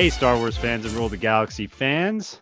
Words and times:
Hey, 0.00 0.08
Star 0.08 0.38
Wars 0.38 0.56
fans 0.56 0.86
and 0.86 0.94
Rule 0.94 1.04
of 1.04 1.10
the 1.10 1.18
Galaxy 1.18 1.66
fans. 1.66 2.40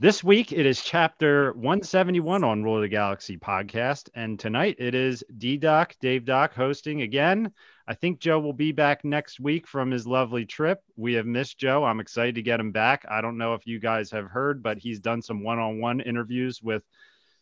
This 0.00 0.24
week 0.24 0.50
it 0.50 0.66
is 0.66 0.82
chapter 0.82 1.52
171 1.52 2.42
on 2.42 2.64
Rule 2.64 2.78
of 2.78 2.82
the 2.82 2.88
Galaxy 2.88 3.36
podcast. 3.36 4.08
And 4.16 4.40
tonight 4.40 4.74
it 4.80 4.92
is 4.92 5.22
D 5.38 5.56
Doc, 5.56 5.94
Dave 6.00 6.24
Doc 6.24 6.52
hosting 6.52 7.02
again. 7.02 7.52
I 7.86 7.94
think 7.94 8.18
Joe 8.18 8.40
will 8.40 8.52
be 8.52 8.72
back 8.72 9.04
next 9.04 9.38
week 9.38 9.68
from 9.68 9.92
his 9.92 10.04
lovely 10.04 10.44
trip. 10.44 10.82
We 10.96 11.12
have 11.12 11.26
missed 11.26 11.58
Joe. 11.58 11.84
I'm 11.84 12.00
excited 12.00 12.34
to 12.34 12.42
get 12.42 12.58
him 12.58 12.72
back. 12.72 13.06
I 13.08 13.20
don't 13.20 13.38
know 13.38 13.54
if 13.54 13.68
you 13.68 13.78
guys 13.78 14.10
have 14.10 14.26
heard, 14.26 14.60
but 14.60 14.76
he's 14.76 14.98
done 14.98 15.22
some 15.22 15.44
one 15.44 15.60
on 15.60 15.78
one 15.78 16.00
interviews 16.00 16.60
with 16.60 16.82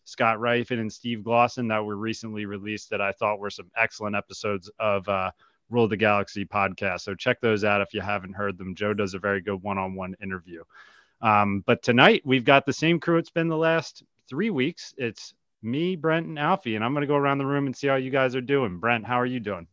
Scott 0.05 0.37
Ryfun 0.37 0.79
and 0.79 0.93
Steve 0.93 1.21
Glosson 1.21 1.71
that 1.71 1.87
were 1.87 1.97
recently 1.97 2.45
released 2.45 2.91
that 2.91 3.01
I 3.01 3.13
thought 3.13 3.39
were 3.39 3.49
some 3.49 3.71
excellent 3.75 4.15
episodes 4.15 4.71
of 4.79 5.09
uh, 5.09 5.31
Rule 5.71 5.85
of 5.85 5.91
the 5.91 5.97
Galaxy 5.97 6.45
podcast. 6.45 7.01
So 7.01 7.15
check 7.15 7.41
those 7.41 7.65
out 7.65 7.81
if 7.81 7.95
you 7.95 8.01
haven't 8.01 8.35
heard 8.35 8.59
them. 8.59 8.75
Joe 8.75 8.95
does 8.95 9.15
a 9.15 9.19
very 9.19 9.41
good 9.41 9.63
one 9.63 9.79
on 9.79 9.95
one 9.95 10.15
interview. 10.23 10.65
Um, 11.21 11.63
but 11.67 11.83
tonight 11.83 12.23
we've 12.25 12.45
got 12.45 12.65
the 12.65 12.73
same 12.73 13.01
crew 13.01 13.19
it's 13.19 13.31
been 13.31 13.49
the 13.49 13.57
last 13.57 14.03
three 14.29 14.51
weeks. 14.51 14.95
It's 14.97 15.35
me, 15.63 15.97
Brent, 15.97 16.27
and 16.27 16.39
Alfie, 16.39 16.77
and 16.77 16.85
I'm 16.85 16.93
going 16.93 17.03
to 17.03 17.09
go 17.09 17.17
around 17.17 17.39
the 17.39 17.47
room 17.47 17.67
and 17.67 17.77
see 17.77 17.89
how 17.89 17.97
you 17.97 18.11
guys 18.11 18.37
are 18.37 18.41
doing. 18.41 18.79
Brent, 18.79 19.05
how 19.05 19.21
are 19.21 19.27
you 19.27 19.41
doing? 19.41 19.67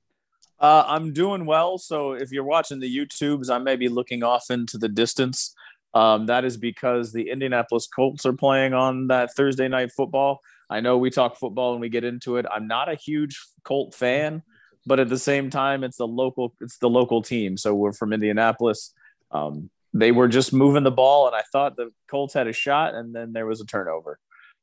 Uh, 0.59 0.83
I'm 0.87 1.13
doing 1.13 1.45
well. 1.45 1.77
So 1.77 2.13
if 2.13 2.31
you're 2.31 2.45
watching 2.45 2.79
the 2.79 2.97
YouTubes, 2.97 3.49
I 3.49 3.57
may 3.59 3.75
be 3.75 3.89
looking 3.89 4.23
off 4.23 4.49
into 4.49 4.77
the 4.77 4.89
distance. 4.89 5.53
Um, 5.93 6.25
that 6.25 6.43
is 6.43 6.57
because 6.57 7.13
the 7.13 7.29
Indianapolis 7.29 7.87
Colts 7.87 8.25
are 8.25 8.33
playing 8.33 8.73
on 8.73 9.07
that 9.07 9.33
Thursday 9.33 9.67
night 9.67 9.91
football. 9.91 10.41
I 10.69 10.81
know 10.81 10.97
we 10.97 11.09
talk 11.09 11.37
football 11.37 11.73
and 11.73 11.81
we 11.81 11.89
get 11.89 12.03
into 12.03 12.37
it. 12.37 12.45
I'm 12.51 12.67
not 12.67 12.89
a 12.89 12.95
huge 12.95 13.39
Colt 13.63 13.93
fan, 13.93 14.43
but 14.85 14.99
at 14.99 15.09
the 15.09 15.19
same 15.19 15.49
time, 15.49 15.83
it's 15.83 15.97
the 15.97 16.07
local 16.07 16.53
it's 16.61 16.77
the 16.77 16.89
local 16.89 17.21
team. 17.21 17.57
So 17.57 17.73
we're 17.73 17.93
from 17.93 18.13
Indianapolis. 18.13 18.93
Um, 19.31 19.69
they 19.93 20.11
were 20.11 20.27
just 20.27 20.53
moving 20.53 20.83
the 20.83 20.91
ball, 20.91 21.27
and 21.27 21.35
I 21.35 21.43
thought 21.51 21.77
the 21.77 21.91
Colts 22.09 22.33
had 22.33 22.47
a 22.47 22.53
shot, 22.53 22.95
and 22.95 23.15
then 23.15 23.33
there 23.33 23.45
was 23.45 23.61
a 23.61 23.65
turnover. 23.65 24.19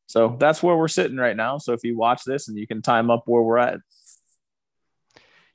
So 0.06 0.36
that's 0.38 0.62
where 0.62 0.76
we're 0.76 0.88
sitting 0.88 1.16
right 1.16 1.36
now. 1.36 1.58
So 1.58 1.72
if 1.72 1.84
you 1.84 1.96
watch 1.96 2.22
this 2.24 2.48
and 2.48 2.58
you 2.58 2.66
can 2.66 2.82
time 2.82 3.10
up 3.10 3.22
where 3.24 3.42
we're 3.42 3.58
at, 3.58 3.80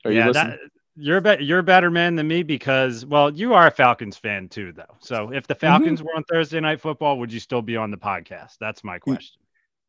are 0.04 0.10
yeah, 0.10 0.26
you 0.26 0.32
that, 0.32 0.58
you're 0.96 1.20
be- 1.20 1.44
you're 1.44 1.60
a 1.60 1.64
better 1.64 1.90
man 1.90 2.16
than 2.16 2.26
me 2.26 2.42
because 2.42 3.06
well, 3.06 3.30
you 3.30 3.54
are 3.54 3.68
a 3.68 3.70
Falcons 3.70 4.16
fan 4.16 4.48
too, 4.48 4.72
though. 4.72 4.96
So 4.98 5.32
if 5.32 5.46
the 5.46 5.54
mm-hmm. 5.54 5.66
Falcons 5.66 6.00
mm-hmm. 6.00 6.06
were 6.06 6.16
on 6.16 6.24
Thursday 6.24 6.60
Night 6.60 6.80
Football, 6.80 7.20
would 7.20 7.32
you 7.32 7.40
still 7.40 7.62
be 7.62 7.76
on 7.76 7.90
the 7.90 7.96
podcast? 7.96 8.56
That's 8.60 8.82
my 8.82 8.98
question. 8.98 9.40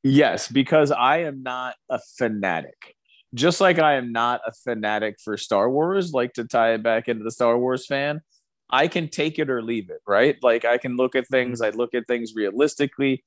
Yes, 0.03 0.47
because 0.47 0.91
I 0.91 1.23
am 1.23 1.43
not 1.43 1.75
a 1.89 1.99
fanatic. 2.17 2.95
Just 3.33 3.61
like 3.61 3.79
I 3.79 3.95
am 3.95 4.11
not 4.11 4.41
a 4.45 4.51
fanatic 4.51 5.17
for 5.23 5.37
Star 5.37 5.69
Wars, 5.69 6.13
like 6.13 6.33
to 6.33 6.45
tie 6.45 6.73
it 6.73 6.83
back 6.83 7.07
into 7.07 7.23
the 7.23 7.31
Star 7.31 7.57
Wars 7.57 7.85
fan, 7.85 8.21
I 8.69 8.87
can 8.87 9.07
take 9.07 9.39
it 9.39 9.49
or 9.49 9.61
leave 9.61 9.89
it, 9.89 10.01
right? 10.07 10.37
Like 10.41 10.65
I 10.65 10.77
can 10.77 10.95
look 10.95 11.15
at 11.15 11.27
things, 11.27 11.61
mm-hmm. 11.61 11.73
I 11.73 11.77
look 11.77 11.93
at 11.93 12.07
things 12.07 12.33
realistically. 12.35 13.23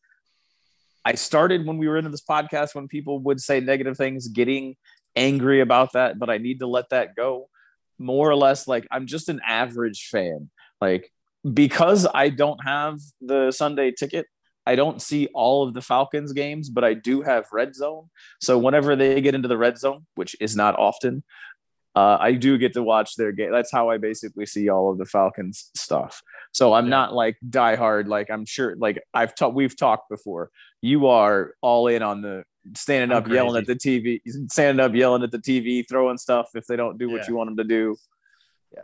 I 1.04 1.14
started 1.14 1.66
when 1.66 1.78
we 1.78 1.88
were 1.88 1.98
into 1.98 2.10
this 2.10 2.22
podcast 2.22 2.74
when 2.74 2.88
people 2.88 3.18
would 3.20 3.40
say 3.40 3.60
negative 3.60 3.96
things, 3.96 4.28
getting 4.28 4.76
angry 5.16 5.60
about 5.60 5.92
that, 5.92 6.18
but 6.18 6.30
I 6.30 6.38
need 6.38 6.60
to 6.60 6.66
let 6.66 6.90
that 6.90 7.16
go. 7.16 7.48
More 7.98 8.30
or 8.30 8.36
less, 8.36 8.66
like 8.66 8.86
I'm 8.90 9.06
just 9.06 9.28
an 9.28 9.40
average 9.46 10.08
fan. 10.10 10.50
Like 10.80 11.12
because 11.50 12.06
I 12.12 12.28
don't 12.28 12.64
have 12.64 12.98
the 13.20 13.50
Sunday 13.50 13.92
ticket, 13.92 14.26
I 14.66 14.76
don't 14.76 15.02
see 15.02 15.28
all 15.34 15.66
of 15.66 15.74
the 15.74 15.82
Falcons 15.82 16.32
games, 16.32 16.70
but 16.70 16.84
I 16.84 16.94
do 16.94 17.22
have 17.22 17.46
red 17.52 17.74
zone. 17.74 18.10
So 18.40 18.58
whenever 18.58 18.94
they 18.94 19.20
get 19.20 19.34
into 19.34 19.48
the 19.48 19.58
red 19.58 19.78
zone, 19.78 20.06
which 20.14 20.36
is 20.40 20.54
not 20.54 20.78
often, 20.78 21.24
uh, 21.94 22.16
I 22.18 22.32
do 22.32 22.56
get 22.56 22.72
to 22.74 22.82
watch 22.82 23.16
their 23.16 23.32
game. 23.32 23.52
That's 23.52 23.70
how 23.70 23.90
I 23.90 23.98
basically 23.98 24.46
see 24.46 24.70
all 24.70 24.90
of 24.90 24.98
the 24.98 25.04
Falcons 25.04 25.70
stuff. 25.74 26.22
So 26.52 26.72
I'm 26.72 26.86
yeah. 26.86 26.90
not 26.90 27.14
like 27.14 27.36
diehard. 27.46 28.06
Like 28.06 28.30
I'm 28.30 28.46
sure, 28.46 28.76
like 28.76 29.02
I've 29.12 29.34
talked, 29.34 29.54
we've 29.54 29.76
talked 29.76 30.08
before. 30.08 30.50
You 30.80 31.08
are 31.08 31.54
all 31.60 31.88
in 31.88 32.02
on 32.02 32.22
the 32.22 32.44
standing 32.74 33.14
up, 33.14 33.28
yelling 33.28 33.60
at 33.60 33.66
the 33.66 33.74
TV, 33.74 34.20
standing 34.50 34.82
up, 34.82 34.94
yelling 34.94 35.22
at 35.22 35.32
the 35.32 35.38
TV, 35.38 35.84
throwing 35.86 36.16
stuff 36.16 36.50
if 36.54 36.66
they 36.66 36.76
don't 36.76 36.98
do 36.98 37.10
what 37.10 37.22
yeah. 37.22 37.28
you 37.28 37.36
want 37.36 37.50
them 37.50 37.56
to 37.58 37.64
do. 37.64 37.96
Yeah. 38.72 38.82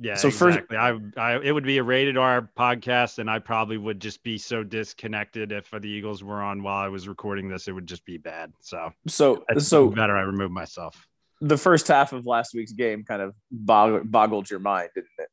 Yeah. 0.00 0.14
So 0.14 0.28
exactly. 0.28 0.76
First, 0.76 1.18
I, 1.18 1.34
I, 1.34 1.40
it 1.40 1.52
would 1.52 1.64
be 1.64 1.78
a 1.78 1.82
rated 1.82 2.16
R 2.16 2.48
podcast, 2.56 3.18
and 3.18 3.30
I 3.30 3.38
probably 3.38 3.76
would 3.76 4.00
just 4.00 4.22
be 4.22 4.38
so 4.38 4.64
disconnected 4.64 5.52
if 5.52 5.70
the 5.70 5.88
Eagles 5.88 6.24
were 6.24 6.42
on 6.42 6.62
while 6.62 6.82
I 6.82 6.88
was 6.88 7.06
recording 7.06 7.48
this. 7.48 7.68
It 7.68 7.72
would 7.72 7.86
just 7.86 8.04
be 8.04 8.16
bad. 8.16 8.52
So, 8.60 8.92
so, 9.06 9.44
so 9.58 9.88
better 9.88 10.16
I 10.16 10.22
remove 10.22 10.50
myself 10.50 11.06
the 11.40 11.56
first 11.56 11.88
half 11.88 12.12
of 12.12 12.26
last 12.26 12.54
week's 12.54 12.72
game 12.72 13.04
kind 13.04 13.22
of 13.22 13.34
bog- 13.50 14.10
boggled 14.10 14.50
your 14.50 14.60
mind, 14.60 14.90
didn't 14.94 15.08
it? 15.18 15.28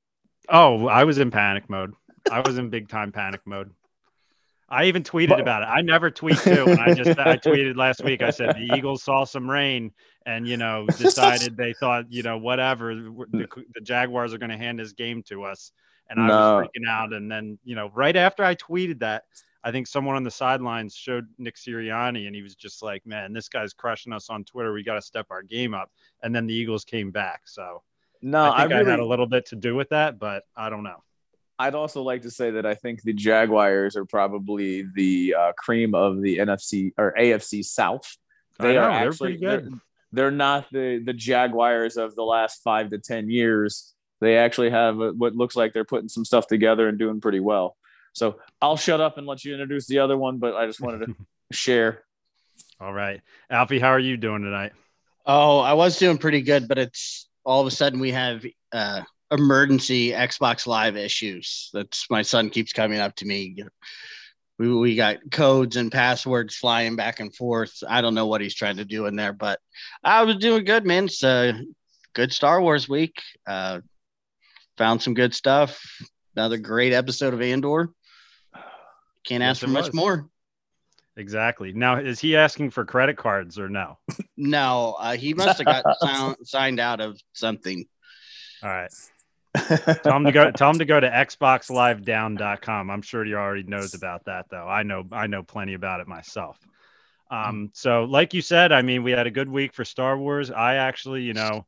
Oh, 0.50 0.88
I 0.88 1.04
was 1.04 1.18
in 1.18 1.32
panic 1.32 1.70
mode. 1.70 1.94
I 2.32 2.40
was 2.42 2.58
in 2.58 2.70
big 2.70 2.88
time 2.88 3.12
panic 3.12 3.42
mode. 3.46 3.72
I 4.70 4.86
even 4.86 5.04
tweeted 5.04 5.30
but, 5.30 5.40
about 5.40 5.64
it. 5.64 5.68
I 5.68 5.82
never 5.82 6.12
tweet 6.12 6.38
too. 6.40 6.66
And 6.68 6.80
I 6.80 6.94
just 6.94 7.18
I 7.20 7.38
tweeted 7.38 7.78
last 7.78 8.04
week. 8.04 8.22
I 8.22 8.32
said 8.32 8.56
the 8.56 8.70
Eagles 8.76 9.04
saw 9.04 9.24
some 9.24 9.50
rain 9.50 9.92
and 10.26 10.48
you 10.48 10.58
know 10.58 10.86
decided 10.98 11.56
they 11.56 11.74
thought 11.74 12.12
you 12.12 12.24
know 12.24 12.38
whatever 12.38 12.94
the, 12.94 13.48
the 13.74 13.82
Jaguars 13.82 14.34
are 14.34 14.38
going 14.38 14.50
to 14.50 14.58
hand 14.58 14.80
this 14.80 14.92
game 14.92 15.24
to 15.24 15.44
us. 15.44 15.72
And 16.10 16.22
I 16.22 16.28
no. 16.28 16.58
was 16.58 16.68
freaking 16.68 16.88
out. 16.88 17.14
And 17.14 17.32
then 17.32 17.58
you 17.64 17.76
know 17.76 17.92
right 17.94 18.16
after 18.16 18.44
I 18.44 18.56
tweeted 18.56 19.00
that, 19.00 19.24
I 19.64 19.72
think 19.72 19.88
someone 19.88 20.16
on 20.16 20.24
the 20.24 20.32
sidelines 20.32 20.96
showed 20.96 21.28
Nick 21.38 21.56
Sirianni, 21.56 22.28
and 22.28 22.36
he 22.36 22.42
was 22.42 22.56
just 22.56 22.84
like, 22.84 23.06
"Man, 23.06 23.34
this 23.34 23.50
guy's 23.50 23.74
crushing 23.74 24.14
us 24.14 24.30
on 24.30 24.44
Twitter. 24.44 24.74
We 24.74 24.84
got 24.84 24.96
to 24.96 25.02
step 25.02 25.28
our 25.30 25.44
game 25.44 25.74
up." 25.74 25.92
And 26.24 26.36
then 26.36 26.46
the 26.46 26.54
Eagles 26.54 26.84
came 26.84 27.12
back. 27.12 27.42
So 27.46 27.84
no, 28.22 28.52
I 28.52 28.62
think 28.62 28.74
I, 28.74 28.78
really, 28.78 28.88
I 28.88 28.92
had 28.92 29.00
a 29.00 29.06
little 29.06 29.28
bit 29.28 29.46
to 29.48 29.56
do 29.56 29.76
with 29.76 29.90
that, 29.90 30.20
but 30.20 30.44
I 30.56 30.70
don't 30.70 30.84
know. 30.84 31.04
I'd 31.60 31.76
also 31.76 32.04
like 32.04 32.22
to 32.22 32.32
say 32.32 32.52
that 32.52 32.66
I 32.66 32.76
think 32.76 33.02
the 33.02 33.14
Jaguars 33.14 33.96
are 33.96 34.06
probably 34.06 34.84
the 34.94 35.36
uh, 35.38 35.52
cream 35.58 35.96
of 35.96 36.22
the 36.22 36.38
NFC 36.38 36.94
or 36.98 37.16
AFC 37.18 37.66
South. 37.66 38.18
They 38.60 38.74
know, 38.74 38.82
are 38.82 38.92
actually 38.92 39.38
they're, 39.38 39.68
they're, 40.12 40.32
not 40.32 40.68
the 40.72 41.02
the 41.04 41.14
Jaguars 41.14 41.98
of 41.98 42.16
the 42.16 42.24
last 42.24 42.62
five 42.64 42.92
to 42.92 43.00
ten 43.00 43.30
years. 43.30 43.94
They 44.20 44.38
actually 44.38 44.72
have 44.72 45.00
a, 45.00 45.12
what 45.12 45.36
looks 45.36 45.56
like 45.56 45.74
they're 45.74 45.84
putting 45.84 46.10
some 46.10 46.26
stuff 46.26 46.48
together 46.48 46.88
and 46.88 46.98
doing 46.98 47.22
pretty 47.22 47.40
well. 47.40 47.76
So 48.14 48.40
I'll 48.62 48.78
shut 48.78 49.00
up 49.00 49.18
and 49.18 49.28
let 49.28 49.46
you 49.46 49.54
introduce 49.54 49.86
the 49.88 50.00
other 50.00 50.18
one, 50.18 50.38
but 50.38 50.56
I 50.56 50.66
just 50.66 50.82
wanted 50.82 51.06
to 51.06 51.16
share. 51.52 52.04
All 52.80 52.94
right. 52.94 53.22
Alfie, 53.50 53.80
how 53.80 53.90
are 53.90 54.00
you 54.00 54.18
doing 54.18 54.42
tonight? 54.42 54.72
Oh, 55.26 55.60
I 55.60 55.74
was 55.74 56.00
doing 56.00 56.18
pretty 56.18 56.42
good, 56.42 56.68
but 56.68 56.80
it's 56.80 57.28
all 57.44 57.62
of 57.62 57.68
a 57.68 57.72
sudden 57.72 58.00
we 58.00 58.12
have 58.12 58.44
uh, 58.72 59.02
emergency 59.32 60.12
Xbox 60.12 60.68
Live 60.68 60.98
issues. 60.98 61.70
That's 61.74 62.10
my 62.10 62.22
son 62.22 62.50
keeps 62.50 62.74
coming 62.74 63.00
up 63.00 63.16
to 63.18 63.26
me. 63.26 63.58
We, 64.58 64.74
we 64.76 64.96
got 64.96 65.18
codes 65.32 65.76
and 65.76 65.92
passwords 65.92 66.56
flying 66.56 66.96
back 66.96 67.20
and 67.20 67.34
forth. 67.36 67.84
I 67.88 68.02
don't 68.02 68.16
know 68.16 68.28
what 68.28 68.42
he's 68.42 68.56
trying 68.56 68.78
to 68.78 68.86
do 68.86 69.06
in 69.06 69.16
there, 69.16 69.34
but 69.34 69.60
I 70.04 70.24
was 70.24 70.38
doing 70.38 70.66
good, 70.66 70.86
man. 70.86 71.06
It's 71.06 71.24
a 71.24 71.54
good 72.14 72.34
Star 72.34 72.62
Wars 72.62 72.90
week. 72.90 73.22
Uh, 73.46 73.82
found 74.78 75.02
some 75.02 75.14
good 75.14 75.36
stuff. 75.36 75.82
Another 76.36 76.58
great 76.58 76.94
episode 76.94 77.34
of 77.34 77.42
Andor. 77.42 77.90
Can't 79.24 79.44
ask 79.44 79.62
for 79.62 79.68
much 79.68 79.94
more. 79.94 80.30
Exactly. 81.18 81.74
Now, 81.74 81.98
is 81.98 82.20
he 82.20 82.36
asking 82.36 82.70
for 82.70 82.86
credit 82.86 83.18
cards 83.18 83.58
or 83.58 83.70
no? 83.70 83.98
no, 84.38 84.96
uh, 85.00 85.18
he 85.18 85.34
must 85.34 85.58
have 85.58 85.66
got 85.66 85.84
sound, 86.00 86.38
signed 86.44 86.80
out 86.80 87.02
of 87.02 87.20
something. 87.34 87.86
All 88.64 88.70
right. 88.70 88.92
Tell 89.56 90.16
him 90.18 90.26
to 90.26 90.32
go. 90.32 90.52
Tell 90.52 90.70
him 90.70 90.80
to 90.80 90.86
go 90.86 91.00
to 91.00 91.10
xboxlivedown.com. 91.10 92.90
I'm 92.90 93.02
sure 93.02 93.24
he 93.24 93.34
already 93.34 93.64
knows 93.64 93.94
about 93.94 94.26
that, 94.26 94.46
though. 94.50 94.68
I 94.68 94.84
know. 94.84 95.04
I 95.12 95.28
know 95.28 95.44
plenty 95.44 95.74
about 95.74 96.00
it 96.00 96.08
myself. 96.08 96.60
Um, 97.30 97.72
so, 97.74 98.06
like 98.06 98.34
you 98.34 98.42
said, 98.42 98.72
I 98.72 98.82
mean, 98.82 99.04
we 99.04 99.12
had 99.12 99.28
a 99.28 99.32
good 99.32 99.50
week 99.50 99.74
for 99.74 99.84
Star 99.84 100.18
Wars. 100.18 100.52
I 100.52 100.76
actually, 100.76 101.24
you 101.24 101.34
know, 101.34 101.66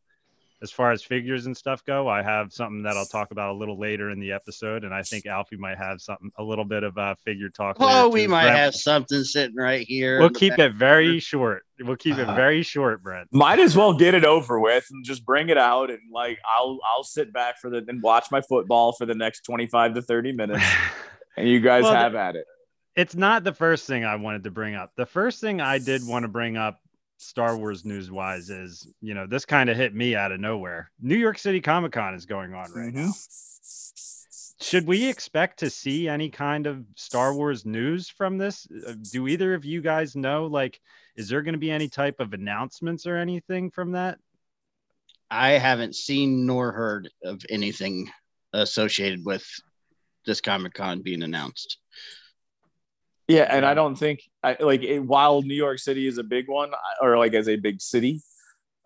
as 0.61 0.71
far 0.71 0.91
as 0.91 1.01
figures 1.01 1.45
and 1.45 1.56
stuff 1.56 1.85
go, 1.85 2.09
I 2.09 2.21
have 2.21 2.51
something 2.51 2.83
that 2.83 2.97
I'll 2.97 3.06
talk 3.06 3.31
about 3.31 3.51
a 3.51 3.57
little 3.57 3.79
later 3.79 4.09
in 4.09 4.19
the 4.19 4.33
episode, 4.33 4.83
and 4.83 4.94
I 4.94 5.03
think 5.03 5.25
Alfie 5.25 5.56
might 5.56 5.77
have 5.77 6.01
something, 6.01 6.31
a 6.38 6.44
little 6.44 6.65
bit 6.65 6.83
of 6.83 6.97
a 6.97 7.15
figure 7.23 7.50
talk. 7.50 7.77
Oh, 7.79 8.09
we 8.09 8.27
might 8.27 8.44
Brent. 8.44 8.57
have 8.57 8.75
something 8.75 9.23
sitting 9.23 9.56
right 9.56 9.88
here. 9.88 10.19
We'll 10.19 10.31
keep 10.31 10.59
it 10.59 10.73
very 10.73 11.19
short. 11.19 11.63
We'll 11.79 11.95
keep 11.95 12.17
uh, 12.17 12.23
it 12.23 12.35
very 12.35 12.61
short, 12.61 13.01
Brent. 13.01 13.29
Might 13.31 13.59
as 13.59 13.77
well 13.77 13.94
get 13.94 14.13
it 14.13 14.25
over 14.25 14.59
with 14.59 14.85
and 14.91 15.06
just 15.06 15.25
bring 15.25 15.47
it 15.47 15.57
out, 15.57 15.89
and 15.89 16.00
like 16.11 16.39
I'll 16.45 16.79
I'll 16.85 17.03
sit 17.03 17.31
back 17.31 17.57
for 17.59 17.69
the 17.69 17.85
and 17.88 18.01
watch 18.01 18.27
my 18.29 18.41
football 18.41 18.91
for 18.91 19.06
the 19.06 19.15
next 19.15 19.41
twenty 19.41 19.67
five 19.67 19.94
to 19.94 20.01
thirty 20.01 20.33
minutes, 20.33 20.65
and 21.38 21.47
you 21.47 21.61
guys 21.61 21.83
well, 21.83 21.94
have 21.94 22.15
at 22.15 22.35
it. 22.35 22.45
It's 22.97 23.15
not 23.15 23.45
the 23.45 23.53
first 23.53 23.88
thing 23.88 24.03
I 24.03 24.17
wanted 24.17 24.44
to 24.44 24.51
bring 24.51 24.75
up. 24.75 24.91
The 24.97 25.06
first 25.06 25.39
thing 25.39 25.61
I 25.61 25.77
did 25.77 26.06
want 26.06 26.23
to 26.23 26.27
bring 26.27 26.57
up 26.57 26.81
Star 27.19 27.57
Wars 27.57 27.83
news 27.83 28.10
wise 28.10 28.50
is, 28.50 28.88
you 29.01 29.13
know, 29.13 29.27
this 29.27 29.44
kind 29.44 29.69
of 29.69 29.75
hit 29.75 29.94
me 29.94 30.16
out 30.16 30.31
of 30.31 30.39
nowhere. 30.39 30.89
New 31.01 31.18
York 31.18 31.38
City 31.38 31.60
Comic 31.60 31.92
Con 31.92 32.13
is 32.13 32.25
going 32.25 32.54
on 32.54 32.71
right 32.71 32.94
mm-hmm. 32.94 33.07
now. 33.07 33.12
Should 34.62 34.88
we 34.88 35.10
expect 35.10 35.60
to 35.60 35.69
see 35.69 36.07
any 36.07 36.30
kind 36.30 36.66
of 36.66 36.86
Star 36.95 37.33
Wars 37.33 37.66
news 37.66 38.10
from 38.10 38.38
this? 38.38 38.68
Uh, 38.88 38.94
do 39.12 39.27
either 39.27 39.54
of 39.54 39.66
you 39.66 39.81
guys 39.81 40.16
know? 40.16 40.45
Like, 40.45 40.80
is 41.18 41.27
there 41.27 41.42
going 41.42 41.54
to 41.54 41.60
be 41.60 41.71
any 41.71 41.89
type 41.89 42.21
of 42.21 42.31
announcements 42.31 43.06
or 43.06 43.18
anything 43.18 43.69
from 43.69 43.92
that? 43.92 44.18
I 45.30 45.51
haven't 45.51 45.95
seen 45.95 46.45
nor 46.45 46.71
heard 46.71 47.10
of 47.24 47.42
anything 47.50 48.10
associated 48.54 49.25
with 49.25 49.45
this 50.25 50.39
Comic 50.39 50.74
Con 50.74 51.01
being 51.01 51.24
announced. 51.24 51.78
Yeah, 53.29 53.43
and 53.43 53.63
I 53.65 53.75
don't 53.75 53.95
think 53.95 54.23
I 54.43 54.57
like 54.59 54.81
it, 54.81 54.99
while 54.99 55.43
New 55.43 55.53
York 55.53 55.77
City 55.79 56.07
is 56.07 56.17
a 56.17 56.23
big 56.23 56.49
one, 56.49 56.71
or 56.99 57.17
like 57.17 57.35
as 57.35 57.47
a 57.47 57.57
big 57.57 57.79
city, 57.79 58.21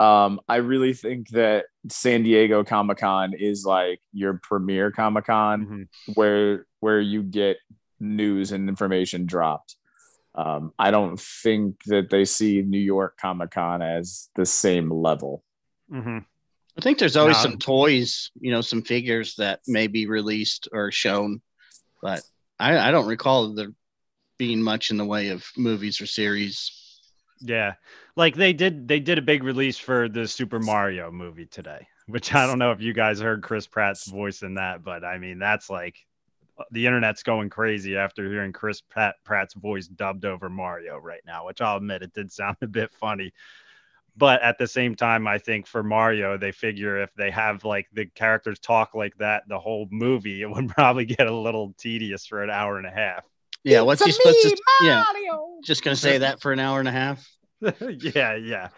um, 0.01 0.41
I 0.49 0.57
really 0.57 0.93
think 0.93 1.29
that 1.29 1.65
San 1.89 2.23
Diego 2.23 2.63
Comic 2.63 2.97
Con 2.97 3.33
is 3.33 3.65
like 3.65 4.01
your 4.11 4.33
premier 4.43 4.91
Comic 4.91 5.25
Con, 5.27 5.65
Mhm. 5.65 6.15
where 6.15 6.67
where 6.81 6.99
you 6.99 7.23
get 7.23 7.57
news 8.01 8.51
and 8.51 8.67
information 8.67 9.25
dropped. 9.25 9.77
Um, 10.35 10.73
I 10.77 10.91
don't 10.91 11.17
think 11.17 11.81
that 11.85 12.09
they 12.09 12.25
see 12.25 12.61
New 12.63 12.79
York 12.79 13.15
Comic 13.17 13.51
Con 13.51 13.81
as 13.81 14.29
the 14.35 14.45
same 14.45 14.91
level. 14.91 15.41
Mhm. 15.89 16.25
I 16.77 16.81
think 16.81 16.97
there's 16.97 17.15
always 17.15 17.37
No. 17.37 17.43
some 17.43 17.59
toys, 17.59 18.29
you 18.41 18.51
know, 18.51 18.59
some 18.61 18.81
figures 18.81 19.35
that 19.35 19.61
may 19.67 19.87
be 19.87 20.05
released 20.07 20.67
or 20.73 20.91
shown, 20.91 21.41
but 22.01 22.23
I, 22.59 22.89
I 22.89 22.91
don't 22.91 23.07
recall 23.07 23.53
there 23.53 23.71
being 24.37 24.61
much 24.61 24.91
in 24.91 24.97
the 24.97 25.05
way 25.05 25.29
of 25.29 25.45
movies 25.57 26.01
or 26.01 26.05
series. 26.05 27.01
Yeah. 27.39 27.73
Like 28.15 28.35
they 28.35 28.53
did 28.53 28.87
they 28.87 28.99
did 28.99 29.17
a 29.17 29.23
big 29.23 29.43
release 29.43 29.77
for 29.77 30.07
the 30.07 30.27
Super 30.27 30.59
Mario 30.59 31.11
movie 31.11 31.45
today, 31.45 31.87
which 32.07 32.33
I 32.33 32.47
don't 32.47 32.59
know 32.59 32.71
if 32.71 32.81
you 32.81 32.93
guys 32.93 33.19
heard 33.19 33.43
Chris 33.43 33.67
Pratt's 33.67 34.07
voice 34.07 34.43
in 34.43 34.55
that, 34.55 34.83
but 34.83 35.03
I 35.03 35.17
mean 35.17 35.39
that's 35.39 35.69
like 35.69 35.97
the 36.71 36.85
internet's 36.85 37.23
going 37.23 37.49
crazy 37.49 37.97
after 37.97 38.29
hearing 38.29 38.53
Chris 38.53 38.81
Pratt, 38.81 39.15
Pratt's 39.23 39.55
voice 39.55 39.87
dubbed 39.87 40.25
over 40.25 40.49
Mario 40.49 40.97
right 40.97 41.21
now, 41.25 41.47
which 41.47 41.61
I'll 41.61 41.77
admit 41.77 42.03
it 42.03 42.13
did 42.13 42.31
sound 42.31 42.57
a 42.61 42.67
bit 42.67 42.91
funny. 42.93 43.33
But 44.15 44.43
at 44.43 44.59
the 44.59 44.67
same 44.67 44.93
time, 44.93 45.25
I 45.25 45.39
think 45.39 45.65
for 45.65 45.81
Mario, 45.81 46.37
they 46.37 46.51
figure 46.51 47.01
if 47.01 47.11
they 47.15 47.31
have 47.31 47.65
like 47.65 47.87
the 47.93 48.05
characters 48.05 48.59
talk 48.59 48.93
like 48.93 49.17
that 49.17 49.47
the 49.47 49.59
whole 49.59 49.87
movie, 49.89 50.43
it 50.43 50.49
would 50.49 50.69
probably 50.75 51.05
get 51.05 51.27
a 51.27 51.35
little 51.35 51.73
tedious 51.77 52.27
for 52.27 52.43
an 52.43 52.51
hour 52.51 52.77
and 52.77 52.85
a 52.85 52.91
half. 52.91 53.25
Yeah, 53.63 53.81
what's 53.81 54.03
he 54.03 54.11
supposed 54.11 54.37
to? 54.41 54.57
Yeah, 54.81 55.03
just 55.63 55.83
gonna 55.83 55.95
say 55.95 56.19
that 56.19 56.41
for 56.41 56.51
an 56.51 56.59
hour 56.59 56.79
and 56.79 56.87
a 56.87 56.91
half. 56.91 57.25
yeah, 57.81 58.35
yeah. 58.35 58.69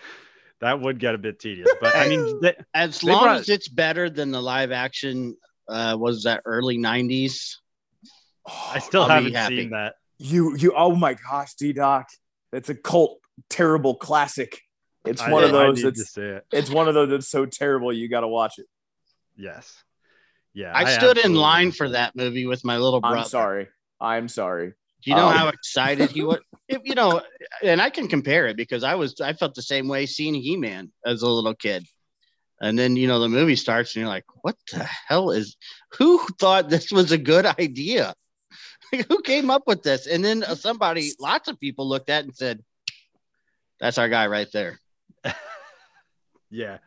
That 0.62 0.80
would 0.80 1.00
get 1.00 1.16
a 1.16 1.18
bit 1.18 1.40
tedious. 1.40 1.70
But 1.82 1.96
I 1.96 2.08
mean, 2.08 2.42
th- 2.42 2.56
As 2.74 3.00
They 3.02 3.12
long 3.12 3.24
brought- 3.24 3.40
as 3.42 3.50
it's 3.50 3.68
better 3.68 4.10
than 4.10 4.32
the 4.32 4.42
live 4.42 4.72
action, 4.72 5.36
uh, 5.68 5.98
was 6.00 6.24
that 6.24 6.42
early 6.46 6.78
'90s? 6.78 7.56
I 8.48 8.80
still 8.80 9.04
I'll 9.04 9.10
haven't 9.10 9.36
seen 9.48 9.72
that. 9.72 9.96
You 10.18 10.56
you 10.56 10.74
oh 10.76 10.96
my 10.96 11.16
gosh, 11.16 11.56
D 11.56 11.74
Doc, 11.74 12.08
that's 12.52 12.70
a 12.70 12.76
cult 12.76 13.20
terrible 13.50 13.96
classic. 13.96 14.62
It's 15.04 15.22
I- 15.22 15.32
one 15.32 15.44
of 15.44 15.52
those 15.52 15.82
that's 15.82 16.18
it. 16.18 16.46
it's 16.52 16.70
one 16.70 16.88
of 16.88 16.94
those 16.94 17.10
that's 17.10 17.28
so 17.30 17.46
terrible 17.46 17.92
you 17.92 18.08
got 18.08 18.22
to 18.22 18.28
watch 18.28 18.60
it. 18.60 18.66
Yes. 19.36 19.74
Yeah. 20.54 20.72
I, 20.74 20.86
stood 20.86 21.18
in 21.18 21.34
line 21.36 21.72
for 21.74 21.90
that 21.90 22.16
movie 22.16 22.46
with 22.46 22.64
my 22.64 22.78
little 22.78 23.02
brother. 23.02 23.18
I'm 23.18 23.26
sorry. 23.26 23.68
I'm 24.00 24.28
sorry. 24.28 24.74
Do 25.04 25.12
you 25.12 25.16
know 25.16 25.28
Um, 25.28 25.34
how 25.34 25.48
excited 25.50 26.12
he 26.12 26.24
was? 26.24 26.40
If, 26.68 26.82
you 26.84 26.96
know, 26.96 27.22
and 27.62 27.80
I 27.80 27.92
can 27.92 28.08
compare 28.08 28.48
it 28.48 28.58
because 28.58 28.84
I 28.84 28.96
was 28.96 29.22
I 29.22 29.34
felt 29.34 29.54
the 29.54 29.62
same 29.62 29.88
way 29.88 30.08
seeing 30.08 30.34
He 30.34 30.58
Man 30.58 30.92
as 31.06 31.22
a 31.22 31.30
little 31.30 31.54
kid, 31.54 31.86
and 32.60 32.78
then 32.78 32.96
you 32.96 33.08
know 33.08 33.20
the 33.20 33.30
movie 33.30 33.56
starts 33.56 33.94
and 33.96 34.02
you're 34.02 34.10
like, 34.10 34.26
what 34.42 34.56
the 34.72 34.84
hell 34.84 35.30
is? 35.30 35.58
Who 36.00 36.26
thought 36.40 36.70
this 36.70 36.92
was 36.92 37.12
a 37.12 37.20
good 37.20 37.46
idea? 37.46 38.16
who 39.10 39.22
came 39.22 39.52
up 39.52 39.64
with 39.68 39.84
this? 39.84 40.08
And 40.08 40.26
then 40.26 40.42
uh, 40.44 40.56
somebody, 40.56 41.12
lots 41.20 41.48
of 41.48 41.60
people 41.60 41.88
looked 41.88 42.10
at 42.10 42.24
it 42.24 42.26
and 42.26 42.36
said, 42.36 42.64
"That's 43.80 44.00
our 44.00 44.10
guy 44.10 44.26
right 44.26 44.52
there." 44.52 44.80
Yeah. 46.52 46.78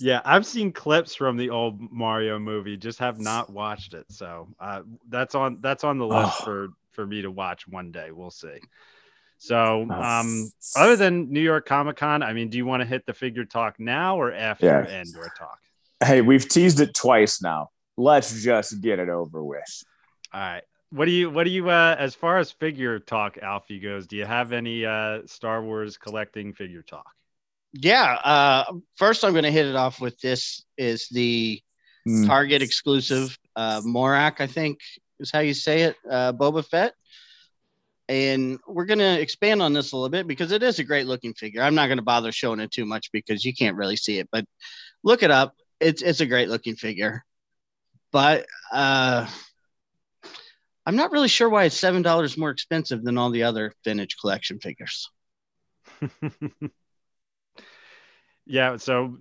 Yeah, 0.00 0.20
I've 0.24 0.46
seen 0.46 0.72
clips 0.72 1.14
from 1.14 1.36
the 1.36 1.50
old 1.50 1.80
Mario 1.92 2.38
movie, 2.38 2.76
just 2.76 2.98
have 3.00 3.18
not 3.18 3.50
watched 3.50 3.94
it. 3.94 4.06
So 4.10 4.48
uh, 4.60 4.82
that's 5.08 5.34
on 5.34 5.58
that's 5.60 5.82
on 5.84 5.98
the 5.98 6.06
list 6.06 6.36
Oh. 6.40 6.44
for 6.44 6.68
for 6.92 7.06
me 7.06 7.22
to 7.22 7.30
watch 7.30 7.66
one 7.68 7.90
day. 7.90 8.10
We'll 8.12 8.30
see. 8.30 8.58
So, 9.40 9.86
Oh. 9.88 10.02
um, 10.02 10.50
other 10.76 10.96
than 10.96 11.30
New 11.32 11.40
York 11.40 11.64
Comic 11.66 11.96
Con, 11.96 12.22
I 12.24 12.32
mean, 12.32 12.48
do 12.48 12.58
you 12.58 12.66
want 12.66 12.80
to 12.82 12.86
hit 12.86 13.06
the 13.06 13.14
figure 13.14 13.44
talk 13.44 13.78
now 13.78 14.20
or 14.20 14.32
after 14.32 14.66
Yeah. 14.66 14.80
Andor 14.80 15.30
talk? 15.38 15.58
Hey, 16.04 16.22
we've 16.22 16.48
teased 16.48 16.80
it 16.80 16.92
twice 16.94 17.40
now. 17.40 17.70
Let's 17.96 18.42
just 18.42 18.80
get 18.80 18.98
it 18.98 19.08
over 19.08 19.44
with. 19.44 19.82
All 20.32 20.40
right. 20.40 20.62
What 20.90 21.04
do 21.04 21.10
you 21.10 21.28
what 21.30 21.44
do 21.44 21.50
you 21.50 21.68
uh 21.70 21.94
as 21.98 22.14
far 22.14 22.38
as 22.38 22.50
figure 22.50 22.98
talk 22.98 23.36
Alfie 23.38 23.78
goes, 23.80 24.06
do 24.06 24.16
you 24.16 24.24
have 24.24 24.52
any 24.52 24.86
uh 24.86 25.20
Star 25.26 25.62
Wars 25.62 25.98
collecting 25.98 26.52
figure 26.52 26.82
talk? 26.82 27.06
Yeah. 27.72 28.12
Uh, 28.12 28.72
first, 28.96 29.24
I'm 29.24 29.32
going 29.32 29.44
to 29.44 29.50
hit 29.50 29.66
it 29.66 29.76
off 29.76 30.00
with 30.00 30.18
this: 30.20 30.64
is 30.76 31.08
the 31.08 31.62
Hmm. 32.08 32.24
Target 32.24 32.62
exclusive 32.62 33.36
uh, 33.54 33.82
Morak, 33.82 34.40
I 34.40 34.46
think 34.46 34.78
is 35.20 35.30
how 35.30 35.40
you 35.40 35.52
say 35.52 35.82
it, 35.82 35.96
uh, 36.10 36.32
Boba 36.32 36.64
Fett. 36.64 36.94
And 38.08 38.58
we're 38.66 38.86
going 38.86 39.00
to 39.00 39.20
expand 39.20 39.60
on 39.60 39.74
this 39.74 39.92
a 39.92 39.96
little 39.96 40.08
bit 40.08 40.26
because 40.26 40.50
it 40.50 40.62
is 40.62 40.78
a 40.78 40.84
great 40.84 41.06
looking 41.06 41.34
figure. 41.34 41.60
I'm 41.60 41.74
not 41.74 41.88
going 41.88 41.98
to 41.98 42.02
bother 42.04 42.32
showing 42.32 42.60
it 42.60 42.70
too 42.70 42.86
much 42.86 43.12
because 43.12 43.44
you 43.44 43.52
can't 43.52 43.76
really 43.76 43.96
see 43.96 44.18
it, 44.18 44.28
but 44.32 44.46
look 45.04 45.22
it 45.22 45.30
up. 45.30 45.54
It's 45.80 46.00
it's 46.00 46.20
a 46.20 46.26
great 46.26 46.48
looking 46.48 46.76
figure. 46.76 47.22
But 48.10 48.46
uh, 48.72 49.28
I'm 50.86 50.96
not 50.96 51.12
really 51.12 51.28
sure 51.28 51.50
why 51.50 51.64
it's 51.64 51.76
seven 51.76 52.00
dollars 52.00 52.38
more 52.38 52.48
expensive 52.50 53.04
than 53.04 53.18
all 53.18 53.28
the 53.28 53.42
other 53.42 53.74
vintage 53.84 54.16
collection 54.18 54.60
figures. 54.60 55.10
yeah, 58.48 58.78
so 58.78 59.16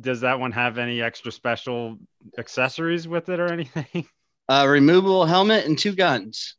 does 0.00 0.22
that 0.22 0.40
one 0.40 0.52
have 0.52 0.76
any 0.76 1.00
extra 1.00 1.32
special 1.32 1.98
accessories 2.36 3.06
with 3.06 3.28
it 3.28 3.40
or 3.40 3.50
anything? 3.50 4.06
uh, 4.48 4.66
removable 4.68 5.24
helmet 5.24 5.66
and 5.66 5.78
two 5.78 5.94
guns. 5.94 6.56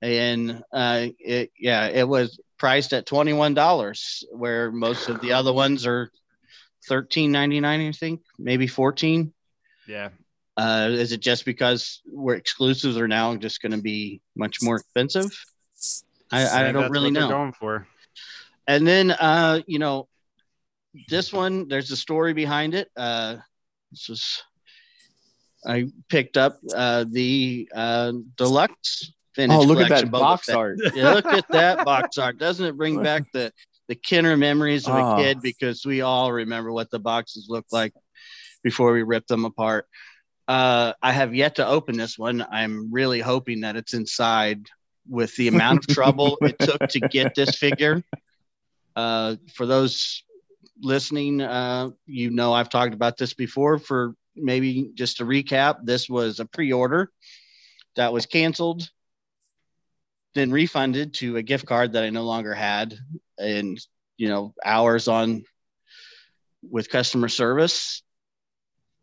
And 0.00 0.62
uh, 0.72 1.08
it, 1.18 1.50
yeah, 1.58 1.88
it 1.88 2.06
was 2.06 2.38
priced 2.58 2.92
at 2.92 3.06
twenty 3.06 3.32
one 3.32 3.54
dollars, 3.54 4.24
where 4.30 4.70
most 4.70 5.08
of 5.08 5.20
the 5.20 5.32
other 5.32 5.52
ones 5.52 5.86
are 5.86 6.10
thirteen 6.86 7.32
ninety 7.32 7.58
nine. 7.60 7.80
I 7.80 7.92
think 7.92 8.20
maybe 8.38 8.66
fourteen. 8.66 9.32
Yeah. 9.88 10.10
Uh, 10.56 10.88
is 10.92 11.10
it 11.10 11.20
just 11.20 11.44
because 11.44 12.00
we're 12.06 12.36
exclusives 12.36 12.96
are 12.96 13.08
now 13.08 13.34
just 13.34 13.60
going 13.60 13.72
to 13.72 13.82
be 13.82 14.20
much 14.36 14.58
more 14.62 14.76
expensive? 14.76 15.32
I, 16.30 16.68
I 16.68 16.72
don't 16.72 16.90
really 16.90 17.10
what 17.10 17.20
know. 17.20 17.28
going 17.28 17.52
for. 17.52 17.88
And 18.66 18.86
then, 18.86 19.10
uh, 19.10 19.60
you 19.66 19.78
know, 19.78 20.08
this 21.08 21.32
one, 21.32 21.68
there's 21.68 21.90
a 21.90 21.96
story 21.96 22.32
behind 22.32 22.74
it. 22.74 22.88
Uh, 22.96 23.36
this 23.90 24.08
was, 24.08 24.42
I 25.66 25.86
picked 26.08 26.36
up 26.36 26.58
uh, 26.74 27.04
the 27.08 27.68
uh, 27.74 28.12
deluxe 28.36 29.12
vintage 29.36 29.56
Oh, 29.56 29.62
look 29.62 29.80
at 29.80 29.88
that 29.88 30.10
box 30.10 30.46
Fett. 30.46 30.56
art. 30.56 30.78
Yeah, 30.94 31.14
look 31.14 31.26
at 31.26 31.48
that 31.48 31.84
box 31.84 32.18
art. 32.18 32.38
Doesn't 32.38 32.64
it 32.66 32.76
bring 32.76 33.02
back 33.02 33.24
the 33.32 33.52
the 33.86 33.94
Kenner 33.94 34.34
memories 34.36 34.86
of 34.88 34.94
a 34.94 34.98
Oh. 35.04 35.16
kid? 35.16 35.42
Because 35.42 35.84
we 35.84 36.00
all 36.00 36.32
remember 36.32 36.72
what 36.72 36.90
the 36.90 36.98
boxes 36.98 37.46
looked 37.50 37.72
like 37.72 37.92
before 38.62 38.92
we 38.92 39.02
ripped 39.02 39.28
them 39.28 39.44
apart. 39.44 39.86
Uh, 40.48 40.92
I 41.02 41.12
have 41.12 41.34
yet 41.34 41.56
to 41.56 41.66
open 41.66 41.96
this 41.98 42.18
one. 42.18 42.46
I'm 42.50 42.90
really 42.92 43.20
hoping 43.20 43.60
that 43.60 43.76
it's 43.76 43.92
inside 43.94 44.66
with 45.08 45.34
the 45.36 45.48
amount 45.48 45.80
of 45.80 45.94
trouble 45.94 46.38
it 46.40 46.58
took 46.58 46.88
to 46.88 47.00
get 47.00 47.34
this 47.34 47.56
figure. 47.56 48.02
Uh, 48.96 49.36
for 49.54 49.66
those 49.66 50.22
listening, 50.80 51.40
uh, 51.40 51.90
you 52.06 52.30
know 52.30 52.52
I've 52.52 52.68
talked 52.68 52.94
about 52.94 53.16
this 53.16 53.34
before. 53.34 53.78
For 53.78 54.14
maybe 54.36 54.90
just 54.94 55.18
to 55.18 55.24
recap, 55.24 55.78
this 55.84 56.08
was 56.08 56.40
a 56.40 56.44
pre-order 56.44 57.10
that 57.96 58.12
was 58.12 58.26
canceled, 58.26 58.88
then 60.34 60.50
refunded 60.50 61.14
to 61.14 61.36
a 61.36 61.42
gift 61.42 61.66
card 61.66 61.92
that 61.92 62.04
I 62.04 62.10
no 62.10 62.24
longer 62.24 62.54
had, 62.54 62.94
and 63.38 63.78
you 64.16 64.28
know 64.28 64.54
hours 64.64 65.08
on 65.08 65.44
with 66.62 66.88
customer 66.88 67.28
service. 67.28 68.02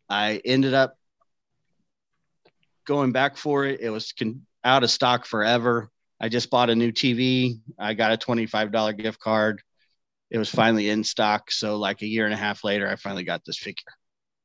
I 0.10 0.42
ended 0.44 0.74
up 0.74 0.98
going 2.86 3.12
back 3.12 3.38
for 3.38 3.66
it. 3.66 3.80
It 3.80 3.90
was 3.90 4.12
con- 4.12 4.46
out 4.64 4.84
of 4.84 4.92
stock 4.92 5.26
forever. 5.26 5.90
I 6.20 6.30
just 6.30 6.50
bought 6.50 6.70
a 6.70 6.76
new 6.76 6.92
TV. 6.92 7.60
I 7.80 7.94
got 7.94 8.12
a 8.12 8.18
$25 8.18 8.98
gift 8.98 9.20
card. 9.20 9.62
It 10.32 10.38
was 10.38 10.50
finally 10.50 10.90
in 10.90 11.04
stock. 11.04 11.52
So, 11.52 11.78
like 11.78 12.02
a 12.02 12.08
year 12.08 12.26
and 12.26 12.34
a 12.34 12.38
half 12.38 12.64
later, 12.64 12.88
I 12.88 12.96
finally 12.96 13.24
got 13.26 13.44
this 13.46 13.58
figure. 13.58 13.92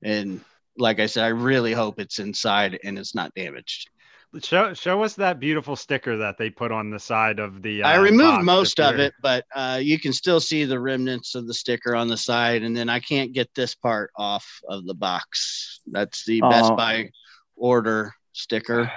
And 0.03 0.41
like 0.77 1.01
I 1.01 1.07
said, 1.07 1.25
I 1.25 1.29
really 1.29 1.73
hope 1.73 2.01
it's 2.01 2.19
inside 2.19 2.79
and 2.85 2.99
it's 2.99 3.15
not 3.15 3.33
damaged. 3.35 3.89
Show 4.43 4.75
show 4.75 5.03
us 5.03 5.15
that 5.15 5.41
beautiful 5.41 5.77
sticker 5.77 6.19
that 6.19 6.37
they 6.37 6.51
put 6.51 6.71
on 6.71 6.91
the 6.91 6.99
side 6.99 7.39
of 7.39 7.63
the. 7.63 7.83
Uh, 7.83 7.89
I 7.89 7.97
removed 7.97 8.39
box 8.39 8.45
most 8.45 8.81
of 8.81 8.99
it, 8.99 9.15
but 9.23 9.47
uh, 9.55 9.79
you 9.81 9.99
can 9.99 10.13
still 10.13 10.41
see 10.41 10.65
the 10.65 10.79
remnants 10.79 11.35
of 11.35 11.47
the 11.47 11.55
sticker 11.55 11.95
on 11.95 12.09
the 12.09 12.19
side. 12.19 12.63
And 12.63 12.77
then 12.77 12.91
I 12.91 13.01
can't 13.01 13.33
get 13.33 13.49
this 13.55 13.75
part 13.75 14.11
off 14.17 14.61
of 14.69 14.85
the 14.85 14.95
box. 14.95 15.81
That's 15.87 16.25
the 16.27 16.41
Best 16.43 16.73
Oh. 16.73 16.77
Buy 16.77 17.11
order 17.55 18.13
sticker. 18.33 18.93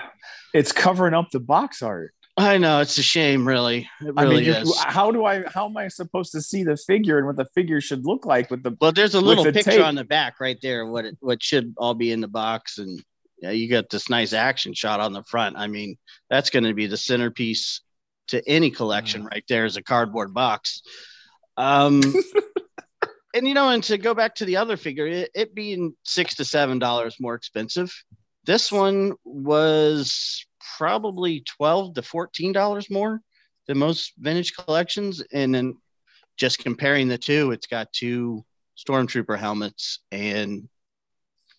It's 0.54 0.74
covering 0.74 1.14
up 1.14 1.30
the 1.32 1.40
box 1.40 1.82
art. 1.82 2.14
I 2.40 2.58
know 2.58 2.80
it's 2.80 2.98
a 2.98 3.04
shame, 3.04 3.48
really. 3.48 3.90
It 4.02 4.14
I 4.16 4.24
really 4.24 4.36
mean, 4.38 4.46
you- 4.46 4.54
is. 4.54 4.80
how 4.80 5.12
do 5.12 5.26
I? 5.26 5.44
How 5.48 5.66
am 5.68 5.78
I 5.78 5.88
supposed 5.88 6.32
to 6.34 6.42
see 6.42 6.64
the 6.64 6.78
figure 6.78 7.18
and 7.18 7.28
what 7.28 7.36
the 7.36 7.46
figure 7.54 7.82
should 7.82 8.06
look 8.06 8.26
like 8.26 8.50
with 8.50 8.64
the? 8.64 8.76
Well, 8.80 8.92
there's 8.92 9.16
a 9.16 9.22
little 9.22 9.44
the 9.44 9.52
picture 9.52 9.72
tape. 9.72 9.86
on 9.86 9.96
the 9.96 10.04
back 10.06 10.40
right 10.40 10.58
there. 10.62 10.86
What 10.86 11.06
it 11.06 11.18
what 11.20 11.44
should 11.44 11.74
all 11.78 11.94
be 11.94 12.12
in 12.12 12.22
the 12.22 12.28
box, 12.28 12.78
and 12.78 13.04
yeah, 13.42 13.52
you 13.52 13.70
got 13.70 13.90
this 13.90 14.10
nice 14.10 14.34
action 14.34 14.74
shot 14.74 15.00
on 15.00 15.14
the 15.14 15.24
front. 15.24 15.58
I 15.58 15.68
mean, 15.68 15.98
that's 16.30 16.50
going 16.50 16.64
to 16.66 16.74
be 16.74 16.88
the 16.88 16.98
centerpiece 16.98 17.82
to 18.30 18.48
any 18.48 18.70
collection 18.70 19.26
right 19.26 19.44
there 19.50 19.66
is 19.66 19.76
a 19.76 19.82
cardboard 19.82 20.34
box. 20.34 20.82
Um, 21.58 22.02
and 23.34 23.48
you 23.48 23.54
know, 23.54 23.70
and 23.70 23.84
to 23.86 23.98
go 23.98 24.14
back 24.14 24.36
to 24.36 24.46
the 24.46 24.58
other 24.58 24.78
figure, 24.78 25.08
it, 25.08 25.32
it 25.34 25.56
being 25.56 25.94
six 26.04 26.36
to 26.36 26.46
seven 26.46 26.80
dollars 26.80 27.18
more 27.20 27.36
expensive. 27.36 27.92
This 28.46 28.72
one 28.72 29.14
was 29.24 30.46
probably 30.78 31.42
twelve 31.42 31.94
to 31.96 32.02
fourteen 32.02 32.52
dollars 32.52 32.90
more 32.90 33.22
than 33.68 33.78
most 33.78 34.14
vintage 34.18 34.54
collections, 34.54 35.22
and 35.32 35.54
then 35.54 35.78
just 36.38 36.60
comparing 36.60 37.08
the 37.08 37.18
two, 37.18 37.52
it's 37.52 37.68
got 37.68 37.92
two 37.94 38.44
stormtrooper 38.78 39.38
helmets 39.38 40.00
and 40.12 40.70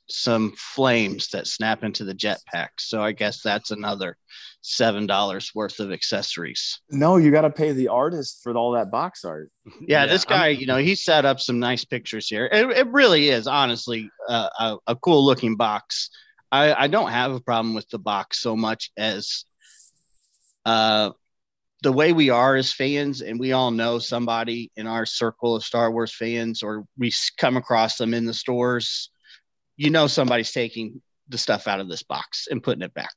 some 0.08 0.52
flames 0.56 1.28
that 1.28 1.46
snap 1.46 1.84
into 1.84 2.04
the 2.04 2.14
jetpack. 2.14 2.70
So 2.78 3.00
I 3.00 3.12
guess 3.12 3.42
that's 3.42 3.70
another 3.70 4.16
seven 4.60 5.06
dollars 5.06 5.52
worth 5.54 5.78
of 5.78 5.92
accessories. 5.92 6.80
No, 6.90 7.16
you 7.16 7.30
got 7.30 7.42
to 7.42 7.50
pay 7.50 7.72
the 7.72 7.88
artist 7.88 8.40
for 8.42 8.52
all 8.56 8.72
that 8.72 8.90
box 8.90 9.24
art. 9.24 9.50
Yeah, 9.86 10.06
this 10.06 10.26
I'm- 10.28 10.38
guy, 10.38 10.48
you 10.48 10.66
know, 10.66 10.78
he 10.78 10.96
set 10.96 11.24
up 11.24 11.38
some 11.38 11.60
nice 11.60 11.84
pictures 11.84 12.26
here. 12.26 12.48
It, 12.50 12.68
it 12.70 12.86
really 12.88 13.28
is, 13.28 13.46
honestly, 13.46 14.10
uh, 14.28 14.48
a, 14.58 14.76
a 14.88 14.96
cool 14.96 15.24
looking 15.24 15.56
box. 15.56 16.10
I, 16.52 16.84
I 16.84 16.86
don't 16.88 17.10
have 17.10 17.32
a 17.32 17.40
problem 17.40 17.74
with 17.74 17.88
the 17.90 17.98
box 17.98 18.40
so 18.40 18.56
much 18.56 18.90
as 18.96 19.44
uh, 20.66 21.10
the 21.82 21.92
way 21.92 22.12
we 22.12 22.30
are 22.30 22.56
as 22.56 22.72
fans, 22.72 23.22
and 23.22 23.38
we 23.38 23.52
all 23.52 23.70
know 23.70 23.98
somebody 23.98 24.70
in 24.76 24.86
our 24.86 25.06
circle 25.06 25.56
of 25.56 25.64
Star 25.64 25.90
Wars 25.90 26.14
fans, 26.14 26.62
or 26.62 26.84
we 26.98 27.12
come 27.38 27.56
across 27.56 27.96
them 27.96 28.14
in 28.14 28.26
the 28.26 28.34
stores. 28.34 29.10
You 29.76 29.90
know, 29.90 30.06
somebody's 30.06 30.52
taking 30.52 31.00
the 31.28 31.38
stuff 31.38 31.68
out 31.68 31.80
of 31.80 31.88
this 31.88 32.02
box 32.02 32.48
and 32.50 32.62
putting 32.62 32.82
it 32.82 32.92
back. 32.92 33.14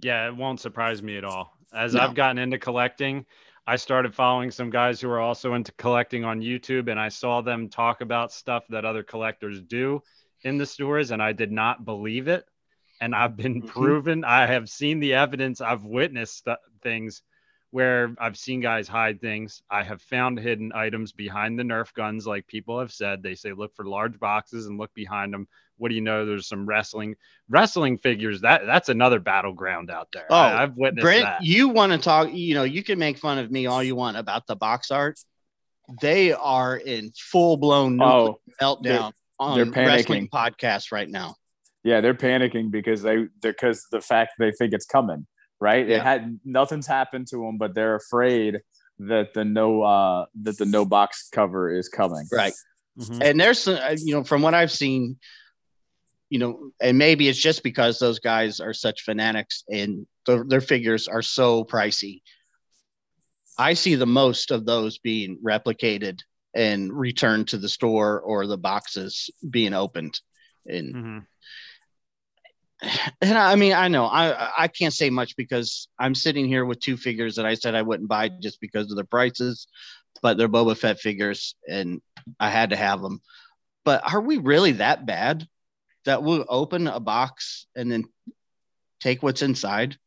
Yeah, 0.00 0.28
it 0.28 0.36
won't 0.36 0.60
surprise 0.60 1.02
me 1.02 1.16
at 1.18 1.24
all. 1.24 1.52
As 1.74 1.94
No. 1.94 2.00
I've 2.00 2.14
gotten 2.14 2.38
into 2.38 2.58
collecting, 2.58 3.26
I 3.66 3.76
started 3.76 4.14
following 4.14 4.50
some 4.50 4.70
guys 4.70 5.00
who 5.00 5.10
are 5.10 5.20
also 5.20 5.54
into 5.54 5.72
collecting 5.72 6.24
on 6.24 6.40
YouTube, 6.40 6.90
and 6.90 6.98
I 6.98 7.08
saw 7.08 7.42
them 7.42 7.68
talk 7.68 8.00
about 8.00 8.32
stuff 8.32 8.64
that 8.68 8.84
other 8.84 9.02
collectors 9.02 9.60
do 9.60 10.02
in 10.46 10.58
the 10.58 10.66
stores, 10.66 11.10
and 11.10 11.20
I 11.20 11.32
did 11.32 11.50
not 11.50 11.84
believe 11.84 12.28
it. 12.28 12.44
And 13.00 13.14
I've 13.14 13.36
been 13.36 13.62
Mhm. 13.62 13.66
proven, 13.66 14.24
I 14.24 14.46
have 14.46 14.70
seen 14.70 15.00
the 15.00 15.14
evidence, 15.14 15.60
I've 15.60 15.84
witnessed 15.84 16.44
th- 16.44 16.56
things 16.82 17.22
where 17.70 18.14
I've 18.18 18.38
seen 18.38 18.60
guys 18.60 18.86
hide 18.86 19.20
things. 19.20 19.60
I 19.68 19.82
have 19.82 20.00
found 20.00 20.38
hidden 20.38 20.72
items 20.72 21.12
behind 21.12 21.58
the 21.58 21.64
Nerf 21.64 21.92
guns, 21.92 22.26
like 22.26 22.46
people 22.46 22.78
have 22.78 22.92
said. 22.92 23.22
They 23.22 23.34
say 23.34 23.52
look 23.52 23.74
for 23.74 23.84
large 23.84 24.18
boxes 24.20 24.66
and 24.66 24.78
look 24.78 24.94
behind 24.94 25.34
them. 25.34 25.48
What 25.76 25.88
do 25.90 25.94
you 25.96 26.00
know? 26.00 26.24
There's 26.24 26.46
some 26.46 26.64
wrestling 26.64 27.16
wrestling 27.50 27.98
figures. 27.98 28.40
That 28.40 28.64
that's 28.64 28.88
another 28.88 29.18
battleground 29.18 29.90
out 29.90 30.08
there. 30.12 30.26
Oh, 30.30 30.36
I, 30.36 30.60
have 30.60 30.76
witnessed 30.76 31.02
Brent, 31.02 31.24
that. 31.24 31.42
you 31.44 31.68
want 31.68 31.92
to 31.92 31.98
talk, 31.98 32.32
you 32.32 32.54
know, 32.54 32.62
you 32.62 32.82
can 32.82 32.98
make 32.98 33.18
fun 33.18 33.38
of 33.38 33.50
me 33.50 33.66
all 33.66 33.82
you 33.82 33.96
want 33.96 34.16
about 34.16 34.46
the 34.46 34.56
box 34.56 34.90
art. 34.90 35.18
They 36.00 36.32
are 36.32 36.76
in 36.76 37.12
full 37.14 37.56
blown 37.58 38.00
Oh, 38.00 38.40
meltdown 38.62 39.12
on 39.38 39.56
they're 39.56 39.66
wrestling 39.86 40.28
panicking. 40.28 40.30
podcasts 40.30 40.92
right 40.92 41.08
now. 41.08 41.34
yeah, 41.84 42.00
they're 42.00 42.14
panicking 42.14 42.70
because 42.70 43.02
they 43.02 43.26
because 43.42 43.86
the 43.90 44.00
fact 44.00 44.32
they 44.38 44.52
think 44.52 44.72
it's 44.72 44.86
coming. 44.86 45.26
Right? 45.60 45.88
Yeah. 45.88 45.96
It 45.96 46.02
had 46.02 46.40
nothing's 46.44 46.86
happened 46.86 47.28
to 47.28 47.36
them, 47.38 47.56
but 47.56 47.74
they're 47.74 47.94
afraid 47.94 48.60
that 48.98 49.32
the 49.34 49.44
no 49.44 49.82
uh 49.82 50.26
that 50.42 50.58
the 50.58 50.66
no 50.66 50.84
box 50.84 51.28
cover 51.32 51.70
is 51.74 51.88
coming. 51.88 52.26
Right. 52.32 52.52
Mhm. 52.98 53.22
And 53.22 53.40
there's, 53.40 53.58
some- 53.60 53.76
uh, 53.76 53.94
you 53.98 54.14
know, 54.14 54.24
from 54.24 54.40
what 54.42 54.52
I've 54.54 54.72
seen, 54.72 55.18
you 56.30 56.38
know, 56.38 56.70
and 56.80 56.96
maybe 56.98 57.28
it's 57.28 57.38
just 57.38 57.62
because 57.62 57.98
those 57.98 58.18
guys 58.18 58.58
are 58.60 58.72
such 58.74 59.02
fanatics 59.02 59.64
and 59.70 60.06
their, 60.26 60.44
their 60.44 60.60
figures 60.62 61.08
are 61.08 61.22
so 61.22 61.64
pricey. 61.64 62.20
I 63.58 63.74
see 63.74 63.94
the 63.94 64.06
most 64.06 64.50
of 64.50 64.66
those 64.66 64.98
being 64.98 65.38
replicated 65.44 66.20
and 66.56 66.90
returned 66.90 67.48
to 67.48 67.58
the 67.58 67.68
store 67.68 68.18
or 68.18 68.46
the 68.46 68.56
boxes 68.56 69.30
being 69.48 69.74
opened. 69.74 70.18
And 70.64 70.94
Mhm. 70.94 71.26
and 73.20 73.38
I 73.38 73.54
mean, 73.56 73.74
I 73.74 73.88
know 73.88 74.06
I 74.06 74.64
I 74.64 74.68
can't 74.68 74.94
say 74.94 75.10
much 75.10 75.36
because 75.36 75.88
I'm 75.98 76.14
sitting 76.14 76.46
here 76.46 76.64
with 76.64 76.80
two 76.80 76.96
figures 76.96 77.36
that 77.36 77.46
I 77.46 77.54
said 77.54 77.74
I 77.74 77.82
wouldn't 77.82 78.08
buy 78.08 78.28
just 78.28 78.60
because 78.60 78.90
of 78.90 78.96
the 78.96 79.04
prices, 79.04 79.68
but 80.22 80.38
they're 80.38 80.48
Boba 80.48 80.76
Fett 80.76 80.98
figures 80.98 81.54
and 81.68 82.00
I 82.40 82.48
had 82.48 82.70
to 82.70 82.76
have 82.76 83.02
them. 83.02 83.20
But 83.84 84.10
are 84.10 84.20
we 84.20 84.38
really 84.38 84.72
that 84.72 85.04
bad 85.06 85.46
that 86.06 86.22
we'll 86.22 86.46
open 86.48 86.86
a 86.86 87.00
box 87.00 87.66
and 87.76 87.92
then 87.92 88.04
take 89.00 89.22
what's 89.22 89.42
inside? 89.42 89.98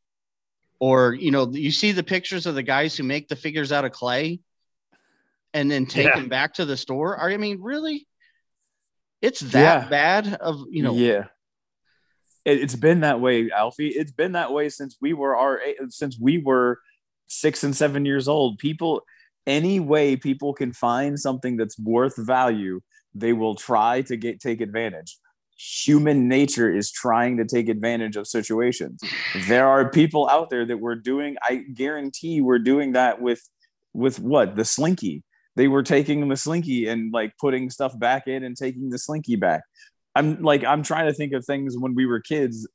Or 0.79 1.13
you 1.13 1.29
know, 1.29 1.51
you 1.51 1.71
see 1.71 1.91
the 1.91 2.03
pictures 2.03 2.47
of 2.47 2.55
the 2.55 2.63
guys 2.63 2.97
who 2.97 3.03
make 3.03 3.27
the 3.27 3.35
figures 3.35 3.71
out 3.71 3.85
of 3.85 3.91
clay 3.91 4.39
and 5.53 5.69
then 5.69 5.85
take 5.85 6.07
Yeah. 6.07 6.15
them 6.19 6.29
back 6.29 6.55
to 6.55 6.65
the 6.65 6.77
store. 6.77 7.19
I 7.19 7.37
mean, 7.37 7.61
really? 7.61 8.07
It's 9.21 9.39
that 9.41 9.83
Yeah. 9.83 9.89
bad 9.89 10.33
of 10.35 10.63
you 10.69 10.83
know 10.83 10.93
yeah. 10.93 11.25
It, 12.45 12.61
it's 12.61 12.75
been 12.75 13.01
that 13.01 13.19
way, 13.19 13.49
Alfie. 13.51 13.89
It's 13.89 14.11
been 14.11 14.31
that 14.33 14.53
way 14.53 14.69
since 14.69 14.97
we 15.01 15.13
were 15.13 15.35
our 15.35 15.59
eh, 15.59 15.73
since 15.89 16.17
we 16.19 16.37
were 16.37 16.79
six 17.27 17.63
and 17.63 17.75
seven 17.75 18.05
years 18.05 18.27
old. 18.27 18.57
People, 18.59 19.01
any 19.45 19.79
way 19.79 20.15
people 20.15 20.53
can 20.53 20.71
find 20.71 21.19
something 21.19 21.57
that's 21.57 21.77
worth 21.77 22.15
value, 22.17 22.81
they 23.13 23.33
will 23.33 23.55
try 23.55 24.01
to 24.03 24.15
get 24.15 24.39
take 24.39 24.61
advantage. 24.61 25.17
Human 25.85 26.29
nature 26.29 26.73
is 26.73 26.89
trying 26.89 27.35
to 27.37 27.45
take 27.45 27.67
advantage 27.67 28.15
of 28.15 28.25
situations. 28.25 29.01
There 29.47 29.67
are 29.67 29.89
people 29.91 30.29
out 30.29 30.49
there 30.49 30.65
that 30.65 30.77
we're 30.77 30.95
doing. 30.95 31.35
I 31.43 31.55
guarantee 31.57 32.39
we're 32.39 32.59
doing 32.59 32.93
that 32.93 33.21
with 33.21 33.41
with 33.93 34.19
what 34.19 34.55
the 34.55 34.63
slinky. 34.63 35.23
They 35.59 35.67
were 35.67 35.83
taking 35.83 36.25
the 36.29 36.37
slinky 36.37 36.87
and 36.87 37.11
like 37.11 37.33
putting 37.37 37.69
stuff 37.69 37.99
back 37.99 38.29
in 38.29 38.45
and 38.45 38.55
taking 38.55 38.89
the 38.91 38.97
slinky 38.97 39.35
back. 39.35 39.63
I'm 40.15 40.41
like 40.41 40.63
I'm 40.63 40.83
trying 40.83 41.07
to 41.07 41.13
think 41.13 41.33
of 41.33 41.43
things 41.43 41.77
when 41.77 41.95
we 41.95 42.05
were 42.05 42.21
kids 42.21 42.65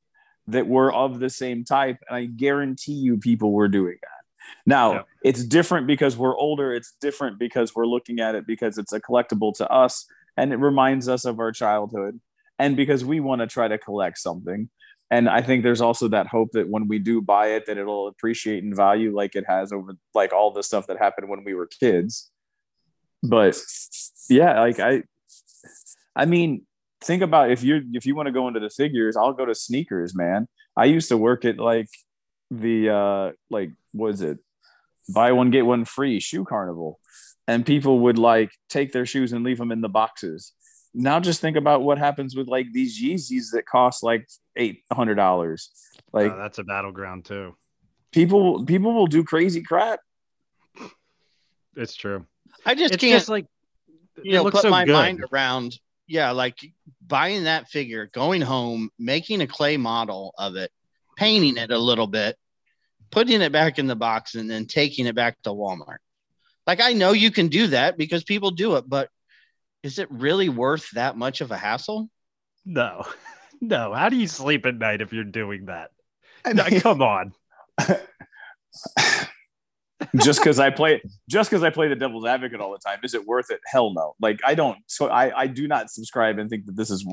that 0.45 0.67
were 0.67 0.93
of 0.93 1.19
the 1.19 1.31
same 1.31 1.65
type, 1.65 1.97
and 2.07 2.15
I 2.15 2.25
guarantee 2.25 2.93
you 2.93 3.17
people 3.17 3.53
were 3.53 3.67
doing 3.67 3.97
that. 4.03 4.49
Now 4.67 4.93
Yeah. 4.93 5.01
it's 5.23 5.43
different 5.43 5.87
because 5.87 6.15
we're 6.15 6.37
older. 6.37 6.75
It's 6.75 6.93
different 7.01 7.39
because 7.39 7.73
we're 7.73 7.87
looking 7.87 8.19
at 8.19 8.35
it 8.35 8.45
because 8.45 8.77
it's 8.77 8.93
a 8.93 9.01
collectible 9.01 9.51
to 9.55 9.67
us, 9.67 10.05
and 10.37 10.53
it 10.53 10.57
reminds 10.57 11.09
us 11.09 11.25
of 11.25 11.39
our 11.39 11.51
childhood, 11.51 12.19
and 12.59 12.77
because 12.77 13.03
we 13.03 13.19
want 13.19 13.41
to 13.41 13.47
try 13.47 13.67
to 13.67 13.79
collect 13.79 14.19
something. 14.19 14.69
And 15.09 15.27
I 15.27 15.41
think 15.41 15.63
there's 15.63 15.81
also 15.81 16.07
that 16.09 16.27
hope 16.27 16.49
that 16.51 16.69
when 16.69 16.87
we 16.87 16.99
do 16.99 17.19
buy 17.19 17.47
it, 17.55 17.65
that 17.65 17.79
it'll 17.79 18.07
appreciate 18.07 18.63
in 18.63 18.75
value 18.75 19.11
like 19.11 19.35
it 19.35 19.45
has 19.47 19.71
over 19.71 19.93
like 20.13 20.33
all 20.33 20.51
the 20.51 20.61
stuff 20.61 20.85
that 20.85 20.99
happened 20.99 21.29
when 21.29 21.43
we 21.43 21.55
were 21.55 21.65
kids. 21.67 22.29
But 23.27 23.57
yeah, 24.29 24.59
like 24.61 24.79
I, 24.79 25.03
I 26.15 26.25
mean, 26.25 26.65
think 27.01 27.21
about 27.21 27.51
if 27.51 27.63
you 27.63 27.83
if 27.93 28.05
you 28.05 28.15
want 28.15 28.27
to 28.27 28.31
go 28.31 28.47
into 28.47 28.59
the 28.59 28.69
figures, 28.69 29.15
I'll 29.17 29.33
go 29.33 29.45
to 29.45 29.55
sneakers, 29.55 30.15
man. 30.15 30.47
I 30.77 30.85
used 30.85 31.09
to 31.09 31.17
work 31.17 31.45
at 31.45 31.57
like 31.57 31.89
the 32.51 32.89
uh 32.89 33.31
like 33.49 33.71
what 33.93 34.13
is 34.13 34.21
it? 34.21 34.39
Buy 35.13 35.31
one 35.31 35.51
get 35.51 35.65
one 35.65 35.85
free 35.85 36.19
shoe 36.19 36.45
carnival. 36.45 36.99
And 37.47 37.63
people 37.63 37.99
would 37.99 38.17
like 38.17 38.51
take 38.69 38.91
their 38.91 39.05
shoes 39.05 39.31
and 39.31 39.43
leave 39.43 39.59
them 39.59 39.71
in 39.71 39.81
the 39.81 39.89
boxes. 39.89 40.53
Now 40.95 41.19
just 41.19 41.41
think 41.41 41.57
about 41.57 41.83
what 41.83 41.97
happens 41.99 42.35
with 42.35 42.47
like 42.47 42.67
these 42.71 43.01
Yeezys 43.01 43.51
that 43.53 43.65
cost 43.67 44.01
like 44.01 44.27
eight 44.55 44.81
hundred 44.91 45.15
dollars. 45.15 45.69
Like 46.11 46.31
Uh, 46.31 46.37
that's 46.37 46.57
a 46.57 46.63
battleground 46.63 47.25
too. 47.25 47.55
people 48.11 48.65
people 48.65 48.93
will 48.93 49.07
do 49.07 49.23
crazy 49.23 49.61
crap. 49.61 49.99
It's 51.75 51.95
true. 51.95 52.25
I 52.65 52.75
just 52.75 52.93
It's 52.93 53.01
can't 53.01 53.13
just 53.19 53.29
like 53.29 53.45
you 54.23 54.33
know 54.33 54.49
put 54.49 54.61
so 54.61 54.69
my 54.69 54.85
good. 54.85 54.93
mind 54.93 55.23
around 55.31 55.77
yeah 56.07 56.31
like 56.31 56.57
buying 57.05 57.45
that 57.45 57.67
figure 57.69 58.07
going 58.13 58.41
home 58.41 58.89
making 58.99 59.41
a 59.41 59.47
clay 59.47 59.77
model 59.77 60.33
of 60.37 60.55
it 60.55 60.71
painting 61.17 61.57
it 61.57 61.71
a 61.71 61.77
little 61.77 62.07
bit 62.07 62.37
putting 63.11 63.41
it 63.41 63.51
back 63.51 63.79
in 63.79 63.87
the 63.87 63.95
box 63.95 64.35
and 64.35 64.49
then 64.49 64.65
taking 64.67 65.05
it 65.07 65.15
back 65.15 65.35
to 65.43 65.49
walmart 65.49 65.97
like 66.67 66.79
i 66.81 66.93
know 66.93 67.11
you 67.11 67.31
can 67.31 67.47
do 67.47 67.67
that 67.67 67.97
because 67.97 68.23
people 68.23 68.51
do 68.51 68.75
it 68.75 68.85
but 68.87 69.09
is 69.83 69.99
it 69.99 70.09
really 70.11 70.47
worth 70.49 70.89
that 70.91 71.17
much 71.17 71.41
of 71.41 71.51
a 71.51 71.57
hassle 71.57 72.09
No, 72.65 73.03
no. 73.61 73.93
How 73.93 74.09
do 74.09 74.15
you 74.15 74.27
sleep 74.27 74.65
at 74.65 74.75
night 74.75 75.01
if 75.01 75.11
you're 75.13 75.23
doing 75.23 75.65
that? 75.65 75.91
I 76.45 76.53
No, 76.53 76.65
mean- 76.65 76.81
Come 76.81 77.01
on. 77.01 77.33
just 80.17 80.39
because 80.39 80.59
I 80.59 80.69
play 80.69 81.01
just 81.29 81.49
because 81.49 81.63
I 81.63 81.69
play 81.69 81.87
the 81.87 81.95
devil's 81.95 82.25
advocate 82.25 82.59
all 82.59 82.71
the 82.71 82.79
time, 82.79 82.99
is 83.03 83.13
it 83.13 83.25
worth 83.25 83.49
it? 83.49 83.59
Hell 83.65 83.93
no. 83.93 84.15
Like 84.19 84.41
I 84.45 84.55
don't 84.55 84.77
so 84.87 85.07
I, 85.07 85.41
I 85.41 85.47
do 85.47 85.67
not 85.67 85.89
subscribe 85.89 86.37
and 86.37 86.49
think 86.49 86.65
that 86.65 86.75
this 86.75 86.89
is 86.89 87.05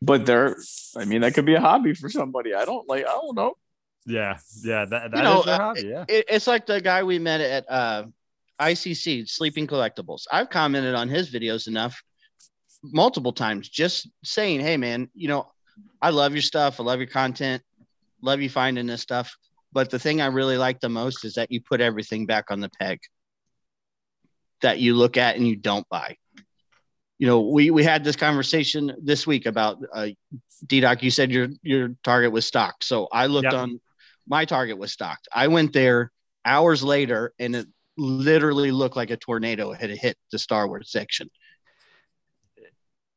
but 0.00 0.26
there 0.26 0.56
I 0.96 1.04
mean 1.04 1.22
that 1.22 1.34
could 1.34 1.46
be 1.46 1.54
a 1.54 1.60
hobby 1.60 1.94
for 1.94 2.08
somebody. 2.08 2.54
I 2.54 2.64
don't 2.64 2.88
like 2.88 3.04
I 3.06 3.12
don't 3.12 3.36
know. 3.36 3.54
Yeah, 4.06 4.38
yeah, 4.64 4.86
that, 4.86 5.10
that 5.10 5.16
You 5.16 5.22
know, 5.22 5.40
is 5.40 5.44
their 5.44 5.54
uh, 5.54 5.58
hobby. 5.58 5.82
Yeah, 5.86 6.04
It, 6.08 6.24
it's 6.28 6.46
like 6.46 6.66
the 6.66 6.80
guy 6.80 7.02
we 7.02 7.18
met 7.18 7.40
at 7.40 7.66
uh, 7.68 8.04
ICC, 8.58 9.28
Sleeping 9.28 9.66
Collectibles. 9.66 10.22
I've 10.32 10.48
commented 10.48 10.94
on 10.94 11.08
his 11.08 11.30
videos 11.30 11.68
enough, 11.68 12.02
multiple 12.82 13.32
times, 13.32 13.68
just 13.68 14.08
saying, 14.24 14.60
"Hey, 14.60 14.78
man, 14.78 15.10
you 15.14 15.28
know, 15.28 15.50
I 16.00 16.10
love 16.10 16.32
your 16.32 16.42
stuff. 16.42 16.80
I 16.80 16.82
love 16.82 16.98
your 16.98 17.08
content. 17.08 17.62
Love 18.22 18.40
you 18.40 18.48
finding 18.48 18.86
this 18.86 19.02
stuff." 19.02 19.36
But 19.72 19.90
the 19.90 19.98
thing 19.98 20.20
I 20.20 20.26
really 20.26 20.56
like 20.56 20.80
the 20.80 20.88
most 20.88 21.24
is 21.24 21.34
that 21.34 21.50
you 21.50 21.60
put 21.60 21.80
everything 21.80 22.26
back 22.26 22.50
on 22.50 22.60
the 22.60 22.70
peg 22.80 22.98
that 24.62 24.78
you 24.80 24.94
look 24.94 25.16
at 25.16 25.36
and 25.36 25.46
you 25.46 25.56
don't 25.56 25.88
buy. 25.88 26.16
You 27.18 27.26
know, 27.26 27.40
we 27.40 27.70
we 27.70 27.84
had 27.84 28.02
this 28.02 28.16
conversation 28.16 28.92
this 29.02 29.26
week 29.26 29.46
about 29.46 29.78
uh, 29.94 30.08
D-Doc. 30.66 31.02
You 31.02 31.10
said 31.10 31.30
your 31.30 31.48
your 31.62 31.90
target 32.02 32.32
was 32.32 32.46
stocked, 32.46 32.84
so 32.84 33.08
I 33.12 33.26
looked 33.26 33.44
Yep. 33.44 33.54
on 33.54 33.80
my 34.26 34.44
target 34.44 34.78
was 34.78 34.92
stocked. 34.92 35.28
I 35.34 35.48
went 35.48 35.72
there 35.72 36.10
hours 36.44 36.82
later, 36.82 37.32
and 37.38 37.54
it 37.54 37.66
literally 37.96 38.70
looked 38.70 38.96
like 38.96 39.10
a 39.10 39.16
tornado 39.16 39.72
had 39.72 39.90
hit 39.90 40.16
the 40.32 40.38
Star 40.38 40.66
Wars 40.66 40.90
section. 40.90 41.28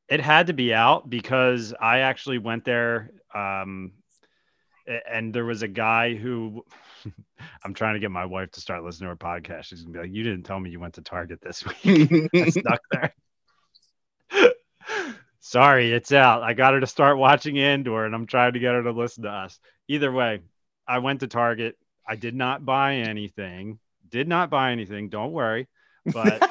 it 0.10 0.20
had 0.20 0.48
to 0.48 0.54
be 0.54 0.74
out 0.74 1.10
because 1.10 1.74
I 1.80 2.00
actually 2.00 2.38
went 2.38 2.66
there. 2.66 3.12
Um, 3.34 3.94
and 4.88 5.34
there 5.34 5.46
was 5.46 5.62
a 5.62 5.68
guy 5.68 6.16
who 6.16 6.64
I'm 7.64 7.74
trying 7.74 7.94
to 7.94 8.00
get 8.00 8.12
my 8.12 8.26
wife 8.26 8.52
to 8.52 8.62
start 8.62 8.84
listening 8.84 9.08
to 9.08 9.12
her 9.12 9.16
podcast. 9.16 9.66
She's 9.66 9.82
gonna 9.82 9.94
be 9.94 10.00
like, 10.00 10.14
"You 10.14 10.24
didn't 10.24 10.44
tell 10.44 10.60
me 10.60 10.70
you 10.70 10.80
went 10.80 10.96
to 10.96 11.02
Target 11.02 11.40
this 11.42 11.64
week." 11.66 12.30
I 12.36 12.50
stuck 12.50 12.82
there. 12.92 13.14
Sorry, 15.40 15.92
it's 15.92 16.12
out. 16.12 16.42
I 16.42 16.54
got 16.54 16.74
her 16.74 16.80
to 16.80 16.88
start 16.88 17.18
watching 17.18 17.60
Andor, 17.60 18.06
and 18.06 18.16
I'm 18.16 18.26
trying 18.26 18.54
to 18.54 18.60
get 18.60 18.74
her 18.74 18.84
to 18.84 18.92
listen 18.92 19.24
to 19.24 19.30
us. 19.30 19.60
Either 19.88 20.12
way, 20.12 20.40
I 20.88 21.00
went 21.00 21.20
to 21.20 21.28
Target. 21.28 21.78
I 22.08 22.16
did 22.16 22.34
not 22.34 22.66
buy 22.66 22.96
anything. 22.96 23.80
Did 24.10 24.28
not 24.28 24.50
buy 24.50 24.72
anything. 24.72 25.10
Don't 25.10 25.32
worry. 25.32 25.68
But 26.06 26.50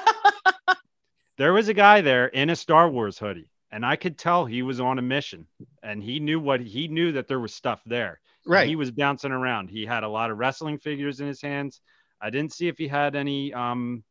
there 1.39 1.53
was 1.53 1.69
a 1.69 1.75
guy 1.75 2.03
there 2.03 2.27
in 2.27 2.51
a 2.51 2.57
Star 2.57 2.89
Wars 2.89 3.19
hoodie, 3.19 3.49
and 3.73 3.85
I 3.85 3.97
could 3.97 4.19
tell 4.19 4.45
he 4.45 4.63
was 4.63 4.81
on 4.81 4.99
a 4.99 5.03
mission, 5.03 5.47
and 5.83 6.03
he 6.03 6.21
knew 6.21 6.39
what 6.39 6.61
he 6.61 6.89
knew 6.89 7.13
that 7.13 7.27
there 7.27 7.41
was 7.41 7.55
stuff 7.55 7.81
there. 7.87 8.21
And 8.45 8.53
right. 8.53 8.69
He 8.69 8.77
was 8.77 8.91
bouncing 8.91 9.33
around. 9.33 9.71
He 9.71 9.87
had 9.87 10.05
a 10.05 10.09
lot 10.09 10.31
of 10.31 10.39
wrestling 10.39 10.79
figures 10.79 11.21
in 11.21 11.27
his 11.27 11.41
hands. 11.41 11.81
I 12.21 12.31
didn't 12.31 12.53
see 12.53 12.69
if 12.69 12.77
he 12.77 12.87
had 12.87 13.17
any 13.17 13.53
um, 13.55 14.05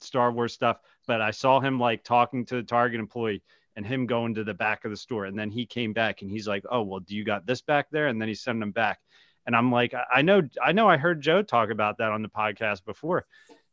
Star 0.00 0.30
Wars 0.30 0.54
stuff, 0.54 0.78
but 1.06 1.20
I 1.20 1.32
saw 1.32 1.60
him 1.60 1.80
like 1.80 2.04
talking 2.04 2.46
to 2.46 2.56
the 2.56 2.62
Target 2.62 3.00
employee 3.00 3.42
and 3.76 3.84
him 3.84 4.06
going 4.06 4.34
to 4.34 4.44
the 4.44 4.54
back 4.54 4.84
of 4.84 4.90
the 4.90 4.96
store. 4.96 5.26
And 5.26 5.38
then 5.38 5.50
he 5.50 5.66
came 5.66 5.92
back 5.92 6.22
and 6.22 6.30
he's 6.30 6.48
like, 6.48 6.64
"Oh, 6.70 6.82
well, 6.82 7.00
do 7.00 7.16
you 7.16 7.24
got 7.24 7.44
this 7.44 7.60
back 7.60 7.88
there?" 7.90 8.06
And 8.06 8.20
then 8.20 8.28
he's 8.28 8.42
sending 8.42 8.60
them 8.60 8.72
back. 8.72 9.00
And 9.46 9.56
I'm 9.56 9.72
like, 9.72 9.94
I 10.12 10.20
know, 10.20 10.42
I 10.62 10.72
know, 10.72 10.88
I 10.88 10.98
heard 10.98 11.22
Joe 11.22 11.42
talk 11.42 11.70
about 11.70 11.98
that 11.98 12.12
on 12.12 12.20
the 12.20 12.28
podcast 12.28 12.84
before. 12.84 13.24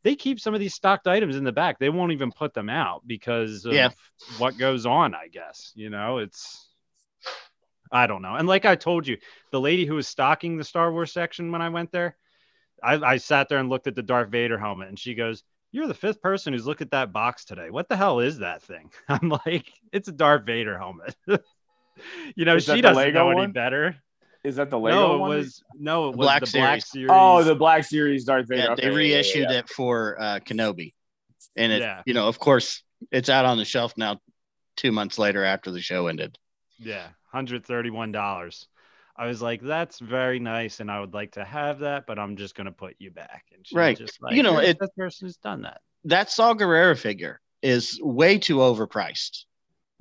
They 0.06 0.14
keep 0.14 0.38
some 0.38 0.54
of 0.54 0.60
these 0.60 0.72
stocked 0.72 1.08
items 1.08 1.34
in 1.34 1.42
the 1.42 1.50
back. 1.50 1.80
They 1.80 1.90
won't 1.90 2.12
even 2.12 2.30
put 2.30 2.54
them 2.54 2.70
out 2.70 3.02
because 3.08 3.64
of 3.64 3.72
Yeah. 3.72 3.90
what 4.38 4.56
goes 4.56 4.86
on. 4.86 5.16
I 5.16 5.26
guess 5.26 5.72
you 5.74 5.90
know 5.90 6.18
it's. 6.18 6.68
I 7.90 8.06
don't 8.06 8.22
know. 8.22 8.36
And 8.36 8.46
like 8.46 8.64
I 8.64 8.76
told 8.76 9.08
you, 9.08 9.18
the 9.50 9.60
lady 9.60 9.84
who 9.84 9.96
was 9.96 10.06
stocking 10.06 10.56
the 10.56 10.62
Star 10.62 10.92
Wars 10.92 11.12
section 11.12 11.50
when 11.50 11.60
I 11.60 11.70
went 11.70 11.90
there, 11.90 12.16
I, 12.80 12.94
I 12.94 13.16
sat 13.16 13.48
there 13.48 13.58
and 13.58 13.68
looked 13.68 13.88
at 13.88 13.96
the 13.96 14.02
Darth 14.04 14.28
Vader 14.28 14.56
helmet, 14.60 14.90
and 14.90 14.96
she 14.96 15.16
goes, 15.16 15.42
"You're 15.72 15.88
the 15.88 15.92
fifth 15.94 16.22
person 16.22 16.52
who's 16.52 16.66
looked 16.68 16.82
at 16.82 16.92
that 16.92 17.12
box 17.12 17.44
today. 17.44 17.70
What 17.70 17.88
the 17.88 17.96
hell 17.96 18.20
is 18.20 18.38
that 18.38 18.62
thing?" 18.62 18.92
I'm 19.08 19.28
like, 19.44 19.72
"It's 19.90 20.06
a 20.06 20.12
Darth 20.12 20.46
Vader 20.46 20.78
helmet." 20.78 21.16
you 22.36 22.44
know, 22.44 22.54
Is 22.54 22.66
she 22.66 22.80
doesn't 22.80 23.12
know 23.12 23.30
any 23.30 23.48
better. 23.48 23.96
Is 24.46 24.56
that 24.56 24.70
the 24.70 24.78
Lego 24.78 24.96
no, 25.08 25.14
it 25.14 25.18
one? 25.18 25.30
was 25.30 25.62
no, 25.74 26.08
it 26.08 26.12
The 26.12 26.18
was 26.18 26.24
Black 26.26 26.44
the 26.44 26.50
Black 26.58 26.70
Series. 26.82 26.86
Series. 26.90 27.08
Oh, 27.12 27.42
the 27.42 27.54
Black 27.54 27.84
Series 27.84 28.24
Darth 28.24 28.46
Vader. 28.48 28.62
Yeah, 28.62 28.72
Okay, 28.72 28.82
they 28.82 28.88
yeah, 28.88 28.92
yeah, 28.92 28.96
reissued 29.16 29.50
yeah. 29.50 29.58
it 29.58 29.68
for 29.68 30.16
uh, 30.20 30.38
Kenobi, 30.40 30.94
and 31.56 31.72
it, 31.72 31.80
Yeah. 31.82 32.02
you 32.06 32.14
know, 32.14 32.28
of 32.28 32.38
course, 32.38 32.82
it's 33.10 33.28
out 33.28 33.44
on 33.44 33.58
the 33.58 33.64
shelf 33.64 33.94
now. 33.96 34.20
Two 34.76 34.92
months 34.92 35.18
later, 35.18 35.42
after 35.42 35.70
the 35.70 35.80
show 35.80 36.06
ended. 36.06 36.38
Yeah, 36.78 37.08
hundred 37.32 37.64
thirty-one 37.64 38.12
dollars. 38.12 38.68
I 39.16 39.26
was 39.26 39.40
like, 39.40 39.62
"That's 39.62 39.98
very 39.98 40.38
nice, 40.38 40.80
and 40.80 40.90
I 40.90 41.00
would 41.00 41.14
like 41.14 41.32
to 41.32 41.44
have 41.44 41.78
that, 41.80 42.06
but 42.06 42.18
I'm 42.18 42.36
just 42.36 42.54
gonna 42.54 42.72
put 42.72 42.94
you 42.98 43.10
back." 43.10 43.44
And 43.54 43.66
she's 43.66 43.74
Right. 43.74 43.96
just 43.96 44.22
like, 44.22 44.36
You 44.36 44.42
know, 44.42 44.52
"You're 44.52 44.60
the 44.62 44.68
it- 44.68 44.78
fifth 44.78 44.94
person 44.96 45.26
who's 45.26 45.38
done 45.38 45.62
that." 45.62 45.80
That 46.04 46.30
Saw 46.30 46.52
Gerrera 46.54 46.96
figure 46.98 47.40
is 47.62 47.98
way 48.02 48.38
too 48.38 48.56
overpriced. 48.58 49.44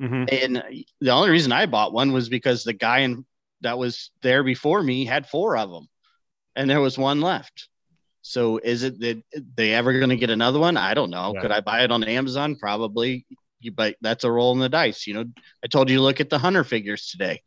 Mhm. 0.01 0.27
And 0.43 0.85
the 0.99 1.09
only 1.11 1.29
reason 1.29 1.53
I 1.53 1.65
bought 1.67 1.93
one 1.93 2.11
was 2.11 2.27
because 2.27 2.63
the 2.65 2.73
guy 2.73 2.99
in, 2.99 3.25
that 3.65 3.77
was 3.77 4.11
there 4.21 4.43
before 4.43 4.81
me 4.81 5.05
had 5.05 5.27
four 5.27 5.57
of 5.57 5.69
them, 5.69 5.87
and 6.55 6.69
there 6.69 6.81
was 6.81 6.97
one 6.97 7.21
left. 7.21 7.67
So 8.21 8.57
is 8.57 8.81
it 8.81 8.99
that 9.01 9.21
they 9.55 9.73
ever 9.73 9.93
going 9.93 10.09
to 10.09 10.15
get 10.15 10.31
another 10.31 10.57
one? 10.59 10.77
I 10.77 10.95
don't 10.95 11.11
know. 11.11 11.33
Yeah. 11.35 11.41
Could 11.41 11.51
I 11.51 11.61
buy 11.61 11.83
it 11.83 11.91
on 11.91 12.03
Amazon? 12.03 12.55
Probably. 12.55 13.25
You 13.59 13.71
but 13.71 13.95
that's 14.01 14.23
a 14.23 14.31
roll 14.31 14.51
in 14.53 14.59
the 14.59 14.69
dice. 14.69 15.05
You 15.05 15.13
know, 15.13 15.25
I 15.63 15.67
told 15.67 15.89
you 15.89 16.01
look 16.01 16.19
at 16.21 16.29
the 16.29 16.39
hunter 16.39 16.63
figures 16.63 17.09
today. 17.09 17.41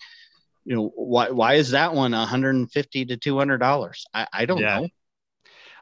You 0.65 0.77
know 0.77 0.93
why? 0.95 1.31
Why 1.31 1.55
is 1.55 1.71
that 1.71 1.95
one 1.95 2.13
150 2.13 3.05
to 3.07 3.17
200 3.17 3.59
dollars? 3.59 4.07
I, 4.15 4.27
I 4.33 4.45
don't 4.47 4.61
Yeah. 4.61 4.81
know. 4.81 4.89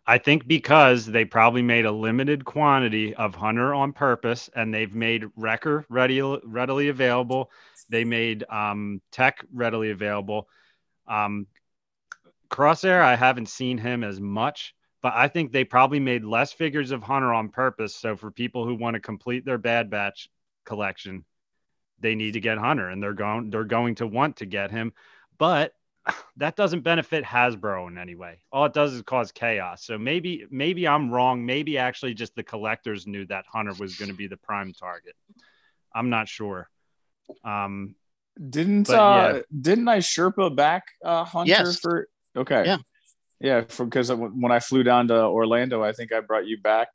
I 0.07 0.19
think 0.19 0.47
because 0.47 1.05
they 1.05 1.25
probably 1.25 1.63
made 1.63 1.85
a 1.85 1.91
limited 1.91 2.45
quantity 2.45 3.15
of 3.15 3.35
Hunter 3.35 3.75
on 3.75 3.93
purpose, 3.93 4.49
and 4.55 4.73
they've 4.73 4.95
made 4.95 5.25
Wrecker 5.35 5.85
ready, 5.89 6.21
readily 6.45 6.89
available. 6.89 7.51
They 7.89 8.05
made 8.05 8.45
um, 8.49 9.01
Tech 9.11 9.45
readily 9.53 9.91
available. 9.91 10.49
Um, 11.09 11.49
Crosshair, 12.49 13.03
I 13.03 13.17
haven't 13.17 13.49
seen 13.49 13.79
him 13.79 14.05
as 14.05 14.21
much, 14.21 14.75
but 15.03 15.13
I 15.17 15.27
think 15.27 15.51
they 15.51 15.65
probably 15.65 15.99
made 15.99 16.25
less 16.25 16.53
figures 16.53 16.93
of 16.93 17.03
Hunter 17.03 17.35
on 17.35 17.49
purpose. 17.49 17.97
So 17.97 18.17
for 18.17 18.31
people 18.31 18.65
who 18.65 18.77
want 18.77 18.95
to 18.95 19.01
complete 19.01 19.45
their 19.45 19.59
Bad 19.59 19.91
Batch 19.91 20.29
collection, 20.65 21.25
they 21.99 22.15
need 22.15 22.33
to 22.33 22.41
get 22.41 22.59
Hunter, 22.59 22.89
and 22.89 23.03
they're 23.03 23.13
going 23.13 23.51
they're 23.51 23.65
going 23.65 23.97
to 23.97 24.07
want 24.07 24.37
to 24.37 24.47
get 24.47 24.71
him, 24.71 24.93
but 25.39 25.73
that 26.37 26.57
doesn't 26.57 26.81
benefit 26.81 27.25
Hasbro 27.25 27.89
in 27.89 27.99
any 27.99 28.15
way. 28.15 28.39
All 28.53 28.65
it 28.67 28.73
does 28.75 28.93
is 28.93 29.03
cause 29.03 29.33
chaos. 29.33 29.85
So 29.85 29.99
maybe 29.99 30.47
maybe 30.51 30.87
I'm 30.87 31.11
wrong. 31.11 31.45
Maybe 31.45 31.79
actually 31.79 32.15
just 32.15 32.35
the 32.37 32.43
collectors 32.43 33.07
knew 33.07 33.25
that 33.27 33.45
Hunter 33.53 33.73
was 33.79 33.97
going 33.97 34.11
to 34.11 34.17
be 34.17 34.27
the 34.27 34.37
prime 34.37 34.73
target. 34.73 35.15
I'm 35.95 36.11
not 36.11 36.29
sure. 36.29 36.69
Um, 37.45 37.95
Didn't 38.51 38.87
But, 38.87 38.97
uh 38.97 39.43
didn't 39.59 39.89
I 39.89 39.99
Sherpa 39.99 40.55
back 40.55 40.85
uh 41.05 41.25
Hunter 41.25 41.51
Yes. 41.51 41.79
for 41.81 42.07
okay 42.37 42.65
Yeah. 42.67 42.77
yeah 43.41 43.61
because 43.79 44.13
when 44.13 44.53
I 44.53 44.61
flew 44.61 44.83
down 44.83 45.09
to 45.09 45.25
Orlando 45.25 45.83
I 45.83 45.93
think 45.93 46.13
I 46.13 46.21
brought 46.21 46.47
you 46.47 46.61
back 46.61 46.89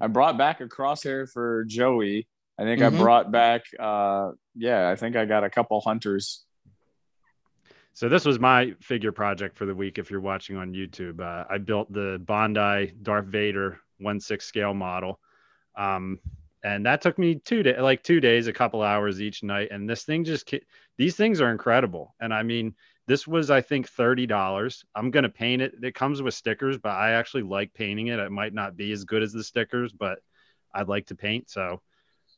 I 0.00 0.08
brought 0.08 0.36
back 0.36 0.60
a 0.60 0.66
crosshair 0.66 1.30
for 1.30 1.64
Joey 1.68 2.26
I 2.58 2.64
think 2.64 2.80
Mhm. 2.82 2.86
I 2.86 2.98
brought 2.98 3.30
back 3.30 3.62
uh 3.78 4.32
yeah 4.56 4.90
I 4.90 4.96
think 4.96 5.14
I 5.16 5.24
got 5.24 5.44
a 5.44 5.50
couple 5.50 5.80
hunters 5.80 6.44
so 7.94 8.08
this 8.08 8.24
was 8.24 8.38
my 8.38 8.74
figure 8.80 9.12
project 9.12 9.56
for 9.56 9.66
the 9.66 9.74
week. 9.74 9.98
If 9.98 10.10
you're 10.10 10.20
watching 10.20 10.56
on 10.56 10.72
YouTube, 10.72 11.20
uh, 11.20 11.44
I 11.48 11.58
built 11.58 11.92
the 11.92 12.20
Bandai 12.24 13.02
Darth 13.02 13.26
Vader 13.26 13.80
one 13.98 14.20
six 14.20 14.46
scale 14.46 14.74
model. 14.74 15.20
Um, 15.76 16.18
and 16.64 16.86
that 16.86 17.00
took 17.00 17.18
me 17.18 17.36
two 17.36 17.62
day, 17.62 17.78
like 17.80 18.02
two 18.02 18.20
days, 18.20 18.46
a 18.46 18.52
couple 18.52 18.82
hours 18.82 19.20
each 19.20 19.42
night. 19.42 19.68
And 19.70 19.88
this 19.88 20.04
thing 20.04 20.24
just 20.24 20.52
these 20.96 21.16
things 21.16 21.40
are 21.40 21.50
incredible. 21.50 22.14
And 22.20 22.32
I 22.32 22.42
mean, 22.42 22.74
this 23.06 23.26
was, 23.26 23.50
I 23.50 23.60
think, 23.60 23.88
thirty 23.88 24.26
dollars. 24.26 24.84
I'm 24.94 25.10
gonna 25.10 25.28
paint 25.28 25.60
it. 25.60 25.74
It 25.82 25.94
comes 25.94 26.22
with 26.22 26.34
stickers, 26.34 26.78
but 26.78 26.90
I 26.90 27.12
actually 27.12 27.42
like 27.42 27.74
painting 27.74 28.06
it. 28.08 28.18
It 28.18 28.30
might 28.30 28.54
not 28.54 28.76
be 28.76 28.92
as 28.92 29.04
good 29.04 29.22
as 29.22 29.32
the 29.32 29.44
stickers, 29.44 29.92
but 29.92 30.20
I'd 30.74 30.88
like 30.88 31.06
to 31.06 31.14
paint. 31.14 31.50
So 31.50 31.82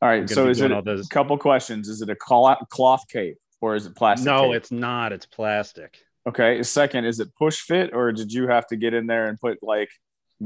all 0.03 0.09
right 0.09 0.29
so 0.29 0.49
is 0.49 0.61
it 0.61 0.73
a 0.73 1.05
couple 1.09 1.39
questions 1.39 1.89
is 1.89 2.03
it 2.03 2.11
a 2.11 2.17
cloth 2.17 3.09
cape 3.09 3.39
or 3.65 3.75
is 3.75 3.87
it 3.87 3.97
plastic 3.97 4.27
No, 4.27 4.49
cape? 4.49 4.57
it's 4.57 4.71
not. 4.71 5.13
It's 5.13 5.25
plastic. 5.27 5.99
okay 6.29 6.63
second 6.63 7.05
is 7.07 7.19
it 7.21 7.29
push 7.43 7.59
fit 7.61 7.89
or 7.95 8.13
did 8.13 8.31
you 8.33 8.47
have 8.49 8.67
to 8.67 8.77
get 8.77 8.93
in 8.95 9.07
there 9.07 9.27
and 9.29 9.39
put 9.41 9.57
like 9.63 9.91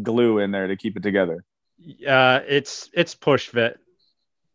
glue 0.03 0.39
in 0.39 0.51
there 0.53 0.69
to 0.69 0.77
keep 0.77 0.97
it 0.97 1.03
together 1.03 1.39
Uh, 2.17 2.41
it's 2.57 2.89
it's 3.01 3.15
push 3.17 3.45
fit. 3.49 3.75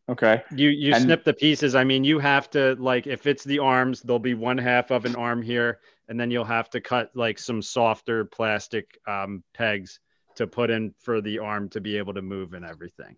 okay 0.09 0.43
You 0.55 0.69
you 0.69 0.93
And- 0.93 1.03
snip 1.03 1.23
the 1.25 1.33
pieces. 1.45 1.75
I 1.75 1.83
mean, 1.91 2.03
you 2.11 2.19
have 2.19 2.49
to 2.51 2.75
like 2.91 3.05
if 3.07 3.21
it's 3.31 3.43
the 3.43 3.59
arms, 3.59 4.01
there'll 4.01 4.19
be 4.31 4.33
one 4.49 4.57
half 4.57 4.91
of 4.91 5.05
an 5.05 5.15
arm 5.15 5.41
here, 5.41 5.79
and 6.07 6.15
then 6.19 6.29
you'll 6.31 6.53
have 6.59 6.69
to 6.71 6.79
cut 6.81 7.05
like 7.25 7.37
some 7.39 7.61
softer 7.61 8.25
plastic 8.37 8.85
um, 9.07 9.43
pegs 9.59 9.99
to 10.35 10.47
put 10.47 10.69
in 10.69 10.93
for 11.05 11.21
the 11.21 11.39
arm 11.39 11.69
to 11.69 11.79
be 11.87 11.97
able 12.01 12.13
to 12.15 12.21
move 12.21 12.53
and 12.57 12.65
everything. 12.65 13.15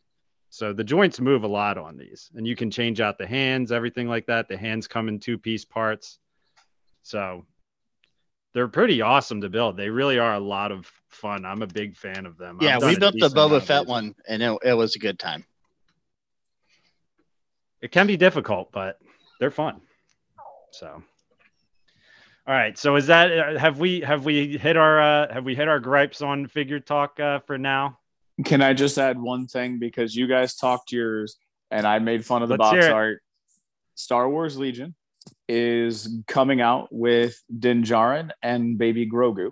So 0.49 0.71
the 0.71 0.83
joints 0.83 1.19
move 1.19 1.43
a 1.43 1.47
lot 1.47 1.77
on 1.77 1.97
these, 1.97 2.29
and 2.35 2.47
you 2.47 2.55
can 2.55 2.71
change 2.71 3.01
out 3.01 3.17
the 3.17 3.27
hands, 3.27 3.71
everything 3.71 4.07
like 4.07 4.27
that. 4.27 4.47
The 4.47 4.57
hands 4.57 4.87
come 4.87 5.09
in 5.09 5.19
two 5.19 5.37
piece 5.37 5.65
parts, 5.65 6.17
so 7.01 7.45
they're 8.53 8.69
pretty 8.69 9.01
awesome 9.01 9.41
to 9.41 9.49
build. 9.49 9.75
They 9.75 9.89
really 9.89 10.17
are 10.17 10.33
a 10.33 10.39
lot 10.39 10.71
of 10.71 10.89
fun. 11.09 11.45
I'm 11.45 11.61
a 11.61 11.67
big 11.67 11.97
fan 11.97 12.25
of 12.25 12.37
them. 12.37 12.59
Yeah, 12.61 12.79
we 12.79 12.97
built 12.97 13.15
the 13.19 13.29
Boba 13.29 13.61
Fett 13.61 13.85
one, 13.85 14.15
and 14.27 14.41
it, 14.41 14.57
it 14.63 14.73
was 14.73 14.95
a 14.95 14.99
good 14.99 15.19
time. 15.19 15.45
it 17.85 17.91
can 17.91 18.07
be 18.07 18.17
difficult, 18.17 18.71
but 18.71 18.97
they're 19.39 19.51
fun. 19.51 19.79
So, 20.71 20.87
All 22.47 22.53
right. 22.53 22.75
So 22.77 22.95
is 22.95 23.07
that 23.07 23.31
uh, 23.31 23.59
have 23.59 23.79
we 23.79 24.01
have 24.01 24.25
we 24.25 24.57
hit 24.57 24.75
our 24.75 24.99
uh, 24.99 25.33
have 25.33 25.45
we 25.45 25.53
hit 25.53 25.67
our 25.67 25.79
gripes 25.79 26.21
on 26.21 26.47
figure 26.47 26.79
talk 26.79 27.19
uh, 27.19 27.39
for 27.39 27.59
now? 27.59 27.99
Can 28.43 28.61
I 28.61 28.73
just 28.73 28.97
add 28.97 29.19
one 29.19 29.47
thing 29.47 29.79
because 29.79 30.15
you 30.15 30.27
guys 30.27 30.55
talked 30.55 30.91
yours 30.91 31.37
and 31.71 31.87
I 31.87 31.99
made 31.99 32.25
fun 32.25 32.43
of 32.43 32.49
the 32.49 32.57
Let's 32.57 32.71
box 32.71 32.85
art. 32.87 33.21
Star 33.95 34.29
Wars 34.29 34.57
Legion 34.57 34.93
is 35.47 36.21
coming 36.27 36.59
out 36.59 36.89
with 36.91 37.39
Din 37.57 37.83
Djarin 37.83 38.31
and 38.41 38.77
Baby 38.77 39.09
Grogu. 39.09 39.51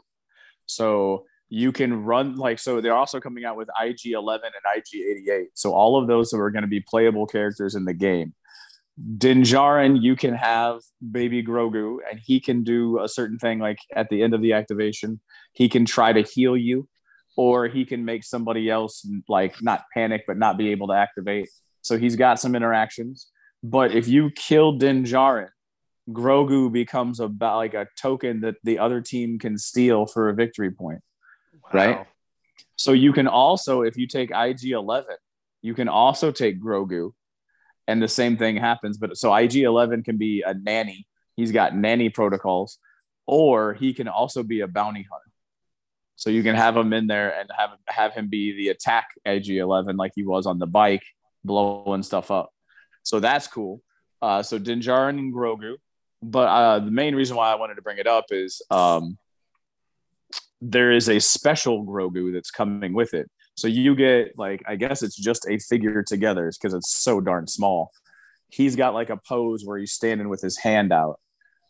So 0.66 1.26
you 1.50 1.72
can 1.72 2.04
run 2.04 2.36
like 2.36 2.60
so 2.60 2.82
they're 2.82 2.96
also 2.96 3.20
coming 3.20 3.46
out 3.46 3.56
with 3.56 3.70
IG11 3.80 4.40
and 4.44 4.84
IG88. 4.84 5.46
So 5.54 5.74
all 5.74 6.02
of 6.02 6.08
those 6.08 6.34
are 6.34 6.50
going 6.50 6.64
to 6.64 6.68
be 6.68 6.82
playable 6.82 7.28
characters 7.28 7.76
in 7.76 7.86
the 7.86 7.94
game. 7.94 8.34
Din 9.18 9.42
Djarin, 9.42 10.02
you 10.02 10.16
can 10.16 10.36
have 10.36 10.82
Baby 11.12 11.44
Grogu, 11.44 11.98
and 12.10 12.20
he 12.20 12.40
can 12.40 12.64
do 12.64 13.00
a 13.00 13.08
certain 13.08 13.40
thing 13.40 13.60
like 13.60 13.80
at 13.96 14.10
the 14.10 14.22
end 14.22 14.34
of 14.34 14.42
the 14.42 14.54
activation. 14.54 15.20
He 15.52 15.68
can 15.68 15.86
try 15.86 16.14
to 16.14 16.22
heal 16.22 16.56
you, 16.56 16.88
or 17.36 17.68
he 17.68 17.86
can 17.86 18.06
make 18.06 18.24
somebody 18.24 18.70
else 18.70 19.08
like 19.28 19.62
not 19.62 19.84
panic 19.94 20.24
but 20.28 20.38
not 20.38 20.58
be 20.58 20.70
able 20.70 20.88
to 20.88 20.94
activate. 20.94 21.50
So 21.82 21.98
he's 21.98 22.16
got 22.16 22.40
some 22.40 22.56
interactions. 22.56 23.28
But 23.64 23.94
if 23.94 24.08
you 24.08 24.30
kill 24.32 24.74
Din 24.74 25.04
Djarin, 25.04 25.50
Grogu 26.10 26.72
becomes 26.72 27.20
about 27.20 27.58
like 27.58 27.74
a 27.74 27.88
token 27.98 28.42
that 28.42 28.56
the 28.64 28.80
other 28.80 29.02
team 29.02 29.40
can 29.40 29.58
steal 29.58 30.06
for 30.06 30.30
a 30.30 30.34
victory 30.34 30.72
point. 30.72 31.00
Right. 31.72 32.06
So 32.76 32.92
you 32.92 33.14
can 33.14 33.28
also, 33.28 33.82
if 33.82 33.98
you 33.98 34.08
take 34.08 34.32
IG 34.32 34.72
11, 34.72 35.16
you 35.62 35.74
can 35.74 35.88
also 35.88 36.32
take 36.32 36.62
Grogu, 36.62 37.14
and 37.88 38.02
the 38.02 38.08
same 38.08 38.38
thing 38.38 38.58
happens. 38.58 38.98
But 38.98 39.18
so 39.18 39.34
IG 39.34 39.58
11 39.58 40.04
can 40.04 40.18
be 40.18 40.44
a 40.46 40.54
nanny. 40.54 41.08
He's 41.36 41.52
got 41.52 41.76
nanny 41.76 42.10
protocols, 42.10 42.78
or 43.26 43.74
he 43.74 43.94
can 43.94 44.08
also 44.08 44.44
be 44.44 44.60
a 44.60 44.68
bounty 44.68 45.08
hunter. 45.10 45.32
So 46.16 46.30
you 46.30 46.44
can 46.44 46.56
have 46.56 46.78
him 46.78 46.94
in 46.94 47.08
there 47.08 47.38
and 47.38 47.50
have 47.58 47.72
have 47.88 48.14
him 48.14 48.30
be 48.30 48.56
the 48.56 48.70
attack 48.70 49.08
IG 49.26 49.50
11 49.50 49.98
like 49.98 50.12
he 50.16 50.24
was 50.24 50.46
on 50.46 50.60
the 50.60 50.68
bike, 50.68 51.04
blowing 51.44 52.04
stuff 52.04 52.32
up. 52.32 52.52
So 53.04 53.20
that's 53.20 53.48
cool. 53.48 53.82
Uh, 54.22 54.42
so 54.42 54.58
Din 54.58 54.80
Djarin 54.80 55.18
and 55.20 55.34
Grogu. 55.34 55.76
But 56.22 56.48
uh, 56.48 56.80
the 56.80 56.92
main 56.92 57.16
reason 57.16 57.36
why 57.36 57.52
I 57.52 57.56
wanted 57.56 57.76
to 57.76 57.82
bring 57.82 57.98
it 57.98 58.08
up 58.08 58.26
is 58.30 58.62
um, 58.72 59.18
there 60.62 60.92
is 60.92 61.10
a 61.10 61.20
special 61.20 61.86
Grogu 61.86 62.32
that's 62.34 62.50
coming 62.50 62.94
with 62.94 63.14
it. 63.14 63.30
So 63.56 63.68
you 63.68 63.96
get 63.96 64.38
like 64.38 64.64
I 64.66 64.76
guess 64.76 65.04
it's 65.04 65.16
just 65.16 65.46
a 65.48 65.58
figure 65.60 66.04
together 66.04 66.52
because 66.52 66.74
it's 66.74 66.92
so 66.92 67.20
darn 67.20 67.48
small. 67.48 67.92
He's 68.50 68.76
got 68.76 68.94
like 68.94 69.10
a 69.10 69.18
pose 69.18 69.66
where 69.66 69.78
he's 69.78 69.92
standing 69.92 70.30
with 70.30 70.42
his 70.42 70.58
hand 70.58 70.94
out. 70.94 71.20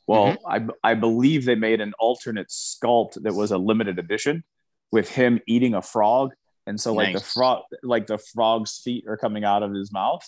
Well, 0.07 0.37
I 0.47 0.65
I 0.83 0.93
believe 0.95 1.45
they 1.45 1.55
made 1.55 1.81
an 1.81 1.93
alternate 1.97 2.49
sculpt 2.49 3.21
that 3.23 3.33
was 3.33 3.51
a 3.51 3.57
limited 3.57 3.99
edition 3.99 4.43
with 4.91 5.09
him 5.09 5.39
eating 5.47 5.73
a 5.73 5.81
frog, 5.81 6.33
and 6.67 6.79
so 6.79 6.93
like 6.93 7.13
the 7.13 7.21
frog 7.21 7.63
like 7.83 8.07
the 8.07 8.17
frog's 8.17 8.79
feet 8.79 9.05
are 9.07 9.17
coming 9.17 9.43
out 9.43 9.63
of 9.63 9.73
his 9.73 9.91
mouth, 9.91 10.25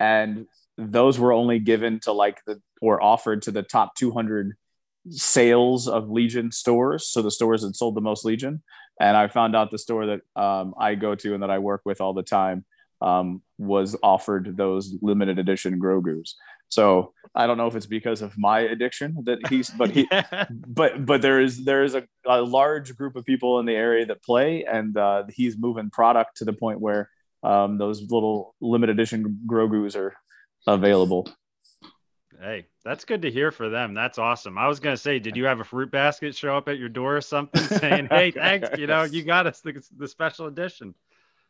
and 0.00 0.46
those 0.76 1.18
were 1.18 1.32
only 1.32 1.58
given 1.58 2.00
to 2.00 2.12
like 2.12 2.44
the 2.46 2.60
or 2.80 3.02
offered 3.02 3.42
to 3.42 3.50
the 3.50 3.62
top 3.62 3.94
200 3.94 4.56
sales 5.10 5.88
of 5.88 6.10
Legion 6.10 6.50
stores. 6.50 7.08
So 7.08 7.22
the 7.22 7.30
stores 7.30 7.62
that 7.62 7.76
sold 7.76 7.94
the 7.94 8.00
most 8.00 8.24
Legion. 8.24 8.62
And 9.00 9.16
I 9.16 9.28
found 9.28 9.54
out 9.54 9.70
the 9.70 9.78
store 9.78 10.06
that 10.06 10.20
um, 10.40 10.74
I 10.78 10.94
go 10.94 11.14
to 11.14 11.34
and 11.34 11.42
that 11.42 11.50
I 11.50 11.58
work 11.58 11.82
with 11.84 12.00
all 12.00 12.14
the 12.14 12.22
time 12.22 12.64
um, 13.00 13.42
was 13.58 13.96
offered 14.02 14.56
those 14.56 14.94
limited 15.02 15.38
edition 15.38 15.80
Grogu's. 15.80 16.36
So 16.68 17.12
I 17.34 17.46
don't 17.46 17.58
know 17.58 17.66
if 17.66 17.76
it's 17.76 17.86
because 17.86 18.22
of 18.22 18.36
my 18.36 18.60
addiction 18.60 19.16
that 19.24 19.46
he's, 19.48 19.70
but 19.70 19.90
he, 19.90 20.08
but 20.50 21.04
but 21.06 21.22
there 21.22 21.40
is 21.40 21.64
there 21.64 21.84
is 21.84 21.94
a, 21.94 22.06
a 22.26 22.42
large 22.42 22.96
group 22.96 23.16
of 23.16 23.24
people 23.24 23.60
in 23.60 23.66
the 23.66 23.74
area 23.74 24.06
that 24.06 24.22
play, 24.22 24.64
and 24.64 24.96
uh, 24.96 25.24
he's 25.30 25.56
moving 25.56 25.90
product 25.90 26.38
to 26.38 26.44
the 26.44 26.52
point 26.52 26.80
where 26.80 27.10
um, 27.42 27.78
those 27.78 28.02
little 28.10 28.54
limited 28.60 28.94
edition 28.94 29.40
Grogu's 29.46 29.94
are 29.94 30.14
available. 30.66 31.28
Hey, 32.40 32.66
that's 32.84 33.04
good 33.04 33.22
to 33.22 33.30
hear 33.30 33.50
for 33.50 33.68
them. 33.70 33.94
That's 33.94 34.18
awesome. 34.18 34.58
I 34.58 34.68
was 34.68 34.80
gonna 34.80 34.96
say, 34.96 35.18
did 35.18 35.36
you 35.36 35.44
have 35.44 35.60
a 35.60 35.64
fruit 35.64 35.90
basket 35.90 36.34
show 36.34 36.56
up 36.56 36.68
at 36.68 36.78
your 36.78 36.88
door 36.88 37.16
or 37.16 37.20
something 37.20 37.62
saying, 37.78 38.08
"Hey, 38.10 38.30
thanks, 38.32 38.76
you 38.76 38.86
know, 38.86 39.04
you 39.04 39.22
got 39.22 39.46
us 39.46 39.60
the, 39.60 39.82
the 39.96 40.08
special 40.08 40.46
edition." 40.46 40.94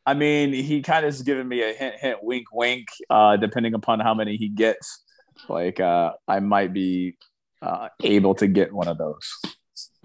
I 0.07 0.14
mean, 0.14 0.53
he 0.53 0.83
kind 0.83 1.05
of 1.05 1.12
has 1.12 1.23
given 1.23 1.49
me 1.49 1.62
a 1.62 1.73
hint, 1.73 1.97
hint, 1.97 2.19
wink, 2.23 2.47
wink, 2.53 2.87
uh, 3.11 3.37
depending 3.37 3.75
upon 3.75 3.99
how 3.99 4.14
many 4.14 4.37
he 4.37 4.49
gets. 4.49 5.03
Like, 5.49 5.81
uh, 5.81 6.12
I 6.29 6.38
might 6.38 6.73
be 6.73 7.16
uh, 7.61 7.88
able 8.03 8.37
to 8.37 8.47
get 8.47 8.73
one 8.73 8.87
of 8.87 8.99
those. 8.99 9.29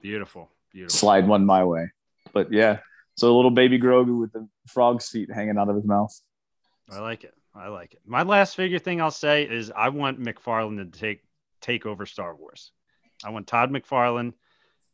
Beautiful, 0.01 0.49
beautiful. 0.73 0.97
Slide 0.97 1.27
one 1.27 1.45
my 1.45 1.63
way. 1.63 1.91
But 2.33 2.51
yeah, 2.51 2.79
so 3.15 3.31
a 3.31 3.35
little 3.35 3.51
baby 3.51 3.79
Grogu 3.79 4.19
with 4.19 4.33
the 4.33 4.47
frog's 4.67 5.07
feet 5.07 5.31
hanging 5.31 5.57
out 5.57 5.69
of 5.69 5.75
his 5.75 5.85
mouth. 5.85 6.11
I 6.89 6.99
like 6.99 7.23
it. 7.23 7.33
I 7.53 7.67
like 7.67 7.93
it. 7.93 7.99
My 8.05 8.23
last 8.23 8.55
figure 8.55 8.79
thing 8.79 9.01
I'll 9.01 9.11
say 9.11 9.43
is 9.43 9.71
I 9.75 9.89
want 9.89 10.19
McFarlane 10.19 10.77
to 10.77 10.99
take 10.99 11.21
take 11.61 11.85
over 11.85 12.05
Star 12.05 12.35
Wars. 12.35 12.71
I 13.23 13.29
want 13.29 13.45
Todd 13.45 13.71
McFarlane. 13.71 14.33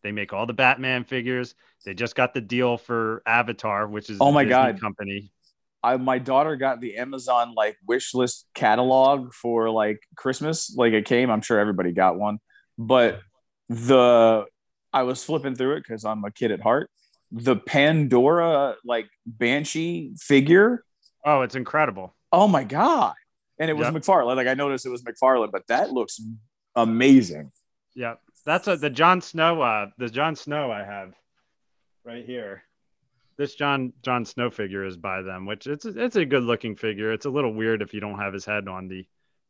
They 0.04 0.12
make 0.12 0.34
all 0.34 0.46
the 0.46 0.54
Batman 0.54 1.04
figures. 1.04 1.56
They 1.86 1.94
just 1.94 2.16
got 2.16 2.34
the 2.34 2.42
deal 2.42 2.78
for 2.78 3.22
Avatar, 3.26 3.88
which 3.88 4.10
is 4.10 4.20
Oh 4.22 4.32
my 4.32 4.44
Disney 4.44 4.56
God. 4.56 4.80
company. 4.82 5.32
I 5.84 5.98
my 5.98 6.18
daughter 6.20 6.56
got 6.56 6.82
the 6.82 6.98
Amazon 6.98 7.54
like 7.56 7.78
wish 7.88 8.14
list 8.14 8.48
catalog 8.54 9.34
for 9.34 9.70
like 9.70 10.00
Christmas. 10.16 10.74
Like 10.76 10.94
it 10.94 11.06
came, 11.06 11.30
I'm 11.30 11.42
sure 11.42 11.60
everybody 11.60 11.92
got 11.92 12.18
one. 12.18 12.40
But 12.78 13.20
the 13.70 14.46
I 14.94 15.04
was 15.04 15.24
flipping 15.24 15.56
through 15.56 15.76
it 15.78 15.84
because 15.88 16.04
I'm 16.06 16.24
a 16.24 16.32
kid 16.32 16.52
at 16.52 16.62
heart. 16.62 16.90
The 17.32 17.56
Pandora 17.56 18.76
like 18.86 19.08
Banshee 19.26 20.14
figure. 20.20 20.84
Oh, 21.26 21.42
it's 21.42 21.56
incredible. 21.56 22.16
Oh 22.32 22.48
my 22.48 22.64
god! 22.64 23.14
And 23.60 23.70
it 23.70 23.74
was 23.74 23.88
Yep. 23.88 24.02
McFarlane. 24.04 24.36
Like 24.36 24.48
I 24.48 24.54
noticed 24.54 24.86
it 24.86 24.90
was 24.90 25.04
McFarlane, 25.04 25.52
but 25.52 25.68
that 25.68 25.92
looks 25.92 26.20
amazing. 26.76 27.52
Yeah, 27.98 28.14
that's 28.46 28.68
a, 28.68 28.78
the 28.78 28.92
Jon 28.92 29.22
Snow. 29.22 29.60
Uh, 29.60 29.88
the 29.98 30.08
Jon 30.08 30.36
Snow 30.36 30.72
I 30.72 30.84
have 30.84 31.16
right 32.06 32.24
here. 32.24 32.62
This 33.38 33.56
John 33.56 33.92
Jon 34.04 34.24
Snow 34.24 34.52
figure 34.52 34.86
is 34.86 34.96
by 34.96 35.24
them, 35.24 35.48
which 35.48 35.66
it's 35.66 35.84
it's 35.84 36.16
a 36.16 36.24
good 36.24 36.44
looking 36.44 36.76
figure. 36.76 37.12
It's 37.12 37.26
a 37.26 37.32
little 37.32 37.52
weird 37.52 37.82
if 37.82 37.96
you 37.96 38.00
don't 38.00 38.20
have 38.20 38.36
his 38.36 38.46
head 38.46 38.68
on 38.68 38.88
the 38.88 39.08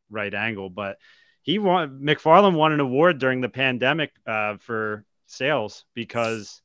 right 0.10 0.34
angle, 0.34 0.70
but 0.70 0.98
he 1.42 1.60
won. 1.60 2.00
McFarlane 2.02 2.56
won 2.56 2.72
an 2.72 2.80
award 2.80 3.20
during 3.20 3.42
the 3.42 3.50
pandemic 3.50 4.12
uh, 4.26 4.56
for 4.62 5.04
sales 5.26 5.84
because 5.94 6.62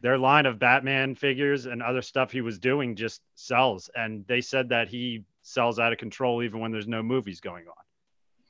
their 0.00 0.18
line 0.18 0.46
of 0.46 0.58
Batman 0.58 1.14
figures 1.14 1.66
and 1.66 1.80
other 1.80 2.02
stuff 2.02 2.32
he 2.32 2.40
was 2.40 2.58
doing 2.58 2.96
just 2.96 3.20
sells, 3.36 3.88
and 3.94 4.26
they 4.26 4.40
said 4.40 4.70
that 4.70 4.88
he 4.88 5.24
sells 5.42 5.78
out 5.78 5.92
of 5.92 5.98
control 6.00 6.42
even 6.42 6.58
when 6.58 6.72
there's 6.72 6.88
no 6.88 7.04
movies 7.04 7.38
going 7.38 7.68
on 7.68 7.87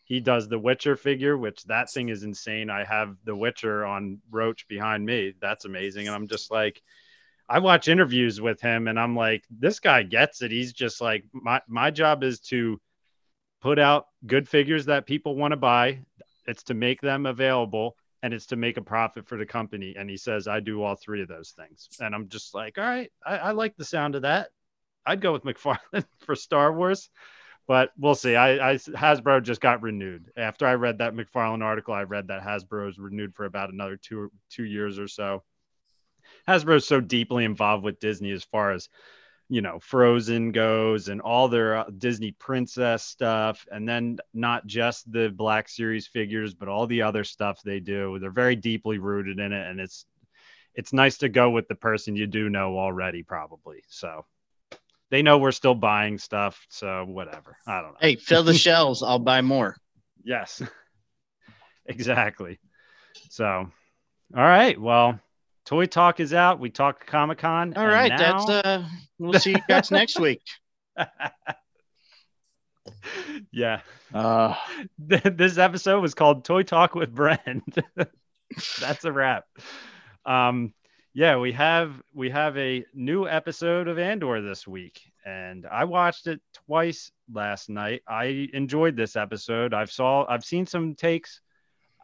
he 0.09 0.21
does 0.21 0.49
the 0.49 0.59
Witcher 0.59 0.97
figure, 0.97 1.37
which 1.37 1.63
that 1.65 1.91
thing 1.91 2.09
is 2.09 2.23
insane. 2.23 2.71
I 2.71 2.85
have 2.85 3.15
the 3.25 3.37
Witcher 3.37 3.85
on 3.85 4.21
Roach 4.31 4.67
behind 4.67 5.05
me. 5.05 5.35
That's 5.39 5.67
amazing. 5.67 6.07
And 6.07 6.17
I'm 6.17 6.29
just 6.29 6.51
like, 6.51 6.83
I 7.47 7.59
watch 7.59 7.89
interviews 7.89 8.41
with 8.41 8.59
him 8.59 8.89
and 8.89 8.99
I'm 8.99 9.15
like, 9.15 9.45
this 9.51 9.81
guy 9.81 10.03
gets 10.05 10.41
it. 10.41 10.51
He's 10.51 10.73
just 10.73 11.03
like, 11.03 11.25
my, 11.35 11.61
my 11.69 11.91
job 11.91 12.25
is 12.25 12.41
to 12.41 12.81
put 13.61 13.79
out 13.79 14.07
good 14.27 14.49
figures 14.49 14.87
that 14.87 15.07
people 15.07 15.37
want 15.37 15.53
to 15.53 15.59
buy. 15.59 16.01
It's 16.47 16.63
to 16.65 16.75
make 16.75 17.03
them 17.03 17.27
available 17.27 17.95
and 18.23 18.33
it's 18.33 18.47
to 18.47 18.57
make 18.57 18.79
a 18.79 18.83
profit 18.83 19.29
for 19.29 19.37
the 19.37 19.45
company. 19.45 19.95
And 19.99 20.09
he 20.09 20.17
says, 20.17 20.49
I 20.49 20.61
do 20.61 20.83
all 20.83 20.95
three 20.95 21.21
of 21.21 21.29
those 21.29 21.51
things. 21.51 21.87
And 22.01 22.15
I'm 22.15 22.31
just 22.31 22.55
like, 22.55 22.79
all 22.79 22.85
right, 22.85 23.13
I, 23.27 23.37
I 23.37 23.51
like 23.51 23.77
the 23.77 23.85
sound 23.85 24.15
of 24.15 24.23
that. 24.23 24.49
I'd 25.05 25.21
go 25.21 25.33
with 25.33 25.45
McFarlane 25.45 26.07
for 26.21 26.35
Star 26.35 26.73
Wars 26.73 27.11
but 27.69 27.93
we'll 27.99 28.15
see. 28.15 28.35
I, 28.35 28.71
I 28.71 28.75
Hasbro 28.77 29.43
just 29.43 29.61
got 29.61 29.83
renewed 29.83 30.33
after 30.37 30.67
I 30.67 30.75
read 30.75 30.99
that 30.99 31.15
McFarlane 31.15 31.63
article. 31.63 31.93
I 31.93 32.03
read 32.05 32.29
that 32.29 32.43
Hasbro 32.43 32.89
is 32.89 32.99
renewed 32.99 33.35
for 33.35 33.45
about 33.45 33.71
another 33.71 33.97
two 33.97 34.33
two 34.51 34.65
years 34.65 34.99
or 34.99 35.07
so. 35.07 35.45
Hasbro 36.49 36.77
is 36.77 36.87
so 36.87 37.01
deeply 37.01 37.45
involved 37.45 37.85
with 37.85 38.01
Disney 38.01 38.33
as 38.33 38.43
far 38.43 38.73
as 38.73 38.89
you 39.51 39.61
know 39.61 39.79
Frozen 39.81 40.53
goes 40.53 41.09
and 41.09 41.21
all 41.21 41.49
their 41.49 41.77
uh, 41.77 41.85
Disney 41.99 42.33
princess 42.33 43.05
stuff, 43.05 43.67
and 43.71 43.87
then 43.87 44.19
not 44.33 44.67
just 44.67 45.13
the 45.13 45.29
Black 45.29 45.69
Series 45.69 46.07
figures, 46.07 46.55
but 46.55 46.69
all 46.69 46.87
the 46.87 47.03
other 47.03 47.23
stuff 47.23 47.61
they 47.63 47.81
do. 47.81 48.19
They're 48.19 48.31
very 48.31 48.57
deeply 48.57 48.97
rooted 48.97 49.39
in 49.39 49.53
it, 49.53 49.67
and 49.67 49.79
it's 49.79 50.07
it's 50.75 50.95
nice 50.95 51.19
to 51.19 51.29
go 51.29 51.51
with 51.51 51.69
the 51.69 51.75
person 51.75 52.17
you 52.17 52.27
do 52.27 52.49
know 52.49 52.79
already, 52.79 53.23
probably. 53.23 53.83
So 53.89 54.25
they 55.11 55.23
know 55.23 55.39
we're 55.39 55.53
still 55.53 55.75
buying 55.75 56.19
stuff, 56.19 56.67
so 56.69 57.05
whatever. 57.05 57.57
I 57.67 57.81
don't 57.81 57.93
know. 57.93 57.99
Hey, 58.01 58.17
fill 58.17 58.43
the 58.43 58.55
shelves. 58.59 59.03
I'll 59.03 59.19
buy 59.19 59.41
more. 59.41 59.77
Yes, 60.23 60.63
exactly. 61.87 62.59
So, 63.31 63.47
all 63.47 63.71
right. 64.43 64.79
Well, 64.81 65.19
Toy 65.65 65.87
Talk 65.87 66.21
is 66.21 66.35
out. 66.35 66.61
We 66.61 66.71
talk 66.71 67.07
Comic 67.07 67.39
Con. 67.39 67.75
All 67.75 67.87
right, 67.87 68.13
that's 68.17 68.49
uh 68.49 68.85
we'll 69.19 69.39
see 69.41 69.53
you 69.53 69.63
guys 69.69 69.91
next 69.91 70.19
week. 70.21 70.43
yeah. 73.53 73.81
Uh, 74.13 74.55
this 74.99 75.59
episode 75.59 76.01
was 76.01 76.15
called 76.15 76.45
Toy 76.45 76.63
Talk 76.63 76.95
with 76.95 77.15
Brent. 77.15 77.79
That's 78.81 79.05
a 79.05 79.13
wrap. 79.13 79.45
Um, 80.25 80.73
yeah, 81.15 81.37
we 81.37 81.53
have 81.53 82.01
we 82.15 82.31
have 82.31 82.57
a 82.57 82.85
new 82.95 83.27
episode 83.27 83.89
of 83.89 83.99
Andor 83.99 84.41
this 84.41 84.67
week, 84.67 85.01
and 85.25 85.67
I 85.67 85.85
watched 85.85 86.27
it 86.27 86.41
twice 86.67 87.11
last 87.33 87.69
night. 87.69 88.03
I 88.07 88.49
enjoyed 88.53 88.97
this 88.97 89.17
episode. 89.17 89.75
I've 89.75 89.91
saw 89.91 90.27
I've 90.29 90.45
seen 90.45 90.67
some 90.67 90.95
takes. 90.95 91.41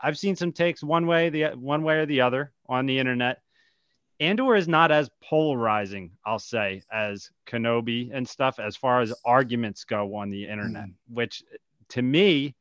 I've 0.03 0.19
seen 0.19 0.37
some 0.37 0.53
takes 0.53 0.83
one 0.83 1.07
way 1.07 1.29
the 1.29 1.45
one 1.55 1.83
way 1.83 1.97
or 1.99 2.07
the 2.07 2.23
other 2.23 2.53
on 2.69 2.87
the 2.87 2.99
internet. 2.99 3.41
Andor 4.21 4.55
is 4.55 4.69
not 4.69 4.93
as 4.93 5.11
polarizing, 5.23 6.13
I'll 6.25 6.39
say, 6.39 6.83
as 6.93 7.31
Kenobi 7.47 8.11
and 8.13 8.29
stuff 8.29 8.59
as 8.61 8.77
far 8.77 9.01
as 9.01 9.13
arguments 9.25 9.85
go 9.85 10.15
on 10.15 10.31
the 10.31 10.47
internet, 10.47 10.87
mm. 10.87 10.95
which 11.09 11.43
to 11.91 12.03
me, 12.03 12.55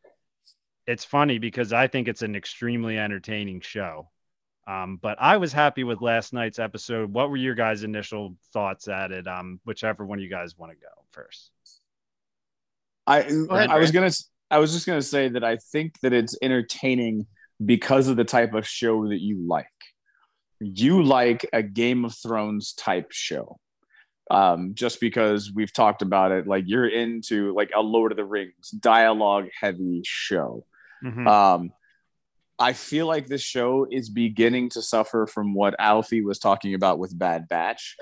it's 0.87 1.05
funny 1.05 1.37
because 1.37 1.71
I 1.71 1.87
think 1.87 2.07
it's 2.07 2.23
an 2.23 2.35
extremely 2.35 2.97
entertaining 2.97 3.61
show. 3.61 4.09
Um, 4.65 4.97
but 5.01 5.17
I 5.19 5.37
was 5.37 5.51
happy 5.51 5.83
with 5.83 6.01
last 6.01 6.31
night's 6.33 6.59
episode. 6.59 7.11
What 7.11 7.29
were 7.29 7.37
your 7.37 7.55
guys' 7.55 7.83
initial 7.83 8.35
thoughts 8.53 8.87
at 8.87 9.11
it? 9.11 9.27
Um, 9.27 9.59
whichever 9.65 10.05
one 10.05 10.19
you 10.19 10.29
guys 10.29 10.57
want 10.57 10.71
to 10.71 10.77
go 10.77 10.87
first. 11.11 11.51
I 13.05 13.19
ahead, 13.19 13.69
I 13.69 13.77
was 13.77 13.91
gonna 13.91 14.11
I 14.49 14.59
was 14.59 14.71
just 14.71 14.85
gonna 14.85 15.01
say 15.01 15.27
that 15.29 15.43
I 15.43 15.57
think 15.57 15.99
that 15.99 16.13
it's 16.13 16.37
entertaining 16.41 17.27
because 17.63 18.07
of 18.07 18.15
the 18.15 18.23
type 18.23 18.53
of 18.53 18.65
show 18.65 19.09
that 19.09 19.19
you 19.19 19.45
like 19.45 19.67
you 20.63 21.03
like 21.03 21.47
a 21.53 21.61
Game 21.61 22.05
of 22.05 22.15
Thrones 22.15 22.73
type 22.73 23.11
show. 23.11 23.59
Um, 24.31 24.73
just 24.73 25.01
because 25.01 25.51
we've 25.53 25.73
talked 25.73 26.01
about 26.01 26.31
it, 26.31 26.47
like 26.47 26.63
you're 26.65 26.87
into 26.87 27.53
like 27.53 27.71
a 27.75 27.81
Lord 27.81 28.11
of 28.11 28.17
the 28.17 28.25
Rings 28.25 28.69
dialogue 28.69 29.49
heavy 29.59 30.01
show. 30.05 30.65
Mm-hmm. 31.03 31.27
Um, 31.27 31.71
I 32.59 32.73
feel 32.73 33.07
like 33.07 33.27
this 33.27 33.41
show 33.41 33.87
is 33.89 34.09
beginning 34.09 34.69
to 34.69 34.81
suffer 34.81 35.27
from 35.27 35.53
what 35.53 35.75
Alfie 35.79 36.23
was 36.23 36.39
talking 36.39 36.73
about 36.73 36.99
with 36.99 37.17
Bad 37.17 37.47
Batch. 37.49 37.95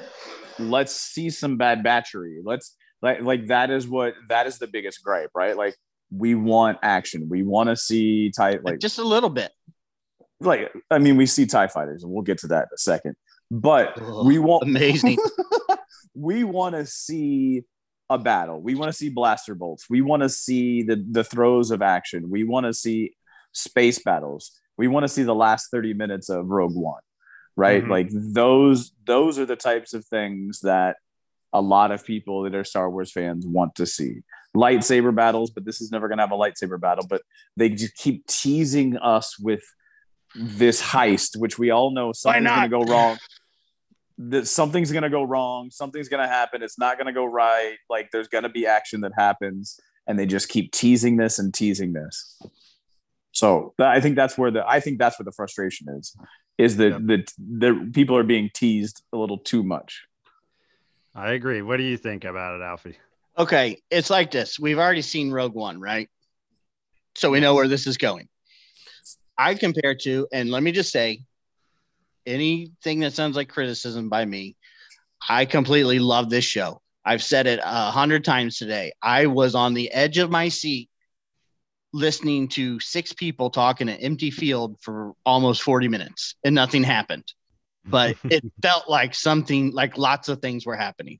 Let's 0.60 0.94
see 0.94 1.30
some 1.30 1.58
Bad 1.58 1.84
Batchery. 1.84 2.40
Let's 2.44 2.76
like 3.02 3.22
like 3.22 3.48
that 3.48 3.72
is 3.72 3.88
what 3.88 4.14
that 4.30 4.48
is 4.48 4.60
the 4.60 4.68
biggest 4.68 5.04
gripe, 5.04 5.32
right? 5.34 5.56
Like 5.56 5.76
we 6.12 6.36
want 6.36 6.80
action. 6.84 7.28
We 7.30 7.44
want 7.44 7.70
to 7.70 7.76
see 7.76 8.32
type 8.32 8.62
like 8.64 8.80
just 8.80 9.00
a 9.00 9.04
little 9.04 9.30
bit 9.30 9.52
like 10.42 10.72
I 10.90 11.00
mean, 11.00 11.18
we 11.18 11.26
see 11.26 11.46
Tie 11.46 11.68
Fighters, 11.68 12.04
and 12.04 12.12
we'll 12.12 12.24
get 12.24 12.40
to 12.40 12.48
that 12.48 12.64
in 12.64 12.70
a 12.74 12.78
second. 12.78 13.16
But 13.50 13.98
oh, 14.02 14.26
we 14.26 14.40
want 14.40 14.64
amazing. 14.64 15.18
we 16.14 16.44
want 16.44 16.76
to 16.76 16.86
see 16.86 17.64
a 18.10 18.18
battle. 18.18 18.62
We 18.62 18.76
want 18.76 18.90
to 18.90 18.98
see 18.98 19.10
blaster 19.10 19.56
bolts. 19.56 19.90
We 19.90 20.02
want 20.02 20.24
to 20.24 20.30
see 20.30 20.84
the 20.84 21.04
the 21.10 21.24
throws 21.24 21.72
of 21.72 21.82
action. 21.82 22.30
We 22.30 22.44
want 22.44 22.66
to 22.66 22.74
see 22.74 23.16
space 23.52 24.00
battles. 24.00 24.60
We 24.78 24.88
want 24.88 25.04
to 25.04 25.10
see 25.10 25.24
the 25.24 25.36
last 25.36 25.70
30 25.72 25.94
minutes 25.94 26.30
of 26.30 26.48
Rogue 26.48 26.76
One. 26.76 27.02
Right? 27.56 27.82
Mm-hmm. 27.82 27.92
Like 27.92 28.08
those 28.12 28.94
those 29.06 29.38
are 29.38 29.46
the 29.46 29.58
types 29.58 29.94
of 29.94 30.06
things 30.06 30.62
that 30.62 30.96
a 31.54 31.62
lot 31.62 31.92
of 31.92 32.06
people 32.06 32.44
that 32.44 32.56
are 32.56 32.64
Star 32.64 32.90
Wars 32.90 33.12
fans 33.12 33.46
want 33.46 33.76
to 33.76 33.86
see. 33.86 34.22
Lightsaber 34.56 35.14
battles, 35.14 35.52
but 35.52 35.66
this 35.66 35.82
is 35.82 35.92
never 35.92 36.08
going 36.08 36.18
to 36.18 36.24
have 36.24 36.32
a 36.32 36.38
lightsaber 36.38 36.80
battle, 36.80 37.06
but 37.10 37.22
they 37.56 37.70
just 37.70 37.96
keep 37.96 38.26
teasing 38.28 38.98
us 38.98 39.40
with 39.40 39.64
this 40.36 40.82
heist, 40.82 41.38
which 41.38 41.58
we 41.58 41.72
all 41.72 41.92
know 41.92 42.12
something's 42.12 42.48
going 42.48 42.62
to 42.64 42.70
go 42.70 42.84
wrong. 42.84 43.18
That 44.18 44.48
something's 44.48 44.92
going 44.92 45.04
to 45.04 45.10
go 45.10 45.24
wrong. 45.24 45.72
Something's 45.72 46.10
going 46.10 46.22
to 46.22 46.28
happen. 46.28 46.62
It's 46.62 46.78
not 46.78 46.98
going 46.98 47.08
to 47.08 47.14
go 47.14 47.26
right. 47.26 47.78
Like 47.90 48.10
there's 48.12 48.28
going 48.28 48.44
to 48.44 48.50
be 48.50 48.66
action 48.66 49.02
that 49.02 49.14
happens, 49.18 49.80
and 50.06 50.20
they 50.20 50.26
just 50.26 50.50
keep 50.50 50.72
teasing 50.72 51.18
this 51.18 51.40
and 51.40 51.54
teasing 51.54 51.94
this. 51.94 52.40
So 53.41 53.73
I 53.80 53.99
think 54.01 54.15
that's 54.15 54.38
where 54.38 54.51
the 54.51 54.63
I 54.67 54.80
think 54.80 54.99
that's 54.99 55.17
where 55.17 55.23
the 55.23 55.32
frustration 55.32 55.89
is. 55.89 56.15
Is 56.60 56.77
that 56.77 57.08
the 57.08 57.25
the 57.39 57.89
people 57.91 58.15
are 58.15 58.23
being 58.23 58.51
teased 58.54 59.01
a 59.12 59.17
little 59.17 59.39
too 59.39 59.63
much. 59.63 60.04
I 61.15 61.32
agree. 61.32 61.63
What 61.63 61.77
do 61.77 61.84
you 61.84 61.97
think 61.97 62.23
about 62.23 62.62
it, 62.62 62.63
Alfie? 62.63 62.99
Okay, 63.36 63.82
it's 63.89 64.12
like 64.12 64.30
this. 64.30 64.60
We've 64.60 64.77
already 64.77 65.01
seen 65.01 65.32
Rogue 65.32 65.56
One, 65.56 65.82
right? 65.82 66.08
So 67.15 67.32
we 67.32 67.39
know 67.39 67.56
where 67.56 67.67
this 67.67 67.88
is 67.88 67.97
going. 67.97 68.27
I 69.39 69.56
compare 69.56 69.95
to, 69.95 70.27
and 70.32 70.51
let 70.51 70.62
me 70.62 70.71
just 70.71 70.91
say, 70.91 71.23
anything 72.27 72.99
that 72.99 73.13
sounds 73.13 73.36
like 73.36 73.49
criticism 73.49 74.08
by 74.08 74.23
me, 74.23 74.56
I 75.27 75.45
completely 75.45 75.97
love 75.97 76.30
this 76.30 76.45
show. 76.45 76.80
I've 77.04 77.23
said 77.23 77.47
it 77.47 77.60
a 77.63 77.89
hundred 77.89 78.23
times 78.23 78.60
today. 78.60 78.91
I 79.01 79.25
was 79.25 79.56
on 79.56 79.73
the 79.73 79.91
edge 79.91 80.19
of 80.19 80.30
my 80.30 80.47
seat 80.49 80.90
listening 81.93 82.47
to 82.49 82.80
six 82.80 83.13
people 83.13 83.49
talk 83.49 83.82
in 83.82 83.89
an 83.89 83.97
empty 83.97 84.32
field 84.32 84.77
for 84.82 85.13
almost 85.25 85.62
40 85.62 85.88
minutes 85.88 86.36
and 86.43 86.56
nothing 86.56 86.84
happened. 86.84 87.25
But 87.86 88.15
it 88.23 88.43
felt 88.62 88.89
like 88.89 89.13
something 89.15 89.71
like 89.71 89.97
lots 89.97 90.30
of 90.30 90.41
things 90.41 90.65
were 90.65 90.75
happening. 90.75 91.19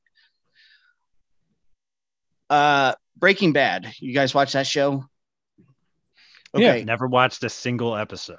Uh 2.50 2.94
Breaking 3.18 3.54
Bad. 3.54 3.94
You 4.00 4.14
guys 4.14 4.34
watch 4.34 4.54
that 4.54 4.68
show? 4.68 5.06
Okay. 6.56 6.80
Yeah. 6.80 6.86
Never 6.86 7.08
watched 7.08 7.44
a 7.44 7.50
single 7.50 7.96
episode. 7.96 8.38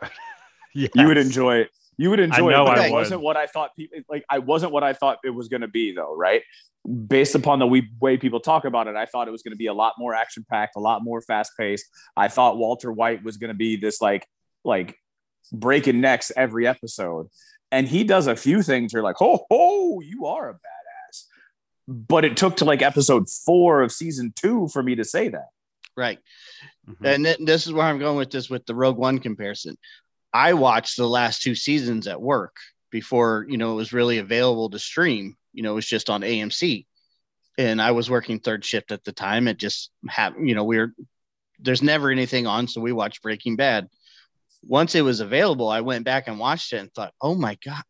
yes. 0.74 0.90
You 0.94 1.06
would 1.06 1.18
enjoy 1.18 1.58
it. 1.58 1.70
You 2.02 2.10
would 2.10 2.18
enjoy 2.18 2.48
I 2.48 2.56
know 2.56 2.62
it. 2.64 2.66
But 2.66 2.78
I 2.80 2.86
it 2.88 2.92
wasn't 2.92 3.20
what 3.20 3.36
I 3.36 3.46
thought 3.46 3.76
people 3.76 3.98
like 4.10 4.24
I 4.28 4.40
wasn't 4.40 4.72
what 4.72 4.82
I 4.82 4.92
thought 4.92 5.18
it 5.22 5.30
was 5.30 5.46
gonna 5.46 5.68
be 5.68 5.92
though, 5.92 6.16
right? 6.16 6.42
Based 7.06 7.36
upon 7.36 7.60
the 7.60 7.66
way 8.00 8.16
people 8.16 8.40
talk 8.40 8.64
about 8.64 8.88
it, 8.88 8.96
I 8.96 9.06
thought 9.06 9.28
it 9.28 9.30
was 9.30 9.44
gonna 9.44 9.54
be 9.54 9.68
a 9.68 9.72
lot 9.72 9.94
more 9.98 10.12
action 10.12 10.44
packed, 10.50 10.74
a 10.74 10.80
lot 10.80 11.04
more 11.04 11.20
fast 11.20 11.52
paced. 11.56 11.86
I 12.16 12.26
thought 12.26 12.56
Walter 12.56 12.90
White 12.90 13.22
was 13.22 13.36
gonna 13.36 13.54
be 13.54 13.76
this 13.76 14.00
like 14.00 14.26
like 14.64 14.98
breaking 15.52 16.00
necks 16.00 16.32
every 16.36 16.66
episode. 16.66 17.28
And 17.70 17.86
he 17.86 18.02
does 18.02 18.26
a 18.26 18.34
few 18.34 18.62
things 18.62 18.92
you're 18.92 19.04
like, 19.04 19.22
oh, 19.22 19.46
oh, 19.48 20.00
you 20.00 20.26
are 20.26 20.50
a 20.50 20.54
badass. 20.54 21.24
But 21.86 22.24
it 22.24 22.36
took 22.36 22.56
to 22.56 22.64
like 22.64 22.82
episode 22.82 23.30
four 23.30 23.80
of 23.80 23.92
season 23.92 24.32
two 24.34 24.66
for 24.72 24.82
me 24.82 24.96
to 24.96 25.04
say 25.04 25.28
that. 25.28 25.46
Right. 25.96 26.18
Mm-hmm. 26.88 27.06
And 27.06 27.24
th- 27.24 27.38
this 27.38 27.66
is 27.66 27.72
where 27.72 27.86
I'm 27.86 27.98
going 27.98 28.16
with 28.16 28.30
this 28.30 28.50
with 28.50 28.66
the 28.66 28.74
Rogue 28.74 28.98
One 28.98 29.20
comparison. 29.20 29.76
I 30.32 30.54
watched 30.54 30.96
the 30.96 31.08
last 31.08 31.42
two 31.42 31.54
seasons 31.54 32.06
at 32.06 32.20
work 32.20 32.56
before, 32.90 33.46
you 33.48 33.58
know, 33.58 33.72
it 33.72 33.76
was 33.76 33.92
really 33.92 34.18
available 34.18 34.70
to 34.70 34.78
stream. 34.78 35.36
You 35.52 35.62
know, 35.62 35.72
it 35.72 35.76
was 35.76 35.86
just 35.86 36.10
on 36.10 36.22
AMC. 36.22 36.86
And 37.58 37.82
I 37.82 37.90
was 37.90 38.08
working 38.08 38.38
third 38.38 38.64
shift 38.64 38.92
at 38.92 39.04
the 39.04 39.12
time. 39.12 39.46
It 39.46 39.58
just 39.58 39.90
happened, 40.08 40.48
you 40.48 40.54
know, 40.54 40.64
we 40.64 40.78
are 40.78 40.92
there's 41.60 41.82
never 41.82 42.10
anything 42.10 42.46
on. 42.46 42.66
So 42.66 42.80
we 42.80 42.92
watched 42.92 43.22
Breaking 43.22 43.56
Bad. 43.56 43.88
Once 44.64 44.94
it 44.94 45.02
was 45.02 45.20
available, 45.20 45.68
I 45.68 45.80
went 45.80 46.04
back 46.04 46.26
and 46.26 46.38
watched 46.38 46.72
it 46.72 46.78
and 46.78 46.92
thought, 46.92 47.12
oh 47.20 47.34
my 47.34 47.56
God, 47.64 47.82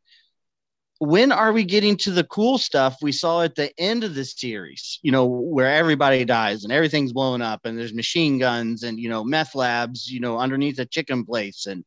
when 1.05 1.33
are 1.33 1.53
we 1.53 1.65
getting 1.65 1.97
to 1.97 2.13
the 2.13 2.23
cool 2.23 2.59
stuff 2.59 2.97
we 3.03 3.11
saw 3.11 3.43
at 3.43 3.57
the 3.57 3.73
end 3.77 4.05
of 4.05 4.15
the 4.15 4.25
series 4.25 5.01
you 5.03 5.11
know 5.11 5.27
where 5.27 5.67
everybody 5.67 6.25
dies 6.25 6.63
and 6.63 6.73
everything's 6.73 7.13
blown 7.13 7.43
up 7.43 7.63
and 7.65 7.77
there's 7.77 7.93
machine 7.93 8.39
guns 8.39 8.85
and 8.85 9.01
you 9.01 9.09
know 9.09 9.25
meth 9.25 9.57
labs 9.57 10.09
you 10.09 10.21
know 10.21 10.39
underneath 10.39 10.79
a 10.79 10.87
chicken 10.87 11.25
place 11.25 11.67
and 11.67 11.85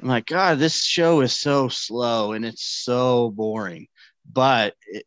i'm 0.00 0.08
like 0.08 0.26
god 0.26 0.58
this 0.58 0.84
show 0.84 1.20
is 1.20 1.34
so 1.34 1.68
slow 1.68 2.32
and 2.32 2.44
it's 2.44 2.64
so 2.64 3.30
boring 3.30 3.86
but 4.30 4.74
it, 4.86 5.04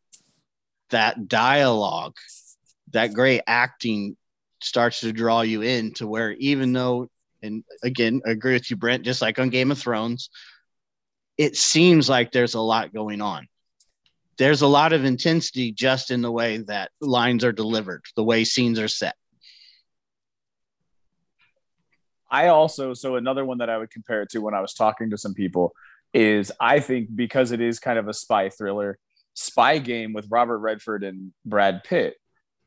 that 0.90 1.28
dialogue 1.28 2.16
that 2.92 3.14
great 3.14 3.42
acting 3.48 4.16
starts 4.62 5.00
to 5.00 5.14
draw 5.14 5.42
you 5.42 5.62
in 5.62 5.94
to 5.94 6.08
where 6.08 6.32
even 6.34 6.74
though 6.74 7.10
and 7.42 7.64
again 7.82 8.22
I 8.26 8.32
agree 8.32 8.54
with 8.54 8.70
you 8.70 8.78
brent 8.78 9.04
just 9.04 9.22
like 9.22 9.40
on 9.40 9.50
game 9.50 9.72
of 9.72 9.80
thrones 9.80 10.30
it 11.42 11.58
seems 11.58 12.08
like 12.08 12.32
there's 12.32 12.54
a 12.54 12.62
lot 12.62 12.94
going 12.94 13.20
on. 13.20 13.48
There's 14.38 14.62
a 14.62 14.68
lot 14.68 14.94
of 14.94 15.06
intensity 15.06 15.72
just 15.72 16.12
in 16.12 16.22
the 16.22 16.32
way 16.32 16.58
that 16.58 16.92
lines 17.00 17.44
are 17.44 17.52
delivered, 17.52 18.04
the 18.16 18.24
way 18.24 18.44
scenes 18.44 18.80
are 18.80 18.88
set. 18.88 19.16
I 22.32 22.48
also, 22.48 22.94
so 22.94 23.18
another 23.18 23.46
one 23.46 23.58
that 23.60 23.70
I 23.70 23.78
would 23.78 23.92
compare 23.92 24.22
it 24.22 24.30
to 24.30 24.40
when 24.40 24.54
I 24.54 24.62
was 24.62 24.74
talking 24.74 25.10
to 25.10 25.18
some 25.18 25.34
people 25.34 25.74
is 26.14 26.52
I 26.60 26.80
think 26.80 27.10
because 27.14 27.52
it 27.52 27.62
is 27.62 27.80
kind 27.80 28.00
of 28.00 28.08
a 28.08 28.14
spy 28.14 28.50
thriller, 28.50 28.98
spy 29.34 29.78
game 29.78 30.14
with 30.14 30.28
Robert 30.32 30.60
Redford 30.60 31.04
and 31.04 31.34
Brad 31.46 31.84
Pitt, 31.84 32.16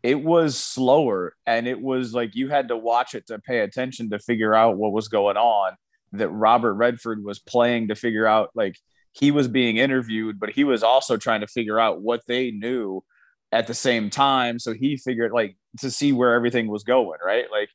it 0.02 0.22
was 0.22 0.58
slower 0.58 1.34
and 1.46 1.66
it 1.66 1.80
was 1.80 2.12
like 2.12 2.34
you 2.34 2.50
had 2.50 2.68
to 2.68 2.76
watch 2.76 3.14
it 3.14 3.26
to 3.28 3.38
pay 3.38 3.60
attention 3.60 4.10
to 4.10 4.18
figure 4.18 4.54
out 4.54 4.76
what 4.76 4.92
was 4.92 5.08
going 5.08 5.38
on 5.38 5.72
that 6.12 6.28
Robert 6.28 6.74
Redford 6.74 7.24
was 7.24 7.38
playing 7.38 7.88
to 7.88 7.94
figure 7.94 8.26
out 8.26 8.50
like 8.54 8.76
he 9.12 9.30
was 9.30 9.48
being 9.48 9.76
interviewed, 9.76 10.38
but 10.38 10.50
he 10.50 10.64
was 10.64 10.82
also 10.82 11.16
trying 11.16 11.40
to 11.40 11.46
figure 11.46 11.80
out 11.80 12.02
what 12.02 12.20
they 12.26 12.50
knew 12.50 13.02
at 13.50 13.66
the 13.66 13.74
same 13.74 14.10
time. 14.10 14.58
So 14.58 14.74
he 14.74 14.96
figured 14.96 15.32
like 15.32 15.56
to 15.80 15.90
see 15.90 16.12
where 16.12 16.34
everything 16.34 16.66
was 16.66 16.84
going, 16.84 17.18
right? 17.24 17.46
Like 17.50 17.70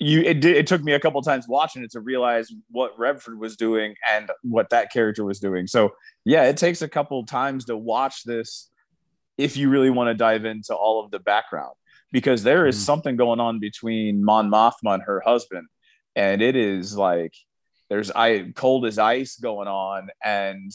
you, 0.00 0.22
it, 0.22 0.40
did, 0.40 0.56
it 0.56 0.66
took 0.66 0.82
me 0.82 0.92
a 0.92 1.00
couple 1.00 1.20
times 1.22 1.46
watching 1.46 1.84
it 1.84 1.90
to 1.92 2.00
realize 2.00 2.50
what 2.70 2.98
Redford 2.98 3.38
was 3.38 3.54
doing 3.56 3.94
and 4.10 4.30
what 4.42 4.70
that 4.70 4.90
character 4.90 5.24
was 5.24 5.38
doing. 5.40 5.66
So 5.66 5.90
yeah, 6.24 6.44
it 6.44 6.56
takes 6.56 6.80
a 6.82 6.88
couple 6.88 7.24
times 7.26 7.66
to 7.66 7.76
watch 7.76 8.24
this 8.24 8.70
if 9.36 9.56
you 9.56 9.68
really 9.70 9.90
want 9.90 10.08
to 10.08 10.14
dive 10.14 10.44
into 10.46 10.74
all 10.74 11.04
of 11.04 11.10
the 11.10 11.18
background. 11.20 11.74
because 12.12 12.42
there 12.42 12.66
is 12.66 12.76
Mhm. 12.76 12.86
something 12.86 13.16
going 13.16 13.38
on 13.38 13.60
between 13.60 14.24
Mon 14.24 14.50
Mothma 14.50 14.94
and 14.94 15.02
her 15.04 15.20
husband, 15.24 15.68
and 16.16 16.42
it 16.42 16.56
is 16.56 16.96
like 16.96 17.32
there's 17.88 18.10
I 18.10 18.50
cold 18.56 18.84
as 18.84 18.98
ice 18.98 19.36
going 19.36 19.68
on, 19.68 20.08
and 20.24 20.72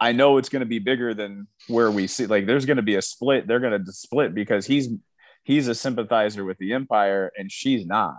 I 0.00 0.10
know 0.12 0.38
it's 0.38 0.48
going 0.48 0.60
to 0.60 0.66
be 0.66 0.80
bigger 0.80 1.14
than 1.14 1.46
where 1.68 1.90
we 1.90 2.06
see. 2.08 2.26
Like, 2.26 2.46
there's 2.46 2.66
going 2.66 2.76
to 2.78 2.82
be 2.82 2.96
a 2.96 3.02
split. 3.02 3.46
They're 3.46 3.60
going 3.60 3.84
to 3.84 3.92
split 3.92 4.34
because 4.34 4.66
he's 4.66 4.88
he's 5.48 5.66
a 5.66 5.74
sympathizer 5.74 6.44
with 6.44 6.58
the 6.58 6.74
Empire, 6.74 7.32
and 7.36 7.50
she's 7.50 7.86
not. 7.86 8.18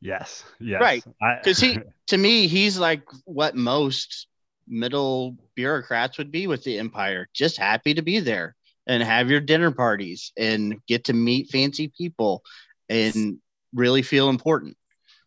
Yes. 0.00 0.44
Yes. 0.60 0.80
Right. 0.80 1.04
Because 1.42 1.58
he 1.58 1.78
to 2.08 2.18
me 2.18 2.48
he's 2.48 2.76
like 2.76 3.02
what 3.24 3.54
most 3.56 4.26
middle 4.66 5.36
bureaucrats 5.54 6.18
would 6.18 6.30
be 6.30 6.46
with 6.46 6.64
the 6.64 6.78
empire 6.78 7.28
just 7.32 7.56
happy 7.56 7.94
to 7.94 8.02
be 8.02 8.20
there 8.20 8.54
and 8.86 9.02
have 9.02 9.30
your 9.30 9.40
dinner 9.40 9.70
parties 9.70 10.32
and 10.36 10.76
get 10.86 11.04
to 11.04 11.12
meet 11.12 11.50
fancy 11.50 11.92
people 11.96 12.42
and 12.88 13.38
really 13.74 14.02
feel 14.02 14.28
important 14.28 14.76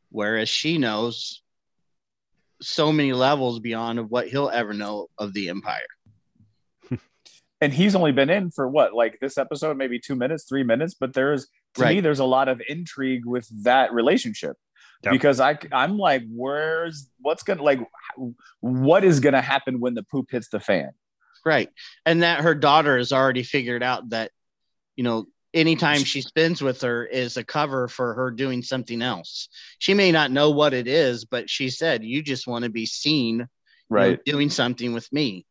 whereas 0.10 0.50
she 0.50 0.78
knows 0.78 1.42
so 2.62 2.92
many 2.92 3.14
levels 3.14 3.60
beyond 3.60 4.00
of 4.00 4.10
what 4.10 4.28
he'll 4.28 4.50
ever 4.50 4.74
know 4.74 5.08
of 5.18 5.34
the 5.34 5.50
empire 5.50 5.88
and 7.66 7.74
he's 7.74 7.96
only 7.96 8.12
been 8.12 8.30
in 8.30 8.52
for 8.52 8.70
what 8.70 8.94
like 8.94 9.18
this 9.20 9.40
episode 9.40 9.76
maybe 9.76 9.98
two 9.98 10.16
minutes 10.16 10.44
three 10.44 10.64
minutes 10.64 10.94
but 10.94 11.14
there's 11.14 11.48
to 11.74 11.86
me 11.88 12.00
there's 12.00 12.20
a 12.20 12.26
lot 12.26 12.48
of 12.48 12.62
intrigue 12.70 13.26
with 13.26 13.48
that 13.64 13.92
relationship. 13.92 14.56
Yep. 15.04 15.12
because 15.12 15.40
i 15.40 15.58
i'm 15.72 15.98
like 15.98 16.24
where's 16.30 17.10
what's 17.20 17.44
gonna 17.44 17.62
like 17.62 17.80
what 18.62 19.04
is 19.04 19.20
gonna 19.20 19.42
happen 19.42 19.80
when 19.80 19.94
the 19.94 20.04
poop 20.04 20.32
hits 20.32 20.50
the 20.50 20.60
fan? 20.60 20.92
Right. 21.44 21.70
And 22.08 22.24
that 22.24 22.42
her 22.42 22.56
daughter 22.56 22.98
has 22.98 23.12
already 23.12 23.44
figured 23.44 23.84
out 23.84 24.10
that 24.10 24.32
you 24.96 25.04
know 25.04 25.26
anytime 25.54 26.04
she 26.04 26.22
spends 26.22 26.62
with 26.62 26.82
her 26.82 27.06
is 27.06 27.38
a 27.38 27.44
cover 27.44 27.88
for 27.88 28.14
her 28.14 28.32
doing 28.32 28.62
something 28.62 29.02
else. 29.02 29.50
She 29.80 29.94
may 29.94 30.12
not 30.12 30.32
know 30.32 30.52
what 30.52 30.74
it 30.74 30.88
is 30.88 31.26
but 31.26 31.50
she 31.50 31.70
said 31.70 32.04
you 32.04 32.22
just 32.22 32.48
want 32.48 32.64
to 32.64 32.70
be 32.70 32.86
seen 32.86 33.36
you 33.36 33.40
know, 33.40 33.48
right. 33.90 34.26
doing 34.26 34.50
something 34.50 34.94
with 34.94 35.12
me. 35.12 35.46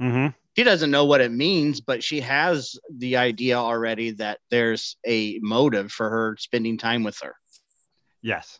Mhm. 0.00 0.34
She 0.56 0.64
doesn't 0.64 0.90
know 0.90 1.04
what 1.04 1.20
it 1.20 1.32
means 1.32 1.80
but 1.80 2.02
she 2.02 2.20
has 2.20 2.78
the 2.98 3.16
idea 3.16 3.56
already 3.56 4.10
that 4.10 4.38
there's 4.50 4.96
a 5.06 5.38
motive 5.42 5.92
for 5.92 6.08
her 6.08 6.36
spending 6.38 6.78
time 6.78 7.02
with 7.02 7.18
her 7.22 7.34
Yes. 8.26 8.58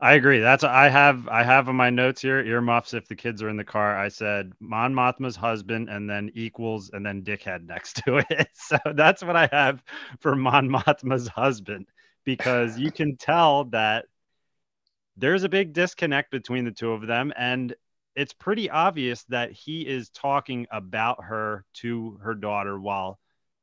I 0.00 0.14
agree. 0.14 0.38
That's 0.38 0.62
I 0.64 0.88
have 0.88 1.28
I 1.28 1.42
have 1.42 1.68
on 1.68 1.74
my 1.76 1.90
notes 1.90 2.22
here 2.22 2.40
earmuffs 2.40 2.94
if 2.94 3.08
the 3.08 3.16
kids 3.16 3.42
are 3.42 3.48
in 3.48 3.56
the 3.56 3.64
car. 3.64 3.98
I 3.98 4.08
said 4.08 4.52
Mon 4.60 4.94
Mothma's 4.94 5.34
husband 5.34 5.90
and 5.90 6.08
then 6.08 6.30
equals 6.34 6.90
and 6.92 7.04
then 7.04 7.22
dickhead 7.22 7.66
next 7.66 7.96
to 8.04 8.18
it. 8.18 8.48
So 8.54 8.78
that's 8.94 9.22
what 9.22 9.36
I 9.36 9.48
have 9.50 9.82
for 10.20 10.36
Mon 10.36 10.70
Mothma's 10.70 11.26
husband 11.28 11.86
because 12.24 12.78
you 12.78 12.92
can 12.92 13.16
tell 13.16 13.64
that 13.66 14.06
there's 15.16 15.42
a 15.42 15.48
big 15.48 15.72
disconnect 15.72 16.30
between 16.30 16.64
the 16.64 16.70
two 16.70 16.92
of 16.92 17.06
them 17.06 17.32
and 17.36 17.74
it's 18.18 18.32
pretty 18.32 18.68
obvious 18.68 19.22
that 19.24 19.52
he 19.52 19.86
is 19.86 20.10
talking 20.10 20.66
about 20.70 21.24
her 21.24 21.64
to 21.74 22.18
her 22.22 22.34
daughter 22.34 22.78
while 22.78 23.18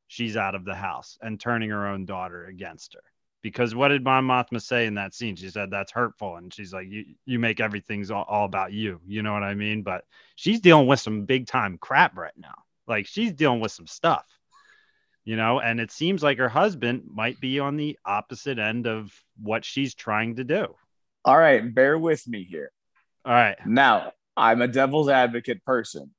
she's 0.08 0.38
out 0.38 0.56
of 0.56 0.66
the 0.66 0.76
house 0.76 1.18
and 1.22 1.40
turning 1.40 1.70
her 1.70 1.88
own 1.88 2.06
daughter 2.06 2.46
against 2.46 2.94
her 2.94 3.02
because 3.46 3.76
what 3.76 3.90
did 3.90 4.04
Mon 4.04 4.26
Mothma 4.26 4.60
say 4.60 4.88
in 4.88 4.96
that 4.96 5.14
scene? 5.14 5.36
She 5.36 5.52
said 5.52 5.70
that's 5.70 5.92
hurtful, 5.92 6.38
and 6.38 6.52
she's 6.52 6.74
like, 6.74 6.88
"You 6.90 7.06
you 7.28 7.38
make 7.38 7.60
everything's 7.60 8.10
all, 8.10 8.26
all 8.28 8.46
about 8.46 8.74
you." 8.74 9.00
You 9.06 9.22
know 9.22 9.34
what 9.34 9.44
I 9.44 9.54
mean? 9.54 9.84
But 9.84 10.04
she's 10.36 10.60
dealing 10.62 10.88
with 10.88 11.00
some 11.00 11.26
big 11.26 11.46
time 11.46 11.78
crap 11.78 12.18
right 12.18 12.34
now. 12.36 12.56
Like 12.88 13.06
she's 13.06 13.34
dealing 13.34 13.60
with 13.60 13.72
some 13.72 13.86
stuff, 13.86 14.26
you 15.26 15.36
know. 15.36 15.60
And 15.60 15.80
it 15.80 15.92
seems 15.92 16.24
like 16.24 16.40
her 16.40 16.50
husband 16.50 17.04
might 17.14 17.40
be 17.40 17.60
on 17.60 17.78
the 17.78 18.00
opposite 18.04 18.58
end 18.58 18.88
of 18.88 19.14
what 19.40 19.64
she's 19.64 19.94
trying 19.94 20.38
to 20.38 20.44
do. 20.44 20.74
all 21.24 21.38
right 21.38 21.72
bear 21.72 22.00
with 22.00 22.28
me 22.28 22.46
here 22.46 22.72
All 23.26 23.34
right, 23.34 23.58
now 23.64 24.12
i'm 24.38 24.62
a 24.62 24.68
devil's 24.68 25.10
advocate 25.10 25.64
person. 25.66 26.12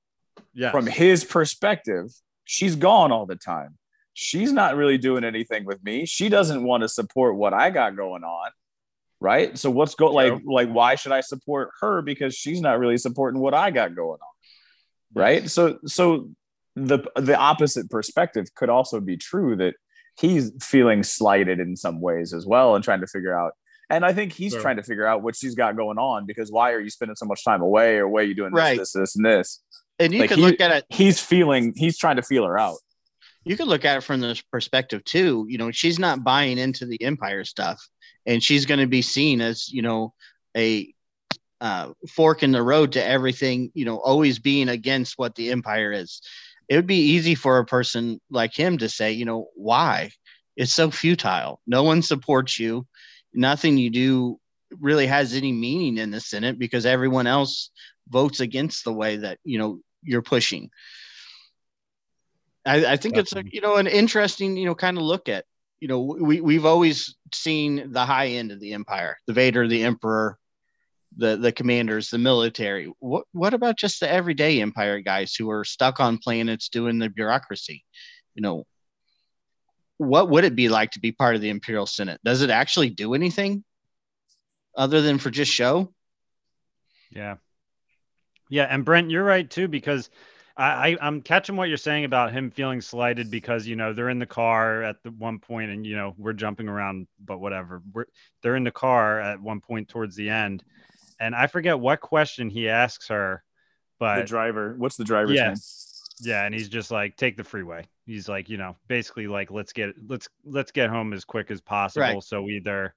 Yeah, 0.55 0.71
from 0.71 0.87
his 0.87 1.25
perspective 1.25 2.11
she's 2.45 2.77
gone 2.77 3.11
all 3.13 3.27
the 3.27 3.37
time. 3.37 3.77
She's 4.15 4.53
not 4.53 4.77
really 4.77 4.97
doing 4.99 5.25
anything 5.25 5.65
with 5.65 5.83
me. 5.85 6.07
She 6.07 6.29
doesn't 6.29 6.63
want 6.63 6.83
to 6.83 6.89
support 6.89 7.37
what 7.37 7.53
i 7.55 7.71
got 7.71 7.97
going 7.97 8.25
on 8.25 8.51
right? 9.19 9.57
So 9.57 9.71
what's 9.71 9.95
go 9.95 10.11
like 10.11 10.35
like 10.45 10.69
why 10.69 10.95
should 10.95 11.13
i 11.13 11.23
support 11.23 11.71
her 11.81 12.03
because 12.03 12.35
she's 12.35 12.61
not 12.61 12.79
really 12.79 12.99
supporting 12.99 13.41
what 13.41 13.55
i 13.55 13.71
got 13.71 13.97
going 13.97 14.21
on 14.21 14.37
right? 15.17 15.51
So 15.51 15.79
so 15.87 16.31
the 16.77 16.99
the 17.17 17.37
opposite 17.37 17.91
perspective 17.91 18.47
could 18.55 18.69
also 18.69 19.01
be 19.01 19.17
true 19.17 19.57
that 19.57 19.75
he's 20.21 20.53
feeling 20.61 21.03
slighted 21.03 21.59
in 21.59 21.77
some 21.77 22.01
ways 22.01 22.33
as 22.33 22.47
well 22.47 22.75
and 22.75 22.85
trying 22.85 23.01
to 23.01 23.07
figure 23.07 23.37
out 23.37 23.53
and 23.91 24.05
i 24.05 24.13
think 24.13 24.33
he's 24.33 24.53
Sure. 24.53 24.61
trying 24.61 24.77
to 24.77 24.83
figure 24.83 25.07
out 25.07 25.23
what 25.23 25.37
she's 25.37 25.55
got 25.55 25.77
going 25.77 25.99
on 25.99 26.27
because 26.27 26.51
why 26.51 26.73
are 26.73 26.81
you 26.81 26.91
spending 26.91 27.17
so 27.17 27.27
much 27.27 27.45
time 27.45 27.61
away 27.63 27.97
or 27.97 28.09
why 28.09 28.21
are 28.21 28.25
you 28.25 28.35
doing 28.35 28.53
Right. 28.53 28.79
this 28.79 28.93
this 28.93 29.15
this 29.15 29.17
and 29.17 29.25
this 29.25 29.63
and 29.99 30.13
you 30.13 30.21
Like, 30.21 30.29
could 30.31 30.39
he- 30.39 30.45
look 30.45 30.61
at 30.61 30.71
it 30.71 30.85
he's 30.91 31.21
feeling 31.21 31.73
he's 31.77 31.97
trying 31.99 32.17
to 32.17 32.23
feel 32.23 32.45
her 32.45 32.59
out 32.59 32.77
you 33.45 33.57
could 33.57 33.69
look 33.69 33.85
at 33.85 33.97
it 33.99 34.01
from 34.01 34.21
this 34.21 34.43
perspective 34.43 35.05
too. 35.05 35.47
You 35.49 35.57
know, 35.57 35.71
she's 35.71 36.01
not 36.01 36.25
buying 36.25 36.59
into 36.59 36.85
the 36.85 37.01
empire 37.01 37.45
stuff, 37.45 37.81
and 38.27 38.43
she's 38.43 38.67
going 38.67 38.81
to 38.81 38.89
be 38.89 39.03
seen 39.03 39.41
as 39.41 39.69
you 39.73 39.83
know 39.83 40.15
a 40.57 40.93
uh, 41.61 41.93
fork 42.11 42.43
in 42.43 42.51
the 42.51 42.61
road 42.61 42.91
to 42.95 43.05
everything. 43.07 43.71
You 43.73 43.85
know, 43.85 43.99
always 43.99 44.41
being 44.41 44.69
against 44.69 45.15
what 45.17 45.37
the 45.37 45.53
empire 45.53 45.93
is. 45.93 46.23
It 46.69 46.75
would 46.75 46.89
be 46.89 47.13
easy 47.13 47.37
for 47.37 47.59
a 47.59 47.65
person 47.65 48.21
like 48.31 48.53
him 48.53 48.79
to 48.79 48.89
say, 48.89 49.13
you 49.13 49.25
know, 49.25 49.47
why? 49.55 50.11
It's 50.57 50.73
so 50.73 50.91
futile. 50.91 51.61
No 51.69 51.85
one 51.85 52.03
supports 52.03 52.59
you. 52.59 52.85
Nothing 53.37 53.77
you 53.77 53.91
do 53.91 54.41
really 54.81 55.07
has 55.07 55.35
any 55.35 55.53
meaning 55.53 55.99
in 55.99 56.11
the 56.11 56.21
Senate 56.21 56.59
because 56.59 56.87
everyone 56.87 57.27
else 57.27 57.71
votes 58.09 58.41
against 58.41 58.85
the 58.85 58.93
way 58.93 59.17
that 59.17 59.39
you 59.45 59.59
know 59.59 59.79
you're 60.03 60.23
pushing. 60.23 60.71
I, 62.65 62.87
I 62.87 62.97
think 62.97 63.17
it's 63.17 63.35
a 63.35 63.45
you 63.51 63.61
know 63.61 63.77
an 63.77 63.87
interesting 63.87 64.57
you 64.57 64.67
know 64.67 64.75
kind 64.75 64.97
of 64.97 65.05
look 65.05 65.29
at 65.29 65.45
you 65.81 65.89
know 65.89 66.01
we 66.01 66.41
we've 66.41 66.65
always 66.65 67.15
seen 67.33 67.93
the 67.93 68.05
high 68.05 68.29
end 68.29 68.51
of 68.53 68.61
the 68.61 68.73
empire, 68.73 69.19
the 69.27 69.33
Vader, 69.33 69.69
the 69.69 69.85
Emperor, 69.85 70.39
the 71.17 71.37
the 71.37 71.53
commanders, 71.53 72.11
the 72.11 72.19
military. 72.19 72.93
What 72.99 73.25
what 73.33 73.55
about 73.55 73.79
just 73.79 74.01
the 74.01 74.11
everyday 74.11 74.61
empire 74.61 75.01
guys 75.01 75.35
who 75.35 75.51
are 75.51 75.65
stuck 75.65 76.01
on 76.01 76.19
planets 76.19 76.69
doing 76.69 76.99
the 76.99 77.09
bureaucracy? 77.09 77.85
You 78.35 78.43
know, 78.43 78.65
what 79.99 80.29
would 80.31 80.45
it 80.45 80.55
be 80.55 80.69
like 80.69 80.93
to 80.93 81.01
be 81.01 81.13
part 81.13 81.35
of 81.35 81.41
the 81.41 81.49
Imperial 81.49 81.87
Senate? 81.87 82.21
Does 82.25 82.43
it 82.43 82.51
actually 82.51 82.91
do 82.91 83.15
anything 83.15 83.65
other 84.77 85.01
than 85.01 85.19
for 85.19 85.31
just 85.31 85.51
show? 85.51 85.93
Yeah. 87.11 87.37
Yeah. 88.51 88.65
And 88.65 88.85
Brent, 88.85 89.11
you're 89.11 89.25
right 89.25 89.49
too, 89.49 89.69
because 89.69 90.11
I, 90.57 90.65
I, 90.65 90.97
I'm 91.01 91.23
catching 91.23 91.57
what 91.57 91.69
you're 91.69 91.79
saying 91.79 92.05
about 92.05 92.33
him 92.33 92.51
feeling 92.51 92.81
slighted 92.81 93.31
because, 93.31 93.67
you 93.67 93.77
know, 93.77 93.93
they're 93.93 94.11
in 94.11 94.19
the 94.19 94.27
car 94.27 94.83
at 94.83 95.03
the 95.03 95.11
one 95.11 95.39
point 95.39 95.71
and, 95.71 95.87
you 95.87 95.97
know, 95.97 96.15
we're 96.19 96.33
jumping 96.33 96.69
around, 96.69 97.09
but 97.25 97.39
whatever. 97.39 97.83
We're, 97.93 98.07
they're 98.43 98.57
in 98.57 98.65
the 98.65 98.71
car 98.71 99.21
at 99.21 99.41
one 99.41 99.61
point 99.61 99.89
towards 99.89 100.15
the 100.17 100.31
end. 100.31 100.63
And 101.19 101.35
I 101.35 101.47
forget 101.47 101.81
what 101.81 102.01
question 102.01 102.51
he 102.51 102.69
asks 102.69 103.09
her, 103.09 103.43
the 103.99 104.05
but 104.05 104.27
driver 104.27 104.75
what's 104.77 104.97
the 104.97 105.05
driver's 105.05 105.37
Yeah. 105.37 105.49
name 105.49 105.57
yeah. 106.21 106.45
And 106.45 106.55
he's 106.55 106.69
just 106.69 106.91
like, 106.91 107.17
take 107.17 107.37
the 107.37 107.45
freeway. 107.45 107.87
He's 108.07 108.29
like, 108.29 108.49
you 108.49 108.57
know, 108.57 108.77
basically 108.89 109.27
like, 109.27 109.51
let's 109.51 109.73
get, 109.73 109.95
let's, 110.09 110.29
let's 110.45 110.71
get 110.73 110.89
home 110.91 111.13
as 111.13 111.25
quick 111.25 111.51
as 111.51 111.61
possible. 111.61 112.03
Right. 112.07 112.23
So 112.23 112.49
either, 112.49 112.95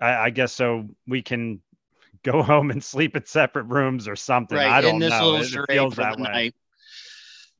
I, 0.00 0.14
I 0.16 0.30
guess 0.30 0.52
so 0.52 0.88
we 1.06 1.22
can 1.22 1.60
go 2.22 2.42
home 2.42 2.70
and 2.70 2.82
sleep 2.82 3.16
in 3.16 3.24
separate 3.24 3.64
rooms 3.64 4.08
or 4.08 4.16
something. 4.16 4.58
I 4.58 4.80
don't 4.80 4.98
this 4.98 5.10
know. 5.10 5.36
It- 5.36 5.54
it 5.54 5.64
feels 5.68 5.96
that 5.96 6.16
way. 6.18 6.22
night. 6.22 6.54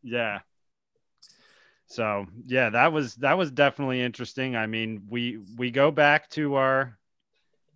Yeah. 0.02 0.40
So 1.88 2.26
yeah, 2.46 2.70
that 2.70 2.92
was 2.92 3.14
that 3.16 3.38
was 3.38 3.50
definitely 3.52 4.02
interesting. 4.02 4.56
I 4.56 4.66
mean, 4.66 5.04
we 5.08 5.38
we 5.56 5.70
go 5.70 5.90
back 5.90 6.28
to 6.30 6.54
our 6.56 6.98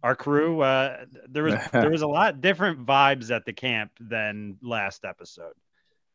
our 0.03 0.17
crew. 0.17 0.61
Uh, 0.61 1.05
there 1.29 1.45
was 1.45 1.55
there 1.73 1.91
was 1.91 2.03
a 2.03 2.09
lot 2.09 2.41
different 2.41 2.85
vibes 2.85 3.31
at 3.31 3.45
the 3.45 3.53
camp 3.53 3.93
than 4.01 4.57
last 4.63 5.05
episode. 5.05 5.53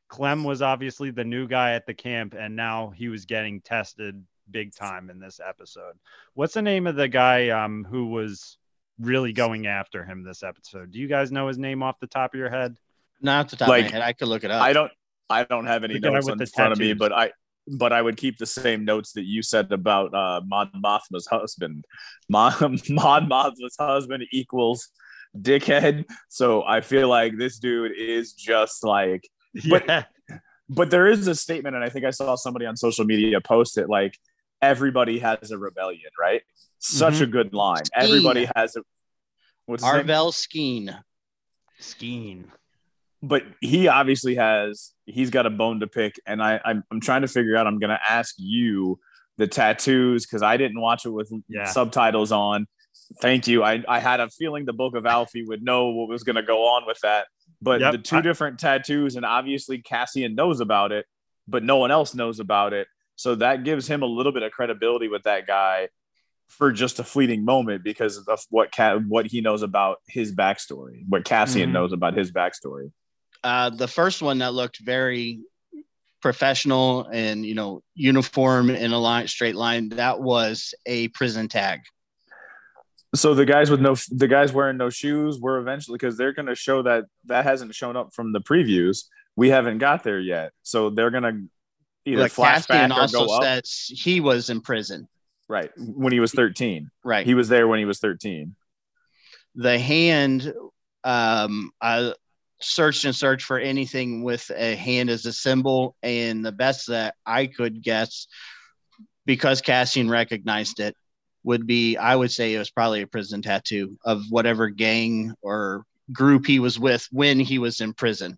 Clem 0.08 0.44
was 0.44 0.62
obviously 0.62 1.12
the 1.12 1.24
new 1.24 1.48
guy 1.48 1.74
at 1.74 1.86
the 1.86 1.94
camp, 1.94 2.36
and 2.38 2.56
now 2.56 2.92
he 2.96 3.08
was 3.10 3.26
getting 3.26 3.62
tested 3.62 4.24
big 4.52 4.74
time 4.76 5.10
in 5.10 5.20
this 5.20 5.40
episode. 5.46 5.94
What's 6.36 6.54
the 6.54 6.62
name 6.62 6.86
of 6.88 6.96
the 6.96 7.08
guy 7.08 7.50
um, 7.50 7.84
who 7.90 8.08
was 8.08 8.58
really 9.00 9.34
going 9.34 9.68
after 9.68 10.06
him 10.06 10.24
this 10.24 10.44
episode? 10.44 10.92
Do 10.92 11.00
you 11.00 11.08
guys 11.08 11.32
know 11.32 11.48
his 11.48 11.58
name 11.58 11.82
off 11.84 12.00
the 12.00 12.08
top 12.08 12.34
of 12.34 12.40
your 12.40 12.50
head? 12.50 12.78
Not 13.22 13.46
off 13.46 13.52
the 13.52 13.58
top 13.58 13.68
Like, 13.70 13.86
of 13.88 13.92
my 13.92 13.98
head. 13.98 14.08
I 14.08 14.14
could 14.14 14.28
look 14.28 14.44
it 14.44 14.52
up. 14.52 14.62
i 14.62 14.72
don't 14.74 14.92
i 15.30 15.44
don't 15.44 15.66
have 15.66 15.84
any 15.84 16.00
The 16.00 16.12
notes 16.12 16.28
in 16.28 16.38
the 16.38 16.46
front 16.46 16.74
of 16.74 16.78
me 16.80 16.94
but 16.94 17.12
i 17.12 17.32
but 17.68 17.92
i 17.92 18.00
would 18.02 18.16
keep 18.18 18.38
the 18.38 18.46
same 18.46 18.86
notes 18.86 19.14
that 19.14 19.24
you 19.24 19.42
said 19.42 19.72
about 19.72 20.14
uh 20.14 20.42
mon 20.46 20.70
mothma's 20.76 21.26
husband 21.26 21.86
mon, 22.30 22.54
mon 22.90 23.28
mothma's 23.28 23.76
husband 23.80 24.24
equals 24.32 24.90
dickhead 25.36 26.06
so 26.30 26.64
i 26.64 26.80
feel 26.82 27.08
like 27.10 27.38
this 27.38 27.58
dude 27.58 27.94
is 27.98 28.34
just 28.34 28.84
like 28.84 29.28
But- 29.70 29.86
yeah. 29.88 30.04
but 30.70 30.90
there 30.90 31.08
is 31.08 31.28
a 31.28 31.36
statement 31.36 31.76
and 31.76 31.84
i 31.86 31.90
think 31.90 32.06
i 32.06 32.10
saw 32.10 32.36
somebody 32.36 32.66
on 32.66 32.76
social 32.76 33.06
media 33.06 33.40
post 33.40 33.78
it 33.78 33.88
like 33.90 34.18
everybody 34.62 35.20
has 35.20 35.52
a 35.52 35.58
rebellion, 35.60 36.10
right? 36.20 36.42
Such 36.80 37.16
Mhm. 37.16 37.22
a 37.22 37.26
good 37.28 37.54
line. 37.54 37.84
Skeen. 37.84 38.04
Everybody 38.04 38.48
has 38.56 38.76
a 38.76 38.82
what's 39.66 39.84
his 39.84 39.94
name? 39.94 40.08
Arvel 40.08 40.32
Skeen. 40.34 40.98
Skeen. 41.82 42.46
but 43.22 43.44
he 43.62 43.88
obviously 43.88 44.36
has 44.36 44.92
he's 45.06 45.30
got 45.30 45.46
a 45.46 45.50
bone 45.50 45.80
to 45.82 45.88
pick 45.88 46.16
and 46.26 46.42
I 46.42 46.60
I'm, 46.64 46.84
I'm 46.92 47.00
trying 47.02 47.22
to 47.22 47.28
figure 47.28 47.56
out 47.58 47.68
I'm 47.68 47.80
gonna 47.80 48.00
ask 48.08 48.34
you 48.38 49.00
the 49.38 49.48
tattoos 49.48 50.26
because 50.26 50.42
I 50.42 50.58
didn't 50.58 50.80
watch 50.80 51.06
it 51.06 51.10
with 51.10 51.32
Yeah. 51.50 51.66
subtitles 51.66 52.32
on. 52.32 52.68
Thank 53.22 53.48
you. 53.48 53.62
I, 53.64 53.84
I 53.88 54.00
had 54.00 54.20
a 54.22 54.30
feeling 54.30 54.66
the 54.66 54.74
book 54.74 54.96
of 54.96 55.06
Alfie 55.06 55.44
would 55.44 55.62
know 55.64 55.90
what 55.90 56.08
was 56.08 56.24
gonna 56.24 56.44
go 56.44 56.70
on 56.70 56.86
with 56.88 57.00
that. 57.02 57.28
But 57.62 57.82
Yep. 57.82 57.92
the 57.92 57.98
two 58.00 58.18
I- 58.18 58.22
different 58.22 58.60
tattoos, 58.60 59.16
and 59.16 59.26
obviously 59.26 59.80
Cassian 59.82 60.36
knows 60.36 60.60
about 60.60 60.92
it, 60.92 61.06
but 61.48 61.64
no 61.64 61.78
one 61.78 61.92
else 61.92 62.14
knows 62.14 62.40
about 62.40 62.74
it. 62.74 62.88
So 63.16 63.36
that 63.36 63.64
gives 63.64 63.88
him 63.88 64.02
a 64.04 64.06
little 64.08 64.32
bit 64.32 64.44
of 64.44 64.52
credibility 64.52 65.08
with 65.08 65.24
that 65.24 65.48
guy 65.48 65.90
for 66.48 66.72
just 66.72 67.00
a 67.00 67.04
fleeting 67.04 67.44
moment 67.46 67.84
because 67.84 68.18
of 68.28 68.40
what 68.50 68.72
Ca- 68.72 69.00
what 69.00 69.26
he 69.26 69.42
knows 69.42 69.62
about 69.64 69.98
his 70.08 70.36
backstory, 70.36 71.04
what 71.10 71.24
Cassian 71.26 71.70
Mhm. 71.70 71.74
knows 71.74 71.92
about 71.94 72.14
his 72.16 72.32
backstory. 72.32 72.92
Uh, 73.44 73.70
the 73.70 73.88
first 73.88 74.22
one 74.22 74.40
that 74.40 74.54
looked 74.54 74.80
very 74.80 75.40
professional 76.22 77.08
and 77.14 77.46
you 77.46 77.54
know 77.54 77.82
uniform 77.94 78.70
in 78.70 78.92
a 78.92 78.98
line 78.98 79.28
straight 79.28 79.56
line 79.56 79.90
that 79.90 80.20
was 80.20 80.74
a 80.88 81.08
prison 81.10 81.48
tag 81.48 81.82
So 83.16 83.34
the 83.34 83.46
guys 83.46 83.70
with 83.72 83.82
no, 83.82 83.96
the 84.12 84.28
guys 84.28 84.54
wearing 84.54 84.78
no 84.78 84.90
shoes, 84.90 85.40
were 85.40 85.58
eventually 85.58 85.98
because 85.98 86.18
they're 86.18 86.34
going 86.34 86.46
to 86.48 86.56
show 86.56 86.82
that 86.84 87.06
that 87.26 87.46
hasn't 87.46 87.74
shown 87.74 87.96
up 87.96 88.14
from 88.14 88.32
the 88.34 88.42
previews. 88.42 89.06
We 89.36 89.50
haven't 89.50 89.80
got 89.80 90.04
there 90.04 90.20
yet, 90.20 90.52
so 90.64 90.90
they're 90.90 91.12
going 91.12 91.24
to 91.24 91.50
either 92.06 92.22
like 92.24 92.32
flashback 92.32 92.68
Cassian 92.68 92.92
or 92.92 93.02
also 93.02 93.26
go 93.26 93.36
up. 93.36 93.44
says 93.44 93.92
he 93.94 94.20
was 94.22 94.50
in 94.50 94.62
prison 94.62 95.08
Right 95.48 95.72
when 95.78 96.12
he 96.14 96.20
was 96.20 96.32
thirteen, 96.32 96.90
right 97.04 97.26
he 97.26 97.34
was 97.34 97.50
there 97.50 97.68
when 97.68 97.80
he 97.80 97.86
was 97.86 98.00
thirteen. 98.00 98.56
the 99.56 99.78
hand 99.80 100.54
um 101.04 101.72
i 101.82 102.14
searched 102.62 103.06
and 103.06 103.16
searched 103.16 103.46
for 103.46 103.60
anything 103.60 104.24
with 104.24 104.50
a 104.56 104.76
hand 104.76 105.10
as 105.10 105.26
a 105.26 105.34
symbol 105.34 105.96
and 106.02 106.44
the 106.44 106.52
best 106.52 106.88
that 106.88 107.14
i 107.26 107.46
could 107.46 107.82
guess 107.84 108.28
because 109.26 109.62
cassian 109.62 110.10
recognized 110.10 110.80
it 110.80 110.96
would 111.46 111.66
be 111.66 111.96
i 111.98 112.16
would 112.16 112.32
say 112.32 112.54
it 112.54 112.60
was 112.60 112.72
probably 112.72 113.02
a 113.02 113.08
prison 113.08 113.42
tattoo 113.42 113.98
of 114.04 114.24
whatever 114.30 114.70
gang 114.70 115.34
or 115.42 115.86
group 116.12 116.46
he 116.46 116.60
was 116.60 116.80
with 116.80 117.08
when 117.12 117.40
he 117.40 117.58
was 117.58 117.80
in 117.82 117.94
prison 117.94 118.38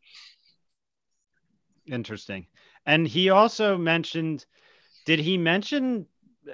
Interesting. 1.88 2.48
And 2.86 3.08
he 3.08 3.30
also 3.30 3.78
mentioned, 3.78 4.46
did 5.06 5.20
he 5.20 5.38
mention? 5.38 6.06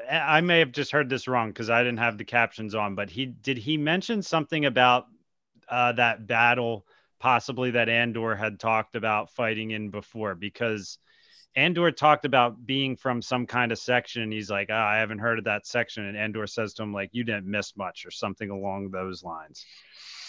I 0.10 0.42
may 0.42 0.60
have 0.60 0.72
just 0.72 0.92
heard 0.92 1.10
this 1.10 1.28
wrong 1.28 1.50
because 1.50 1.70
I 1.70 1.84
didn't 1.84 2.00
have 2.00 2.18
the 2.18 2.26
captions 2.26 2.74
on, 2.74 2.96
but 2.96 3.10
he 3.10 3.28
did 3.28 3.58
he 3.58 3.78
mention 3.78 4.22
something 4.22 4.66
about 4.66 5.08
uh, 5.70 5.92
that 5.94 6.26
battle, 6.26 6.86
possibly 7.20 7.72
that 7.72 7.90
Andor 7.90 8.36
had 8.36 8.60
talked 8.60 8.96
about 8.96 9.32
fighting 9.32 9.72
in 9.72 9.90
before? 9.90 10.34
Because 10.34 10.98
Andor 11.56 11.92
talked 11.92 12.26
about 12.26 12.66
being 12.66 12.96
from 12.96 13.22
some 13.22 13.46
kind 13.46 13.72
of 13.72 13.78
section, 13.78 14.24
and 14.24 14.34
he's 14.34 14.50
like, 14.50 14.70
oh, 14.72 14.76
I 14.76 14.98
haven't 14.98 15.20
heard 15.20 15.38
of 15.38 15.46
that 15.46 15.68
section. 15.68 16.06
And 16.06 16.18
Andor 16.18 16.48
says 16.48 16.74
to 16.76 16.84
him, 16.84 16.94
like, 16.94 17.10
you 17.14 17.24
didn't 17.24 17.46
miss 17.46 17.78
much, 17.78 18.06
or 18.06 18.12
something 18.12 18.50
along 18.50 18.90
those 18.90 19.24
lines. 19.24 19.66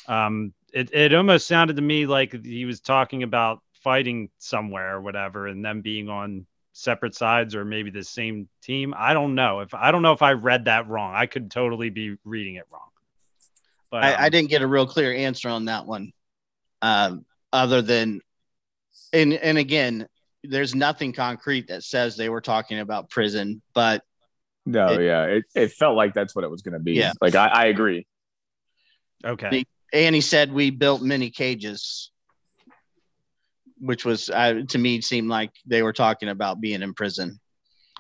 Um, 0.07 0.53
it, 0.73 0.93
it 0.93 1.15
almost 1.15 1.47
sounded 1.47 1.77
to 1.77 1.83
me 1.83 2.07
like 2.07 2.45
he 2.45 2.67
was 2.67 2.81
talking 2.81 3.23
about 3.23 3.61
fighting 3.85 4.31
somewhere 4.39 4.97
or 4.97 5.01
whatever 5.03 5.47
and 5.47 5.65
them 5.65 5.83
being 5.83 6.09
on 6.09 6.47
separate 6.73 7.15
sides 7.15 7.55
or 7.55 7.65
maybe 7.65 7.91
the 7.91 8.03
same 8.03 8.49
team 8.61 8.93
i 8.97 9.13
don't 9.13 9.37
know 9.37 9.61
if 9.61 9.75
i 9.75 9.93
don't 9.93 10.03
know 10.03 10.13
if 10.13 10.23
i 10.23 10.33
read 10.33 10.65
that 10.65 10.89
wrong 10.89 11.15
i 11.15 11.25
could 11.27 11.49
totally 11.49 11.89
be 11.89 12.17
reading 12.25 12.57
it 12.57 12.65
wrong 12.73 12.89
but 13.91 14.03
I, 14.03 14.13
I 14.13 14.25
um, 14.25 14.31
didn't 14.31 14.51
get 14.51 14.63
a 14.63 14.67
real 14.67 14.87
clear 14.87 15.15
answer 15.15 15.49
on 15.49 15.67
that 15.67 15.87
one 15.87 16.13
um 16.83 17.25
other 17.53 17.81
than 17.81 18.23
and 19.13 19.35
and 19.35 19.57
again 19.57 20.09
there's 20.49 20.75
nothing 20.75 21.13
concrete 21.13 21.69
that 21.69 21.83
says 21.83 22.17
they 22.17 22.29
were 22.29 22.41
talking 22.41 22.79
about 22.81 23.11
prison 23.11 23.61
but 23.75 24.03
No, 24.67 24.89
It- 24.89 25.05
yeah, 25.05 25.25
it, 25.25 25.45
it 25.55 25.73
felt 25.73 25.97
like 25.97 26.15
that's 26.15 26.35
what 26.35 26.45
it 26.45 26.51
was 26.51 26.63
going 26.63 26.75
to 26.75 26.81
be. 26.81 26.93
Yeah. 26.95 27.13
like 27.21 27.35
I, 27.35 27.47
I 27.49 27.65
agree. 27.67 28.07
okay 29.25 29.65
and 29.93 30.15
he 30.15 30.21
said 30.21 30.53
we 30.53 30.71
built 30.71 31.03
many 31.03 31.31
cages 31.31 32.11
which 33.79 34.05
was 34.05 34.31
uh, 34.31 34.63
to 34.69 34.79
me 34.79 35.01
seemed 35.01 35.29
like 35.29 35.51
they 35.67 35.83
were 35.83 35.93
talking 35.93 36.29
about 36.29 36.61
being 36.61 36.83
in 36.83 36.95
prison 36.95 37.39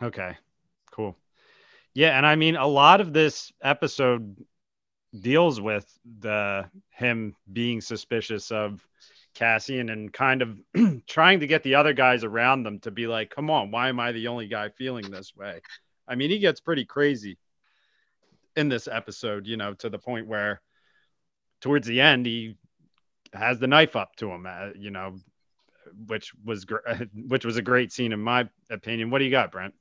okay 0.02 0.36
cool 0.92 1.16
yeah 1.94 2.16
and 2.16 2.26
i 2.26 2.34
mean 2.36 2.56
a 2.56 2.66
lot 2.66 3.00
of 3.00 3.12
this 3.12 3.52
episode 3.62 4.36
deals 5.20 5.60
with 5.60 5.86
the 6.20 6.64
him 6.90 7.34
being 7.52 7.80
suspicious 7.80 8.50
of 8.50 8.84
Cassian 9.34 9.88
and 9.88 10.12
kind 10.12 10.42
of 10.42 10.58
trying 11.06 11.40
to 11.40 11.46
get 11.46 11.62
the 11.62 11.74
other 11.74 11.92
guys 11.92 12.24
around 12.24 12.62
them 12.62 12.78
to 12.80 12.90
be 12.90 13.06
like, 13.06 13.30
come 13.30 13.50
on, 13.50 13.70
why 13.70 13.88
am 13.88 14.00
I 14.00 14.12
the 14.12 14.28
only 14.28 14.46
guy 14.46 14.70
feeling 14.70 15.10
this 15.10 15.34
way? 15.36 15.60
I 16.06 16.14
mean, 16.14 16.30
he 16.30 16.38
gets 16.38 16.60
pretty 16.60 16.84
crazy 16.84 17.38
in 18.56 18.68
this 18.68 18.88
episode, 18.88 19.46
you 19.46 19.56
know, 19.56 19.74
to 19.74 19.88
the 19.88 19.98
point 19.98 20.28
where 20.28 20.60
towards 21.60 21.86
the 21.86 22.00
end 22.00 22.26
he 22.26 22.56
has 23.32 23.58
the 23.58 23.66
knife 23.66 23.96
up 23.96 24.14
to 24.16 24.30
him, 24.30 24.46
uh, 24.46 24.68
you 24.76 24.90
know, 24.90 25.16
which 26.06 26.32
was 26.44 26.64
gr- 26.64 26.86
which 27.14 27.44
was 27.44 27.56
a 27.56 27.62
great 27.62 27.92
scene 27.92 28.12
in 28.12 28.20
my 28.20 28.48
opinion. 28.70 29.10
What 29.10 29.18
do 29.18 29.24
you 29.24 29.30
got, 29.30 29.50
Brent? 29.50 29.74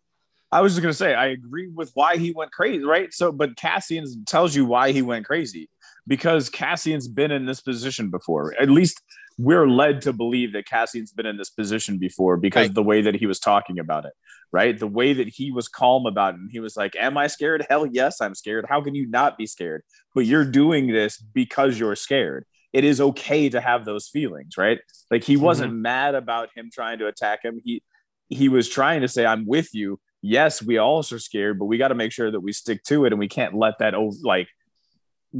I 0.51 0.61
was 0.61 0.73
just 0.73 0.83
gonna 0.83 0.93
say 0.93 1.13
I 1.13 1.27
agree 1.27 1.67
with 1.67 1.91
why 1.93 2.17
he 2.17 2.31
went 2.31 2.51
crazy, 2.51 2.83
right? 2.83 3.11
So, 3.13 3.31
but 3.31 3.55
Cassian 3.55 4.05
tells 4.25 4.55
you 4.55 4.65
why 4.65 4.91
he 4.91 5.01
went 5.01 5.25
crazy 5.25 5.69
because 6.07 6.49
Cassian's 6.49 7.07
been 7.07 7.31
in 7.31 7.45
this 7.45 7.61
position 7.61 8.09
before. 8.09 8.53
At 8.59 8.69
least 8.69 9.01
we're 9.37 9.67
led 9.67 10.01
to 10.01 10.13
believe 10.13 10.53
that 10.53 10.65
Cassian's 10.65 11.11
been 11.11 11.25
in 11.25 11.37
this 11.37 11.49
position 11.49 11.97
before 11.97 12.37
because 12.37 12.67
Right. 12.67 12.75
the 12.75 12.83
way 12.83 13.01
that 13.01 13.15
he 13.15 13.25
was 13.25 13.39
talking 13.39 13.79
about 13.79 14.05
it, 14.05 14.13
right? 14.51 14.77
The 14.77 14.87
way 14.87 15.13
that 15.13 15.27
he 15.27 15.51
was 15.51 15.67
calm 15.67 16.05
about 16.05 16.35
it, 16.35 16.39
and 16.39 16.51
he 16.51 16.59
was 16.59 16.77
like, 16.77 16.95
"Am 16.95 17.17
I 17.17 17.27
scared? 17.27 17.65
Hell 17.69 17.85
yes, 17.85 18.21
I'm 18.21 18.35
scared. 18.35 18.65
How 18.69 18.81
can 18.81 18.95
you 18.95 19.07
not 19.07 19.37
be 19.37 19.47
scared? 19.47 19.83
But 20.13 20.25
you're 20.25 20.45
doing 20.45 20.87
this 20.87 21.17
because 21.17 21.79
you're 21.79 21.95
scared." 21.95 22.45
It 22.71 22.83
is 22.83 22.99
okay 22.99 23.49
to 23.49 23.61
have 23.61 23.85
those 23.85 24.07
feelings, 24.07 24.57
right? 24.57 24.79
Like 25.11 25.23
he 25.23 25.37
wasn't 25.37 25.73
mm-hmm. 25.73 25.83
mad 25.83 26.15
about 26.15 26.49
him 26.55 26.71
trying 26.73 26.97
to 26.99 27.07
attack 27.07 27.43
him. 27.43 27.59
He 27.63 27.83
he 28.29 28.49
was 28.49 28.67
trying 28.67 29.01
to 29.01 29.07
say, 29.07 29.25
"I'm 29.25 29.45
with 29.45 29.73
you." 29.73 29.99
yes, 30.23 30.63
we 30.63 30.77
all 30.77 30.99
are 30.99 31.19
scared, 31.19 31.59
but 31.59 31.65
we 31.65 31.77
got 31.77 31.89
to 31.89 31.95
make 31.95 32.11
sure 32.11 32.31
that 32.31 32.39
we 32.39 32.53
stick 32.53 32.81
to 32.85 33.05
it 33.05 33.11
and 33.13 33.19
we 33.19 33.27
can't 33.27 33.53
let 33.53 33.77
that 33.79 33.93
over, 33.93 34.15
like 34.23 34.47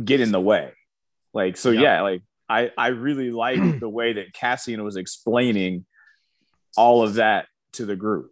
get 0.03 0.19
in 0.19 0.31
the 0.31 0.41
way. 0.41 0.71
Like, 1.33 1.57
so 1.57 1.71
Yeah. 1.71 1.81
yeah, 1.81 2.01
like 2.01 2.21
I, 2.49 2.71
I 2.77 2.87
really 2.87 3.31
like 3.31 3.59
the 3.79 3.89
way 3.89 4.13
that 4.13 4.33
Cassian 4.33 4.83
was 4.83 4.95
explaining 4.95 5.85
all 6.77 7.03
of 7.03 7.15
that 7.15 7.47
to 7.73 7.85
the 7.85 7.95
group. 7.95 8.31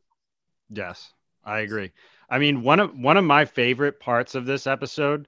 Yes, 0.70 1.12
I 1.44 1.60
agree. 1.60 1.92
I 2.30 2.40
mean, 2.40 2.64
one 2.64 2.80
of 2.80 2.98
one 2.98 3.18
of 3.18 3.26
my 3.26 3.46
favorite 3.46 4.00
parts 4.00 4.36
of 4.36 4.46
this 4.46 4.66
episode 4.68 5.28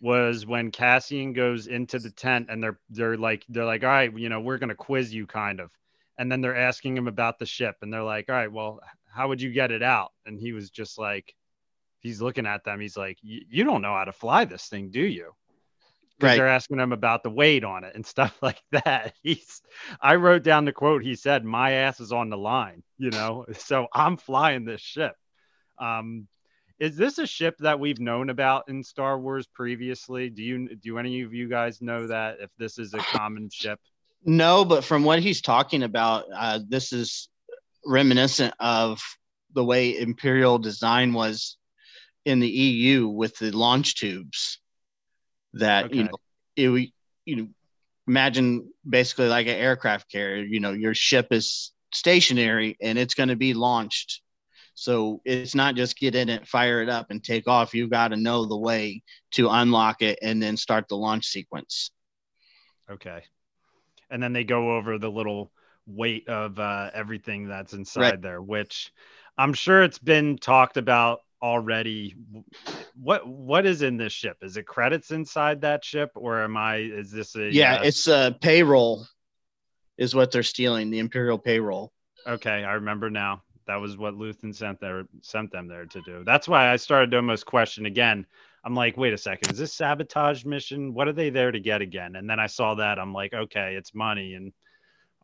was 0.00 0.46
when 0.46 0.70
Cassian 0.70 1.32
goes 1.32 1.66
into 1.66 1.98
the 1.98 2.10
tent 2.10 2.46
and 2.50 2.62
they're 2.62 2.78
they're 2.88 3.16
like 3.16 3.44
they're 3.48 3.64
like, 3.64 3.84
all 3.84 3.90
right, 3.90 4.16
you 4.16 4.28
know, 4.28 4.40
we're 4.40 4.58
gonna 4.58 4.74
quiz 4.74 5.12
you 5.12 5.26
kind 5.26 5.60
of, 5.60 5.70
and 6.16 6.30
then 6.32 6.40
they're 6.40 6.56
asking 6.56 6.96
him 6.96 7.08
about 7.08 7.38
the 7.38 7.46
ship, 7.46 7.76
and 7.82 7.92
they're 7.92 8.02
like, 8.02 8.28
all 8.28 8.34
right, 8.34 8.52
well, 8.52 8.80
how 9.12 9.28
would 9.28 9.42
you 9.42 9.52
get 9.52 9.70
it 9.70 9.82
out? 9.82 10.12
And 10.24 10.38
he 10.38 10.52
was 10.52 10.70
just 10.70 10.98
like, 10.98 11.34
he's 12.00 12.22
looking 12.22 12.46
at 12.46 12.64
them, 12.64 12.80
he's 12.80 12.96
like, 12.96 13.18
you 13.22 13.64
don't 13.64 13.82
know 13.82 13.94
how 13.94 14.04
to 14.04 14.12
fly 14.12 14.44
this 14.44 14.66
thing, 14.68 14.90
do 14.90 15.02
you? 15.02 15.32
Because 16.18 16.30
Right. 16.30 16.36
they're 16.36 16.48
asking 16.48 16.80
him 16.80 16.92
about 16.92 17.22
the 17.22 17.30
weight 17.30 17.62
on 17.62 17.84
it 17.84 17.94
and 17.94 18.04
stuff 18.04 18.36
like 18.42 18.60
that. 18.72 19.14
He's, 19.22 19.62
I 20.00 20.16
wrote 20.16 20.42
down 20.42 20.64
the 20.64 20.72
quote. 20.72 21.02
He 21.02 21.14
said, 21.14 21.44
"My 21.44 21.72
ass 21.72 22.00
is 22.00 22.12
on 22.12 22.28
the 22.28 22.36
line," 22.36 22.82
you 22.98 23.10
know. 23.10 23.46
So 23.58 23.86
I'm 23.92 24.16
flying 24.16 24.64
this 24.64 24.80
ship. 24.80 25.14
Um, 25.78 26.26
is 26.80 26.96
this 26.96 27.18
a 27.18 27.26
ship 27.26 27.56
that 27.58 27.80
we've 27.80 28.00
known 28.00 28.30
about 28.30 28.68
in 28.68 28.82
Star 28.84 29.18
Wars 29.18 29.46
previously? 29.46 30.30
Do 30.30 30.42
you 30.42 30.76
do 30.76 30.98
any 30.98 31.22
of 31.22 31.34
you 31.34 31.48
guys 31.48 31.80
know 31.82 32.06
that 32.06 32.38
if 32.40 32.50
this 32.58 32.78
is 32.78 32.94
a 32.94 32.98
common 32.98 33.48
ship? 33.50 33.80
No, 34.24 34.64
but 34.64 34.84
from 34.84 35.04
what 35.04 35.20
he's 35.20 35.40
talking 35.40 35.82
about, 35.82 36.24
uh, 36.34 36.60
this 36.68 36.92
is 36.92 37.28
reminiscent 37.84 38.54
of 38.60 39.00
the 39.54 39.64
way 39.64 39.96
Imperial 39.98 40.58
design 40.58 41.12
was 41.12 41.56
in 42.24 42.40
the 42.40 42.48
EU 42.48 43.08
with 43.08 43.36
the 43.38 43.50
launch 43.50 43.96
tubes. 43.96 44.60
That 45.54 45.92
you 45.92 46.04
know, 46.04 46.18
it, 46.56 46.68
we- 46.68 46.94
you 47.24 47.36
know, 47.36 47.48
imagine 48.06 48.72
basically 48.88 49.28
like 49.28 49.46
an 49.46 49.56
aircraft 49.56 50.10
carrier. 50.10 50.44
You 50.44 50.60
know, 50.60 50.72
your 50.72 50.94
ship 50.94 51.28
is 51.32 51.72
stationary 51.92 52.76
and 52.82 52.98
it's 52.98 53.14
going 53.14 53.28
to 53.30 53.36
be 53.36 53.54
launched. 53.54 54.22
So 54.74 55.20
it's 55.24 55.54
not 55.54 55.74
just 55.74 55.98
get 55.98 56.14
in 56.14 56.28
it, 56.28 56.46
fire 56.46 56.82
it 56.82 56.88
up, 56.88 57.06
and 57.10 57.22
take 57.22 57.48
off. 57.48 57.74
you've 57.74 57.90
got 57.90 58.08
to 58.08 58.16
know 58.16 58.46
the 58.46 58.56
way 58.58 59.02
to 59.32 59.48
unlock 59.48 60.02
it 60.02 60.18
and 60.22 60.42
then 60.42 60.56
start 60.56 60.88
the 60.88 60.96
launch 60.96 61.26
sequence. 61.26 61.90
Okay. 62.90 63.22
And 64.10 64.22
then 64.22 64.32
they 64.32 64.44
go 64.44 64.76
over 64.76 64.98
the 64.98 65.10
little 65.10 65.52
weight 65.86 66.28
of 66.28 66.58
uh, 66.58 66.90
everything 66.94 67.48
that's 67.48 67.72
inside 67.72 68.22
Right. 68.22 68.22
there, 68.22 68.40
which 68.42 68.92
I'm 69.36 69.52
sure 69.54 69.82
it's 69.82 69.98
been 69.98 70.38
talked 70.38 70.76
about 70.76 71.20
already 71.42 72.14
what 73.00 73.26
what 73.28 73.64
is 73.64 73.82
in 73.82 73.96
this 73.96 74.12
ship 74.12 74.36
is 74.42 74.56
it 74.56 74.66
credits 74.66 75.10
inside 75.12 75.60
that 75.60 75.84
ship 75.84 76.10
or 76.16 76.42
am 76.42 76.56
i 76.56 76.76
is 76.76 77.10
this 77.12 77.36
a 77.36 77.50
Yeah, 77.52 77.74
uh, 77.76 77.82
it's 77.84 78.08
a 78.08 78.36
payroll, 78.40 79.06
is 79.96 80.14
what 80.14 80.30
they're 80.32 80.42
stealing. 80.42 80.90
The 80.90 80.98
imperial 80.98 81.38
payroll. 81.38 81.92
okay 82.26 82.64
i 82.64 82.72
remember 82.72 83.08
now 83.08 83.42
that 83.66 83.76
was 83.80 83.96
what 83.96 84.14
luthen 84.14 84.52
sent 84.54 84.80
there 84.80 85.04
sent 85.22 85.52
them 85.52 85.68
there 85.68 85.86
to 85.86 86.00
do 86.02 86.24
that's 86.24 86.48
why 86.48 86.72
i 86.72 86.76
started 86.76 87.10
to 87.12 87.16
almost 87.18 87.46
question 87.46 87.86
again 87.86 88.26
i'm 88.64 88.74
like 88.74 88.96
wait 88.96 89.12
a 89.12 89.18
second 89.18 89.52
is 89.52 89.58
this 89.58 89.72
sabotage 89.72 90.44
mission 90.44 90.92
what 90.92 91.06
are 91.06 91.12
they 91.12 91.30
there 91.30 91.52
to 91.52 91.60
get 91.60 91.80
again 91.82 92.16
and 92.16 92.28
then 92.28 92.40
i 92.40 92.46
saw 92.48 92.74
that 92.74 92.98
i'm 92.98 93.12
like 93.12 93.32
okay 93.32 93.74
it's 93.76 93.94
money 93.94 94.34
and 94.34 94.52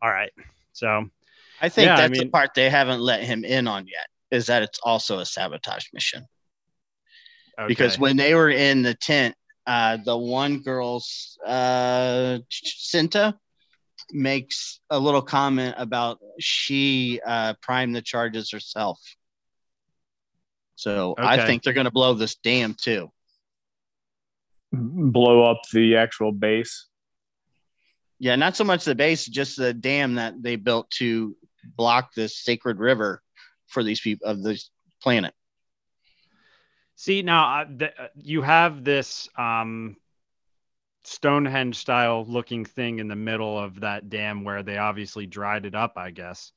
all 0.01 0.09
right 0.11 0.31
so 0.71 1.05
I 1.61 1.69
think 1.69 1.87
Yeah, 1.87 1.93
I 1.95 1.97
that's 2.07 2.11
mean- 2.11 2.27
the 2.27 2.31
part 2.31 2.53
they 2.53 2.69
haven't 2.69 2.99
let 2.99 3.23
him 3.23 3.45
in 3.45 3.65
on 3.67 3.87
yet. 3.87 4.07
Is 4.31 4.47
that 4.47 4.63
it's 4.63 4.79
also 4.83 5.19
a 5.19 5.25
sabotage 5.25 5.85
mission? 5.93 6.25
okay. 7.57 7.67
Because 7.67 7.99
when 7.99 8.17
they 8.17 8.33
were 8.35 8.49
in 8.49 8.81
the 8.81 8.93
tent, 8.93 9.35
uh, 9.67 9.97
the 10.03 10.17
one 10.17 10.59
girl's 10.59 11.37
uh, 11.45 12.39
Cinta 12.51 13.35
makes 14.11 14.79
a 14.89 14.99
little 14.99 15.21
comment 15.21 15.75
about 15.77 16.19
she 16.39 17.19
uh, 17.25 17.53
primed 17.61 17.95
the 17.95 18.01
charges 18.01 18.51
herself. 18.51 18.99
So 20.75 21.15
I 21.17 21.45
think 21.45 21.63
they're 21.63 21.73
going 21.73 21.85
to 21.85 21.91
blow 21.91 22.13
this 22.13 22.35
dam 22.35 22.75
too. 22.79 23.09
Blow 24.71 25.43
up 25.49 25.61
the 25.71 25.95
actual 25.95 26.31
base. 26.31 26.87
Yeah, 28.19 28.35
not 28.35 28.55
so 28.55 28.65
much 28.65 28.83
the 28.83 28.95
base, 28.95 29.25
just 29.25 29.57
the 29.57 29.73
dam 29.73 30.15
that 30.15 30.41
they 30.41 30.57
built 30.57 30.89
to 30.91 31.35
block 31.63 32.13
this 32.13 32.37
sacred 32.37 32.77
river 32.77 33.21
for 33.75 33.83
these 33.83 33.99
people 33.99 34.27
of 34.27 34.41
this 34.41 34.71
planet. 35.01 35.33
See 36.95 37.21
now, 37.21 37.59
uh, 37.59 37.65
th- 37.65 37.93
uh, 37.99 38.07
you 38.15 38.41
have 38.41 38.85
this 38.85 39.27
um, 39.37 39.97
Stonehenge 41.03 41.75
style 41.75 42.25
looking 42.25 42.63
thing 42.63 42.99
in 42.99 43.09
the 43.09 43.17
middle 43.17 43.59
of 43.59 43.81
that 43.81 44.09
dam 44.09 44.45
where 44.45 44.63
they 44.63 44.77
obviously 44.77 45.25
dried 45.27 45.65
it 45.65 45.75
up. 45.75 45.93
I 45.97 46.11
guess. 46.11 46.53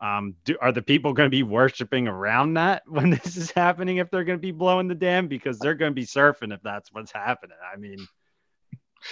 Um, 0.00 0.36
do, 0.44 0.56
are 0.60 0.70
the 0.70 0.80
people 0.80 1.12
going 1.12 1.26
to 1.26 1.36
be 1.36 1.42
worshiping 1.42 2.06
around 2.06 2.54
that 2.54 2.84
when 2.86 3.10
this 3.10 3.36
is 3.36 3.50
happening? 3.50 3.96
If 3.96 4.10
they're 4.10 4.22
going 4.22 4.38
to 4.38 4.42
be 4.42 4.52
blowing 4.52 4.86
the 4.86 4.94
dam, 4.94 5.26
because 5.26 5.58
they're 5.58 5.74
going 5.74 5.90
to 5.90 6.00
be 6.00 6.06
surfing 6.06 6.54
if 6.54 6.62
that's 6.62 6.92
what's 6.92 7.12
happening. 7.12 7.56
I 7.74 7.76
mean, 7.78 8.06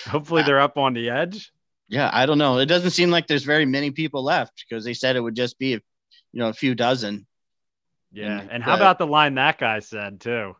hopefully 0.06 0.44
they're 0.44 0.60
up 0.60 0.78
on 0.78 0.94
the 0.94 1.10
edge. 1.10 1.50
Yeah, 1.88 2.08
I 2.12 2.24
don't 2.26 2.38
know. 2.38 2.58
It 2.58 2.66
doesn't 2.66 2.90
seem 2.90 3.10
like 3.10 3.26
there's 3.26 3.42
very 3.42 3.66
many 3.66 3.90
people 3.90 4.22
left 4.22 4.64
because 4.68 4.84
they 4.84 4.94
said 4.94 5.16
it 5.16 5.20
would 5.20 5.36
just 5.36 5.58
be, 5.58 5.80
you 6.32 6.40
know, 6.40 6.48
a 6.48 6.52
few 6.54 6.74
dozen. 6.74 7.26
Yeah, 8.12 8.40
And, 8.40 8.50
and 8.50 8.62
how 8.62 8.72
uh, 8.74 8.76
about 8.76 8.98
the 8.98 9.06
line 9.06 9.34
that 9.34 9.58
guy 9.58 9.80
said 9.80 10.20
too? 10.20 10.56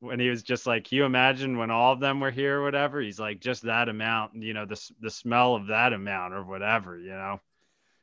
When 0.00 0.20
he 0.20 0.28
was 0.28 0.42
just 0.42 0.66
like, 0.66 0.84
"Can 0.84 0.98
you 0.98 1.04
imagine 1.04 1.56
when 1.56 1.70
all 1.70 1.92
of 1.94 2.00
them 2.00 2.20
were 2.20 2.30
here, 2.30 2.60
or 2.60 2.64
whatever?" 2.64 3.00
He's 3.00 3.18
like, 3.18 3.40
"Just 3.40 3.62
that 3.62 3.88
amount, 3.88 4.34
you 4.34 4.52
know, 4.52 4.66
the 4.66 4.80
the 5.00 5.10
smell 5.10 5.54
of 5.54 5.68
that 5.68 5.92
amount, 5.94 6.34
or 6.34 6.44
whatever, 6.44 6.98
you 6.98 7.08
know." 7.10 7.40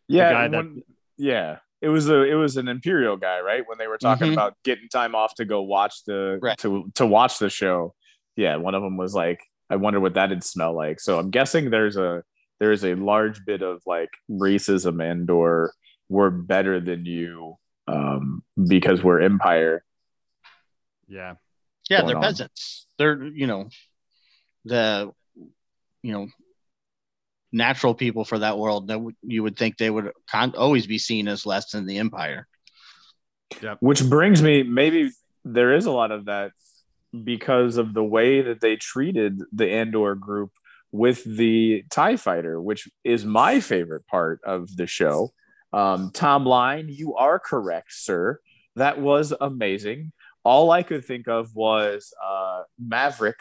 Yeah, 0.08 0.32
guy 0.34 0.48
that- 0.48 0.58
when- 0.58 0.84
yeah. 1.18 1.60
It 1.82 1.90
was 1.90 2.10
a 2.10 2.22
it 2.24 2.34
was 2.36 2.56
an 2.58 2.68
imperial 2.70 3.18
guy, 3.18 3.42
right? 3.42 3.64
When 3.68 3.78
they 3.78 3.88
were 3.88 3.98
talking 3.98 4.30
Mhm. 4.30 4.34
about 4.34 4.56
getting 4.64 4.88
time 4.90 5.16
off 5.16 5.36
to 5.36 5.46
go 5.46 5.62
watch 5.62 6.04
the 6.06 6.40
Right. 6.42 6.58
to 6.60 6.90
to 6.96 7.06
watch 7.06 7.40
the 7.40 7.50
show. 7.50 7.94
Yeah, 8.38 8.56
one 8.56 8.74
of 8.74 8.82
them 8.82 8.96
was 8.98 9.14
like, 9.14 9.42
I 9.70 9.76
wonder 9.76 10.00
what 10.00 10.14
that'd 10.16 10.44
smell 10.46 10.74
like. 10.74 11.00
So 11.02 11.20
I'm 11.20 11.30
guessing 11.30 11.70
there's 11.70 11.98
a 11.98 12.24
there's 12.60 12.84
a 12.86 12.96
large 12.96 13.46
bit 13.46 13.62
of 13.62 13.82
like 13.86 14.10
racism 14.32 15.04
and 15.04 15.30
or 15.30 15.74
we're 16.10 16.30
better 16.30 16.80
than 16.80 17.06
you 17.06 17.56
um 17.88 18.44
because 18.68 19.04
we're 19.04 19.22
empire. 19.22 19.84
Yeah, 21.08 21.36
Yeah, 21.90 22.02
they're 22.04 22.16
on. 22.18 22.22
peasants. 22.24 22.88
They're, 22.98 23.22
you 23.24 23.46
know, 23.48 23.70
the, 24.66 25.12
you 26.02 26.14
know, 26.14 26.28
natural 27.52 27.94
people 27.94 28.24
for 28.26 28.40
that 28.40 28.58
world. 28.58 28.88
That 28.88 29.00
would- 29.02 29.16
you 29.22 29.44
would 29.44 29.58
think 29.58 29.78
they 29.78 29.90
would 29.90 30.12
con- 30.30 30.56
always 30.56 30.88
be 30.88 30.98
seen 30.98 31.28
as 31.28 31.46
less 31.46 31.72
than 31.72 31.86
the 31.86 31.98
empire. 31.98 32.48
Which 33.82 34.04
brings 34.10 34.42
me, 34.42 34.64
maybe 34.64 35.12
there 35.46 35.74
is 35.76 35.86
a 35.86 35.92
lot 35.92 36.12
of 36.12 36.26
that 36.26 36.52
because 37.24 37.78
of 37.78 37.94
the 37.94 38.04
way 38.04 38.42
that 38.42 38.62
they 38.62 38.76
treated 38.78 39.42
the 39.52 39.70
Andor 39.70 40.16
group 40.16 40.52
with 40.92 41.24
the 41.24 41.84
TIE 41.92 42.16
fighter, 42.18 42.60
which 42.62 42.88
is 43.04 43.26
my 43.26 43.60
favorite 43.60 44.08
part 44.08 44.40
of 44.46 44.76
the 44.76 44.88
show. 44.88 45.34
Um, 45.74 46.12
Tom 46.14 46.46
Line, 46.46 46.88
you 46.90 47.16
are 47.16 47.40
correct, 47.40 47.94
sir. 47.94 48.40
That 48.76 49.00
was 49.00 49.34
amazing. 49.40 50.12
All 50.44 50.72
I 50.72 50.84
could 50.84 51.06
think 51.06 51.28
of 51.28 51.56
was 51.56 52.14
uh, 52.24 52.64
Maverick 52.80 53.38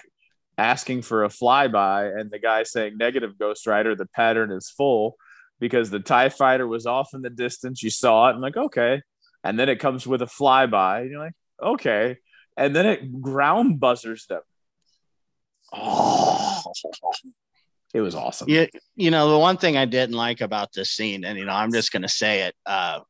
asking 0.56 1.02
for 1.02 1.24
a 1.24 1.28
flyby 1.28 2.18
and 2.18 2.30
the 2.30 2.38
guy 2.38 2.62
saying, 2.62 2.96
Negative 2.96 3.38
Ghost 3.38 3.66
Rider, 3.66 3.94
the 3.94 4.06
pattern 4.06 4.50
is 4.52 4.70
full 4.70 5.16
because 5.60 5.90
the 5.90 6.00
TIE 6.00 6.28
fighter 6.28 6.66
was 6.66 6.86
off 6.86 7.14
in 7.14 7.22
the 7.22 7.30
distance. 7.30 7.82
You 7.82 7.90
saw 7.90 8.28
it 8.28 8.32
and, 8.32 8.40
like, 8.40 8.56
okay 8.56 9.02
and 9.44 9.58
then 9.58 9.68
it 9.68 9.80
comes 9.80 10.06
with 10.06 10.22
a 10.22 10.26
flyby. 10.26 11.02
And 11.02 11.10
you're 11.10 11.20
like, 11.20 11.34
okay. 11.62 12.18
And 12.56 12.74
then 12.74 12.86
it 12.86 13.20
ground 13.20 13.80
buzzers 13.80 14.26
them. 14.26 14.42
Oh, 15.72 16.62
it 17.94 18.00
was 18.00 18.14
awesome. 18.14 18.48
Yeah, 18.48 18.66
you 18.96 19.10
know, 19.10 19.30
the 19.30 19.38
one 19.38 19.56
thing 19.56 19.76
I 19.76 19.84
didn't 19.84 20.16
like 20.16 20.40
about 20.40 20.72
this 20.72 20.90
scene, 20.90 21.24
and 21.24 21.38
you 21.38 21.44
know, 21.44 21.52
I'm 21.52 21.72
just 21.72 21.92
gonna 21.92 22.08
say 22.08 22.42
it, 22.42 22.54
uh, 22.66 23.00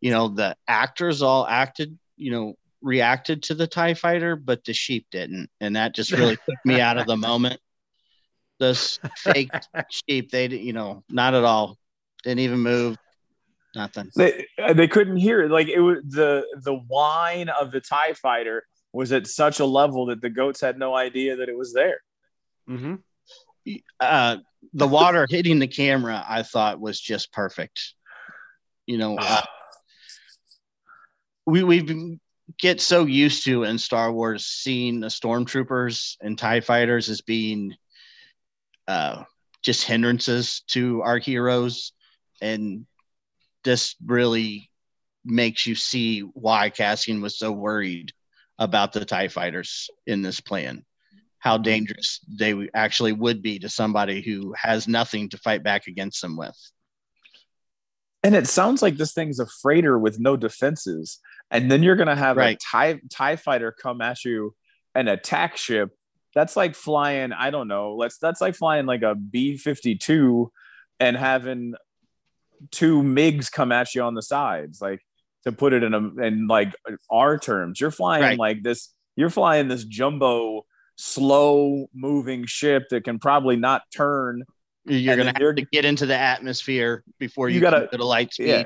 you 0.00 0.10
know, 0.10 0.28
the 0.28 0.56
actors 0.66 1.22
all 1.22 1.46
acted, 1.46 1.98
you 2.16 2.30
know, 2.30 2.54
reacted 2.82 3.44
to 3.44 3.54
the 3.54 3.66
TIE 3.66 3.94
fighter, 3.94 4.36
but 4.36 4.64
the 4.64 4.72
sheep 4.72 5.06
didn't. 5.10 5.48
And 5.60 5.76
that 5.76 5.94
just 5.94 6.12
really 6.12 6.36
took 6.36 6.58
me 6.64 6.80
out 6.80 6.98
of 6.98 7.06
the 7.06 7.16
moment. 7.16 7.60
Those 8.58 8.98
fake 9.16 9.50
sheep, 9.90 10.30
they 10.30 10.48
you 10.48 10.72
know, 10.72 11.04
not 11.08 11.34
at 11.34 11.44
all. 11.44 11.78
Didn't 12.24 12.40
even 12.40 12.60
move. 12.60 12.96
Nothing. 13.74 14.10
They 14.16 14.46
they 14.74 14.88
couldn't 14.88 15.16
hear 15.16 15.42
it. 15.42 15.50
Like 15.50 15.68
it 15.68 15.80
was 15.80 15.98
the 16.06 16.44
the 16.62 16.74
whine 16.74 17.48
of 17.48 17.70
the 17.70 17.80
TIE 17.80 18.12
fighter 18.14 18.64
was 18.92 19.12
at 19.12 19.26
such 19.26 19.60
a 19.60 19.64
level 19.64 20.06
that 20.06 20.20
the 20.20 20.28
goats 20.28 20.60
had 20.60 20.78
no 20.78 20.94
idea 20.94 21.36
that 21.36 21.48
it 21.48 21.56
was 21.56 21.72
there. 21.72 22.00
hmm 22.66 22.96
uh, 24.00 24.36
the 24.72 24.88
water 24.88 25.26
hitting 25.30 25.58
the 25.58 25.66
camera, 25.66 26.24
I 26.26 26.42
thought 26.42 26.80
was 26.80 27.00
just 27.00 27.32
perfect. 27.32 27.94
You 28.86 28.98
know, 28.98 29.16
uh, 29.18 29.42
we 31.46 31.62
we 31.62 32.18
get 32.58 32.80
so 32.80 33.06
used 33.06 33.44
to 33.44 33.64
in 33.64 33.78
Star 33.78 34.12
Wars 34.12 34.44
seeing 34.44 35.00
the 35.00 35.08
stormtroopers 35.08 36.16
and 36.20 36.38
Tie 36.38 36.60
fighters 36.60 37.08
as 37.08 37.20
being 37.20 37.74
uh, 38.88 39.22
just 39.62 39.84
hindrances 39.84 40.62
to 40.68 41.02
our 41.02 41.18
heroes, 41.18 41.92
and 42.40 42.86
this 43.64 43.94
really 44.04 44.70
makes 45.24 45.66
you 45.66 45.76
see 45.76 46.20
why 46.20 46.68
Cassian 46.68 47.22
was 47.22 47.38
so 47.38 47.52
worried 47.52 48.12
about 48.58 48.92
the 48.92 49.04
Tie 49.04 49.28
fighters 49.28 49.88
in 50.06 50.22
this 50.22 50.40
plan 50.40 50.84
how 51.42 51.58
dangerous 51.58 52.20
they 52.28 52.68
actually 52.72 53.12
would 53.12 53.42
be 53.42 53.58
to 53.58 53.68
somebody 53.68 54.22
who 54.22 54.54
has 54.56 54.86
nothing 54.86 55.28
to 55.28 55.36
fight 55.38 55.64
back 55.64 55.88
against 55.88 56.22
them 56.22 56.36
with. 56.36 56.56
And 58.22 58.36
it 58.36 58.46
sounds 58.46 58.80
like 58.80 58.96
this 58.96 59.12
thing's 59.12 59.40
a 59.40 59.46
freighter 59.60 59.98
with 59.98 60.20
no 60.20 60.36
defenses. 60.36 61.18
And 61.50 61.68
then 61.68 61.82
you're 61.82 61.96
gonna 61.96 62.14
have 62.14 62.36
Right. 62.36 62.56
a 62.56 62.58
TIE 62.70 63.00
TIE 63.10 63.34
fighter 63.34 63.72
come 63.72 64.00
at 64.00 64.24
you 64.24 64.54
and 64.94 65.08
attack 65.08 65.56
ship. 65.56 65.90
That's 66.32 66.54
like 66.56 66.76
flying, 66.76 67.32
I 67.32 67.50
don't 67.50 67.66
know, 67.66 67.96
let's 67.96 68.18
that's 68.18 68.40
like 68.40 68.54
flying 68.54 68.86
like 68.86 69.02
a 69.02 69.16
B-52 69.16 70.48
and 71.00 71.16
having 71.16 71.74
two 72.70 73.02
MiGs 73.02 73.50
come 73.50 73.72
at 73.72 73.96
you 73.96 74.02
on 74.02 74.14
the 74.14 74.22
sides. 74.22 74.80
Like 74.80 75.00
to 75.42 75.50
put 75.50 75.72
it 75.72 75.82
in 75.82 75.92
a 75.92 76.22
in 76.22 76.46
like 76.46 76.72
uh, 76.88 76.94
our 77.10 77.36
terms, 77.36 77.80
you're 77.80 77.90
flying 77.90 78.22
Right. 78.22 78.38
like 78.38 78.62
this, 78.62 78.94
you're 79.16 79.28
flying 79.28 79.66
this 79.66 79.82
jumbo 79.82 80.64
slow 80.96 81.86
moving 81.94 82.46
ship 82.46 82.88
that 82.90 83.04
can 83.04 83.18
probably 83.18 83.56
not 83.56 83.82
turn 83.94 84.44
You're 84.84 85.16
going 85.16 85.32
to 85.32 85.44
have 85.44 85.56
to 85.56 85.66
get 85.72 85.84
into 85.84 86.06
the 86.06 86.16
atmosphere 86.16 87.04
before 87.18 87.48
you, 87.48 87.56
You 87.56 87.60
gotta- 87.60 87.88
get 87.90 87.96
to 87.98 88.04
light 88.04 88.32
speed. 88.34 88.48
Yeah. 88.48 88.64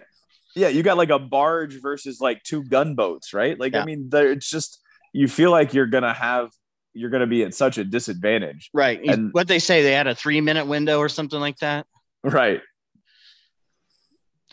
Yeah, 0.54 0.68
you 0.68 0.82
got 0.82 0.96
like 0.96 1.10
a 1.10 1.18
barge 1.18 1.82
versus 1.82 2.18
like 2.18 2.42
two 2.42 2.64
gunboats, 2.64 3.34
right? 3.34 3.60
Like, 3.60 3.74
I 3.74 3.84
mean, 3.84 4.08
there, 4.08 4.32
it's 4.32 4.48
just 4.48 4.80
you 5.12 5.28
feel 5.28 5.50
like 5.50 5.74
you're 5.74 5.84
gonna 5.86 6.14
have 6.14 6.48
you're 6.94 7.10
gonna 7.10 7.26
be 7.26 7.42
at 7.42 7.52
such 7.52 7.76
a 7.76 7.84
disadvantage, 7.84 8.70
Right. 8.72 8.98
And- 9.06 9.30
what 9.34 9.48
they 9.48 9.58
say, 9.58 9.82
they 9.82 9.92
had 9.92 10.06
a 10.06 10.14
three 10.14 10.40
minute 10.40 10.66
window 10.66 10.98
or 10.98 11.10
something 11.10 11.38
like 11.38 11.58
that. 11.58 11.86
right? 12.24 12.62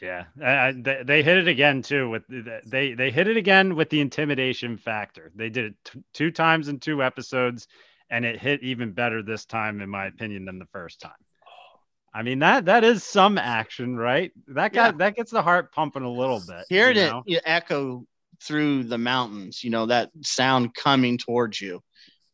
Yeah, 0.04 0.26
uh, 0.44 0.74
they, 0.76 1.02
they 1.06 1.24
hit 1.24 1.38
it 1.38 1.48
again 1.48 1.82
too. 1.82 2.10
With 2.10 2.24
they 2.66 2.94
they 2.94 3.10
hit 3.10 3.30
it 3.30 3.38
again 3.38 3.76
with 3.76 3.90
the 3.90 4.02
intimidation 4.02 4.78
factor. 4.78 5.32
They 5.34 5.50
did 5.50 5.66
it 5.66 5.76
t- 5.86 6.04
two 6.14 6.30
times 6.30 6.68
in 6.68 6.80
two 6.80 7.02
episodes, 7.02 7.68
and 8.10 8.26
it 8.26 8.38
hit 8.40 8.62
even 8.64 8.92
better 8.92 9.24
this 9.24 9.46
time, 9.46 9.80
in 9.82 9.90
my 9.90 10.08
opinion, 10.08 10.44
than 10.44 10.60
the 10.60 10.66
first 10.74 11.00
time. 11.00 11.12
I 12.14 12.22
mean 12.22 12.40
that 12.40 12.66
that 12.66 12.84
is 12.84 13.04
some 13.04 13.38
action, 13.38 13.96
right? 13.96 14.32
That 14.50 14.74
got 14.74 14.94
Yeah. 14.96 14.98
that 14.98 15.16
gets 15.16 15.32
the 15.32 15.42
heart 15.42 15.72
pumping 15.72 16.04
a 16.04 16.12
little 16.12 16.42
bit. 16.46 16.66
Hearing 16.68 16.98
you 16.98 17.02
it 17.04 17.10
know? 17.10 17.24
you 17.26 17.40
echo 17.46 18.06
through 18.42 18.84
the 18.84 18.98
mountains, 18.98 19.64
you 19.64 19.70
know, 19.70 19.86
that 19.86 20.10
sound 20.22 20.76
coming 20.76 21.18
towards 21.18 21.62
you. 21.62 21.82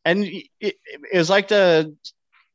And 0.05 0.23
it, 0.23 0.47
it, 0.59 0.75
it 1.13 1.17
was 1.17 1.29
like 1.29 1.49
the 1.49 1.95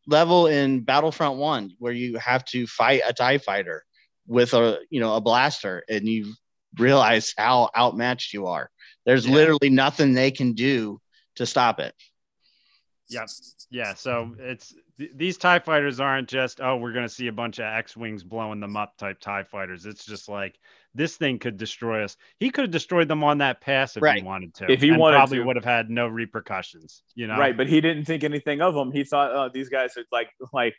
level 0.09 0.49
in 0.49 0.81
Battlefront 0.81 1.39
1 1.39 1.77
where 1.79 1.93
you 1.93 2.19
have 2.19 2.45
to 2.47 2.67
fight 2.67 3.03
a 3.07 3.13
TIE 3.13 3.39
fighter 3.39 3.85
with 4.27 4.55
a, 4.55 4.79
you 4.91 5.01
know, 5.01 5.15
a 5.17 5.21
blaster 5.21 5.85
and 5.89 6.09
you 6.09 6.33
realize 6.79 7.35
how 7.37 7.71
outmatched 7.77 8.33
you 8.33 8.47
are. 8.47 8.71
There's 9.07 9.27
Yeah. 9.27 9.35
literally 9.35 9.71
nothing 9.71 10.15
they 10.15 10.31
can 10.31 10.53
do 10.53 11.01
to 11.37 11.47
stop 11.47 11.81
it. 11.81 11.95
Yep. 13.09 13.29
Yeah. 13.71 13.95
So 13.95 14.35
it's 14.39 14.75
th- 14.99 15.11
these 15.15 15.37
TIE 15.37 15.59
fighters 15.59 16.01
aren't 16.01 16.29
just, 16.29 16.61
oh, 16.61 16.77
we're 16.77 16.93
going 16.93 17.07
to 17.07 17.13
see 17.13 17.27
a 17.27 17.33
bunch 17.33 17.59
of 17.59 17.67
X 17.67 17.97
Wings 17.97 18.25
blowing 18.25 18.61
them 18.61 18.77
up 18.77 18.97
type 18.97 19.21
TIE 19.21 19.45
fighters. 19.45 19.85
It's 19.85 20.05
just 20.05 20.29
like 20.29 20.59
this 20.95 21.17
thing 21.17 21.39
could 21.39 21.57
destroy 21.57 22.05
us. 22.05 22.17
He 22.39 22.51
could 22.51 22.65
have 22.65 22.71
destroyed 22.71 23.09
them 23.09 23.23
on 23.23 23.39
that 23.39 23.61
pass 23.61 23.97
if 23.97 24.03
he 24.03 24.23
wanted 24.23 24.55
to. 24.55 24.71
If 24.71 24.81
he 24.81 24.91
and 24.91 24.99
wanted 24.99 25.17
probably 25.17 25.39
to. 25.39 25.45
would 25.45 25.57
have 25.57 25.65
had 25.65 25.91
no 25.91 26.07
repercussions, 26.07 27.03
you 27.15 27.27
know? 27.27 27.37
Right, 27.37 27.57
but 27.57 27.69
he 27.69 27.81
didn't 27.81 28.05
think 28.05 28.25
anything 28.25 28.63
of 28.63 28.75
them. 28.75 28.91
He 28.91 29.05
thought, 29.05 29.33
oh, 29.33 29.51
these 29.53 29.69
guys 29.69 29.97
are 29.97 30.05
like 30.11 30.31
like 30.53 30.75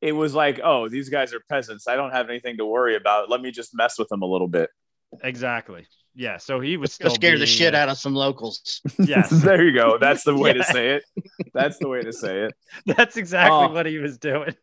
it 0.00 0.12
was 0.12 0.34
like, 0.34 0.60
oh, 0.62 0.88
these 0.88 1.08
guys 1.08 1.32
are 1.34 1.40
peasants. 1.48 1.88
I 1.88 1.96
don't 1.96 2.12
have 2.12 2.28
anything 2.30 2.56
to 2.58 2.64
worry 2.66 2.96
about. 2.96 3.28
Let 3.30 3.40
me 3.40 3.50
just 3.50 3.74
mess 3.74 3.98
with 3.98 4.08
them 4.08 4.22
a 4.22 4.26
little 4.26 4.48
bit. 4.48 4.70
Exactly. 5.22 5.86
Yeah. 6.14 6.36
So 6.38 6.60
he 6.60 6.76
was 6.76 6.96
Go 6.98 7.08
still 7.08 7.14
scare 7.14 7.38
the 7.38 7.46
shit 7.46 7.74
uh, 7.74 7.78
out 7.78 7.88
of 7.88 7.98
some 7.98 8.14
locals. 8.14 8.80
Yes. 8.98 9.30
there 9.42 9.62
you 9.62 9.72
go. 9.72 9.98
That's 9.98 10.24
the 10.24 10.34
way 10.36 10.50
Yeah. 10.50 10.54
to 10.54 10.64
say 10.64 10.88
it. 10.96 11.04
That's 11.54 11.78
the 11.78 11.88
way 11.88 12.02
to 12.02 12.12
say 12.12 12.42
it. 12.44 12.54
That's 12.96 13.16
exactly 13.16 13.56
Oh. 13.56 13.72
what 13.72 13.86
he 13.86 13.98
was 13.98 14.18
doing. 14.18 14.54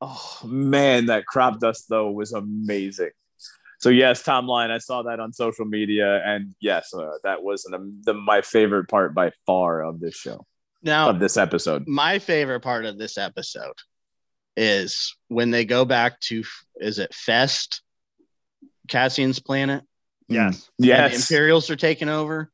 Oh 0.00 0.40
man, 0.44 1.06
that 1.06 1.26
crop 1.26 1.58
dust 1.60 1.86
though 1.88 2.10
was 2.10 2.32
amazing. 2.32 3.10
So 3.80 3.88
yes, 3.90 4.22
Tom 4.22 4.46
Line, 4.46 4.70
I 4.70 4.78
saw 4.78 5.02
that 5.04 5.20
on 5.20 5.32
social 5.32 5.64
media, 5.64 6.20
and 6.24 6.54
yes, 6.60 6.92
uh, 6.94 7.10
that 7.24 7.42
was 7.42 7.64
an, 7.64 8.00
the, 8.04 8.12
my 8.14 8.40
favorite 8.40 8.88
part 8.88 9.14
by 9.14 9.30
far 9.46 9.82
of 9.84 10.00
this 10.00 10.14
show, 10.16 10.46
Now, 10.82 11.10
of 11.10 11.18
this 11.20 11.36
episode. 11.36 11.86
my 11.86 12.18
favorite 12.18 12.60
part 12.60 12.84
of 12.86 12.98
this 12.98 13.16
episode 13.18 13.74
is 14.58 15.16
when 15.28 15.50
they 15.52 15.64
go 15.64 15.84
back 15.84 16.18
to 16.20 16.42
is 16.80 16.98
it 16.98 17.14
Fest, 17.14 17.80
Cassian's 18.88 19.38
planet, 19.38 19.84
Yes. 20.28 20.68
and 20.78 20.84
the 20.84 20.88
Yes, 20.88 21.30
Imperials 21.30 21.70
are 21.70 21.76
taking 21.76 22.08
over. 22.08 22.50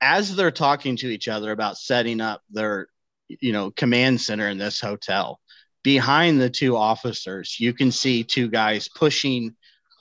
As 0.00 0.34
they're 0.34 0.50
talking 0.50 0.96
to 0.96 1.08
each 1.08 1.28
other 1.28 1.52
about 1.52 1.76
setting 1.76 2.20
up 2.20 2.42
their, 2.50 2.88
you 3.28 3.52
know, 3.52 3.70
command 3.70 4.20
center 4.20 4.48
in 4.48 4.58
this 4.58 4.80
hotel, 4.80 5.40
behind 5.82 6.40
the 6.40 6.50
two 6.50 6.76
officers, 6.76 7.58
you 7.60 7.72
can 7.72 7.92
see 7.92 8.24
two 8.24 8.48
guys 8.48 8.88
pushing 8.88 9.54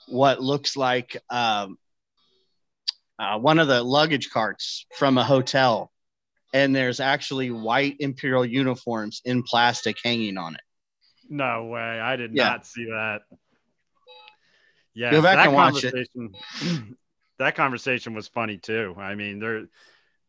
what 0.08 0.42
looks 0.42 0.78
like 0.78 1.18
um, 1.30 1.78
uh, 3.20 3.40
one 3.40 3.60
of 3.60 3.68
the 3.68 3.82
luggage 3.84 4.30
carts 4.30 4.86
from 4.98 5.18
a 5.18 5.24
hotel, 5.24 5.92
and 6.56 6.74
there's 6.74 7.02
actually 7.02 7.52
white 7.52 7.98
Imperial 8.00 8.46
uniforms 8.46 9.22
in 9.26 9.44
plastic 9.44 9.98
hanging 10.02 10.38
on 10.38 10.56
it. 10.56 10.62
No 11.30 11.66
way. 11.66 12.00
I 12.00 12.16
did 12.16 12.34
Yeah. 12.34 12.46
not 12.50 12.66
see 12.66 12.86
that. 12.86 13.24
Yeah. 14.94 15.12
Go 15.12 15.22
back 15.22 15.36
that 15.36 15.48
and 15.48 15.54
watch 15.54 15.84
it. 15.84 15.92
conversation, 16.16 16.96
that 17.40 17.56
conversation 17.56 18.14
was 18.14 18.30
funny 18.30 18.58
too. 18.58 18.96
I 18.98 19.16
mean, 19.16 19.40
they're 19.40 19.66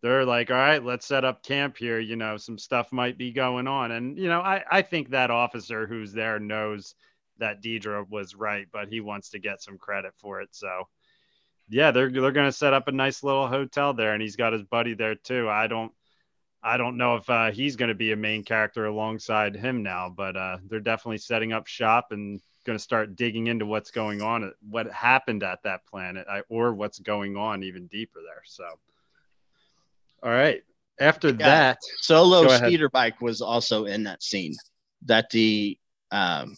they're 0.03 0.25
like, 0.25 0.51
all 0.51 0.57
right, 0.57 0.85
let's 0.85 1.07
set 1.07 1.25
up 1.25 1.45
camp 1.45 1.77
here. 1.77 2.01
You 2.01 2.17
know, 2.17 2.37
some 2.39 2.59
stuff 2.59 2.93
might 2.93 3.17
be 3.17 3.31
going 3.31 3.69
on. 3.69 3.93
And, 3.93 4.19
you 4.19 4.29
know, 4.29 4.41
I, 4.41 4.63
I 4.71 4.83
think 4.83 5.11
that 5.11 5.31
officer 5.31 5.87
who's 5.87 6.13
there 6.13 6.39
knows 6.39 6.95
that 7.39 7.63
Dedra 7.63 8.09
was 8.09 8.35
right, 8.35 8.67
but 8.73 8.89
he 8.89 9.01
wants 9.01 9.31
to 9.31 9.39
get 9.39 9.63
some 9.63 9.79
credit 9.79 10.13
for 10.19 10.41
it. 10.41 10.49
So 10.51 10.89
yeah, 11.69 11.93
they're 11.93 12.11
they're 12.11 12.33
gonna 12.33 12.51
set 12.51 12.75
up 12.75 12.89
a 12.89 12.93
nice 12.93 13.23
little 13.23 13.47
hotel 13.47 13.95
there 13.95 14.13
and 14.13 14.21
he's 14.23 14.37
got 14.37 14.53
his 14.53 14.63
buddy 14.65 14.95
there 14.95 15.15
too. 15.15 15.49
I 15.49 15.69
don't 15.69 15.93
I 16.67 16.79
don't 16.79 16.97
know 16.97 17.15
if 17.15 17.31
uh, 17.31 17.53
he's 17.53 17.77
going 17.77 17.91
to 17.91 17.95
be 17.95 18.11
a 18.11 18.17
main 18.17 18.43
character 18.43 18.87
alongside 18.87 19.55
him 19.55 19.85
now, 19.85 20.13
but 20.15 20.37
uh, 20.37 20.59
they're 20.69 20.81
definitely 20.81 21.19
setting 21.19 21.53
up 21.53 21.69
shop 21.69 22.09
and 22.11 22.41
going 22.65 22.77
to 22.77 22.83
start 22.83 23.15
digging 23.15 23.47
into 23.47 23.65
what's 23.65 23.93
going 23.93 24.21
on, 24.21 24.53
what 24.69 24.91
happened 24.91 25.45
at 25.45 25.63
that 25.63 25.87
planet, 25.87 26.27
or 26.49 26.75
what's 26.75 26.99
going 26.99 27.37
on 27.37 27.63
even 27.63 27.87
deeper 27.87 28.19
there. 28.21 28.43
So, 28.45 28.65
all 30.25 30.31
right. 30.31 30.65
After 30.99 31.29
Yeah. 31.29 31.37
that, 31.37 31.79
Solo 32.01 32.49
speeder 32.49 32.91
bike 32.91 33.21
was 33.21 33.41
also 33.41 33.85
in 33.85 34.03
that 34.03 34.25
scene 34.25 34.55
that 35.05 35.31
the 35.31 35.79
um, 36.11 36.57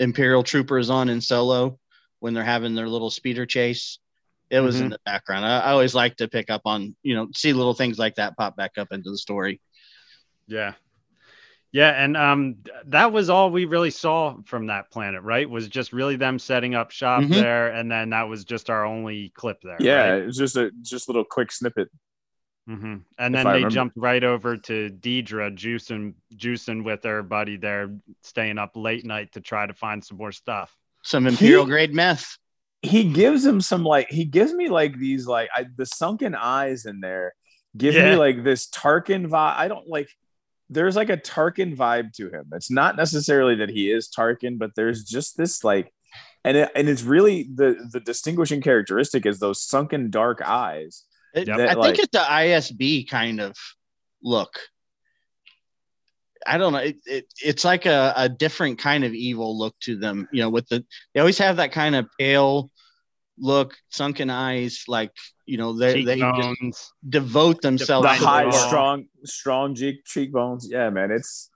Imperial 0.00 0.42
Trooper 0.42 0.78
is 0.78 0.88
on 0.88 1.10
in 1.10 1.20
Solo 1.20 1.78
when 2.20 2.32
they're 2.32 2.42
having 2.42 2.74
their 2.74 2.88
little 2.88 3.10
speeder 3.10 3.44
chase. 3.44 3.98
It 4.54 4.60
was 4.60 4.80
in 4.80 4.86
Mhm. 4.86 4.90
the 4.92 5.00
background. 5.04 5.44
I, 5.44 5.58
I 5.60 5.70
always 5.72 5.94
like 5.94 6.16
to 6.16 6.28
pick 6.28 6.48
up 6.48 6.62
on, 6.64 6.94
you 7.02 7.14
know, 7.16 7.28
see 7.34 7.52
little 7.52 7.74
things 7.74 7.98
like 7.98 8.14
that 8.16 8.36
pop 8.36 8.56
back 8.56 8.78
up 8.78 8.88
into 8.92 9.10
the 9.10 9.18
story. 9.18 9.60
yeah. 10.46 10.74
Yeah, 11.72 11.90
and 11.90 12.16
um, 12.16 12.58
that 12.86 13.10
was 13.10 13.28
all 13.30 13.50
we 13.50 13.64
really 13.64 13.90
saw 13.90 14.36
from 14.44 14.68
that 14.68 14.92
planet, 14.92 15.22
right? 15.24 15.50
Was 15.50 15.66
just 15.68 15.92
really 15.92 16.14
them 16.14 16.38
setting 16.38 16.76
up 16.76 16.92
shop 16.92 17.24
Mhm. 17.24 17.30
there, 17.30 17.72
and 17.72 17.90
then 17.90 18.10
that 18.10 18.28
was 18.28 18.44
just 18.44 18.70
our 18.70 18.84
only 18.86 19.30
clip 19.30 19.60
there. 19.60 19.78
yeah, 19.80 20.10
right? 20.12 20.22
it 20.22 20.26
was 20.26 20.36
just 20.36 20.56
a 20.56 20.70
just 20.82 21.08
a 21.08 21.10
little 21.10 21.24
quick 21.24 21.50
snippet. 21.50 21.90
hmm 22.68 22.98
And 23.18 23.34
then 23.34 23.44
I 23.48 23.50
they 23.50 23.56
remember. 23.56 23.70
jumped 23.70 23.96
right 23.96 24.22
over 24.22 24.56
to 24.56 24.88
Dedra 24.88 25.50
juicing, 25.52 26.14
juicing 26.36 26.84
with 26.84 27.02
her 27.02 27.24
buddy 27.24 27.56
there, 27.56 27.90
staying 28.22 28.58
up 28.58 28.76
late 28.76 29.04
night 29.04 29.32
to 29.32 29.40
try 29.40 29.66
to 29.66 29.74
find 29.74 30.04
some 30.04 30.16
more 30.18 30.30
stuff. 30.30 30.72
Some 31.02 31.26
Imperial 31.26 31.66
grade 31.66 31.92
meth. 31.92 32.38
He 32.84 33.04
gives 33.04 33.44
him 33.44 33.60
some 33.60 33.82
like 33.84 34.08
he 34.10 34.24
gives 34.24 34.52
me 34.52 34.68
like 34.68 34.98
these 34.98 35.26
like 35.26 35.48
I, 35.54 35.66
the 35.76 35.86
sunken 35.86 36.34
eyes 36.34 36.86
in 36.86 37.00
there 37.00 37.34
give 37.76 37.94
Yeah. 37.94 38.10
me 38.10 38.16
like 38.16 38.44
this 38.44 38.68
Tarkin 38.68 39.26
vibe. 39.28 39.56
I 39.56 39.68
don't 39.68 39.88
like. 39.88 40.08
There's 40.70 40.96
like 40.96 41.10
a 41.10 41.16
Tarkin 41.16 41.76
vibe 41.76 42.12
to 42.14 42.28
him. 42.30 42.50
It's 42.52 42.70
not 42.70 42.96
necessarily 42.96 43.56
that 43.56 43.68
he 43.68 43.90
is 43.90 44.08
Tarkin, 44.16 44.58
but 44.58 44.70
there's 44.76 45.04
just 45.04 45.36
this 45.36 45.62
like, 45.64 45.92
and 46.44 46.56
it, 46.56 46.70
and 46.74 46.88
it's 46.88 47.02
really 47.02 47.48
the 47.54 47.88
the 47.92 48.00
distinguishing 48.00 48.60
characteristic 48.60 49.26
is 49.26 49.38
those 49.38 49.60
sunken 49.62 50.10
dark 50.10 50.40
eyes. 50.42 51.04
It- 51.34 51.46
That, 51.46 51.60
I 51.70 51.74
like- 51.74 51.96
think 51.96 52.04
it's 52.04 52.12
the 52.12 52.24
ISB 52.24 53.08
kind 53.08 53.40
of 53.40 53.56
look. 54.22 54.58
I 56.46 56.58
don't 56.58 56.72
know. 56.74 56.78
It, 56.80 56.96
it, 57.06 57.26
it's 57.42 57.64
like 57.64 57.86
a, 57.86 58.12
a 58.16 58.28
different 58.28 58.78
kind 58.78 59.02
of 59.04 59.14
evil 59.14 59.58
look 59.58 59.74
to 59.80 59.96
them. 59.96 60.28
You 60.30 60.42
know, 60.42 60.50
with 60.50 60.68
the 60.68 60.84
they 61.14 61.20
always 61.20 61.38
have 61.38 61.56
that 61.56 61.72
kind 61.72 61.94
of 61.94 62.06
pale 62.18 62.70
look, 63.38 63.76
sunken 63.90 64.30
eyes, 64.30 64.84
like 64.88 65.12
you 65.46 65.58
know 65.58 65.72
they 65.76 66.04
they 66.04 66.18
just 66.18 66.92
devote 67.08 67.60
themselves 67.62 68.08
the 68.08 68.18
to 68.18 68.24
high, 68.26 68.44
the 68.44 68.52
strong, 68.52 69.06
strong 69.24 69.74
cheek 69.74 70.04
cheekbones. 70.04 70.68
Yeah, 70.70 70.90
man, 70.90 71.10
it's 71.10 71.50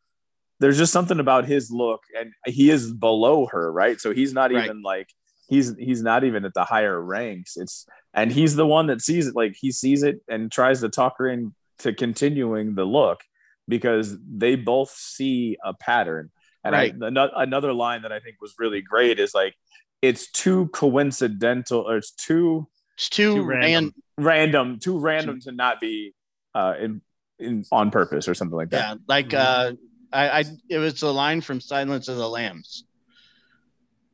there's 0.60 0.78
just 0.78 0.92
something 0.92 1.20
about 1.20 1.46
his 1.46 1.70
look, 1.70 2.00
and 2.18 2.32
he 2.46 2.70
is 2.70 2.92
below 2.92 3.46
her, 3.46 3.72
right? 3.72 4.00
So 4.00 4.12
he's 4.12 4.32
not 4.32 4.52
Right. 4.52 4.64
even 4.64 4.82
like 4.82 5.08
he's 5.48 5.74
he's 5.76 6.02
not 6.02 6.24
even 6.24 6.44
at 6.44 6.54
the 6.54 6.64
higher 6.64 7.00
ranks. 7.00 7.56
It's 7.56 7.86
and 8.14 8.32
he's 8.32 8.56
the 8.56 8.66
one 8.66 8.86
that 8.88 9.00
sees 9.00 9.28
it, 9.28 9.36
like 9.36 9.54
he 9.58 9.72
sees 9.72 10.02
it 10.02 10.20
and 10.28 10.50
tries 10.50 10.80
to 10.80 10.88
talk 10.88 11.14
her 11.18 11.28
into 11.28 11.92
continuing 11.96 12.74
the 12.74 12.84
look 12.84 13.20
because 13.68 14.16
they 14.26 14.56
both 14.56 14.90
see 14.90 15.56
a 15.64 15.74
pattern. 15.74 16.30
And 16.64 16.74
Right. 16.74 16.94
I, 17.00 17.28
another 17.42 17.72
line 17.72 18.02
that 18.02 18.12
I 18.12 18.18
think 18.18 18.36
was 18.40 18.54
really 18.58 18.80
great 18.82 19.18
is 19.20 19.34
like 19.34 19.54
it's 20.02 20.30
too 20.30 20.68
coincidental 20.68 21.80
or 21.88 21.96
it's 21.96 22.12
too 22.12 22.68
It's 22.96 23.08
too, 23.08 23.34
Too 23.34 23.42
random. 23.42 23.72
random. 23.72 23.94
random, 24.18 24.78
too 24.78 24.98
random 24.98 25.40
to 25.42 25.52
not 25.52 25.80
be 25.80 26.12
uh, 26.54 26.74
in, 26.80 27.00
in 27.38 27.64
on 27.70 27.90
purpose 27.90 28.28
or 28.28 28.34
something 28.34 28.56
like 28.56 28.70
that. 28.70 28.78
Yeah, 28.78 28.94
like 29.06 29.28
Mhm. 29.28 29.38
uh, 29.38 29.72
I, 30.12 30.40
I 30.40 30.44
it 30.68 30.78
was 30.78 31.02
a 31.02 31.10
line 31.10 31.40
from 31.40 31.60
Silence 31.60 32.08
of 32.08 32.16
the 32.16 32.28
Lambs. 32.28 32.84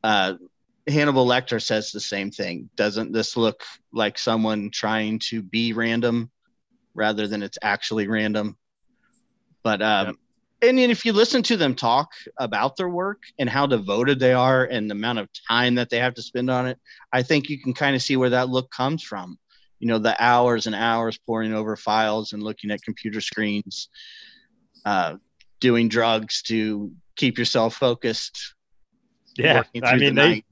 Uh, 0.02 0.34
Hannibal 0.86 1.26
Lecter 1.26 1.62
says 1.62 1.92
the 1.92 2.00
same 2.00 2.30
thing. 2.30 2.68
Doesn't 2.76 3.12
this 3.12 3.36
look 3.36 3.62
like 3.92 4.18
someone 4.18 4.70
trying 4.70 5.18
to 5.30 5.40
be 5.42 5.72
random 5.72 6.30
rather 6.94 7.26
than 7.26 7.42
it's 7.42 7.56
actually 7.62 8.06
random? 8.08 8.58
But 9.62 9.80
um, 9.80 10.06
Yep. 10.08 10.16
And 10.68 10.78
if 10.78 11.04
you 11.04 11.12
listen 11.12 11.42
to 11.44 11.56
them 11.56 11.74
talk 11.74 12.12
about 12.38 12.76
their 12.76 12.88
work 12.88 13.22
and 13.38 13.48
how 13.48 13.66
devoted 13.66 14.18
they 14.18 14.32
are 14.32 14.64
and 14.64 14.90
the 14.90 14.94
amount 14.94 15.18
of 15.18 15.28
time 15.48 15.74
that 15.76 15.90
they 15.90 15.98
have 15.98 16.14
to 16.14 16.22
spend 16.22 16.50
on 16.50 16.66
it, 16.66 16.78
I 17.12 17.22
think 17.22 17.48
you 17.48 17.60
can 17.60 17.74
kind 17.74 17.94
of 17.96 18.02
see 18.02 18.16
where 18.16 18.30
that 18.30 18.48
look 18.48 18.70
comes 18.70 19.02
from. 19.02 19.38
You 19.80 19.88
know, 19.88 19.98
the 19.98 20.16
hours 20.22 20.66
and 20.66 20.74
hours 20.74 21.18
poring 21.18 21.52
over 21.52 21.76
files 21.76 22.32
and 22.32 22.42
looking 22.42 22.70
at 22.70 22.82
computer 22.82 23.20
screens, 23.20 23.88
uh, 24.84 25.16
doing 25.60 25.88
drugs 25.88 26.42
to 26.42 26.92
keep 27.16 27.38
yourself 27.38 27.74
focused. 27.76 28.54
Yeah, 29.36 29.64
I 29.82 29.96
mean 29.96 30.14
the 30.14 30.22
they 30.22 30.28
night. 30.28 30.44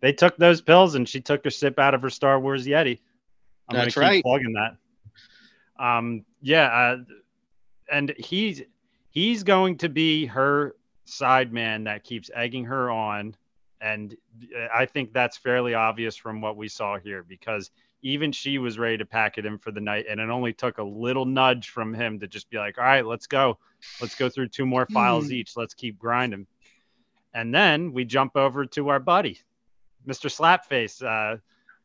they 0.00 0.12
took 0.12 0.36
those 0.36 0.60
pills 0.60 0.94
and 0.94 1.08
she 1.08 1.20
took 1.20 1.44
a 1.46 1.50
sip 1.50 1.78
out 1.78 1.94
of 1.94 2.02
her 2.02 2.10
Star 2.10 2.38
Wars 2.38 2.66
Yeti. 2.66 3.00
I'm 3.68 3.76
That's 3.76 3.94
gonna 3.94 4.06
keep 4.06 4.10
right. 4.10 4.22
plugging 4.22 4.54
that. 4.54 5.84
Um, 5.84 6.24
yeah, 6.40 6.66
uh, 6.66 6.96
and 7.90 8.14
he's 8.16 8.62
he's 9.12 9.44
going 9.44 9.78
to 9.78 9.88
be 9.88 10.26
her 10.26 10.74
side 11.04 11.52
man 11.52 11.84
that 11.84 12.02
keeps 12.02 12.30
egging 12.34 12.64
her 12.64 12.90
on, 12.90 13.36
and 13.80 14.16
I 14.74 14.86
think 14.86 15.12
that's 15.12 15.36
fairly 15.36 15.74
obvious 15.74 16.16
from 16.16 16.40
what 16.40 16.56
we 16.56 16.68
saw 16.68 16.98
here 16.98 17.22
because 17.22 17.70
even 18.02 18.32
she 18.32 18.58
was 18.58 18.78
ready 18.80 18.98
to 18.98 19.04
pack 19.06 19.38
it 19.38 19.46
in 19.46 19.58
for 19.58 19.70
the 19.70 19.80
night. 19.80 20.06
And 20.10 20.18
it 20.18 20.28
only 20.28 20.52
took 20.52 20.78
a 20.78 20.82
little 20.82 21.24
nudge 21.24 21.68
from 21.68 21.94
him 21.94 22.18
to 22.18 22.26
just 22.26 22.50
be 22.50 22.58
like, 22.58 22.76
all 22.76 22.82
right, 22.84 23.06
let's 23.06 23.28
go. 23.28 23.58
Let's 24.00 24.16
go 24.16 24.28
through 24.28 24.48
two 24.48 24.66
more 24.66 24.86
files 24.86 25.26
Hmm. 25.28 25.34
each. 25.34 25.56
Let's 25.56 25.72
keep 25.74 25.98
grinding. 26.00 26.48
And 27.32 27.54
then 27.54 27.92
we 27.92 28.04
jump 28.04 28.36
over 28.36 28.66
to 28.66 28.88
our 28.88 28.98
buddy, 28.98 29.38
Mr. 30.06 30.28
Slapface. 30.28 31.00
Uh, 31.02 31.36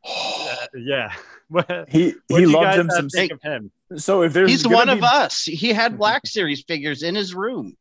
uh, 0.08 0.66
yeah. 0.76 1.12
He 1.88 2.14
he 2.28 2.46
loved 2.46 2.78
him 2.78 2.90
some. 2.90 3.08
him. 3.42 3.70
So 3.96 4.22
if 4.22 4.32
there's 4.32 4.50
He's 4.50 4.66
one 4.68 4.86
be- 4.88 4.92
of 4.94 5.02
us. 5.02 5.42
He 5.44 5.72
had 5.72 5.96
Black 5.98 6.26
Series 6.26 6.62
figures 6.62 7.02
in 7.02 7.14
his 7.14 7.34
room. 7.34 7.74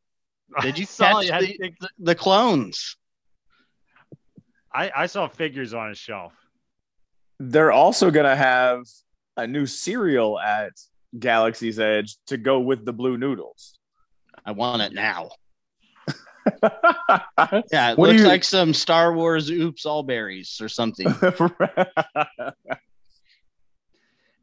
Did 0.61 0.79
you 0.79 0.85
saw 0.85 1.21
catch 1.21 1.41
he 1.43 1.53
the, 1.53 1.57
big- 1.59 1.79
the, 1.79 1.89
the 1.99 2.15
clones? 2.15 2.95
I, 4.73 4.91
I 4.95 5.05
saw 5.07 5.27
figures 5.27 5.73
on 5.73 5.89
his 5.89 5.97
shelf. 5.97 6.33
they're 7.39 7.71
also 7.71 8.11
gonna 8.11 8.35
have 8.35 8.83
a 9.35 9.45
new 9.47 9.65
cereal 9.65 10.39
at 10.39 10.71
Galaxy's 11.17 11.79
Edge 11.79 12.15
to 12.27 12.37
go 12.37 12.59
with 12.59 12.85
the 12.85 12.93
blue 12.93 13.17
noodles. 13.17 13.77
I 14.45 14.51
want 14.51 14.81
it 14.83 14.93
now. 14.93 15.29
Yeah, 17.71 17.91
it 17.91 17.97
What 17.97 18.09
looks 18.09 18.21
you- 18.21 18.27
like 18.27 18.43
some 18.45 18.73
Star 18.73 19.13
Wars 19.13 19.51
Oops 19.51 19.85
All 19.85 20.01
Berries 20.03 20.59
or 20.61 20.69
something. 20.69 21.07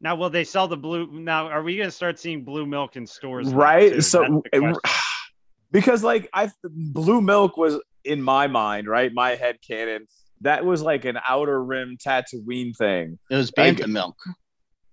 Now, 0.05 0.13
will 0.13 0.29
they 0.29 0.43
sell 0.43 0.67
the 0.67 0.77
blue? 0.77 1.07
Now, 1.11 1.47
are 1.47 1.63
we 1.63 1.77
going 1.77 1.87
to 1.87 1.91
start 1.91 2.19
seeing 2.19 2.43
blue 2.43 2.67
milk 2.67 2.95
in 2.95 3.07
stores? 3.07 3.51
right 3.51 4.03
so 4.03 4.19
That's 4.21 4.33
the 4.53 4.59
question. 4.59 4.79
because 5.71 6.03
like 6.03 6.29
i 6.31 6.47
blue 6.63 7.21
milk 7.21 7.57
was 7.57 7.79
in 8.03 8.21
my 8.21 8.45
mind 8.45 8.87
right 8.87 9.11
my 9.11 9.31
head 9.31 9.57
canon 9.67 10.05
that 10.41 10.63
was 10.63 10.83
like 10.83 11.05
an 11.05 11.17
outer 11.27 11.61
rim 11.63 11.97
tatooine 11.97 12.75
thing 12.77 13.17
It 13.31 13.35
was 13.35 13.51
Like- 13.57 13.87
milk. 13.87 14.15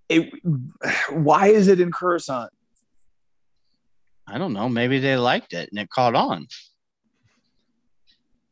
it 0.09 0.31
why 1.11 1.49
is 1.49 1.69
it 1.69 1.79
in 1.79 1.93
coruscant 1.93 2.51
I 4.27 4.39
don't 4.39 4.55
know. 4.55 4.69
Maybe 4.69 4.99
they 4.99 5.17
liked 5.17 5.53
it 5.53 5.69
and 5.71 5.79
it 5.79 5.91
caught 5.91 6.15
on. 6.15 6.47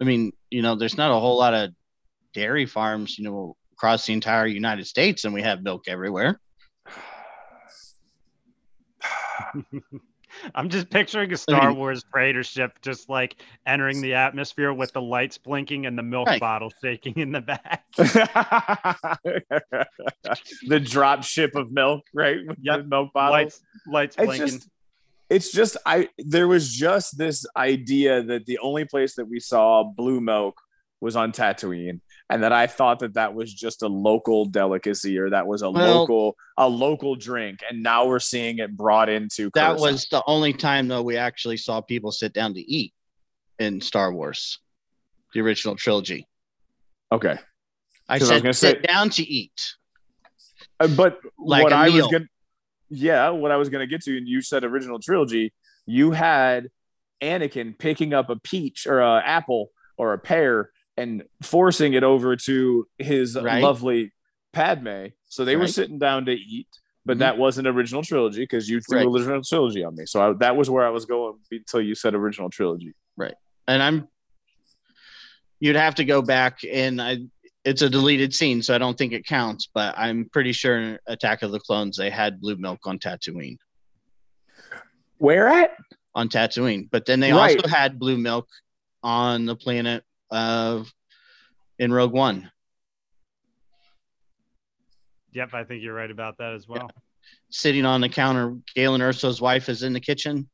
I 0.01 0.05
mean, 0.05 0.33
you 0.51 0.61
know, 0.61 0.75
there's 0.75 0.97
not 0.99 1.11
a 1.11 1.19
whole 1.19 1.39
lot 1.39 1.55
of 1.55 1.71
dairy 2.35 2.67
farms, 2.67 3.17
you 3.17 3.25
know, 3.25 3.57
across 3.73 4.05
the 4.05 4.13
entire 4.13 4.47
United 4.47 4.87
States, 4.87 5.25
and 5.25 5.33
we 5.33 5.41
have 5.43 5.63
milk 5.63 5.85
everywhere. 5.89 6.39
I'm 10.55 10.69
just 10.69 10.89
picturing 10.91 11.33
a 11.33 11.37
Star 11.49 11.73
Wars 11.73 12.05
freighter 12.13 12.45
ship 12.45 12.79
just 12.83 13.09
like 13.09 13.43
entering 13.67 14.01
the 14.01 14.15
atmosphere 14.15 14.73
with 14.73 14.93
the 14.93 15.03
lights 15.03 15.39
blinking 15.39 15.87
and 15.87 15.99
the 15.99 16.03
milk 16.05 16.29
Right. 16.29 16.41
bottle 16.41 16.73
shaking 16.83 17.15
in 17.19 17.33
the 17.33 17.41
back. 17.41 17.85
the 20.69 20.81
drop 20.83 21.25
ship 21.25 21.55
of 21.55 21.71
milk 21.73 22.03
right 22.15 22.39
with 22.47 22.59
Yep. 22.63 22.79
the 22.83 22.85
milk 22.87 23.13
bottle 23.13 23.33
lights, 23.33 23.61
lights 23.87 24.17
it's 24.17 24.25
blinking. 24.27 24.47
just 24.47 24.69
it's 25.29 25.53
just 25.53 25.77
i 25.87 26.09
there 26.19 26.49
was 26.49 26.73
just 26.73 27.19
this 27.19 27.45
idea 27.57 28.23
that 28.23 28.47
the 28.47 28.59
only 28.59 28.85
place 28.85 29.15
that 29.17 29.27
we 29.27 29.41
saw 29.41 29.83
blue 29.83 30.21
milk 30.21 30.61
was 31.01 31.17
on 31.17 31.33
tatooine 31.33 32.01
and 32.31 32.43
that 32.43 32.53
i 32.53 32.67
thought 32.67 33.01
that 33.01 33.15
that 33.15 33.35
was 33.35 33.53
just 33.53 33.83
a 33.83 33.89
local 33.89 34.45
delicacy 34.47 35.19
or 35.19 35.31
that 35.31 35.47
was 35.47 35.63
a 35.63 35.71
Well- 35.71 36.01
local 36.01 36.37
a 36.57 36.69
local 36.69 37.17
drink 37.17 37.61
and 37.69 37.83
now 37.83 38.07
we're 38.07 38.19
seeing 38.21 38.59
it 38.59 38.77
brought 38.77 39.09
into 39.09 39.51
That 39.55 39.77
was 39.79 40.07
the 40.11 40.23
only 40.27 40.53
time, 40.53 40.89
though, 40.89 41.03
we 41.03 41.17
actually 41.17 41.57
saw 41.57 41.81
people 41.81 42.13
sit 42.13 42.33
down 42.33 42.55
to 42.55 42.61
eat 42.61 42.93
in 43.59 43.81
Star 43.81 44.13
Wars, 44.13 44.59
the 45.35 45.41
original 45.41 45.77
trilogy. 45.77 46.27
okay 47.13 47.37
I 48.09 48.19
was 48.19 48.29
said 48.29 48.43
gonna 48.43 48.55
sit 48.55 48.77
say- 48.81 48.87
down 48.87 49.11
to 49.11 49.23
eat. 49.23 49.61
Uh, 50.81 50.89
but 50.89 51.21
Like 51.39 51.63
what 51.65 51.73
I 51.73 51.89
was 51.91 52.07
gonna, 52.09 52.27
yeah, 52.89 53.29
what 53.31 53.51
I 53.51 53.57
was 53.57 53.69
gonna 53.69 53.87
get 53.87 54.03
to, 54.03 54.17
and 54.17 54.27
you 54.27 54.41
said 54.43 54.65
original 54.65 54.99
trilogy, 54.99 55.53
you 55.87 56.11
had 56.13 56.69
Anakin 57.23 57.79
picking 57.79 58.15
up 58.15 58.31
a 58.31 58.37
peach 58.37 58.87
or 58.87 59.01
a 59.01 59.23
apple 59.25 59.71
or 59.99 60.13
a 60.15 60.19
pear 60.19 60.71
and 61.01 61.25
forcing 61.43 61.95
it 61.95 62.03
over 62.05 62.37
to 62.37 62.87
his 62.99 63.37
Right. 63.37 63.63
lovely 63.63 64.13
Padme. 64.53 65.07
So 65.29 65.45
they 65.45 65.57
were 65.57 65.67
sitting 65.69 65.99
down 65.99 66.27
to 66.27 66.33
eat, 66.33 66.69
but 67.07 67.17
Mhm. 67.17 67.21
that 67.21 67.39
wasn't 67.39 67.69
original 67.69 68.03
trilogy 68.03 68.43
because 68.43 68.69
you 68.69 68.81
threw 68.81 68.99
Right. 68.99 69.07
original 69.07 69.43
trilogy 69.43 69.85
on 69.85 69.95
me. 69.97 70.07
So 70.07 70.31
I, 70.31 70.33
that 70.41 70.57
was 70.57 70.69
where 70.69 70.85
I 70.87 70.91
was 70.91 71.05
going 71.07 71.39
until 71.51 71.81
you 71.81 71.95
said 71.95 72.15
original 72.15 72.51
trilogy. 72.51 72.95
Right. 73.17 73.35
And 73.69 73.83
I'm 73.83 74.09
you'd 75.63 75.77
have 75.77 75.95
to 75.97 76.05
go 76.05 76.23
back 76.23 76.61
and 76.71 77.01
I 77.03 77.19
it's 77.65 77.83
a 77.83 77.91
deleted 77.91 78.33
scene, 78.33 78.63
so 78.63 78.75
I 78.75 78.79
don't 78.79 78.97
think 78.97 79.13
it 79.13 79.27
counts, 79.27 79.69
but 79.75 79.95
I'm 79.99 80.31
pretty 80.33 80.53
sure 80.53 80.79
in 80.79 80.99
Attack 81.07 81.43
of 81.43 81.53
the 81.53 81.61
Clones 81.61 81.99
they 81.99 82.09
had 82.09 82.41
blue 82.41 82.57
milk 82.57 82.81
on 82.87 82.99
Tatooine. 82.99 83.59
Where 85.19 85.47
at? 85.49 85.77
On 86.15 86.29
Tatooine. 86.31 86.89
But 86.91 87.05
then 87.05 87.21
they 87.21 87.33
Right. 87.33 87.57
also 87.59 87.69
had 87.69 87.99
blue 87.99 88.17
milk 88.17 88.49
on 89.03 89.45
the 89.45 89.55
planet 89.55 90.03
of 90.31 90.93
in 91.79 91.93
Rogue 91.93 92.13
One. 92.13 92.51
Yep, 95.33 95.55
I 95.55 95.65
think 95.65 95.83
you're 95.83 95.95
right 95.95 96.11
about 96.11 96.39
that 96.39 96.55
as 96.55 96.67
well. 96.69 96.91
Sitting 97.51 97.85
on 97.85 98.01
the 98.01 98.09
counter, 98.09 98.57
Galen 98.75 99.01
Erso's 99.01 99.41
wife 99.41 99.69
is 99.69 99.83
in 99.83 99.93
the 99.93 100.01
kitchen. 100.01 100.49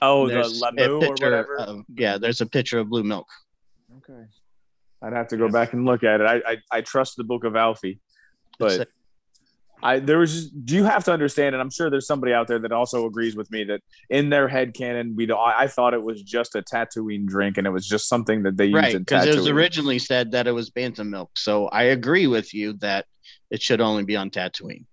Oh, 0.00 0.28
the 0.28 0.34
Lah'mu 0.42 1.02
or 1.02 1.08
whatever. 1.10 1.56
of- 1.58 1.84
yeah, 1.96 2.18
there's 2.18 2.40
a 2.40 2.46
picture 2.46 2.78
of 2.78 2.88
blue 2.88 3.02
milk. 3.04 3.26
Okay. 3.98 4.24
I'd 5.02 5.12
have 5.12 5.28
to 5.28 5.36
go 5.36 5.48
back 5.48 5.72
and 5.72 5.84
look 5.84 6.04
at 6.04 6.20
it. 6.20 6.26
I, 6.26 6.52
I 6.52 6.56
I 6.70 6.80
trust 6.80 7.16
the 7.16 7.24
book 7.24 7.42
of 7.44 7.56
Alfie, 7.56 8.00
but 8.58 8.80
It's 8.80 8.92
I 9.82 9.98
there 9.98 10.18
was 10.18 10.32
just 10.32 10.66
do 10.66 10.74
you 10.74 10.84
have 10.84 11.04
to 11.04 11.12
understand, 11.12 11.54
and 11.54 11.62
I'm 11.62 11.70
sure 11.70 11.90
there's 11.90 12.06
somebody 12.06 12.32
out 12.32 12.48
there 12.48 12.58
that 12.60 12.72
also 12.72 13.06
agrees 13.06 13.36
with 13.36 13.50
me 13.50 13.64
that 13.64 13.80
in 14.10 14.30
their 14.30 14.48
head 14.48 14.74
canon, 14.74 15.14
we 15.16 15.26
don't 15.26 15.38
I, 15.38 15.62
I 15.62 15.66
thought 15.66 15.94
it 15.94 16.02
was 16.02 16.22
just 16.22 16.54
a 16.54 16.62
Tatooine 16.62 17.26
drink 17.26 17.58
and 17.58 17.66
it 17.66 17.70
was 17.70 17.86
just 17.86 18.08
something 18.08 18.42
that 18.44 18.56
they 18.56 18.66
used 18.66 18.76
right 18.76 18.94
in 18.94 19.02
because 19.02 19.26
it 19.26 19.34
was 19.34 19.48
originally 19.48 19.98
said 19.98 20.32
that 20.32 20.46
it 20.46 20.52
was 20.52 20.70
Bantha 20.70 21.06
milk 21.06 21.30
so 21.36 21.68
i 21.68 21.84
agree 21.84 22.26
with 22.26 22.54
you 22.54 22.74
that 22.74 23.06
it 23.50 23.62
should 23.62 23.80
only 23.80 24.04
be 24.04 24.16
on 24.16 24.30
tatooine 24.30 24.84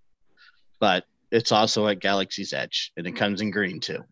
but 0.79 1.05
it's 1.31 1.51
also 1.51 1.87
at 1.87 1.99
galaxy's 1.99 2.53
edge 2.53 2.91
and 2.97 3.07
it 3.07 3.15
comes 3.15 3.41
in 3.41 3.51
green 3.51 3.79
too 3.79 4.03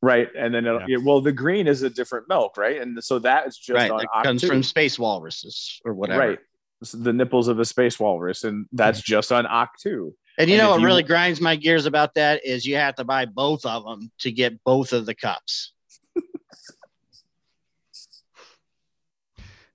right, 0.00 0.28
and 0.36 0.54
then 0.54 0.64
it'll, 0.64 0.88
Yeah. 0.88 0.98
well, 1.02 1.20
the 1.20 1.32
green 1.32 1.66
is 1.66 1.82
a 1.82 1.90
different 1.90 2.28
milk, 2.28 2.56
right? 2.56 2.80
And 2.80 3.02
so 3.02 3.18
that 3.18 3.48
is 3.48 3.56
just 3.56 3.76
right 3.76 3.90
on 3.90 4.02
it 4.02 4.08
comes 4.22 4.44
from 4.44 4.62
space 4.62 4.96
walruses 4.96 5.80
or 5.84 5.92
whatever 5.94 6.20
right. 6.20 6.38
It's 6.80 6.92
the 6.92 7.12
nipples 7.12 7.48
of 7.48 7.58
a 7.58 7.64
space 7.64 7.98
walrus, 7.98 8.44
and 8.44 8.66
that's 8.72 9.02
just 9.02 9.32
on 9.32 9.44
Ahch-To. 9.46 10.14
and 10.38 10.48
you 10.48 10.54
And 10.56 10.62
know 10.62 10.70
what 10.70 10.80
you- 10.80 10.86
really 10.86 11.02
grinds 11.02 11.40
my 11.40 11.56
gears 11.56 11.86
about 11.86 12.14
that 12.14 12.44
is 12.44 12.64
you 12.64 12.76
have 12.76 12.94
to 12.96 13.04
buy 13.04 13.24
both 13.26 13.66
of 13.66 13.84
them 13.84 14.10
to 14.20 14.30
get 14.30 14.62
both 14.64 14.92
of 14.92 15.04
the 15.06 15.14
cups 15.14 15.72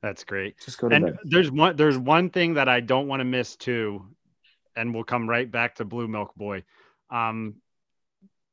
That's 0.02 0.26
great. 0.26 0.56
Just 0.60 0.80
go 0.80 0.90
to 0.90 0.96
And 0.96 1.06
bed. 1.06 1.18
there's 1.24 1.50
one 1.50 1.76
there's 1.78 1.98
one 1.98 2.30
thing 2.30 2.56
that 2.56 2.68
I 2.68 2.82
don't 2.82 3.08
want 3.08 3.22
to 3.22 3.26
miss 3.26 3.56
too, 3.56 4.06
and 4.76 4.94
we'll 4.94 5.06
come 5.06 5.30
right 5.30 5.50
back 5.50 5.76
to 5.76 5.86
Blue 5.86 6.08
Milk 6.10 6.36
Boy. 6.36 6.64
Um 7.10 7.56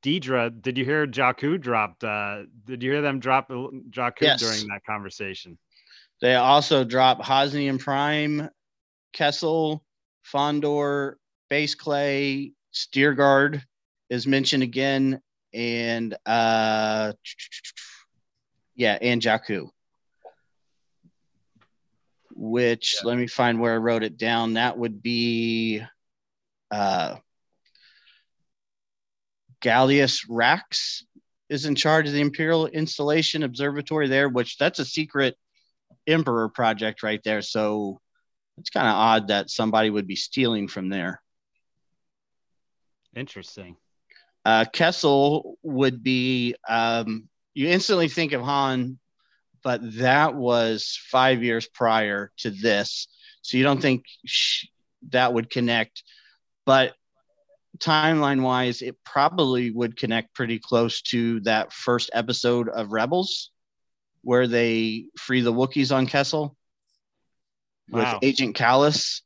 Deidre, 0.05 0.63
did 0.63 0.79
you 0.79 0.85
hear 0.85 1.07
Jakku 1.07 1.61
dropped? 1.61 2.05
Uh, 2.05 2.45
did 2.65 2.83
you 2.83 2.91
hear 2.93 3.03
them 3.03 3.19
drop 3.21 3.51
Jakku 3.51 4.23
Yes. 4.23 4.41
during 4.41 4.67
that 4.69 4.83
conversation? 4.87 5.59
They 6.21 6.35
also 6.35 6.85
drop 6.85 7.23
Hosnian 7.23 7.79
Prime, 7.79 8.51
Kessel, 9.13 9.83
Fondor, 10.25 11.15
Base 11.49 11.75
Clay, 11.75 12.53
Steergard 12.75 13.63
is 14.11 14.27
mentioned 14.27 14.63
again, 14.63 15.21
and 15.55 16.15
uh, 16.27 17.13
yeah, 18.75 18.99
and 19.01 19.21
Jakku. 19.23 19.71
Which 22.35 22.97
let 23.05 23.19
me 23.19 23.27
find 23.27 23.61
where 23.61 23.75
I 23.75 23.79
wrote 23.79 24.03
it 24.03 24.17
down. 24.17 24.55
That 24.55 24.79
would 24.79 25.03
be 25.03 25.83
uh, 26.71 27.17
Gallius 29.61 30.25
Rax 30.29 31.05
is 31.49 31.67
in 31.67 31.75
charge 31.75 32.07
of 32.07 32.15
the 32.15 32.21
Imperial 32.21 32.67
Installation 32.67 33.43
Observatory 33.43 34.09
there, 34.09 34.29
which 34.29 34.57
that's 34.57 34.79
a 34.79 34.85
secret 34.85 35.37
Emperor 36.07 36.49
project 36.49 37.03
right 37.03 37.21
there. 37.25 37.43
So 37.43 38.01
it's 38.59 38.71
kind 38.71 38.87
of 38.87 38.95
odd 38.95 39.29
that 39.29 39.51
somebody 39.51 39.91
would 39.91 40.07
be 40.07 40.17
stealing 40.17 40.69
from 40.69 40.89
there. 40.89 41.23
Interesting. 43.15 43.77
Uh, 44.45 44.65
Kessel 44.73 45.59
would 45.63 46.03
be, 46.03 46.55
um, 46.69 47.29
you 47.55 47.69
instantly 47.69 48.09
think 48.09 48.33
of 48.33 48.43
Han, 48.43 48.99
but 49.63 49.81
that 49.99 50.35
was 50.35 50.99
five 51.11 51.43
years 51.43 51.67
prior 51.67 52.33
to 52.39 52.51
this. 52.51 53.09
So 53.43 53.57
you 53.57 53.65
don't 53.65 53.83
think 53.83 54.05
sh- 54.27 54.67
that 55.11 55.35
would 55.35 55.51
connect. 55.51 56.03
But 56.65 56.95
timeline 57.79 58.43
wise, 58.43 58.83
it 58.83 58.97
probably 59.05 59.71
would 59.71 59.97
connect 59.97 60.35
pretty 60.35 60.59
close 60.59 61.03
to 61.03 61.41
that 61.41 61.73
first 61.73 62.11
episode 62.13 62.69
of 62.69 62.93
Rebels 62.93 63.51
where 64.23 64.47
they 64.47 65.07
free 65.19 65.41
the 65.41 65.53
Wookiees 65.53 65.95
on 65.95 66.07
Kessel 66.07 66.57
with 67.91 68.05
Agent 68.23 68.57
Kallus. 68.57 69.23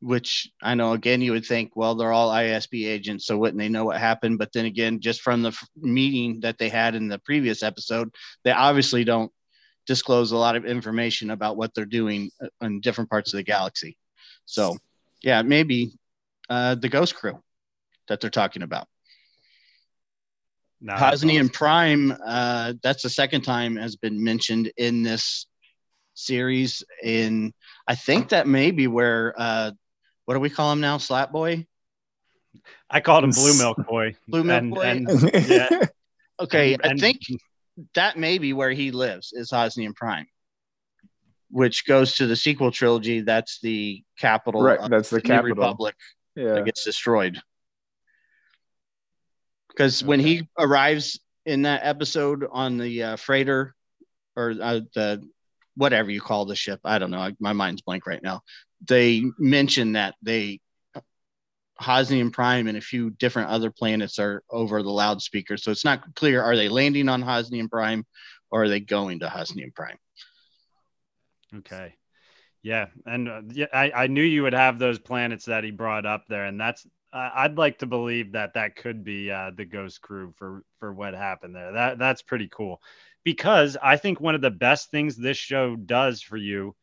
which 0.00 0.50
I 0.62 0.74
know 0.74 0.92
again 0.92 1.20
you 1.20 1.32
would 1.32 1.44
think, 1.44 1.72
well, 1.76 1.94
they're 1.94 2.12
all 2.12 2.30
ISB 2.30 2.86
agents, 2.86 3.26
so 3.26 3.36
wouldn't 3.36 3.58
they 3.58 3.68
know 3.68 3.84
what 3.84 3.98
happened? 3.98 4.38
But 4.38 4.50
then 4.52 4.64
again, 4.64 5.00
just 5.00 5.20
from 5.20 5.42
the 5.42 5.50
f- 5.50 5.68
meeting 5.76 6.40
that 6.40 6.56
they 6.56 6.70
had 6.70 6.94
in 6.94 7.08
the 7.08 7.18
previous 7.18 7.62
episode, 7.62 8.14
they 8.42 8.50
obviously 8.50 9.04
don't 9.04 9.30
disclose 9.86 10.32
a 10.32 10.36
lot 10.38 10.56
of 10.56 10.64
information 10.64 11.30
about 11.30 11.56
what 11.58 11.74
they're 11.74 11.84
doing 11.84 12.30
uh, 12.42 12.48
in 12.62 12.80
different 12.80 13.10
parts 13.10 13.32
of 13.32 13.36
the 13.36 13.42
galaxy. 13.42 13.98
So, 14.46 14.78
yeah, 15.22 15.42
maybe 15.42 15.92
uh, 16.48 16.76
the 16.76 16.88
Ghost 16.88 17.14
Crew 17.14 17.38
that 18.08 18.20
they're 18.20 18.30
talking 18.30 18.62
about. 18.62 18.88
No, 20.82 20.96
that's 20.96 21.22
Hosnian 21.22 21.40
awesome. 21.40 21.48
Prime, 21.50 22.14
uh, 22.24 22.72
that's 22.82 23.02
the 23.02 23.10
second 23.10 23.42
time 23.42 23.76
has 23.76 23.96
been 23.96 24.22
mentioned 24.24 24.72
in 24.76 25.02
this 25.02 25.46
series. 26.14 26.82
In 27.02 27.52
I 27.86 27.94
think 27.94 28.30
that 28.30 28.46
may 28.46 28.70
be 28.70 28.86
where 28.86 29.34
uh, 29.36 29.72
what 30.24 30.34
do 30.34 30.40
we 30.40 30.50
call 30.50 30.72
him 30.72 30.80
now? 30.80 30.96
Slap 30.98 31.32
Boy? 31.32 31.66
I 32.88 33.00
called 33.00 33.24
him 33.24 33.30
Blue 33.30 33.56
Milk 33.58 33.76
Boy. 33.86 34.16
Blue 34.26 34.42
Milk 34.42 34.62
And- 34.62 34.74
Boy? 34.74 34.82
and- 34.82 35.30
yeah. 35.48 35.86
Okay, 36.40 36.74
And- 36.74 36.82
I 36.84 36.96
think 36.96 37.18
that 37.94 38.18
may 38.18 38.38
be 38.38 38.52
where 38.52 38.70
he 38.72 38.90
lives 38.90 39.32
is 39.32 39.50
Hosnian 39.50 39.94
Prime, 39.94 40.26
which 41.50 41.86
goes 41.86 42.14
to 42.16 42.26
the 42.26 42.36
sequel 42.36 42.70
trilogy. 42.70 43.20
That's 43.20 43.60
the 43.60 44.02
capital 44.18 44.62
right. 44.62 44.78
of 44.78 44.90
That's 44.90 45.10
the 45.10 45.16
the 45.16 45.22
capital. 45.22 45.56
Republic 45.56 45.94
Yeah. 46.34 46.54
that 46.54 46.64
gets 46.64 46.84
destroyed. 46.84 47.40
Because 49.70 50.04
when 50.04 50.20
he 50.20 50.48
arrives 50.58 51.20
in 51.46 51.62
that 51.62 51.80
episode 51.84 52.44
on 52.50 52.76
the 52.76 53.02
uh, 53.02 53.16
freighter 53.16 53.74
or 54.36 54.54
uh, 54.60 54.80
the 54.94 55.22
whatever 55.76 56.10
you 56.10 56.20
call 56.20 56.44
the 56.44 56.56
ship, 56.56 56.80
I 56.84 56.98
don't 56.98 57.10
know. 57.10 57.20
I, 57.20 57.34
my 57.40 57.52
mind's 57.52 57.82
blank 57.82 58.06
right 58.06 58.22
now. 58.22 58.42
They 58.86 59.24
mention 59.38 59.92
that 59.92 60.14
they 60.22 60.60
Hosnian 61.80 62.30
Prime 62.30 62.66
and 62.68 62.76
a 62.76 62.82
few 62.82 63.10
different 63.10 63.48
other 63.48 63.70
planets 63.70 64.18
are 64.18 64.42
over 64.50 64.82
the 64.82 64.90
loudspeaker, 64.90 65.56
so 65.56 65.70
it's 65.70 65.84
not 65.84 66.14
clear 66.14 66.42
are 66.42 66.56
they 66.56 66.68
landing 66.68 67.08
on 67.08 67.22
Hosnian 67.22 67.70
Prime 67.70 68.04
or 68.50 68.64
are 68.64 68.68
they 68.68 68.80
going 68.80 69.20
to 69.20 69.28
Hosnian 69.28 69.72
Prime? 69.74 69.96
Okay. 71.56 71.94
Yeah, 72.62 72.88
and 73.06 73.28
uh, 73.28 73.40
yeah, 73.48 73.66
I, 73.72 73.90
I 73.90 74.06
knew 74.08 74.22
you 74.22 74.42
would 74.42 74.52
have 74.52 74.78
those 74.78 74.98
planets 74.98 75.46
that 75.46 75.64
he 75.64 75.70
brought 75.70 76.04
up 76.04 76.24
there, 76.28 76.44
and 76.44 76.60
that's 76.60 76.86
I'd 77.12 77.58
like 77.58 77.78
to 77.78 77.86
believe 77.86 78.32
that 78.32 78.54
that 78.54 78.76
could 78.76 79.02
be 79.04 79.30
uh, 79.30 79.50
the 79.56 79.64
Ghost 79.64 80.00
Crew 80.00 80.32
for 80.36 80.64
for 80.78 80.92
what 80.92 81.14
happened 81.14 81.54
there. 81.54 81.72
That 81.72 81.98
that's 81.98 82.22
pretty 82.22 82.48
cool, 82.48 82.80
because 83.24 83.76
I 83.82 83.96
think 83.96 84.20
one 84.20 84.34
of 84.34 84.40
the 84.40 84.50
best 84.50 84.90
things 84.90 85.16
this 85.16 85.36
show 85.36 85.74
does 85.76 86.22
for 86.22 86.36
you 86.36 86.76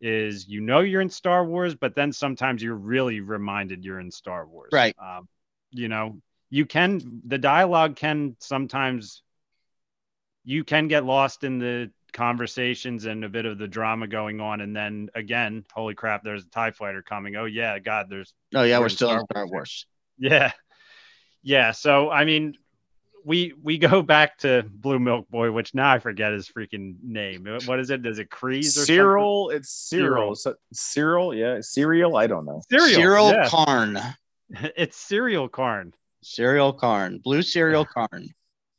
is 0.00 0.48
you 0.48 0.60
know 0.60 0.80
you're 0.80 1.00
in 1.00 1.10
Star 1.10 1.44
Wars, 1.44 1.74
but 1.74 1.94
then 1.94 2.12
sometimes 2.12 2.62
you're 2.62 2.74
really 2.74 3.20
reminded 3.20 3.84
you're 3.84 4.00
in 4.00 4.10
Star 4.10 4.46
Wars. 4.46 4.70
Right. 4.72 4.94
Um, 4.98 5.28
you 5.70 5.88
know, 5.88 6.20
you 6.50 6.66
can 6.66 7.20
the 7.26 7.38
dialogue 7.38 7.96
can 7.96 8.36
sometimes 8.38 9.22
you 10.44 10.64
can 10.64 10.88
get 10.88 11.04
lost 11.04 11.44
in 11.44 11.58
the 11.58 11.90
conversations 12.12 13.06
and 13.06 13.24
a 13.24 13.28
bit 13.28 13.46
of 13.46 13.58
the 13.58 13.68
drama 13.68 14.06
going 14.06 14.40
on 14.40 14.60
and 14.60 14.74
then 14.76 15.08
again 15.14 15.64
holy 15.72 15.94
crap 15.94 16.22
there's 16.22 16.44
a 16.44 16.48
tie 16.48 16.70
fighter 16.70 17.02
coming 17.02 17.36
oh 17.36 17.44
yeah 17.46 17.78
god 17.78 18.06
there's 18.10 18.34
Oh 18.54 18.62
yeah, 18.62 18.76
We're 18.78 18.82
we're 18.82 18.86
in 18.86 18.90
still 18.90 19.10
in 19.10 19.16
Star 19.18 19.26
Star 19.30 19.46
Wars. 19.46 19.50
Wars. 19.52 19.86
yeah 20.18 20.52
yeah 21.42 21.72
so 21.72 22.10
i 22.10 22.24
mean 22.24 22.54
we 23.24 23.54
we 23.62 23.78
go 23.78 24.02
back 24.02 24.36
to 24.38 24.62
blue 24.68 24.98
milk 24.98 25.28
boy 25.30 25.50
which 25.52 25.74
now 25.74 25.90
i 25.92 25.98
forget 25.98 26.32
his 26.32 26.48
freaking 26.48 26.96
name 27.02 27.46
what 27.66 27.78
is 27.80 27.90
it 27.90 28.04
is 28.04 28.18
it 28.18 28.30
crease 28.30 28.76
or 28.76 28.84
Syril, 28.84 29.52
it's 29.52 29.70
Syril. 29.92 30.32
Syril. 30.32 30.36
So, 30.36 30.54
Syril, 30.74 31.38
yeah, 31.38 31.60
cereal. 31.60 32.16
I 32.16 32.26
don't 32.26 32.44
know. 32.44 32.62
something? 32.70 32.94
Syril 32.94 33.32
yeah. 33.32 33.48
Karn. 33.48 33.98
it's 34.76 34.96
cereal 34.96 35.48
Karn. 35.48 35.92
Cereal 36.22 36.72
Karn. 36.72 37.18
Blue 37.18 37.42
cereal 37.42 37.84
Karn. 37.94 38.28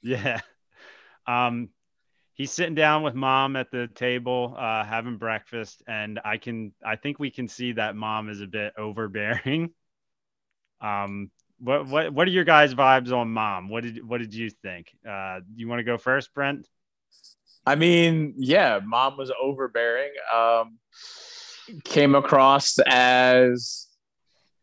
Yeah. 0.02 0.42
Um, 1.26 1.70
he's 2.34 2.52
sitting 2.52 2.76
down 2.76 3.04
with 3.04 3.16
mom 3.16 3.56
at 3.56 3.72
the 3.72 3.88
table, 3.88 4.56
uh, 4.58 4.84
having 4.84 5.18
breakfast, 5.18 5.84
and 5.88 6.20
I 6.26 6.38
can, 6.38 6.74
I 6.86 6.96
think 6.96 7.20
we 7.20 7.32
can 7.32 7.48
see 7.48 7.74
that 7.74 7.96
mom 7.96 8.30
is 8.30 8.42
a 8.42 8.48
bit 8.48 8.74
overbearing. 8.78 9.72
Um, 10.82 11.32
what, 11.60 11.88
what, 11.88 12.14
what 12.14 12.28
are 12.28 12.32
your 12.32 12.44
guys' 12.44 12.74
vibes 12.74 13.16
on 13.16 13.30
mom? 13.30 13.70
What 13.70 13.84
did, 13.84 14.06
what 14.06 14.20
did 14.20 14.34
you 14.34 14.50
think? 14.50 14.88
Uh, 15.08 15.40
do 15.40 15.46
you 15.56 15.68
want 15.68 15.80
to 15.80 15.84
go 15.84 15.98
first, 15.98 16.34
Brent? 16.34 16.68
I 17.66 17.76
mean, 17.76 18.34
yeah, 18.38 18.80
mom 18.84 19.16
was 19.18 19.32
overbearing. 19.42 20.12
Um, 20.34 20.80
came 21.86 22.16
across 22.16 22.78
as, 22.80 23.88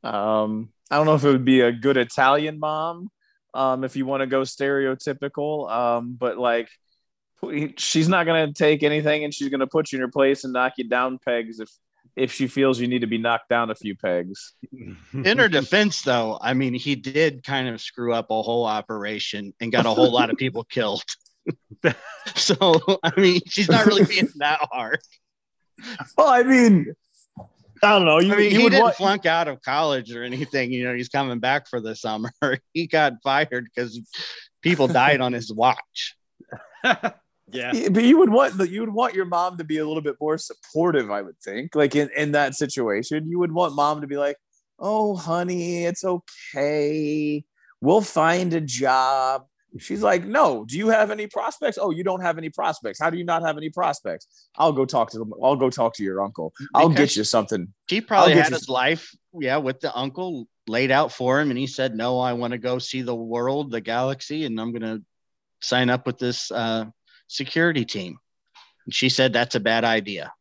um, 0.04 0.68
I 0.90 0.96
don't 0.96 1.06
know 1.06 1.14
if 1.14 1.24
it 1.24 1.28
would 1.28 1.46
be 1.46 1.60
a 1.62 1.72
good 1.72 1.96
Italian 1.96 2.58
mom, 2.58 3.08
um, 3.54 3.84
if 3.84 3.96
you 3.96 4.04
want 4.04 4.20
to 4.20 4.26
go 4.26 4.42
stereotypical, 4.42 5.70
um, 5.70 6.16
but 6.18 6.36
like, 6.36 6.68
she's 7.76 8.08
not 8.08 8.26
gonna 8.26 8.52
take 8.52 8.82
anything, 8.82 9.24
and 9.24 9.32
she's 9.32 9.48
gonna 9.48 9.66
put 9.66 9.92
you 9.92 9.96
in 9.96 10.00
your 10.00 10.10
place 10.10 10.44
and 10.44 10.52
knock 10.52 10.74
you 10.76 10.84
down 10.84 11.18
pegs 11.18 11.60
if 11.60 11.70
if 12.16 12.32
she 12.32 12.48
feels 12.48 12.80
you 12.80 12.88
need 12.88 13.00
to 13.00 13.06
be 13.06 13.18
knocked 13.18 13.48
down 13.48 13.70
a 13.70 13.74
few 13.74 13.96
pegs. 13.96 14.54
In 15.12 15.38
her 15.38 15.48
defense, 15.48 16.02
though, 16.02 16.38
I 16.40 16.54
mean, 16.54 16.74
he 16.74 16.96
did 16.96 17.44
kind 17.44 17.68
of 17.68 17.80
screw 17.80 18.12
up 18.12 18.30
a 18.30 18.42
whole 18.42 18.66
operation 18.66 19.54
and 19.60 19.70
got 19.70 19.86
a 19.86 19.90
whole 19.90 20.10
lot 20.10 20.30
of 20.30 20.36
people 20.36 20.64
killed. 20.70 21.04
so, 22.34 22.80
I 23.02 23.18
mean, 23.18 23.40
she's 23.46 23.68
not 23.68 23.86
really 23.86 24.04
being 24.04 24.28
that 24.36 24.58
hard. 24.70 25.00
Well, 26.16 26.28
I 26.28 26.42
mean, 26.42 26.94
I 27.82 27.88
don't 27.90 28.04
know. 28.04 28.20
You, 28.20 28.34
I 28.34 28.36
mean, 28.36 28.50
you 28.50 28.58
he 28.58 28.64
would 28.64 28.70
didn't 28.70 28.84
want, 28.84 28.96
flunk 28.96 29.26
out 29.26 29.48
of 29.48 29.62
college 29.62 30.12
or 30.14 30.22
anything. 30.22 30.72
You 30.72 30.84
know, 30.84 30.94
he's 30.94 31.08
coming 31.08 31.38
back 31.38 31.68
for 31.68 31.80
the 31.80 31.94
summer. 31.96 32.30
He 32.74 32.86
got 32.86 33.14
fired 33.22 33.66
because 33.74 33.98
people 34.62 34.88
died 34.88 35.20
on 35.20 35.32
his 35.32 35.52
watch. 35.52 36.16
Yeah. 37.52 37.88
But 37.90 38.04
you 38.04 38.18
would 38.18 38.30
want 38.30 38.54
you 38.70 38.80
would 38.80 38.92
want 38.92 39.14
your 39.14 39.24
mom 39.24 39.58
to 39.58 39.64
be 39.64 39.78
a 39.78 39.86
little 39.86 40.02
bit 40.02 40.16
more 40.20 40.38
supportive 40.38 41.10
i 41.10 41.22
would 41.22 41.38
think. 41.40 41.74
Like 41.74 41.94
in, 41.96 42.10
in 42.16 42.32
that 42.32 42.54
situation 42.54 43.28
you 43.28 43.38
would 43.38 43.52
want 43.52 43.74
mom 43.74 44.00
to 44.00 44.06
be 44.06 44.16
like 44.16 44.36
oh 44.78 45.16
honey 45.16 45.84
it's 45.84 46.04
okay. 46.04 47.44
We'll 47.80 48.02
find 48.02 48.52
a 48.54 48.60
job. 48.60 49.46
She's 49.78 50.02
like 50.02 50.24
no 50.24 50.64
do 50.64 50.76
you 50.76 50.88
have 50.88 51.10
any 51.10 51.26
prospects? 51.26 51.78
Oh 51.80 51.90
you 51.90 52.04
don't 52.04 52.22
have 52.22 52.38
any 52.38 52.50
prospects. 52.50 52.98
How 53.00 53.10
do 53.10 53.18
you 53.18 53.24
not 53.24 53.42
have 53.42 53.56
any 53.56 53.70
prospects? 53.70 54.48
I'll 54.56 54.72
go 54.72 54.84
talk 54.84 55.10
to 55.12 55.18
them 55.18 55.32
i'll 55.42 55.56
go 55.56 55.70
talk 55.70 55.94
to 55.96 56.02
your 56.04 56.22
uncle. 56.22 56.52
I'll 56.74 56.88
Because- 56.88 57.10
get 57.10 57.16
you 57.16 57.24
something. 57.24 57.72
He 57.88 58.00
probably 58.00 58.34
had 58.34 58.52
his 58.52 58.68
life, 58.68 59.10
yeah, 59.32 59.56
with 59.56 59.80
the 59.80 59.96
uncle 59.96 60.46
laid 60.66 60.90
out 60.90 61.10
for 61.12 61.40
him, 61.40 61.50
and 61.50 61.58
he 61.58 61.66
said, 61.66 61.96
"No, 61.96 62.20
I 62.20 62.34
want 62.34 62.52
to 62.52 62.58
go 62.58 62.78
see 62.78 63.02
the 63.02 63.14
world, 63.14 63.72
the 63.72 63.80
galaxy, 63.80 64.44
and 64.44 64.60
I'm 64.60 64.70
going 64.70 64.82
to 64.82 65.02
sign 65.60 65.90
up 65.90 66.06
with 66.06 66.18
this 66.18 66.50
uh, 66.50 66.84
security 67.30 67.84
team." 67.84 68.18
And 68.84 68.94
she 68.94 69.08
said, 69.08 69.32
"That's 69.32 69.54
a 69.54 69.60
bad 69.60 69.84
idea." 69.84 70.32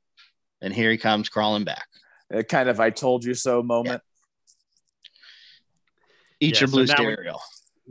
And 0.62 0.74
here 0.74 0.92
he 0.92 0.98
comes 0.98 1.30
crawling 1.30 1.64
back. 1.64 1.88
a 2.32 2.44
kind 2.44 2.68
of 2.70 2.80
i 2.80 2.90
told 2.90 3.24
you 3.24 3.34
so 3.34 3.64
moment 3.64 4.02
Eat 6.42 6.56
Yeah, 6.56 6.60
your 6.62 6.68
so 6.68 6.72
blue 6.72 6.86
now 6.86 6.96
we- 7.00 7.16
cereal. 7.16 7.42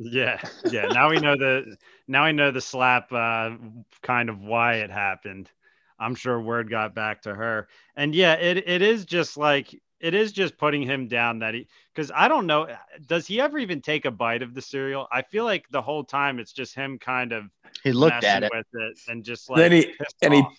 Yeah, 0.01 0.41
yeah. 0.71 0.87
Now 0.87 1.11
we 1.11 1.19
know 1.19 1.37
the 1.37 1.77
now 2.07 2.23
I 2.23 2.31
know 2.33 2.51
the 2.53 2.61
slap 2.61 3.13
uh, 3.13 3.57
kind 4.03 4.29
of 4.31 4.41
why 4.41 4.75
it 4.77 4.91
happened. 4.91 5.51
I'm 5.99 6.15
sure 6.15 6.41
word 6.41 6.71
got 6.71 6.95
back 6.95 7.23
to 7.23 7.35
her, 7.35 7.67
and 7.97 8.15
yeah, 8.15 8.35
it 8.35 8.59
it 8.69 8.81
is 8.81 9.05
just 9.05 9.37
like 9.37 9.75
it 10.01 10.15
is 10.15 10.33
just 10.33 10.57
putting 10.59 10.83
him 10.83 11.09
down 11.09 11.41
that 11.41 11.55
he 11.55 11.67
because 11.95 12.11
I 12.15 12.29
don't 12.29 12.47
know 12.47 12.69
does 13.07 13.27
he 13.27 13.41
ever 13.41 13.59
even 13.59 13.81
take 13.81 14.05
a 14.05 14.11
bite 14.11 14.43
of 14.43 14.55
the 14.55 14.63
cereal? 14.63 15.09
I 15.11 15.23
feel 15.23 15.45
like 15.45 15.65
the 15.71 15.83
whole 15.83 16.05
time 16.05 16.39
it's 16.39 16.53
just 16.53 16.75
him 16.75 16.99
kind 16.99 17.33
of 17.33 17.45
He 17.83 17.93
looked 17.93 18.25
at 18.25 18.43
it. 18.45 18.51
with 18.55 18.67
it 18.73 18.99
and 19.09 19.25
just 19.25 19.51
like 19.51 19.59
Then 19.59 19.73
he- 19.73 19.87
pissed 19.87 20.17
and 20.23 20.35
he- 20.35 20.41
off. 20.41 20.53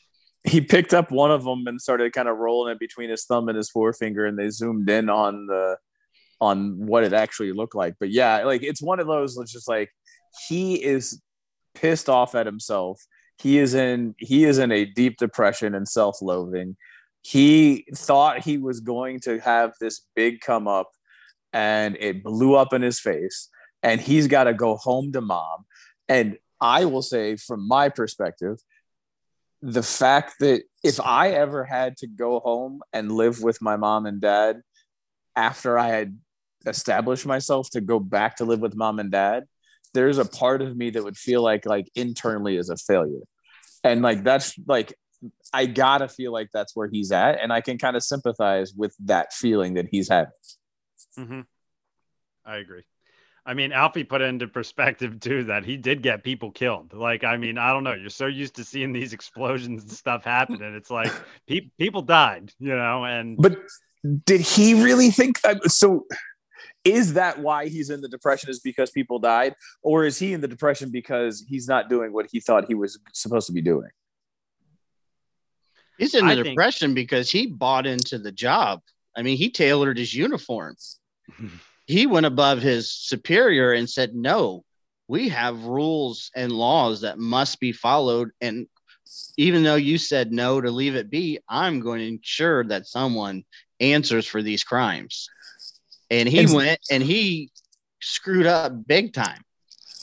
he 0.43 0.61
picked 0.61 0.93
up 0.93 1.11
one 1.11 1.31
of 1.31 1.43
them 1.43 1.67
and 1.67 1.79
started 1.81 2.11
kind 2.13 2.27
of 2.27 2.37
rolling 2.37 2.71
it 2.73 2.79
between 2.79 3.09
his 3.09 3.25
thumb 3.25 3.47
and 3.49 3.57
his 3.57 3.69
forefinger 3.69 4.25
and 4.25 4.37
they 4.37 4.49
zoomed 4.49 4.89
in 4.89 5.09
on 5.09 5.47
the 5.47 5.77
on 6.41 6.85
what 6.85 7.03
it 7.03 7.11
actually 7.11 7.51
looked 7.51 7.75
like 7.75 7.95
but 7.99 8.09
yeah 8.09 8.43
like 8.45 8.63
it's 8.63 8.81
one 8.81 8.99
of 8.99 9.07
those 9.07 9.35
that's 9.35 9.51
just 9.51 9.67
like 9.67 9.89
he 10.47 10.75
is 10.81 11.21
pissed 11.75 12.07
off 12.07 12.33
at 12.35 12.45
himself 12.45 13.01
he 13.37 13.57
is 13.57 13.73
in 13.73 14.15
he 14.17 14.45
is 14.45 14.57
in 14.57 14.71
a 14.71 14.85
deep 14.85 15.17
depression 15.17 15.75
and 15.75 15.87
self-loathing 15.87 16.77
he 17.21 17.85
thought 17.95 18.43
he 18.43 18.57
was 18.57 18.79
going 18.79 19.19
to 19.21 19.39
have 19.39 19.73
this 19.79 20.01
big 20.15 20.39
come 20.41 20.67
up 20.67 20.89
and 21.51 21.97
it 21.99 22.23
blew 22.23 22.55
up 22.55 22.73
in 22.73 22.81
his 22.81 22.99
face 22.99 23.49
and 23.83 23.99
he's 23.99 24.27
got 24.27 24.45
to 24.45 24.53
go 24.53 24.75
home 24.75 25.11
to 25.11 25.21
mom 25.21 25.65
and 26.07 26.37
i 26.61 26.85
will 26.85 27.01
say 27.01 27.35
from 27.35 27.67
my 27.67 27.89
perspective 27.89 28.57
the 29.61 29.83
fact 29.83 30.35
that 30.39 30.63
if 30.83 30.99
I 30.99 31.31
ever 31.31 31.65
had 31.65 31.97
to 31.97 32.07
go 32.07 32.39
home 32.39 32.81
and 32.93 33.11
live 33.11 33.41
with 33.41 33.61
my 33.61 33.75
mom 33.75 34.05
and 34.05 34.21
dad 34.21 34.61
after 35.35 35.77
I 35.77 35.87
had 35.89 36.17
established 36.65 37.25
myself 37.25 37.69
to 37.71 37.81
go 37.81 37.99
back 37.99 38.37
to 38.37 38.45
live 38.45 38.59
with 38.59 38.75
mom 38.75 38.99
and 38.99 39.11
dad, 39.11 39.45
there's 39.93 40.17
a 40.17 40.25
part 40.25 40.61
of 40.61 40.77
me 40.77 40.91
that 40.91 41.03
would 41.03 41.17
feel 41.17 41.41
like 41.41 41.65
like 41.65 41.89
internally 41.95 42.57
as 42.57 42.69
a 42.69 42.77
failure. 42.77 43.23
And 43.83 44.01
like 44.01 44.23
that's 44.23 44.57
like 44.67 44.93
I 45.53 45.65
gotta 45.65 46.07
feel 46.07 46.31
like 46.31 46.49
that's 46.53 46.75
where 46.75 46.89
he's 46.89 47.11
at, 47.11 47.39
and 47.41 47.51
I 47.51 47.61
can 47.61 47.77
kind 47.77 47.95
of 47.95 48.03
sympathize 48.03 48.73
with 48.73 48.95
that 49.05 49.33
feeling 49.33 49.75
that 49.75 49.87
he's 49.91 50.09
having. 50.09 50.31
Mm-hmm. 51.17 51.41
I 52.45 52.57
agree. 52.57 52.83
I 53.45 53.53
mean, 53.53 53.71
Alfie 53.71 54.03
put 54.03 54.21
it 54.21 54.25
into 54.25 54.47
perspective 54.47 55.19
too 55.19 55.45
that 55.45 55.65
he 55.65 55.77
did 55.77 56.03
get 56.03 56.23
people 56.23 56.51
killed. 56.51 56.93
Like, 56.93 57.23
I 57.23 57.37
mean, 57.37 57.57
I 57.57 57.71
don't 57.71 57.83
know. 57.83 57.93
You're 57.93 58.09
so 58.09 58.27
used 58.27 58.55
to 58.57 58.63
seeing 58.63 58.93
these 58.93 59.13
explosions 59.13 59.83
and 59.83 59.91
stuff 59.91 60.23
happen, 60.23 60.61
and 60.61 60.75
it's 60.75 60.91
like 60.91 61.11
pe- 61.47 61.71
people 61.77 62.01
died, 62.01 62.51
you 62.59 62.75
know. 62.75 63.05
And 63.05 63.37
but 63.37 63.57
did 64.25 64.41
he 64.41 64.83
really 64.83 65.09
think 65.09 65.41
that? 65.41 65.71
So, 65.71 66.05
is 66.83 67.13
that 67.13 67.39
why 67.39 67.69
he's 67.69 67.89
in 67.89 68.01
the 68.01 68.09
depression? 68.09 68.49
Is 68.49 68.59
because 68.59 68.91
people 68.91 69.19
died, 69.19 69.55
or 69.81 70.05
is 70.05 70.19
he 70.19 70.33
in 70.33 70.41
the 70.41 70.47
depression 70.47 70.91
because 70.91 71.43
he's 71.47 71.67
not 71.67 71.89
doing 71.89 72.13
what 72.13 72.27
he 72.31 72.39
thought 72.39 72.65
he 72.67 72.75
was 72.75 72.99
supposed 73.13 73.47
to 73.47 73.53
be 73.53 73.61
doing? 73.61 73.89
He's 75.99 76.15
in 76.15 76.27
think- 76.27 76.45
depression 76.45 76.93
because 76.93 77.29
he 77.29 77.45
bought 77.47 77.85
into 77.85 78.17
the 78.17 78.31
job. 78.31 78.81
I 79.15 79.21
mean, 79.21 79.37
he 79.37 79.49
tailored 79.51 79.97
his 79.97 80.13
uniform. 80.13 80.75
he 81.87 82.07
went 82.07 82.25
above 82.25 82.61
his 82.61 82.91
superior 82.91 83.73
and 83.73 83.89
said, 83.89 84.15
No, 84.15 84.63
we 85.07 85.29
have 85.29 85.63
rules 85.65 86.31
and 86.35 86.51
laws 86.51 87.01
that 87.01 87.19
must 87.19 87.59
be 87.59 87.71
followed. 87.71 88.29
And 88.41 88.67
even 89.37 89.63
though 89.63 89.75
you 89.75 89.97
said 89.97 90.31
no 90.31 90.61
to 90.61 90.71
leave 90.71 90.95
it 90.95 91.09
be, 91.09 91.39
I'm 91.49 91.79
going 91.79 91.99
to 91.99 92.07
ensure 92.07 92.63
that 92.65 92.87
someone 92.87 93.43
answers 93.79 94.25
for 94.27 94.41
these 94.41 94.63
crimes. 94.63 95.27
And 96.09 96.29
he 96.29 96.39
And- 96.39 96.53
went 96.53 96.79
and 96.89 97.03
he 97.03 97.51
screwed 98.01 98.45
up 98.45 98.87
big 98.87 99.13
time. 99.13 99.41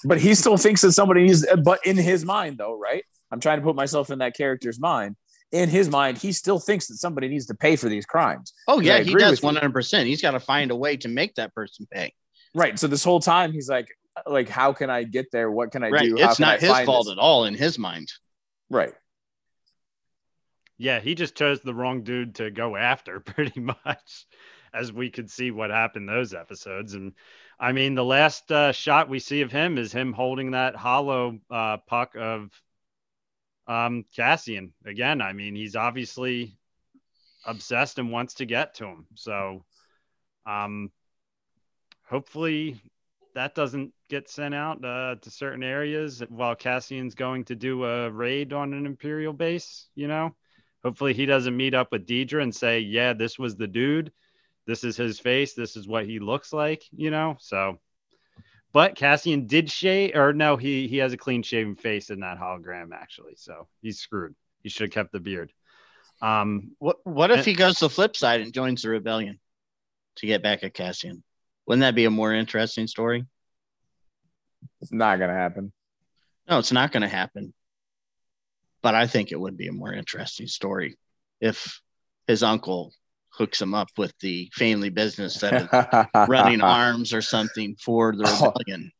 But 0.05 0.21
he 0.21 0.35
still 0.35 0.57
thinks 0.59 0.83
that 0.83 0.93
somebody 0.93 1.23
needs. 1.25 1.47
But 1.65 1.85
in 1.87 1.97
his 1.97 2.25
mind, 2.25 2.59
though, 2.59 2.79
right? 2.79 3.03
I'm 3.33 3.41
trying 3.41 3.59
to 3.59 3.65
put 3.65 3.75
myself 3.75 4.11
in 4.11 4.19
that 4.19 4.37
character's 4.37 4.79
mind. 4.79 5.17
In 5.57 5.71
his 5.71 5.89
mind, 5.89 6.19
he 6.19 6.33
still 6.33 6.59
thinks 6.59 6.87
that 6.89 6.97
somebody 6.97 7.29
needs 7.29 7.47
to 7.47 7.55
pay 7.55 7.77
for 7.77 7.89
these 7.89 8.05
crimes. 8.05 8.53
Oh, 8.69 8.81
yeah, 8.81 8.97
I 8.97 9.03
he 9.03 9.11
agree 9.11 9.23
does 9.23 9.41
with 9.43 9.57
100%. 9.57 10.05
He's 10.07 10.21
got 10.21 10.33
to 10.33 10.41
find 10.41 10.71
a 10.71 10.77
way 10.77 10.97
to 10.99 11.09
make 11.09 11.35
that 11.37 11.55
person 11.55 11.87
pay. 11.91 12.13
Right. 12.55 12.79
So 12.79 12.87
this 12.87 13.03
whole 13.03 13.21
time, 13.21 13.53
he's 13.53 13.69
like, 13.69 13.89
like, 14.27 14.49
how 14.51 14.73
can 14.75 14.91
I 14.91 15.05
get 15.05 15.27
there? 15.33 15.51
What 15.51 15.73
can 15.73 15.83
I 15.83 15.89
Right. 15.91 16.09
do? 16.11 16.19
How 16.19 16.29
It's 16.29 16.37
can 16.37 16.45
I 16.45 16.53
not 16.53 16.61
his 16.61 16.71
find 16.71 16.87
fault 16.87 17.07
this? 17.07 17.13
at 17.13 17.19
all 17.19 17.47
in 17.47 17.55
his 17.55 17.79
mind. 17.79 18.13
Right. 18.69 18.93
yeah, 20.79 21.01
he 21.01 21.15
just 21.15 21.35
chose 21.35 21.61
the 21.61 21.75
wrong 21.75 22.03
dude 22.03 22.35
to 22.37 22.51
go 22.51 22.77
after, 22.77 23.21
pretty 23.35 23.61
much, 23.61 24.27
as 24.75 24.93
we 24.93 25.09
could 25.11 25.31
see 25.31 25.51
what 25.51 25.71
happened 25.71 26.09
those 26.09 26.35
episodes. 26.35 26.93
And 26.93 27.13
I 27.59 27.73
mean, 27.73 27.95
the 27.95 28.05
last 28.05 28.53
uh, 28.53 28.73
shot 28.73 29.09
we 29.09 29.19
see 29.21 29.41
of 29.41 29.51
him 29.51 29.79
is 29.79 29.91
him 29.93 30.13
holding 30.13 30.51
that 30.51 30.77
hollow 30.77 31.39
uh, 31.51 31.79
puck 31.79 32.15
of 32.15 32.51
um, 33.67 34.05
Cassian. 34.15 34.73
Again, 34.85 35.21
I 35.21 35.33
mean, 35.33 35.55
he's 35.55 35.77
obviously 35.77 36.57
obsessed 37.45 37.99
and 37.99 38.11
wants 38.13 38.35
to 38.35 38.47
get 38.47 38.75
to 38.75 38.87
him. 38.87 39.07
So, 39.15 39.65
um, 40.47 40.91
hopefully, 42.09 42.81
that 43.35 43.55
doesn't 43.55 43.93
get 44.09 44.29
sent 44.31 44.55
out 44.55 44.85
uh, 44.85 45.17
to 45.21 45.31
certain 45.31 45.63
areas 45.63 46.23
while 46.29 46.55
Cassian's 46.55 47.15
going 47.15 47.45
to 47.45 47.55
do 47.55 47.85
a 47.85 48.11
raid 48.11 48.53
on 48.53 48.73
an 48.73 48.87
Imperial 48.87 49.33
base. 49.33 49.89
You 49.95 50.09
know, 50.09 50.35
hopefully, 50.83 51.15
he 51.15 51.27
doesn't 51.27 51.57
meet 51.57 51.75
up 51.75 51.93
with 51.93 52.07
Dedra 52.07 52.43
and 52.43 52.55
say, 52.55 52.81
"Yeah, 52.81 53.13
this 53.13 53.39
was 53.39 53.57
the 53.57 53.69
dude. 53.69 54.13
This 54.67 54.85
is 54.85 54.97
his 54.97 55.21
face. 55.21 55.55
This 55.55 55.77
is 55.77 55.87
what 55.87 56.07
he 56.07 56.19
looks 56.19 56.53
like." 56.53 56.83
You 56.93 57.11
know, 57.11 57.37
so. 57.41 57.79
But 58.77 58.95
Cassian 58.95 59.47
did 59.47 59.71
shave, 59.71 60.15
or 60.15 60.35
no, 60.35 60.59
he 60.59 60.87
he 60.87 60.99
has 60.99 61.15
a 61.15 61.17
clean 61.17 61.43
shaven 61.43 61.77
face 61.77 62.11
in 62.11 62.21
that 62.21 62.39
hologram 62.39 62.93
actually, 62.93 63.35
so 63.37 63.69
he's 63.81 63.99
screwed. 64.01 64.35
He 64.63 64.69
should 64.69 64.83
have 64.83 64.91
kept 64.91 65.13
the 65.13 65.19
beard. 65.19 65.51
Um, 66.21 66.77
What 66.79 66.99
what 67.05 67.31
if 67.31 67.39
And- 67.39 67.47
he 67.47 67.55
goes 67.55 67.79
to 67.79 67.87
the 67.87 67.89
flip 67.89 68.15
side 68.19 68.43
and 68.43 68.53
joins 68.53 68.83
the 68.83 68.91
rebellion 68.91 69.41
to 70.17 70.27
get 70.27 70.43
back 70.43 70.63
at 70.63 70.75
Cassian? 70.75 71.25
Wouldn't 71.65 71.81
that 71.81 71.95
be 71.95 72.05
a 72.05 72.11
more 72.11 72.35
interesting 72.35 72.87
story? 72.87 73.25
It's 74.83 74.93
not 74.93 75.19
gonna 75.21 75.33
happen. 75.33 75.73
No, 76.47 76.59
it's 76.59 76.71
not 76.71 76.93
going 76.93 77.01
to 77.01 77.09
happen. 77.09 77.55
But 78.83 78.95
I 78.95 79.07
think 79.07 79.33
it 79.33 79.41
would 79.41 79.57
be 79.57 79.69
a 79.69 79.73
more 79.73 79.95
interesting 79.95 80.49
story 80.49 80.99
if 81.41 81.81
his 82.27 82.43
uncle 82.43 82.93
hooks 83.37 83.61
him 83.61 83.75
up 83.75 83.89
with 83.99 84.15
the 84.21 84.51
family 84.55 84.89
business 84.89 85.39
that 85.41 85.63
is 86.15 86.29
running 86.29 86.61
arms 86.63 87.13
or 87.13 87.21
something 87.23 87.77
for 87.85 88.15
the 88.17 88.25
Oh. 88.27 88.47
rebellion. 88.57 88.91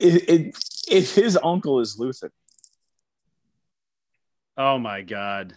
It, 0.00 0.28
it, 0.28 0.56
if 0.90 1.14
his 1.14 1.38
uncle 1.42 1.78
is 1.80 1.96
Luthen, 1.98 2.30
oh 4.56 4.78
my 4.78 5.02
god, 5.02 5.54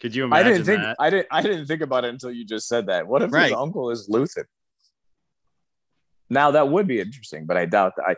could 0.00 0.14
you 0.14 0.24
I 0.24 0.26
imagine 0.26 0.52
didn't 0.52 0.66
think 0.66 0.82
that? 0.82 0.96
I 0.98 1.10
didn't 1.10 1.26
I 1.30 1.42
didn't 1.42 1.66
think 1.66 1.82
about 1.82 2.04
it 2.04 2.08
until 2.08 2.30
you 2.32 2.44
just 2.44 2.68
said 2.68 2.86
that. 2.86 3.06
What 3.06 3.22
if 3.22 3.32
Right. 3.32 3.44
his 3.50 3.52
uncle 3.52 3.90
is 3.90 4.08
Luthen? 4.08 4.44
Now 6.30 6.52
that 6.52 6.68
would 6.68 6.86
be 6.86 7.00
interesting, 7.00 7.44
but 7.46 7.56
I 7.58 7.66
doubt 7.66 7.92
that. 7.96 8.16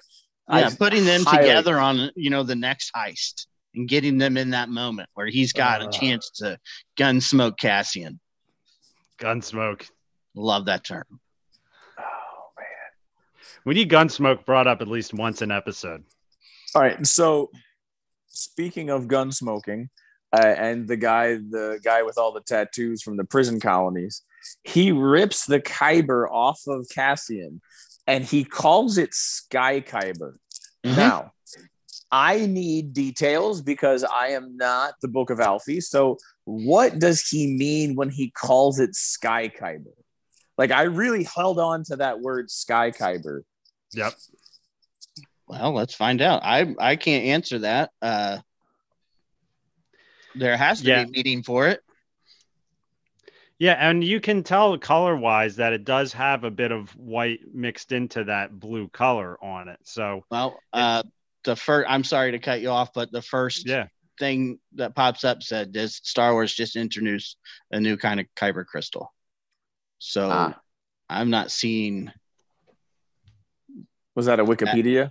I, 0.48 0.58
Yeah, 0.60 0.66
I 0.68 0.74
putting 0.74 1.04
them 1.04 1.24
highly- 1.24 1.42
together 1.48 1.78
on 1.80 2.10
you 2.14 2.30
know 2.30 2.42
the 2.44 2.54
next 2.56 2.92
heist 2.94 3.46
and 3.74 3.88
getting 3.88 4.18
them 4.18 4.36
in 4.36 4.50
that 4.50 4.68
moment 4.68 5.08
where 5.14 5.26
he's 5.26 5.52
got 5.52 5.82
Uh. 5.82 5.88
a 5.88 5.90
chance 5.90 6.30
to 6.36 6.58
gun 6.96 7.20
smoke 7.20 7.58
Cassian. 7.58 8.20
Gunsmoke. 9.18 9.88
Love 10.34 10.66
that 10.66 10.84
term. 10.84 11.04
Oh 11.98 12.50
man. 12.58 12.66
We 13.64 13.74
need 13.74 13.90
Gunsmoke 13.90 14.44
brought 14.44 14.66
up 14.66 14.80
at 14.80 14.88
least 14.88 15.14
once 15.14 15.42
an 15.42 15.50
episode. 15.50 16.04
All 16.74 16.82
right. 16.82 17.06
So, 17.06 17.50
speaking 18.26 18.90
of 18.90 19.06
gun 19.06 19.30
smoking, 19.30 19.90
uh, 20.32 20.44
and 20.44 20.88
the 20.88 20.96
guy, 20.96 21.34
the 21.34 21.78
guy 21.84 22.02
with 22.02 22.18
all 22.18 22.32
the 22.32 22.40
tattoos 22.40 23.02
from 23.02 23.16
the 23.16 23.24
prison 23.24 23.60
colonies, 23.60 24.22
he 24.64 24.90
rips 24.90 25.46
the 25.46 25.60
Kyber 25.60 26.28
off 26.28 26.60
of 26.66 26.88
Cassian, 26.92 27.60
and 28.08 28.24
he 28.24 28.44
calls 28.44 28.98
it 28.98 29.14
Sky 29.14 29.80
Kyber. 29.80 30.34
Mhm. 30.84 30.96
Now, 30.96 31.33
I 32.10 32.46
need 32.46 32.92
details 32.92 33.62
because 33.62 34.04
I 34.04 34.28
am 34.28 34.56
not 34.56 34.94
the 35.02 35.08
Book 35.08 35.30
of 35.30 35.40
Alfie. 35.40 35.80
So, 35.80 36.18
what 36.44 36.98
does 36.98 37.26
he 37.28 37.46
mean 37.56 37.96
when 37.96 38.10
he 38.10 38.30
calls 38.30 38.78
it 38.78 38.94
Sky 38.94 39.48
Kyber? 39.48 39.92
Like, 40.56 40.70
I 40.70 40.82
really 40.82 41.24
held 41.24 41.58
on 41.58 41.82
to 41.84 41.96
that 41.96 42.20
word 42.20 42.50
Sky 42.50 42.90
Kyber. 42.90 43.40
Yep. 43.92 44.12
Well, 45.48 45.72
let's 45.72 45.94
find 45.94 46.22
out. 46.22 46.42
I 46.44 46.74
I 46.78 46.96
can't 46.96 47.24
answer 47.24 47.58
that. 47.60 47.90
Uh, 48.00 48.38
there 50.34 50.56
has 50.56 50.80
to 50.80 50.86
Yeah. 50.86 51.04
be 51.04 51.08
a 51.10 51.12
meeting 51.12 51.42
for 51.42 51.68
it. 51.68 51.80
Yeah, 53.58 53.74
and 53.74 54.02
you 54.02 54.20
can 54.20 54.42
tell 54.42 54.76
color 54.78 55.16
wise 55.16 55.56
that 55.56 55.72
it 55.72 55.84
does 55.84 56.12
have 56.12 56.42
a 56.44 56.50
bit 56.50 56.72
of 56.72 56.90
white 56.96 57.40
mixed 57.52 57.92
into 57.92 58.24
that 58.24 58.58
blue 58.58 58.88
color 58.88 59.42
on 59.42 59.68
it. 59.68 59.78
So 59.84 60.24
Well, 60.30 60.58
uh, 60.72 61.04
the 61.44 61.56
first. 61.56 61.86
I'm 61.90 62.04
sorry 62.04 62.32
to 62.32 62.38
cut 62.38 62.60
you 62.60 62.70
off, 62.70 62.92
but 62.94 63.12
the 63.12 63.22
first 63.22 63.66
yeah, 63.66 63.86
thing 64.18 64.58
that 64.74 64.94
pops 64.94 65.24
up 65.24 65.42
said 65.42 65.72
this 65.72 66.00
Star 66.02 66.32
Wars 66.32 66.54
just 66.54 66.76
introduced 66.76 67.36
a 67.70 67.80
new 67.80 67.96
kind 67.96 68.20
of 68.20 68.26
kyber 68.36 68.64
crystal. 68.66 69.12
So 69.98 70.30
Ah. 70.30 70.60
I'm 71.08 71.30
not 71.30 71.50
seeing. 71.50 72.10
Was 74.14 74.26
that 74.26 74.40
a 74.40 74.44
Wikipedia 74.44 75.10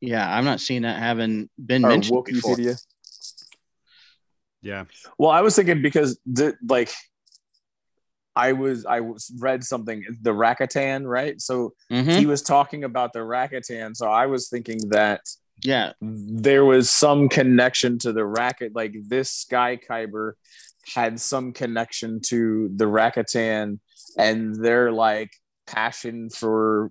Yeah, 0.00 0.26
I'm 0.32 0.44
not 0.44 0.60
seeing 0.60 0.82
that 0.82 0.98
having 0.98 1.48
been 1.64 1.84
or 1.84 1.88
mentioned 1.88 2.24
before. 2.24 2.56
Wikipedia? 2.56 2.80
yeah. 4.62 4.84
Well, 5.18 5.30
I 5.30 5.40
was 5.42 5.54
thinking 5.56 5.82
because 5.82 6.18
the 6.24 6.54
like 6.66 6.90
I 8.36 8.52
was 8.52 8.84
I 8.86 9.00
was 9.00 9.30
read 9.38 9.62
something 9.64 10.04
the 10.22 10.32
Rakatan, 10.32 11.06
right? 11.06 11.40
So 11.40 11.74
Mhm. 11.90 12.16
he 12.18 12.26
was 12.26 12.42
talking 12.42 12.84
about 12.84 13.12
the 13.12 13.20
Rakatan. 13.20 13.94
So 13.96 14.08
I 14.10 14.26
was 14.26 14.48
thinking 14.48 14.78
that 14.90 15.20
Yeah, 15.62 15.92
there 16.00 16.64
was 16.64 16.90
some 16.90 17.28
connection 17.28 17.98
to 18.00 18.12
the 18.12 18.24
racket, 18.24 18.74
like 18.74 18.94
this 19.08 19.30
Sky 19.30 19.78
Kyber 19.78 20.32
had 20.94 21.18
some 21.18 21.52
connection 21.52 22.20
to 22.26 22.70
the 22.74 22.84
Rakatan 22.84 23.78
and 24.18 24.54
their 24.54 24.92
like 24.92 25.30
passion 25.66 26.28
for 26.28 26.90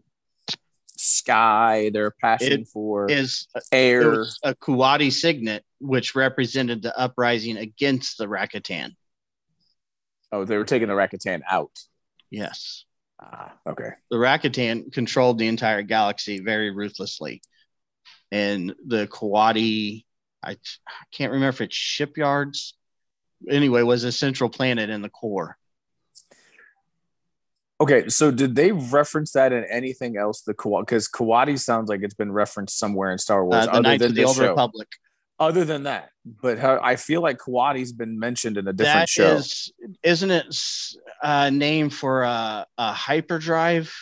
sky, 0.88 1.92
their 1.94 2.10
passion 2.12 2.62
It 2.62 2.68
for 2.70 3.12
is 3.12 3.48
air. 3.72 4.24
a 4.44 4.56
Kuati 4.56 5.12
signet 5.12 5.64
which 5.80 6.16
represented 6.16 6.82
the 6.82 6.98
uprising 6.98 7.58
against 7.58 8.18
the 8.18 8.26
Rakatan. 8.26 8.92
oh, 10.32 10.46
they 10.46 10.58
were 10.58 10.66
taking 10.66 10.88
the 10.88 10.96
Rakatan 10.96 11.42
out. 11.48 11.72
Yes. 12.32 12.86
Ah, 13.22 13.54
okay. 13.68 13.90
the 14.10 14.18
Rakatan 14.18 14.92
controlled 14.92 15.38
the 15.38 15.48
entire 15.48 15.84
galaxy 15.84 16.40
very 16.40 16.72
ruthlessly. 16.72 17.42
And 18.34 18.74
the 18.84 19.06
Kuati, 19.06 20.06
I, 20.42 20.52
I 20.54 20.56
can't 21.12 21.32
remember 21.32 21.50
if 21.50 21.62
it's 21.62 21.76
shipyards. 21.76 22.74
Anyway, 23.48 23.84
was 23.84 24.04
a 24.06 24.12
central 24.12 24.50
planet 24.50 24.90
in 24.90 25.04
the 25.04 25.10
core. 25.10 25.56
Okay, 27.80 28.08
so 28.10 28.32
did 28.32 28.56
they 28.56 28.72
reference 28.72 29.34
that 29.34 29.54
in 29.54 29.66
anything 29.66 30.18
else? 30.18 30.42
The 30.42 30.56
Kuati, 30.56 30.82
because 30.82 31.08
Kuati 31.10 31.60
sounds 31.60 31.90
like 31.90 32.02
it's 32.02 32.14
been 32.16 32.32
referenced 32.32 32.80
somewhere 32.80 33.12
in 33.12 33.20
Star 33.20 33.46
Wars, 33.46 33.56
Uh, 33.56 33.66
the 33.66 33.72
other 33.72 33.82
Knights 33.82 34.02
than 34.02 34.12
of 34.12 34.16
the 34.16 34.24
Old 34.24 34.36
show. 34.38 34.50
Republic. 34.50 34.88
Other 35.40 35.66
than 35.66 35.84
that, 35.84 36.10
but 36.42 36.58
her, 36.60 36.82
I 36.84 36.96
feel 36.96 37.22
like 37.22 37.38
Kuati's 37.38 37.92
been 37.92 38.18
mentioned 38.18 38.58
in 38.58 38.68
a 38.68 38.74
different 38.74 39.00
That 39.02 39.10
show. 39.10 39.36
is, 39.36 39.74
isn't 40.02 40.32
it 40.32 40.46
a 41.22 41.52
name 41.52 41.90
for 41.90 42.24
a, 42.24 42.66
a 42.78 42.94
hyperdrive? 42.94 43.94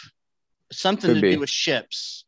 Something 0.71 1.09
Could 1.09 1.15
to 1.15 1.21
be. 1.21 1.33
do 1.33 1.39
with 1.39 1.49
ships. 1.49 2.25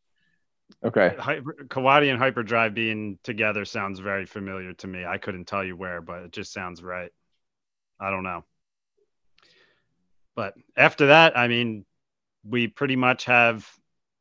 Okay. 0.84 1.14
Hyper, 1.18 1.54
Kuati 1.68 2.10
and 2.10 2.18
Hyperdrive 2.18 2.74
being 2.74 3.18
together 3.22 3.64
sounds 3.64 4.00
very 4.00 4.26
familiar 4.26 4.74
to 4.74 4.86
me. 4.86 5.04
I 5.06 5.16
couldn't 5.16 5.46
tell 5.46 5.64
you 5.64 5.76
where, 5.76 6.02
but 6.02 6.24
it 6.24 6.32
just 6.32 6.52
sounds 6.52 6.82
right. 6.82 7.10
I 7.98 8.10
don't 8.10 8.22
know. 8.22 8.44
But 10.34 10.54
after 10.76 11.06
that, 11.06 11.38
I 11.38 11.48
mean, 11.48 11.86
we 12.44 12.66
pretty 12.66 12.96
much 12.96 13.24
have 13.24 13.66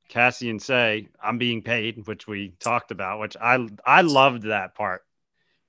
Cassian 0.08 0.60
say, 0.60 1.10
"I'm 1.22 1.38
being 1.38 1.64
paid," 1.64 2.08
which 2.08 2.28
we 2.28 2.54
talked 2.60 2.92
about, 2.92 3.20
which 3.20 3.36
I 3.42 3.68
I 3.86 4.02
loved 4.02 4.44
that 4.44 4.76
part 4.76 5.04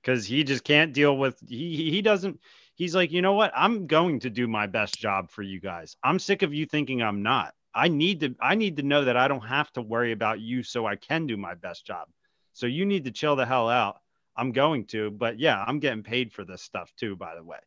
because 0.01 0.27
he 0.27 0.45
just 0.45 0.65
can't 0.65 0.93
deal 0.93 1.17
with 1.17 1.41
he 1.49 1.77
he- 1.77 1.91
he 1.91 2.03
doesn't. 2.03 2.41
He's 2.77 2.95
like, 2.95 3.13
you 3.13 3.23
know 3.23 3.35
what? 3.35 3.53
I'm 3.57 3.87
going 3.87 4.21
to 4.21 4.31
do 4.31 4.49
my 4.49 4.67
best 4.67 4.99
job 5.01 5.31
for 5.31 5.43
you 5.43 5.61
guys. 5.61 5.97
I'm 6.03 6.19
sick 6.19 6.43
of 6.43 6.53
you 6.53 6.67
thinking 6.67 7.03
I'm 7.03 7.23
not. 7.23 7.55
I 7.75 7.89
need 7.89 8.20
to 8.20 8.35
I 8.41 8.55
need 8.55 8.77
to 8.77 8.83
know 8.83 9.05
that 9.05 9.16
I 9.16 9.29
don't 9.29 9.47
have 9.47 9.72
to 9.72 9.83
worry 9.83 10.12
about 10.12 10.41
you 10.41 10.62
so 10.62 10.87
I 10.87 10.97
can 10.97 11.27
do 11.27 11.37
my 11.37 11.55
best 11.55 11.87
job. 11.87 12.09
So 12.53 12.66
you 12.66 12.87
need 12.87 13.05
to 13.05 13.11
chill 13.11 13.37
the 13.37 13.47
hell 13.47 13.68
out. 13.68 14.01
I'm 14.37 14.53
going 14.53 14.87
to, 14.87 15.11
but 15.11 15.39
yeah, 15.39 15.62
I'm 15.66 15.79
getting 15.81 16.03
paid 16.03 16.33
for 16.33 16.45
this 16.45 16.62
stuff 16.62 16.93
too, 16.97 17.16
by 17.16 17.35
the 17.35 17.43
way. 17.43 17.59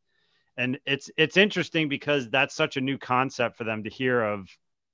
And 0.57 0.79
it's 0.85 1.11
it's 1.17 1.37
interesting 1.37 1.89
because 1.89 2.29
that's 2.29 2.55
such 2.55 2.77
a 2.77 2.81
new 2.81 2.97
concept 2.97 3.57
for 3.57 3.63
them 3.63 3.83
to 3.83 3.89
hear 3.89 4.21
of 4.21 4.49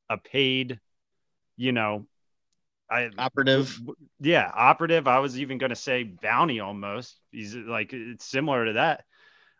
a 0.09 0.17
paid, 0.17 0.79
you 1.57 1.71
know, 1.71 2.05
I 2.89 3.09
Operative. 3.17 3.79
yeah, 4.19 4.51
operative. 4.53 5.07
I 5.07 5.19
was 5.19 5.39
even 5.39 5.57
going 5.57 5.69
to 5.71 5.75
say 5.75 6.03
bounty 6.03 6.59
almost. 6.59 7.15
He's 7.31 7.55
like 7.55 7.93
it's 7.93 8.25
similar 8.25 8.65
to 8.65 8.73
that. 8.73 9.05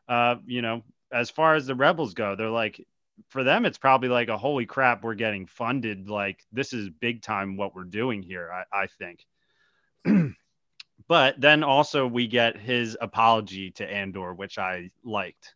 Uh, 0.07 0.35
you 0.45 0.61
know, 0.61 0.83
as 1.11 1.29
far 1.29 1.55
as 1.55 1.65
the 1.65 1.75
rebels 1.75 2.13
go, 2.13 2.35
they're 2.35 2.49
like 2.49 2.85
for 3.29 3.43
them 3.43 3.65
it's 3.65 3.77
probably 3.77 4.09
like 4.09 4.29
a 4.29 4.37
holy 4.37 4.65
crap, 4.65 5.03
we're 5.03 5.15
getting 5.15 5.45
funded. 5.45 6.09
Like 6.09 6.43
this 6.51 6.73
is 6.73 6.89
big 6.89 7.21
time 7.21 7.57
what 7.57 7.75
we're 7.75 7.83
doing 7.83 8.21
here. 8.21 8.49
I, 8.51 8.83
I 8.83 8.87
think. 8.87 9.25
but 11.07 11.39
then 11.39 11.63
also 11.63 12.07
we 12.07 12.27
get 12.27 12.57
his 12.57 12.97
apology 12.99 13.71
to 13.71 13.89
Andor, 13.89 14.33
which 14.33 14.57
I 14.57 14.91
liked. 15.03 15.53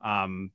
Um, 0.00 0.50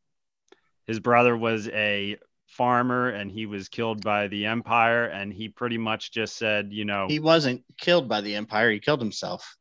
his 0.87 0.99
brother 0.99 1.35
was 1.35 1.67
a 1.69 2.17
farmer 2.47 3.09
and 3.09 3.31
he 3.31 3.45
was 3.45 3.69
killed 3.69 4.03
by 4.03 4.27
the 4.27 4.45
Empire, 4.45 5.05
and 5.05 5.31
he 5.31 5.49
pretty 5.49 5.77
much 5.77 6.11
just 6.11 6.37
said, 6.37 6.71
you 6.71 6.85
know, 6.85 7.07
He 7.07 7.19
wasn't 7.19 7.63
killed 7.77 8.07
by 8.07 8.21
the 8.21 8.35
Empire. 8.35 8.71
He 8.71 8.79
killed 8.79 9.01
himself. 9.01 9.57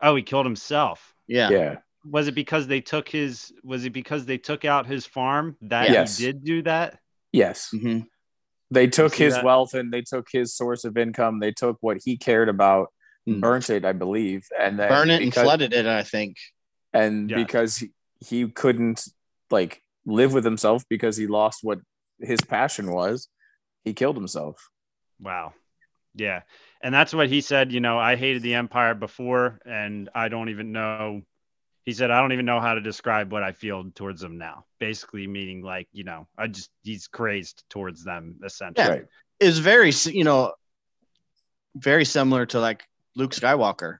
oh, 0.00 0.16
he 0.16 0.22
killed 0.22 0.46
himself. 0.46 1.14
Yeah. 1.26 1.50
Yeah. 1.50 1.76
Was 2.04 2.28
it 2.28 2.34
because 2.34 2.66
they 2.66 2.80
took 2.80 3.08
his? 3.08 3.52
Was 3.62 3.84
it 3.84 3.90
because 3.90 4.24
they 4.26 4.38
took 4.38 4.64
out 4.64 4.86
his 4.86 5.04
farm 5.06 5.56
that 5.62 5.90
Yes. 5.90 6.16
he 6.18 6.26
did 6.26 6.44
do 6.44 6.62
that? 6.62 6.98
Yes. 7.32 7.70
Mhm. 7.74 8.06
They 8.70 8.86
took 8.86 9.14
his 9.14 9.34
that? 9.34 9.44
wealth 9.44 9.74
and 9.74 9.92
they 9.92 10.02
took 10.02 10.28
his 10.32 10.54
source 10.54 10.84
of 10.84 10.96
income. 10.96 11.40
They 11.40 11.52
took 11.52 11.76
what 11.80 11.98
he 12.04 12.16
cared 12.16 12.48
about, 12.48 12.92
Hmm. 13.26 13.40
burnt 13.40 13.68
it, 13.68 13.84
I 13.84 13.92
believe, 13.92 14.46
and 14.58 14.78
then 14.78 14.88
Burn 14.88 15.10
it 15.10 15.22
and 15.22 15.34
flooded 15.34 15.72
it, 15.74 15.86
I 15.86 16.02
think. 16.02 16.36
and 16.92 17.30
Yeah. 17.30 17.36
because 17.36 17.76
he, 17.76 17.90
he 18.20 18.48
couldn't 18.48 19.06
like 19.50 19.82
live 20.06 20.32
with 20.32 20.44
himself 20.44 20.84
because 20.88 21.16
he 21.16 21.26
lost 21.26 21.60
what 21.62 21.80
his 22.20 22.40
passion 22.40 22.90
was, 22.92 23.28
he 23.84 23.92
killed 23.92 24.16
himself. 24.16 24.70
Wow. 25.20 25.52
Yeah. 26.14 26.42
And 26.82 26.94
that's 26.94 27.12
what 27.12 27.28
he 27.28 27.40
said. 27.42 27.72
You 27.72 27.80
know, 27.80 27.98
I 27.98 28.16
hated 28.16 28.42
the 28.42 28.54
Empire 28.54 28.94
before, 28.94 29.60
and 29.66 30.08
I 30.14 30.28
don't 30.28 30.48
even 30.48 30.72
know. 30.72 31.22
He 31.90 31.94
said, 31.94 32.12
I 32.12 32.20
don't 32.20 32.30
even 32.30 32.46
know 32.46 32.60
how 32.60 32.74
to 32.74 32.80
describe 32.80 33.32
what 33.32 33.42
I 33.42 33.50
feel 33.50 33.90
towards 33.96 34.20
them 34.20 34.38
now. 34.38 34.64
Basically, 34.78 35.26
meaning 35.26 35.60
like, 35.60 35.88
you 35.92 36.04
know, 36.04 36.28
I 36.38 36.46
just, 36.46 36.70
he's 36.84 37.08
crazed 37.08 37.64
towards 37.68 38.04
them, 38.04 38.36
essentially. 38.44 38.86
Yeah. 38.86 38.92
Right. 38.92 39.06
Is 39.40 39.58
very, 39.58 39.90
you 40.04 40.22
know, 40.22 40.52
very 41.74 42.04
similar 42.04 42.46
to 42.46 42.60
like 42.60 42.84
Luke 43.16 43.32
Skywalker. 43.32 43.98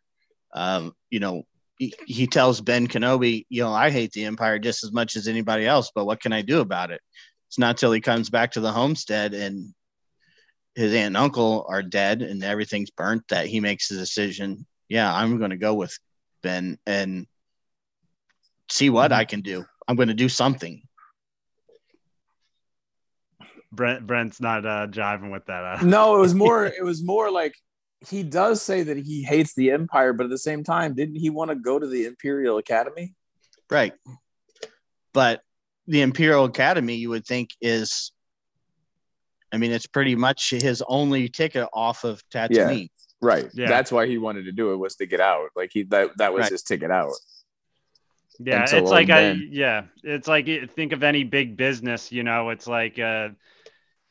Um, 0.55 0.95
you 1.11 1.19
know, 1.19 1.43
he, 1.81 1.93
he 2.07 2.29
tells 2.29 2.61
Ben 2.61 2.87
Kenobi, 2.87 3.45
you 3.49 3.65
know, 3.65 3.73
I 3.73 3.91
hate 3.91 4.13
the 4.13 4.25
Empire 4.25 4.61
just 4.61 4.85
as 4.85 4.93
much 4.93 5.17
as 5.17 5.27
anybody 5.27 5.67
else, 5.67 5.91
but 5.93 6.05
what 6.05 6.21
can 6.21 6.33
I 6.33 6.43
do 6.43 6.61
about 6.61 6.93
it? 6.93 7.01
It's 7.49 7.59
not 7.59 7.77
till 7.77 7.91
he 7.91 8.01
comes 8.01 8.31
back 8.31 8.53
to 8.53 8.61
the 8.61 8.71
homestead 8.71 9.35
and 9.35 9.75
his 10.77 10.93
aunt 10.93 11.07
and 11.09 11.17
uncle 11.17 11.67
are 11.69 11.83
dead 11.83 12.23
and 12.23 12.45
everything's 12.45 12.91
burnt 12.91 13.25
that 13.31 13.49
he 13.49 13.59
makes 13.59 13.89
the 13.89 13.97
decision. 13.97 14.65
Yeah, 14.89 15.13
I'm 15.13 15.39
going 15.39 15.51
to 15.51 15.57
go 15.57 15.75
with 15.75 15.99
Ben 16.45 16.79
and 16.87 17.27
see 18.71 18.91
what 18.91 19.13
I 19.13 19.25
can 19.25 19.41
do. 19.41 19.65
I'm 19.89 19.97
going 19.97 20.09
to 20.09 20.15
do 20.15 20.29
something. 20.29 20.83
Brent, 23.73 24.07
Brent's 24.07 24.41
not 24.41 24.67
uh, 24.67 24.87
jiving 24.89 25.31
with 25.31 25.47
that. 25.47 25.65
Uh, 25.65 25.79
No, 25.85 26.17
it 26.17 26.21
was 26.21 26.35
more. 26.45 26.67
it 26.67 26.85
was 26.85 27.03
more 27.05 27.31
like 27.31 27.55
he 28.09 28.23
does 28.23 28.63
say 28.63 28.83
that 28.83 28.97
he 28.97 29.23
hates 29.23 29.55
the 29.55 29.71
Empire, 29.71 30.13
but 30.13 30.25
at 30.25 30.31
the 30.31 30.39
same 30.39 30.65
time, 30.65 30.95
didn't 30.95 31.17
he 31.17 31.31
want 31.31 31.51
to 31.51 31.55
go 31.55 31.79
to 31.79 31.87
the 31.87 32.07
Imperial 32.07 32.59
Academy? 32.59 33.15
Right. 33.71 33.93
But 35.13 35.43
the 35.87 36.01
Imperial 36.03 36.45
Academy, 36.45 36.95
you 36.97 37.11
would 37.11 37.27
think, 37.27 37.51
is, 37.61 38.13
I 39.53 39.59
mean, 39.59 39.71
it's 39.73 39.87
pretty 39.87 40.17
much 40.17 40.51
his 40.51 40.83
only 40.87 41.29
ticket 41.29 41.69
off 41.73 42.05
of 42.05 42.23
Tatooine. 42.31 42.89
Right. 43.21 43.51
Yeah. 43.53 43.69
That's 43.69 43.93
why 43.93 44.07
he 44.07 44.17
wanted 44.19 44.47
to 44.47 44.53
do 44.53 44.73
it 44.73 44.77
was 44.77 44.97
to 44.97 45.07
get 45.07 45.21
out. 45.21 45.51
Like 45.55 45.71
he 45.73 45.83
that 45.85 46.17
that 46.17 46.33
was 46.33 46.43
Right. 46.45 46.53
his 46.53 46.63
ticket 46.63 46.91
out. 46.91 47.13
Yeah, 48.43 48.71
it's 48.71 48.91
like 48.91 49.11
I 49.11 49.21
yeah, 49.23 49.85
it's 50.03 50.27
like 50.27 50.47
think 50.71 50.93
of 50.93 51.03
any 51.03 51.25
big 51.25 51.57
business, 51.59 52.11
you 52.11 52.23
know, 52.23 52.49
it's 52.51 52.67
like 52.67 52.99
uh 52.99 53.31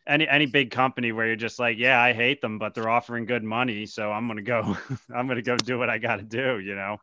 any 0.07 0.27
any 0.27 0.45
big 0.45 0.69
company 0.71 1.11
where 1.11 1.25
you're 1.27 1.35
just 1.35 1.59
like, 1.59 1.77
yeah, 1.79 1.99
I 1.99 2.13
hate 2.13 2.41
them, 2.41 2.59
but 2.59 2.75
they're 2.75 2.89
offering 2.89 3.25
good 3.25 3.43
money, 3.43 3.87
so 3.87 4.11
I'm 4.11 4.27
going 4.27 4.37
to 4.37 4.43
go 4.43 4.77
I'm 5.15 5.25
going 5.27 5.37
to 5.37 5.41
go 5.41 5.57
do 5.57 5.79
what 5.79 5.89
I 5.89 5.97
got 5.97 6.17
to 6.17 6.23
do, 6.23 6.59
you 6.59 6.75
know. 6.75 6.97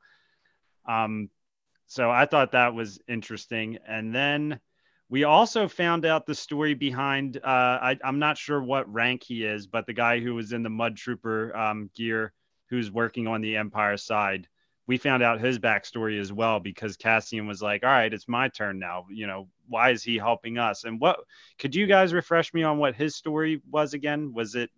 Um 0.89 1.31
so 1.89 2.11
I 2.11 2.27
thought 2.27 2.53
that 2.53 2.75
was 2.75 3.01
interesting 3.09 3.79
and 3.87 4.15
then 4.15 4.61
we 5.09 5.25
also 5.25 5.69
found 5.69 6.05
out 6.05 6.27
the 6.27 6.35
story 6.35 6.75
behind 6.75 7.39
uh 7.39 7.41
I 7.83 7.99
I'm 8.05 8.21
not 8.21 8.39
sure 8.39 8.63
what 8.63 8.93
rank 8.93 9.25
he 9.25 9.45
is, 9.45 9.67
but 9.67 9.87
the 9.87 9.93
guy 9.95 10.21
who 10.21 10.35
was 10.35 10.53
in 10.53 10.63
the 10.63 10.71
mud 10.71 10.97
trooper 10.97 11.57
um 11.57 11.91
gear 11.97 12.33
who's 12.71 12.91
working 12.91 13.27
on 13.27 13.41
the 13.41 13.57
empire 13.57 13.97
side 13.97 14.49
we 14.87 14.99
found 14.99 15.23
out 15.23 15.41
his 15.41 15.59
backstory 15.59 16.21
as 16.21 16.33
well 16.33 16.61
because 16.61 16.97
Cassian 16.97 17.47
was 17.47 17.61
like, 17.61 17.83
"All 17.85 17.91
right, 17.91 18.13
it's 18.13 18.29
my 18.29 18.49
turn 18.49 18.79
now. 18.79 19.07
You 19.11 19.27
know, 19.27 19.49
why 19.69 19.91
is 19.91 20.03
he 20.03 20.17
helping 20.17 20.59
us?" 20.59 20.85
And 20.85 21.01
what 21.01 21.19
could 21.59 21.75
you 21.75 21.87
guys 21.87 22.13
refresh 22.15 22.55
me 22.55 22.63
on 22.63 22.79
what 22.79 22.95
his 22.95 23.17
story 23.17 23.61
was 23.71 23.95
again? 23.95 24.33
Was 24.33 24.55
it 24.55 24.71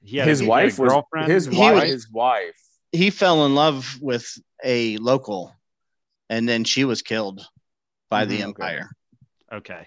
he 0.00 0.16
had 0.16 0.26
a- 0.26 0.30
his 0.30 0.40
he 0.40 0.46
had 0.46 0.48
a 0.48 0.50
wife 0.50 0.78
was 0.78 0.92
girlfriend? 0.92 1.30
his 1.30 1.46
He 1.46 1.58
wife. 1.58 1.74
was- 1.74 1.84
his 1.84 2.10
wife. 2.10 2.60
He 2.92 3.10
fell 3.10 3.44
in 3.46 3.54
love 3.54 3.98
with 4.00 4.26
a 4.64 4.96
local, 4.96 5.54
and 6.30 6.48
then 6.48 6.64
she 6.64 6.84
was 6.84 7.02
killed 7.02 7.46
by 8.08 8.24
the 8.24 8.36
Mhm, 8.38 8.38
okay. 8.38 8.44
Empire. 8.44 8.90
okay, 9.52 9.86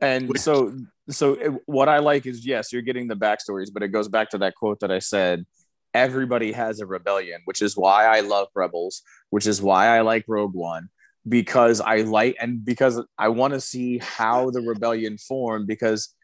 And 0.00 0.38
so, 0.38 0.76
so 1.08 1.36
what 1.66 1.88
I 1.88 1.98
like 2.00 2.26
is 2.26 2.44
yes, 2.44 2.72
you're 2.72 2.82
getting 2.82 3.06
the 3.08 3.14
backstories, 3.16 3.68
but 3.72 3.82
it 3.82 3.88
goes 3.88 4.08
back 4.08 4.30
to 4.30 4.38
that 4.38 4.54
quote 4.56 4.80
that 4.80 4.90
I 4.90 4.98
said. 4.98 5.46
Everybody 5.94 6.52
has 6.52 6.80
a 6.80 6.86
rebellion, 6.86 7.42
which 7.44 7.62
is 7.62 7.76
why 7.76 8.06
I 8.06 8.20
love 8.20 8.48
Rebels, 8.54 9.02
which 9.30 9.46
is 9.46 9.60
why 9.60 9.88
I 9.88 10.00
like 10.00 10.24
Rogue 10.26 10.54
One, 10.54 10.88
because 11.28 11.80
I 11.80 12.02
like 12.02 12.36
and 12.40 12.64
because 12.64 13.00
I 13.18 13.28
want 13.28 13.54
to 13.54 13.60
see 13.60 13.98
how 13.98 14.50
the 14.50 14.60
rebellion 14.62 15.18
formed. 15.18 15.66
Because 15.66 16.14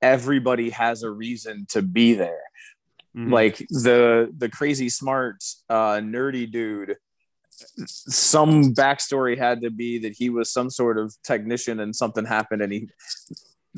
everybody 0.00 0.70
has 0.70 1.02
a 1.02 1.10
reason 1.10 1.66
to 1.70 1.82
be 1.82 2.14
there. 2.14 2.42
Mhm. 3.16 3.32
like 3.32 3.56
the 3.70 4.32
the 4.36 4.50
crazy 4.50 4.90
smart 4.90 5.42
uh 5.70 5.94
nerdy 5.96 6.48
dude 6.48 6.96
some 7.86 8.74
backstory 8.74 9.36
had 9.36 9.62
to 9.62 9.70
be 9.70 9.98
that 9.98 10.12
he 10.12 10.28
was 10.30 10.52
some 10.52 10.68
sort 10.70 10.98
of 10.98 11.14
technician 11.24 11.80
and 11.80 11.96
something 11.96 12.26
happened 12.26 12.60
and 12.62 12.72
he 12.72 12.88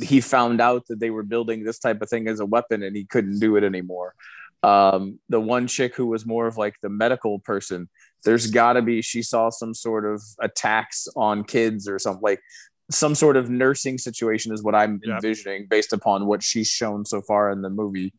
he 0.00 0.20
found 0.20 0.60
out 0.60 0.86
that 0.88 0.98
they 1.00 1.10
were 1.10 1.22
building 1.22 1.62
this 1.64 1.78
type 1.78 2.02
of 2.02 2.08
thing 2.10 2.26
as 2.28 2.40
a 2.40 2.44
weapon 2.44 2.82
and 2.82 2.96
he 2.96 3.04
couldn't 3.04 3.38
do 3.38 3.56
it 3.56 3.64
anymore 3.64 4.14
um 4.62 5.18
the 5.28 5.40
one 5.40 5.66
chick 5.66 5.94
who 5.94 6.06
was 6.06 6.26
more 6.26 6.46
of 6.46 6.56
like 6.58 6.74
the 6.82 6.88
medical 6.88 7.38
person 7.38 7.88
there's 8.24 8.50
got 8.50 8.74
to 8.74 8.82
be 8.82 9.00
she 9.00 9.22
saw 9.22 9.48
some 9.48 9.72
sort 9.72 10.04
of 10.04 10.22
attacks 10.40 11.08
on 11.16 11.42
kids 11.44 11.88
or 11.88 11.98
something 11.98 12.22
like 12.22 12.40
some 12.90 13.14
sort 13.14 13.36
of 13.36 13.48
nursing 13.48 13.96
situation 13.96 14.52
is 14.52 14.62
what 14.62 14.74
i'm 14.74 15.00
envisioning 15.06 15.66
based 15.70 15.92
upon 15.94 16.26
what 16.26 16.42
she's 16.42 16.68
shown 16.68 17.04
so 17.06 17.22
far 17.22 17.50
in 17.50 17.62
the 17.62 17.70
movie 17.70 18.12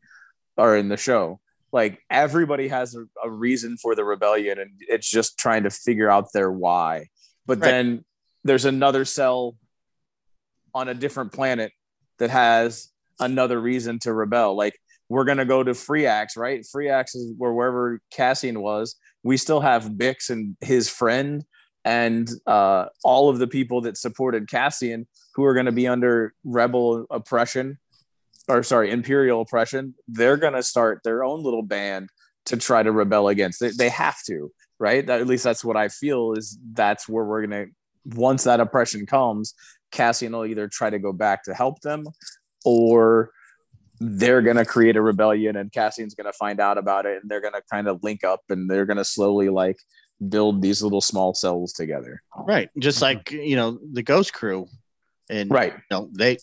or 0.58 0.76
in 0.76 0.90
the 0.90 0.98
show. 0.98 1.40
Like 1.72 2.00
everybody 2.10 2.68
has 2.68 2.96
a, 2.96 3.06
a 3.24 3.30
reason 3.30 3.78
for 3.78 3.96
the 3.96 4.04
rebellion, 4.04 4.60
and 4.60 4.72
it's 4.82 5.10
just 5.10 5.38
trying 5.40 5.64
to 5.64 5.70
figure 5.70 6.10
out 6.10 6.28
their 6.34 6.52
why. 6.52 7.08
But 7.46 7.60
Right. 7.60 7.72
then 7.72 8.06
there's 8.44 8.66
another 8.66 9.06
cell 9.06 9.56
on 10.74 10.90
a 10.90 10.94
different 10.94 11.32
planet 11.32 11.72
that 12.20 12.30
has 12.30 12.90
another 13.20 13.60
reason 13.60 14.00
to 14.00 14.14
rebel. 14.14 14.56
Like 14.56 14.78
we're 15.12 15.26
gonna 15.26 15.46
go 15.46 15.64
to 15.64 15.72
Ferrix, 15.72 16.38
right? 16.38 16.62
Ferrix 16.62 17.16
is 17.16 17.34
where 17.38 17.54
wherever 17.54 18.02
Cassian 18.12 18.62
was. 18.62 18.96
We 19.24 19.38
still 19.38 19.60
have 19.60 19.84
Bix 19.86 20.30
and 20.30 20.56
his 20.62 20.90
friend 20.90 21.44
and 21.84 22.30
uh, 22.48 22.86
all 23.04 23.30
of 23.30 23.40
the 23.40 23.48
people 23.48 23.82
that 23.82 23.98
supported 23.98 24.50
Cassian 24.50 25.08
who 25.36 25.44
are 25.44 25.54
going 25.54 25.66
to 25.66 25.72
be 25.72 25.88
under 25.88 26.34
rebel 26.44 27.06
oppression 27.10 27.78
or 28.48 28.64
sorry, 28.64 28.92
imperial 28.92 29.42
oppression. 29.42 29.94
They're 30.08 30.38
going 30.38 30.54
to 30.54 30.64
start 30.64 31.02
their 31.04 31.24
own 31.24 31.44
little 31.44 31.62
band 31.62 32.10
to 32.48 32.58
try 32.58 32.84
to 32.84 32.92
rebel 32.92 33.28
against. 33.28 33.60
They, 33.60 33.70
they 33.70 33.90
have 33.90 34.18
to, 34.28 34.52
right? 34.80 35.06
That, 35.06 35.22
at 35.22 35.28
least 35.28 35.44
that's 35.44 35.64
what 35.64 35.78
I 35.78 35.88
feel 35.88 36.34
is 36.34 36.58
that's 36.74 37.08
where 37.08 37.24
we're 37.24 37.46
going 37.46 37.68
to 37.68 37.72
once 38.18 38.46
that 38.46 38.60
oppression 38.60 39.06
comes, 39.06 39.54
Cassian 39.92 40.32
will 40.32 40.46
either 40.46 40.68
try 40.68 40.90
to 40.90 41.00
go 41.00 41.14
back 41.14 41.44
to 41.44 41.54
help 41.54 41.82
them 41.82 42.06
or 42.66 43.32
they're 44.04 44.42
going 44.42 44.58
to 44.58 44.66
create 44.66 44.96
a 44.96 45.02
rebellion 45.02 45.56
and 45.56 45.72
Cassian's 45.72 46.16
going 46.16 46.26
to 46.26 46.34
find 46.34 46.60
out 46.60 46.80
about 46.80 47.06
it 47.06 47.22
and 47.22 47.30
they're 47.30 47.40
going 47.40 47.54
to 47.54 47.62
kind 47.72 47.88
of 47.88 48.04
link 48.04 48.24
up 48.24 48.42
and 48.50 48.68
they're 48.68 48.88
going 48.88 48.98
to 48.98 49.06
slowly 49.06 49.48
like 49.50 49.78
build 50.28 50.60
these 50.60 50.82
little 50.82 51.02
small 51.02 51.36
cells 51.36 51.72
together. 51.74 52.20
Right. 52.36 52.70
Just 52.80 52.98
mm-hmm. 52.98 53.18
like, 53.18 53.32
you 53.32 53.56
know, 53.56 53.78
the 53.94 54.02
Ghost 54.02 54.34
Crew. 54.34 54.68
And, 55.30 55.52
Right. 55.52 55.74
you 55.74 55.82
know, 55.92 56.10
they, 56.12 56.40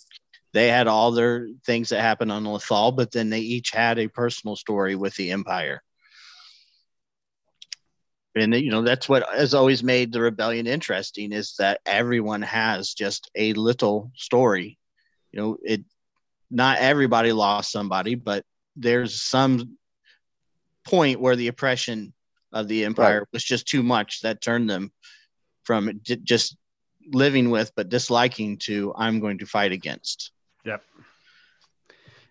they 0.52 0.68
had 0.68 0.86
all 0.86 1.10
their 1.10 1.48
things 1.66 1.88
that 1.88 2.00
happened 2.00 2.30
on 2.30 2.44
Lothal, 2.44 2.96
but 2.96 3.10
then 3.10 3.28
they 3.28 3.40
each 3.40 3.70
had 3.72 3.98
a 3.98 4.06
personal 4.06 4.54
story 4.54 4.94
with 4.94 5.16
the 5.16 5.32
Empire. 5.32 5.82
And 8.36 8.54
you 8.54 8.70
know 8.70 8.82
that's 8.82 9.08
what 9.08 9.28
has 9.34 9.52
always 9.52 9.82
made 9.82 10.12
the 10.12 10.20
rebellion 10.20 10.68
interesting 10.68 11.32
is 11.32 11.56
that 11.58 11.80
everyone 11.84 12.42
has 12.42 12.94
just 12.94 13.28
a 13.34 13.52
little 13.54 14.12
story. 14.14 14.78
You 15.32 15.40
know, 15.40 15.56
it 15.64 15.82
not 16.50 16.78
everybody 16.78 17.32
lost 17.32 17.70
somebody, 17.70 18.14
but 18.14 18.44
there's 18.76 19.20
some 19.20 19.76
point 20.84 21.20
where 21.20 21.36
the 21.36 21.48
oppression 21.48 22.12
of 22.52 22.68
the 22.68 22.84
empire 22.84 23.26
was 23.32 23.44
just 23.44 23.68
too 23.68 23.82
much 23.82 24.22
that 24.22 24.40
turned 24.40 24.70
them 24.70 24.90
from 25.64 26.00
j- 26.02 26.16
just 26.16 26.56
living 27.12 27.50
with 27.50 27.72
but 27.76 27.88
disliking 27.88 28.56
to 28.58 28.94
I'm 28.96 29.20
going 29.20 29.38
to 29.38 29.46
fight 29.46 29.72
against. 29.72 30.32
Yep. 30.64 30.82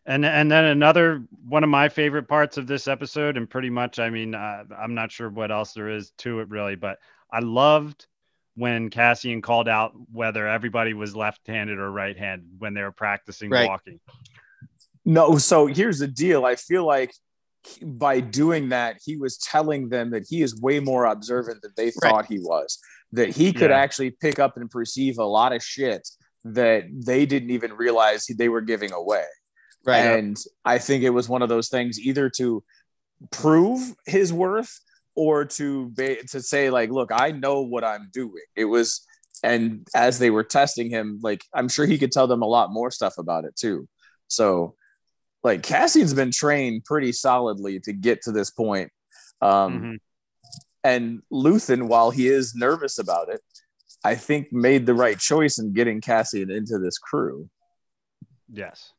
And 0.05 0.25
and 0.25 0.49
then 0.49 0.65
another 0.65 1.23
one 1.47 1.63
of 1.63 1.69
my 1.69 1.89
favorite 1.89 2.27
parts 2.27 2.57
of 2.57 2.65
this 2.65 2.87
episode, 2.87 3.35
and 3.35 3.49
pretty 3.49 3.69
much, 3.69 3.99
I 3.99 4.09
mean, 4.09 4.33
uh, 4.33 4.63
I'm 4.75 4.95
not 4.95 5.11
sure 5.11 5.29
what 5.29 5.51
else 5.51 5.73
there 5.73 5.89
is 5.89 6.11
to 6.19 6.39
it 6.39 6.49
really, 6.49 6.75
but 6.75 6.97
I 7.31 7.39
loved 7.39 8.07
when 8.57 8.89
Cassian 8.89 9.39
called 9.39 9.69
out 9.69 9.93
whether 10.11 10.47
everybody 10.47 10.95
was 10.95 11.15
left-handed 11.15 11.77
or 11.77 11.91
right-handed 11.91 12.47
when 12.57 12.73
they 12.73 12.81
were 12.81 12.91
practicing 12.91 13.51
Right. 13.51 13.67
walking. 13.69 13.99
No, 15.05 15.37
so 15.37 15.67
here's 15.67 15.99
the 15.99 16.07
deal. 16.07 16.43
I 16.43 16.55
feel 16.55 16.83
like 16.83 17.13
by 17.83 18.19
doing 18.19 18.69
that, 18.69 18.97
he 19.05 19.15
was 19.15 19.37
telling 19.37 19.89
them 19.89 20.09
that 20.09 20.25
he 20.27 20.41
is 20.41 20.59
way 20.59 20.79
more 20.79 21.05
observant 21.05 21.61
than 21.61 21.71
they 21.77 21.85
Right. 21.85 21.93
thought 22.01 22.25
he 22.25 22.39
was. 22.39 22.79
That 23.11 23.29
he 23.29 23.53
could 23.53 23.69
Yeah. 23.69 23.77
actually 23.77 24.09
pick 24.09 24.39
up 24.39 24.57
and 24.57 24.71
perceive 24.71 25.19
a 25.19 25.23
lot 25.23 25.53
of 25.53 25.63
shit 25.63 26.09
that 26.43 26.85
they 26.91 27.27
didn't 27.27 27.51
even 27.51 27.73
realize 27.73 28.25
they 28.25 28.49
were 28.49 28.61
giving 28.61 28.91
away. 28.91 29.25
Right. 29.85 29.99
And 29.99 30.35
I 30.65 30.79
think 30.79 31.03
it 31.03 31.11
was 31.11 31.29
one 31.29 31.43
of 31.43 31.49
those 31.49 31.69
things 31.69 31.99
either 31.99 32.27
to 32.31 32.63
prove 33.31 33.95
his 34.07 34.33
worth 34.33 34.79
or 35.17 35.43
to 35.45 35.89
be, 35.89 36.19
to 36.29 36.41
say 36.41 36.69
like, 36.69 36.91
look, 36.91 37.09
I 37.11 37.31
know 37.31 37.61
what 37.61 37.83
I'm 37.83 38.09
doing. 38.13 38.43
It 38.55 38.65
was, 38.65 39.05
and 39.43 39.85
as 39.95 40.19
they 40.19 40.29
were 40.29 40.43
testing 40.43 40.89
him, 40.89 41.19
like 41.23 41.43
I'm 41.53 41.67
sure 41.67 41.85
he 41.87 41.97
could 41.97 42.11
tell 42.11 42.27
them 42.27 42.43
a 42.43 42.47
lot 42.47 42.71
more 42.71 42.91
stuff 42.91 43.17
about 43.17 43.43
it 43.43 43.55
too. 43.55 43.87
So, 44.27 44.75
like 45.43 45.63
Cassian's 45.63 46.13
been 46.13 46.31
trained 46.31 46.85
pretty 46.85 47.11
solidly 47.11 47.79
to 47.81 47.93
get 47.93 48.21
to 48.23 48.31
this 48.31 48.51
point. 48.51 48.91
Um, 49.41 49.81
Mhm. 49.81 49.97
And 50.83 51.21
Luthen, 51.33 51.87
while 51.87 52.11
he 52.11 52.27
is 52.27 52.55
nervous 52.55 52.97
about 52.99 53.29
it, 53.29 53.41
I 54.05 54.15
think 54.15 54.53
made 54.53 54.85
the 54.85 54.93
right 54.93 55.17
choice 55.19 55.57
in 55.57 55.73
getting 55.73 55.99
Cassian 55.99 56.49
into 56.51 56.77
this 56.77 56.97
crew. 56.97 57.49
Yes. 58.49 58.93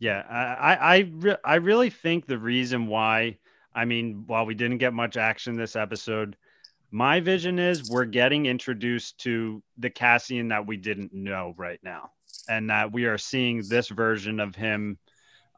Yeah, 0.00 0.24
I 0.28 0.74
I 0.74 0.96
I, 0.96 0.98
re- 1.10 1.42
I 1.44 1.54
really 1.56 1.90
think 1.90 2.26
the 2.26 2.38
reason 2.38 2.86
why 2.88 3.38
I 3.78 3.84
mean, 3.84 4.24
while 4.26 4.44
we 4.44 4.54
didn't 4.54 4.78
get 4.78 4.92
much 4.92 5.16
action 5.16 5.56
this 5.56 5.76
episode, 5.76 6.36
my 6.90 7.20
vision 7.20 7.60
is 7.60 7.88
we're 7.88 8.06
getting 8.06 8.46
introduced 8.46 9.18
to 9.18 9.62
the 9.76 9.88
Cassian 9.88 10.48
that 10.48 10.66
we 10.66 10.76
didn't 10.76 11.14
know 11.14 11.54
right 11.56 11.78
now, 11.84 12.10
and 12.48 12.70
that 12.70 12.92
we 12.92 13.04
are 13.04 13.18
seeing 13.18 13.62
this 13.68 13.88
version 13.88 14.40
of 14.40 14.56
him. 14.56 14.98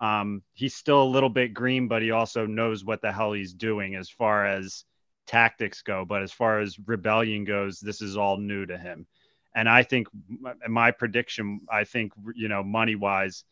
Um, 0.02 0.42
he's 0.52 0.74
still 0.74 1.02
a 1.02 1.12
little 1.14 1.30
bit 1.30 1.54
green, 1.54 1.88
but 1.88 2.02
he 2.02 2.10
also 2.10 2.44
knows 2.44 2.84
what 2.84 3.00
the 3.00 3.10
hell 3.10 3.32
he's 3.32 3.54
doing 3.54 3.94
as 3.94 4.10
far 4.10 4.44
as 4.44 4.84
tactics 5.26 5.80
go. 5.80 6.04
But 6.04 6.22
as 6.22 6.30
far 6.30 6.60
as 6.60 6.78
rebellion 6.84 7.44
goes, 7.44 7.80
this 7.80 8.02
is 8.02 8.18
all 8.18 8.36
new 8.36 8.66
to 8.66 8.76
him. 8.76 9.06
And 9.54 9.66
I 9.66 9.82
think 9.82 10.08
my 10.68 10.90
prediction, 10.90 11.60
I 11.72 11.84
think, 11.84 12.12
you 12.34 12.48
know, 12.48 12.62
money 12.62 12.96
wise, 12.96 13.44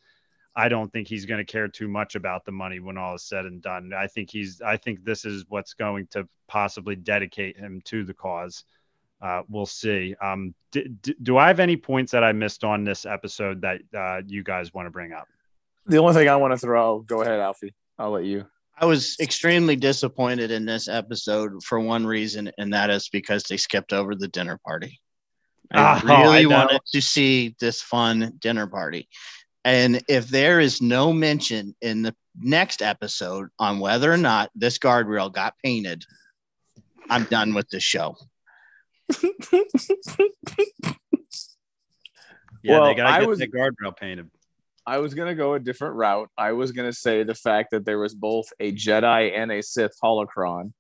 I 0.59 0.69
don't 0.69 0.93
think 0.93 1.07
he's 1.07 1.25
going 1.25 1.39
to 1.39 1.45
care 1.51 1.69
too 1.69 1.87
much 1.87 2.17
about 2.17 2.45
the 2.45 2.51
money 2.53 2.81
when 2.81 2.99
all 2.99 3.15
is 3.15 3.23
said 3.23 3.45
and 3.45 3.63
done. 3.63 3.93
I 3.97 4.09
think 4.09 4.29
he's, 4.31 4.61
I 4.61 4.77
think 4.77 5.05
this 5.05 5.25
is 5.25 5.45
what's 5.49 5.73
going 5.75 6.09
to 6.09 6.29
possibly 6.49 6.97
dedicate 6.97 7.57
him 7.57 7.81
to 7.85 8.05
the 8.05 8.13
cause. 8.13 8.65
Uh, 9.23 9.43
we'll 9.49 9.67
see. 9.67 10.15
Um, 10.21 10.55
d- 10.73 10.89
d- 11.03 11.15
do 11.23 11.39
I 11.39 11.47
have 11.47 11.61
any 11.61 11.77
points 11.77 12.11
that 12.13 12.25
I 12.25 12.33
missed 12.33 12.65
on 12.65 12.83
this 12.83 13.07
episode 13.07 13.61
that 13.63 13.81
uh, 13.97 14.23
you 14.27 14.43
guys 14.43 14.75
want 14.75 14.87
to 14.87 14.91
bring 14.91 15.13
up? 15.13 15.29
The 15.87 15.99
only 15.99 16.15
thing 16.15 16.29
I 16.29 16.37
want 16.37 16.53
to 16.53 16.59
throw, 16.59 17.01
go 17.01 17.23
ahead, 17.23 17.39
Alfie. 17.41 17.75
I'll 17.99 18.11
let 18.11 18.25
you. 18.25 18.45
I 18.81 18.85
was 18.85 19.17
extremely 19.21 19.75
disappointed 19.77 20.51
in 20.51 20.65
this 20.65 20.89
episode 20.89 21.63
for 21.65 21.81
one 21.81 22.05
reason, 22.07 22.51
and 22.59 22.73
that 22.73 22.91
is 22.91 23.09
because 23.09 23.43
they 23.45 23.57
skipped 23.57 23.93
over 23.93 24.15
the 24.15 24.29
dinner 24.29 24.59
party. 24.65 25.01
I 25.73 26.01
Oh, 26.05 26.09
really 26.31 26.47
know. 26.47 26.57
wanted 26.57 26.81
to 26.93 27.01
see 27.01 27.55
this 27.61 27.81
fun 27.83 28.35
dinner 28.41 28.67
party. 28.67 29.09
And 29.65 30.03
if 30.09 30.29
there 30.29 30.61
is 30.61 30.81
no 30.81 31.13
mention 31.13 31.75
in 31.83 32.03
the 32.03 32.15
next 32.41 32.81
episode 32.83 33.49
on 33.59 33.81
whether 33.81 34.11
or 34.13 34.17
not 34.17 34.51
this 34.55 34.79
guardrail 34.79 35.33
got 35.33 35.55
painted, 35.65 36.05
I'm 37.11 37.25
done 37.25 37.55
with 37.55 37.69
the 37.71 37.81
show. 37.81 38.17
Yeah, 42.63 42.81
Well, 42.81 42.87
they 42.89 42.95
got 42.97 43.07
I 43.07 43.19
to 43.19 43.23
get 43.23 43.29
was- 43.29 43.39
the 43.39 43.47
guardrail 43.49 43.97
painted. 43.97 44.31
I 44.87 44.99
was 44.99 45.13
gonna 45.13 45.35
go 45.35 45.53
a 45.55 45.61
different 45.61 45.97
route. 45.97 46.31
I 46.39 46.53
was 46.53 46.73
gonna 46.73 46.95
say 46.95 47.23
the 47.23 47.35
fact 47.35 47.73
that 47.73 47.85
there 47.85 47.99
was 47.99 48.15
both 48.15 48.47
a 48.59 48.73
Jedi 48.73 49.37
and 49.37 49.53
a 49.53 49.63
Sith 49.63 49.93
holocron 50.03 50.73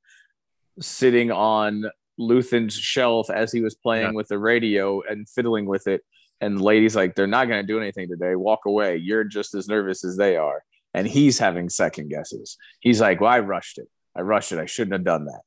sitting 0.81 1.31
on 1.31 1.85
Luthen's 2.19 2.73
shelf 2.75 3.29
as 3.29 3.53
he 3.53 3.61
was 3.61 3.75
playing 3.75 4.07
Yeah. 4.07 4.13
with 4.13 4.29
the 4.29 4.39
radio 4.39 5.03
and 5.03 5.29
fiddling 5.29 5.67
with 5.67 5.87
it. 5.87 6.03
And 6.41 6.59
the 6.59 6.63
lady's 6.63 6.95
like, 6.95 7.15
"They're 7.15 7.27
not 7.27 7.49
gonna 7.49 7.63
do 7.65 7.79
anything 7.81 8.09
today. 8.09 8.35
Walk 8.37 8.61
away. 8.67 8.97
You're 8.97 9.25
just 9.25 9.55
as 9.55 9.69
nervous 9.69 10.05
as 10.05 10.17
they 10.17 10.37
are." 10.37 10.63
And 10.95 11.07
he's 11.07 11.39
having 11.39 11.69
second 11.69 12.09
guesses. 12.09 12.57
He's 12.81 13.01
like, 13.01 13.21
"Well, 13.21 13.31
I 13.31 13.41
rushed 13.41 13.79
it. 13.79 13.89
I 14.17 14.21
rushed 14.23 14.53
it. 14.53 14.59
I 14.59 14.67
shouldn't 14.67 14.93
have 14.95 15.05
done 15.05 15.25
that." 15.27 15.41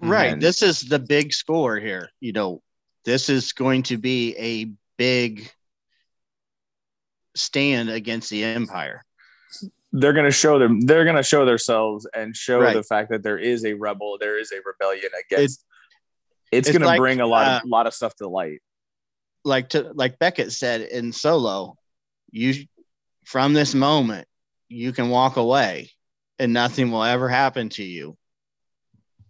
Right. 0.00 0.32
And- 0.32 0.42
This 0.42 0.62
is 0.62 0.80
the 0.82 0.98
big 0.98 1.32
score 1.32 1.78
here. 1.78 2.10
You 2.20 2.32
know, 2.32 2.62
this 3.04 3.28
is 3.28 3.52
going 3.52 3.82
to 3.84 3.98
be 3.98 4.34
a 4.38 4.72
big 4.96 5.50
stand 7.36 7.90
against 7.90 8.30
the 8.30 8.44
Empire. 8.44 9.04
they're 9.92 10.12
going 10.12 10.24
to 10.24 10.30
show 10.32 10.58
them 10.58 10.80
they're 10.80 11.04
going 11.04 11.16
to 11.16 11.22
show 11.22 11.44
themselves 11.44 12.04
and 12.16 12.34
show 12.36 12.60
Right. 12.60 12.74
the 12.74 12.82
fact 12.82 13.10
that 13.10 13.22
there 13.22 13.38
is 13.38 13.64
a 13.64 13.74
rebel 13.74 14.16
there 14.18 14.36
is 14.38 14.50
a 14.50 14.56
rebellion 14.64 15.10
against 15.24 15.64
it's, 16.50 16.68
it's 16.68 16.76
going 16.76 16.82
to 16.90 16.96
bring 16.98 17.20
a 17.20 17.26
lot 17.26 17.46
uh, 17.46 17.60
of 17.62 17.68
lot 17.68 17.86
of 17.86 17.94
stuff 17.94 18.14
to 18.16 18.28
light 18.28 18.60
Like 19.44 19.70
to 19.70 19.92
like 19.94 20.18
Beckett 20.18 20.52
said 20.52 20.80
in 20.80 21.12
Solo, 21.12 21.76
you 22.30 22.66
from 23.24 23.52
this 23.52 23.74
moment 23.74 24.26
you 24.68 24.92
can 24.92 25.10
walk 25.10 25.36
away 25.36 25.90
and 26.38 26.52
nothing 26.52 26.90
will 26.90 27.04
ever 27.04 27.28
happen 27.28 27.68
to 27.70 27.84
you. 27.84 28.16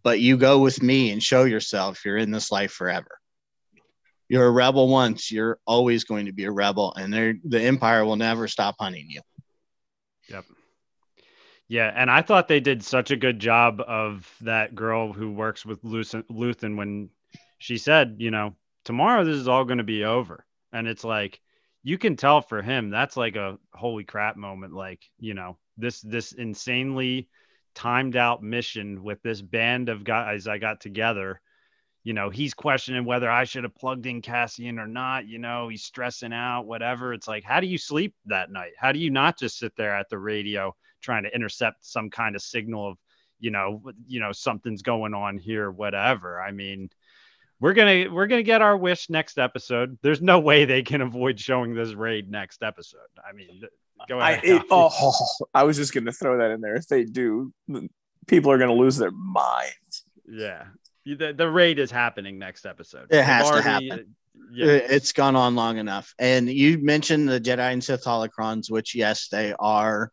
But 0.02 0.20
you 0.20 0.36
go 0.36 0.58
with 0.58 0.82
me 0.82 1.10
and 1.10 1.22
show 1.22 1.44
yourself 1.44 2.04
you're 2.04 2.16
in 2.16 2.30
this 2.30 2.52
life 2.52 2.72
forever. 2.72 3.18
You're 4.28 4.46
a 4.46 4.50
rebel 4.50 4.88
once, 4.88 5.30
you're 5.30 5.58
always 5.66 6.04
going 6.04 6.26
to 6.26 6.32
be 6.32 6.44
a 6.44 6.50
rebel, 6.50 6.94
and 6.94 7.12
the 7.12 7.60
Empire 7.60 8.04
will 8.04 8.16
never 8.16 8.48
stop 8.48 8.76
hunting 8.78 9.06
you. 9.08 9.20
Yep. 10.28 10.44
Yeah, 11.68 11.92
and 11.94 12.10
I 12.10 12.22
thought 12.22 12.48
they 12.48 12.60
did 12.60 12.82
such 12.82 13.10
a 13.10 13.16
good 13.16 13.38
job 13.38 13.82
of 13.86 14.30
that 14.40 14.74
girl 14.74 15.12
who 15.12 15.32
works 15.32 15.64
with 15.66 15.82
Luthen 15.82 16.76
when 16.76 17.10
she 17.58 17.76
said, 17.76 18.16
you 18.18 18.30
know, 18.30 18.54
tomorrow 18.84 19.24
this 19.24 19.36
is 19.36 19.48
all 19.48 19.64
going 19.64 19.78
to 19.78 19.84
be 19.84 20.04
over, 20.04 20.44
and 20.72 20.86
it's 20.88 21.04
like 21.04 21.40
you 21.82 21.98
can 21.98 22.16
tell 22.16 22.40
for 22.42 22.62
him 22.62 22.90
that's 22.90 23.16
like 23.16 23.36
a 23.36 23.58
holy 23.72 24.04
crap 24.04 24.36
moment. 24.36 24.72
Like 24.74 25.02
you 25.18 25.34
know, 25.34 25.58
this 25.76 26.00
this 26.02 26.32
insanely 26.32 27.28
timed 27.74 28.16
out 28.16 28.42
mission 28.42 29.02
with 29.02 29.22
this 29.22 29.42
band 29.42 29.88
of 29.88 30.04
guys 30.04 30.46
I 30.46 30.58
got 30.58 30.80
together. 30.80 31.40
you 32.04 32.12
know, 32.12 32.28
he's 32.28 32.52
questioning 32.52 33.04
whether 33.06 33.30
I 33.30 33.44
should 33.44 33.64
have 33.64 33.74
plugged 33.74 34.04
in 34.06 34.20
Cassian 34.20 34.78
or 34.78 34.86
not. 34.86 35.26
You 35.26 35.38
know, 35.38 35.68
he's 35.68 35.84
stressing 35.84 36.34
out, 36.34 36.66
whatever. 36.66 37.14
It's 37.14 37.26
like, 37.26 37.44
how 37.44 37.60
do 37.60 37.66
you 37.66 37.78
sleep 37.78 38.14
that 38.26 38.52
night? 38.52 38.72
How 38.78 38.92
do 38.92 38.98
you 38.98 39.10
not 39.10 39.38
just 39.38 39.58
sit 39.58 39.74
there 39.76 39.96
at 39.96 40.10
the 40.10 40.18
radio 40.18 40.76
trying 41.00 41.22
to 41.24 41.34
intercept 41.34 41.86
some 41.86 42.10
kind 42.10 42.36
of 42.36 42.42
signal 42.42 42.88
of, 42.90 42.98
you 43.40 43.50
know, 43.50 43.82
you 44.06 44.20
know, 44.20 44.32
something's 44.32 44.82
going 44.82 45.14
on 45.14 45.38
here, 45.38 45.70
whatever. 45.70 46.40
I 46.40 46.52
mean, 46.52 46.90
we're 47.64 47.72
gonna 47.72 48.10
we're 48.12 48.26
gonna 48.26 48.42
get 48.42 48.60
our 48.60 48.76
wish 48.76 49.08
next 49.08 49.38
episode. 49.38 49.98
There's 50.02 50.20
no 50.20 50.38
way 50.38 50.66
they 50.66 50.82
can 50.82 51.00
avoid 51.00 51.40
showing 51.40 51.74
this 51.74 51.94
raid 51.94 52.30
next 52.30 52.62
episode. 52.62 53.00
I 53.26 53.32
mean, 53.32 53.62
go 54.06 54.20
ahead. 54.20 54.40
I, 54.44 54.46
it, 54.46 54.62
oh, 54.70 55.12
I 55.54 55.64
was 55.64 55.78
just 55.78 55.94
gonna 55.94 56.12
throw 56.12 56.36
that 56.36 56.50
in 56.50 56.60
there. 56.60 56.74
If 56.74 56.88
they 56.88 57.04
do, 57.04 57.54
people 58.26 58.50
are 58.50 58.58
gonna 58.58 58.74
lose 58.74 58.98
their 58.98 59.12
minds. 59.12 60.04
Yeah, 60.28 60.64
the, 61.06 61.32
the 61.32 61.48
raid 61.48 61.78
is 61.78 61.90
happening 61.90 62.38
next 62.38 62.66
episode. 62.66 63.06
It 63.08 63.22
has 63.22 63.46
already, 63.46 63.62
to 63.62 63.68
happen. 63.94 64.14
Uh, 64.38 64.44
yeah. 64.52 64.66
It's 64.66 65.12
gone 65.12 65.34
on 65.34 65.54
long 65.54 65.78
enough. 65.78 66.14
And 66.18 66.50
you 66.50 66.76
mentioned 66.76 67.30
the 67.30 67.40
Jedi 67.40 67.72
and 67.72 67.82
Sith 67.82 68.04
holocrons, 68.04 68.70
which 68.70 68.94
yes, 68.94 69.28
they 69.28 69.54
are 69.58 70.12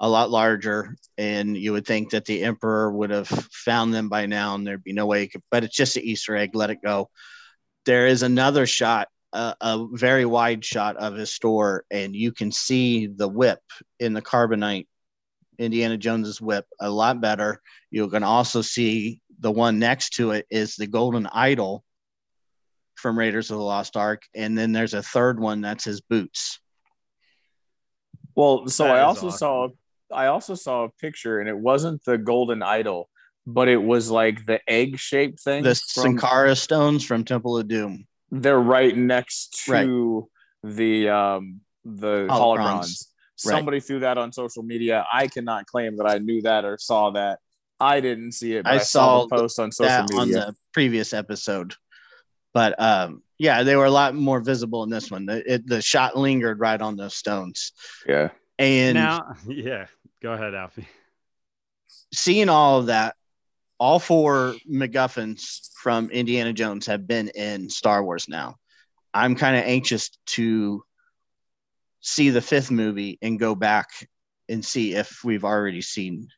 a 0.00 0.08
lot 0.08 0.30
larger, 0.30 0.96
and 1.18 1.56
you 1.56 1.72
would 1.72 1.86
think 1.86 2.10
that 2.10 2.24
the 2.24 2.42
Emperor 2.42 2.90
would 2.90 3.10
have 3.10 3.28
found 3.28 3.92
them 3.92 4.08
by 4.08 4.24
now, 4.26 4.54
and 4.54 4.66
there'd 4.66 4.82
be 4.82 4.94
no 4.94 5.06
way. 5.06 5.28
Could, 5.28 5.42
but 5.50 5.62
it's 5.62 5.76
just 5.76 5.96
an 5.96 6.02
Easter 6.02 6.34
egg. 6.34 6.54
Let 6.54 6.70
it 6.70 6.82
go. 6.82 7.10
There 7.84 8.06
is 8.06 8.22
another 8.22 8.66
shot, 8.66 9.08
uh, 9.34 9.54
a 9.60 9.86
very 9.92 10.24
wide 10.24 10.64
shot 10.64 10.96
of 10.96 11.14
his 11.14 11.32
store, 11.32 11.84
and 11.90 12.16
you 12.16 12.32
can 12.32 12.50
see 12.50 13.06
the 13.06 13.28
whip 13.28 13.60
in 13.98 14.14
the 14.14 14.22
carbonite. 14.22 14.86
Indiana 15.58 15.98
Jones's 15.98 16.40
whip 16.40 16.64
a 16.80 16.90
lot 16.90 17.20
better. 17.20 17.60
You 17.90 18.08
can 18.08 18.22
also 18.22 18.62
see 18.62 19.20
the 19.38 19.50
one 19.50 19.78
next 19.78 20.14
to 20.14 20.30
it 20.30 20.46
is 20.50 20.76
the 20.76 20.86
golden 20.86 21.26
idol 21.26 21.84
from 22.94 23.18
Raiders 23.18 23.50
of 23.50 23.58
the 23.58 23.64
Lost 23.64 23.96
Ark, 23.98 24.22
and 24.34 24.56
then 24.56 24.72
there's 24.72 24.94
a 24.94 25.02
third 25.02 25.38
one 25.38 25.60
that's 25.60 25.84
his 25.84 26.00
boots. 26.00 26.58
Well, 28.34 28.68
so 28.68 28.84
that 28.84 28.96
I 28.96 29.00
also 29.00 29.26
awesome. 29.26 29.38
saw 29.38 29.68
I 30.12 30.26
also 30.26 30.54
saw 30.54 30.84
a 30.84 30.88
picture, 30.88 31.40
and 31.40 31.48
it 31.48 31.56
wasn't 31.56 32.04
the 32.04 32.18
golden 32.18 32.62
idol, 32.62 33.08
but 33.46 33.68
it 33.68 33.82
was 33.82 34.10
like 34.10 34.44
the 34.46 34.60
egg 34.68 34.98
shaped 34.98 35.40
thing. 35.40 35.62
The 35.62 35.74
from, 35.74 36.02
Sankara 36.02 36.56
stones 36.56 37.04
from 37.04 37.24
Temple 37.24 37.58
of 37.58 37.68
Doom. 37.68 38.06
They're 38.30 38.60
right 38.60 38.96
next 38.96 39.64
to 39.64 40.28
right. 40.62 40.74
the 40.76 41.08
um 41.08 41.60
the 41.84 42.26
holocrons. 42.28 42.58
holocrons. 42.58 43.06
Somebody 43.36 43.76
right. 43.76 43.84
threw 43.84 44.00
that 44.00 44.18
on 44.18 44.32
social 44.32 44.62
media. 44.62 45.06
I 45.10 45.26
cannot 45.26 45.66
claim 45.66 45.96
that 45.96 46.06
I 46.06 46.18
knew 46.18 46.42
that 46.42 46.64
or 46.64 46.76
saw 46.78 47.10
that. 47.12 47.38
I 47.80 48.00
didn't 48.00 48.32
see 48.32 48.54
it. 48.54 48.66
I, 48.66 48.74
I, 48.74 48.78
saw, 48.78 49.22
the 49.22 49.34
post 49.34 49.58
on 49.58 49.72
social 49.72 50.02
media 50.02 50.20
on 50.20 50.28
the 50.30 50.54
previous 50.74 51.14
episode. 51.14 51.74
But 52.52 52.80
um, 52.80 53.22
yeah, 53.38 53.62
they 53.62 53.76
were 53.76 53.86
a 53.86 53.90
lot 53.90 54.14
more 54.14 54.40
visible 54.40 54.82
in 54.82 54.90
this 54.90 55.10
one. 55.10 55.24
The, 55.24 55.54
it, 55.54 55.66
the 55.66 55.80
shot 55.80 56.16
lingered 56.16 56.60
right 56.60 56.80
on 56.80 56.96
those 56.96 57.14
stones. 57.14 57.72
Yeah. 58.06 58.30
And 58.58 58.94
now, 58.94 59.34
yeah, 59.48 59.86
Go 60.22 60.32
ahead, 60.32 60.54
Alfie. 60.54 60.88
Seeing 62.12 62.48
all 62.48 62.80
of 62.80 62.86
that, 62.86 63.16
all 63.78 63.98
four 63.98 64.54
MacGuffins 64.70 65.70
from 65.74 66.10
Indiana 66.10 66.52
Jones 66.52 66.86
have 66.86 67.06
been 67.06 67.28
in 67.28 67.70
Star 67.70 68.04
Wars 68.04 68.28
now. 68.28 68.56
I'm 69.14 69.34
kind 69.34 69.56
of 69.56 69.64
anxious 69.64 70.10
to 70.26 70.84
see 72.00 72.30
the 72.30 72.42
fifth 72.42 72.70
movie 72.70 73.18
and 73.22 73.38
go 73.38 73.54
back 73.54 73.88
and 74.48 74.64
see 74.64 74.94
if 74.94 75.24
we've 75.24 75.44
already 75.44 75.80
seen 75.80 76.28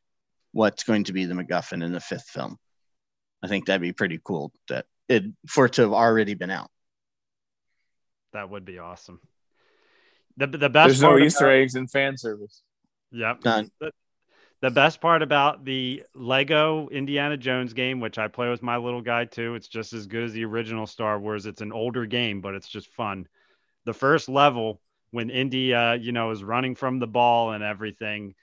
what's 0.53 0.85
going 0.85 1.05
to 1.05 1.13
be 1.13 1.25
the 1.25 1.35
MacGuffin 1.35 1.83
in 1.83 1.93
the 1.93 2.01
fifth 2.01 2.29
film. 2.29 2.59
I 3.43 3.49
think 3.49 3.67
that'd 3.67 3.83
be 3.83 3.93
pretty 3.93 4.21
cool 4.23 4.53
that 4.69 4.87
it 5.09 5.25
for 5.49 5.67
it 5.67 5.75
to 5.75 5.83
have 5.83 5.93
already 5.93 6.35
been 6.35 6.51
out. 6.51 6.71
That 8.33 8.49
would 8.49 8.65
be 8.65 8.79
awesome. 8.79 9.21
The, 10.37 10.47
the 10.47 10.71
best 10.71 10.89
There's 10.89 11.03
no 11.03 11.19
Easter 11.19 11.51
eggs 11.51 11.75
in 11.75 11.89
fan 11.89 12.17
service. 12.17 12.63
Yep. 13.13 13.41
Done. 13.41 13.71
The, 13.81 13.93
the 14.61 14.71
best 14.71 15.01
part 15.01 15.23
about 15.23 15.65
the 15.65 16.05
Lego 16.15 16.89
Indiana 16.89 17.37
Jones 17.37 17.73
game, 17.73 18.01
which 18.01 18.19
I 18.19 18.29
play 18.29 18.49
with 18.49 18.63
my 18.63 18.77
little 18.77 19.03
guy 19.03 19.25
too, 19.25 19.55
it's 19.55 19.69
just 19.69 19.93
as 19.93 20.07
good 20.07 20.25
as 20.25 20.33
the 20.33 20.45
original 20.45 20.87
Star 20.87 21.19
Wars. 21.19 21.47
It's 21.47 21.61
an 21.61 21.73
older 21.73 22.07
game, 22.07 22.41
but 22.41 22.55
it's 22.55 22.69
just 22.69 22.89
fun. 22.89 23.27
The 23.85 23.93
first 23.93 24.29
level, 24.29 24.81
when 25.11 25.31
Indy, 25.31 25.75
uh, 25.75 25.95
you 25.95 26.13
know, 26.13 26.31
is 26.31 26.45
running 26.45 26.75
from 26.75 27.01
the 27.01 27.09
ball 27.09 27.53
and 27.53 27.65
everything, 27.65 28.35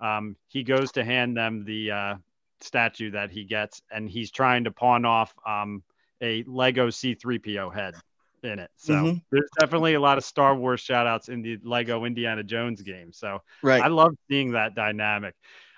um, 0.00 0.36
he 0.48 0.64
goes 0.64 0.92
to 0.92 1.04
hand 1.04 1.36
them 1.36 1.64
the 1.64 1.90
uh, 1.90 2.14
statue 2.60 3.12
that 3.12 3.30
he 3.30 3.44
gets, 3.44 3.80
and 3.90 4.10
he's 4.10 4.30
trying 4.30 4.64
to 4.64 4.72
pawn 4.72 5.04
off 5.04 5.32
um, 5.46 5.82
a 6.20 6.42
Lego 6.46 6.88
C3PO 6.88 7.72
head 7.72 7.94
in 8.44 8.58
it. 8.58 8.70
So 8.76 8.94
mm-hmm. 8.94 9.18
there's 9.30 9.50
definitely 9.58 9.94
a 9.94 10.00
lot 10.00 10.18
of 10.18 10.24
Star 10.24 10.54
Wars 10.54 10.80
shout 10.80 11.06
outs 11.06 11.28
in 11.28 11.42
the 11.42 11.58
Lego 11.62 12.04
Indiana 12.04 12.42
Jones 12.42 12.82
game. 12.82 13.12
So 13.12 13.42
right. 13.62 13.82
I 13.82 13.88
love 13.88 14.14
seeing 14.30 14.52
that 14.52 14.74
dynamic. 14.74 15.34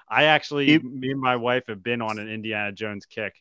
I 0.08 0.24
actually, 0.24 0.78
me 0.78 1.12
and 1.12 1.20
my 1.20 1.36
wife 1.36 1.64
have 1.68 1.82
been 1.82 2.02
on 2.02 2.18
an 2.18 2.28
Indiana 2.28 2.72
Jones 2.72 3.06
kick, 3.06 3.34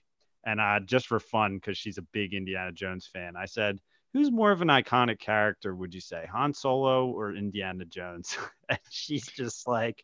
and 0.46 0.62
uh, 0.62 0.80
just 0.82 1.08
for 1.08 1.20
fun, 1.20 1.56
because 1.56 1.78
she's 1.78 1.98
a 1.98 2.04
big 2.14 2.34
Indiana 2.34 2.72
Jones 2.72 3.10
fan, 3.12 3.36
I 3.36 3.46
said, 3.46 3.80
Who's 4.14 4.32
more 4.32 4.52
of 4.52 4.64
an 4.64 4.70
iconic 4.70 5.20
character, 5.20 5.76
would 5.76 5.94
you 5.94 6.02
say, 6.02 6.28
Han 6.32 6.54
Solo 6.54 7.08
or 7.10 7.36
Indiana 7.36 7.86
Jones? 7.86 8.38
and 8.70 8.80
she's 8.90 9.28
just 9.28 9.68
like, 9.68 10.04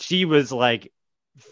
she 0.00 0.24
was 0.24 0.52
like, 0.52 0.90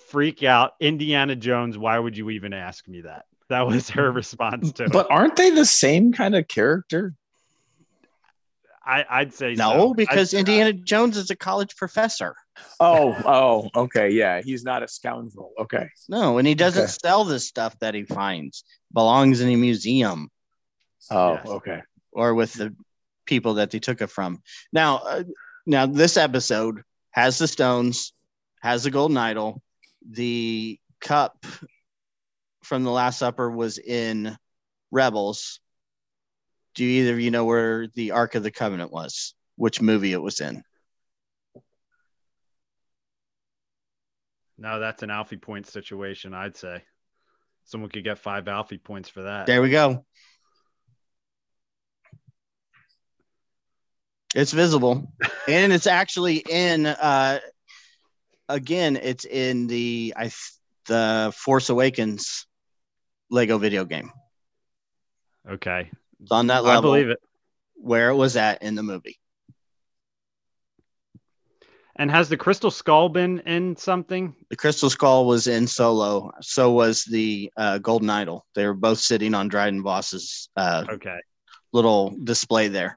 freak 0.08 0.42
out, 0.42 0.72
Indiana 0.80 1.36
Jones. 1.36 1.76
Why 1.76 1.98
would 1.98 2.16
you 2.16 2.30
even 2.30 2.52
ask 2.52 2.88
me 2.88 3.02
that? 3.02 3.26
That 3.54 3.68
was 3.68 3.88
her 3.90 4.10
response 4.10 4.72
to 4.72 4.82
but 4.82 4.86
it. 4.86 4.92
But 4.92 5.10
aren't 5.12 5.36
they 5.36 5.50
the 5.50 5.64
same 5.64 6.12
kind 6.12 6.34
of 6.34 6.48
character? 6.48 7.14
I, 8.84 9.22
would 9.22 9.32
say 9.32 9.54
no, 9.54 9.70
so. 9.70 9.94
because 9.94 10.34
I'd, 10.34 10.40
Indiana 10.40 10.72
Jones 10.72 11.16
is 11.16 11.30
a 11.30 11.36
college 11.36 11.76
professor. 11.76 12.34
Oh, 12.80 13.16
oh, 13.24 13.82
okay, 13.82 14.10
yeah, 14.10 14.42
he's 14.42 14.64
not 14.64 14.82
a 14.82 14.88
scoundrel. 14.88 15.52
Okay, 15.56 15.88
no, 16.08 16.38
and 16.38 16.48
he 16.48 16.56
doesn't 16.56 16.82
okay. 16.82 16.92
sell 17.00 17.24
the 17.24 17.38
stuff 17.38 17.78
that 17.78 17.94
he 17.94 18.02
finds. 18.02 18.64
Belongs 18.92 19.40
in 19.40 19.48
a 19.48 19.56
museum. 19.56 20.30
Oh, 21.08 21.34
yes. 21.34 21.46
okay, 21.46 21.82
or 22.10 22.34
with 22.34 22.54
the 22.54 22.74
people 23.24 23.54
that 23.54 23.70
they 23.70 23.78
took 23.78 24.02
it 24.02 24.10
from. 24.10 24.42
Now, 24.72 24.96
uh, 24.96 25.22
now 25.64 25.86
this 25.86 26.16
episode 26.16 26.82
has 27.12 27.38
the 27.38 27.46
stones, 27.46 28.12
has 28.62 28.82
the 28.82 28.90
golden 28.90 29.16
idol, 29.16 29.62
the 30.10 30.80
cup 31.00 31.46
from 32.64 32.82
the 32.84 32.90
Last 32.90 33.18
Supper 33.18 33.50
was 33.50 33.78
in 33.78 34.36
Rebels. 34.90 35.60
Do 36.74 36.84
either 36.84 37.12
of 37.12 37.20
you 37.20 37.30
know 37.30 37.44
where 37.44 37.86
the 37.88 38.12
Ark 38.12 38.34
of 38.34 38.42
the 38.42 38.50
Covenant 38.50 38.92
was? 38.92 39.34
Which 39.56 39.80
movie 39.80 40.12
it 40.12 40.22
was 40.22 40.40
in? 40.40 40.62
No, 44.56 44.80
that's 44.80 45.02
an 45.02 45.10
Alfie 45.10 45.36
point 45.36 45.66
situation, 45.66 46.34
I'd 46.34 46.56
say. 46.56 46.82
Someone 47.64 47.90
could 47.90 48.04
get 48.04 48.18
five 48.18 48.48
Alfie 48.48 48.78
points 48.78 49.08
for 49.08 49.22
that. 49.22 49.46
There 49.46 49.62
we 49.62 49.70
go. 49.70 50.04
It's 54.34 54.52
visible. 54.52 55.12
and 55.48 55.72
it's 55.72 55.86
actually 55.86 56.44
in 56.48 56.86
uh 56.86 57.38
again, 58.48 58.96
it's 58.96 59.24
in 59.24 59.66
the 59.66 60.14
I 60.16 60.30
the 60.86 61.32
Force 61.36 61.70
Awakens 61.70 62.46
Lego 63.34 63.58
video 63.58 63.84
game. 63.84 64.10
Okay. 65.50 65.90
It's 66.22 66.32
on 66.32 66.46
that 66.46 66.64
level. 66.64 66.92
I 66.92 66.94
believe 66.94 67.10
it. 67.10 67.18
Where 67.74 68.08
it 68.08 68.14
was 68.14 68.36
at 68.36 68.62
in 68.62 68.74
the 68.74 68.82
movie. 68.82 69.18
And 71.96 72.10
has 72.10 72.28
the 72.28 72.36
Crystal 72.36 72.70
Skull 72.70 73.08
been 73.08 73.40
in 73.40 73.76
something? 73.76 74.34
The 74.50 74.56
Crystal 74.56 74.90
Skull 74.90 75.26
was 75.26 75.46
in 75.46 75.66
Solo. 75.66 76.32
So 76.40 76.72
was 76.72 77.04
the 77.04 77.52
uh, 77.56 77.78
Golden 77.78 78.10
Idol. 78.10 78.46
They 78.54 78.66
were 78.66 78.74
both 78.74 78.98
sitting 78.98 79.34
on 79.34 79.48
Dryden 79.48 79.82
Voss's 79.82 80.48
uh, 80.56 80.84
okay 80.88 81.20
little 81.74 82.14
display 82.22 82.68
there. 82.68 82.96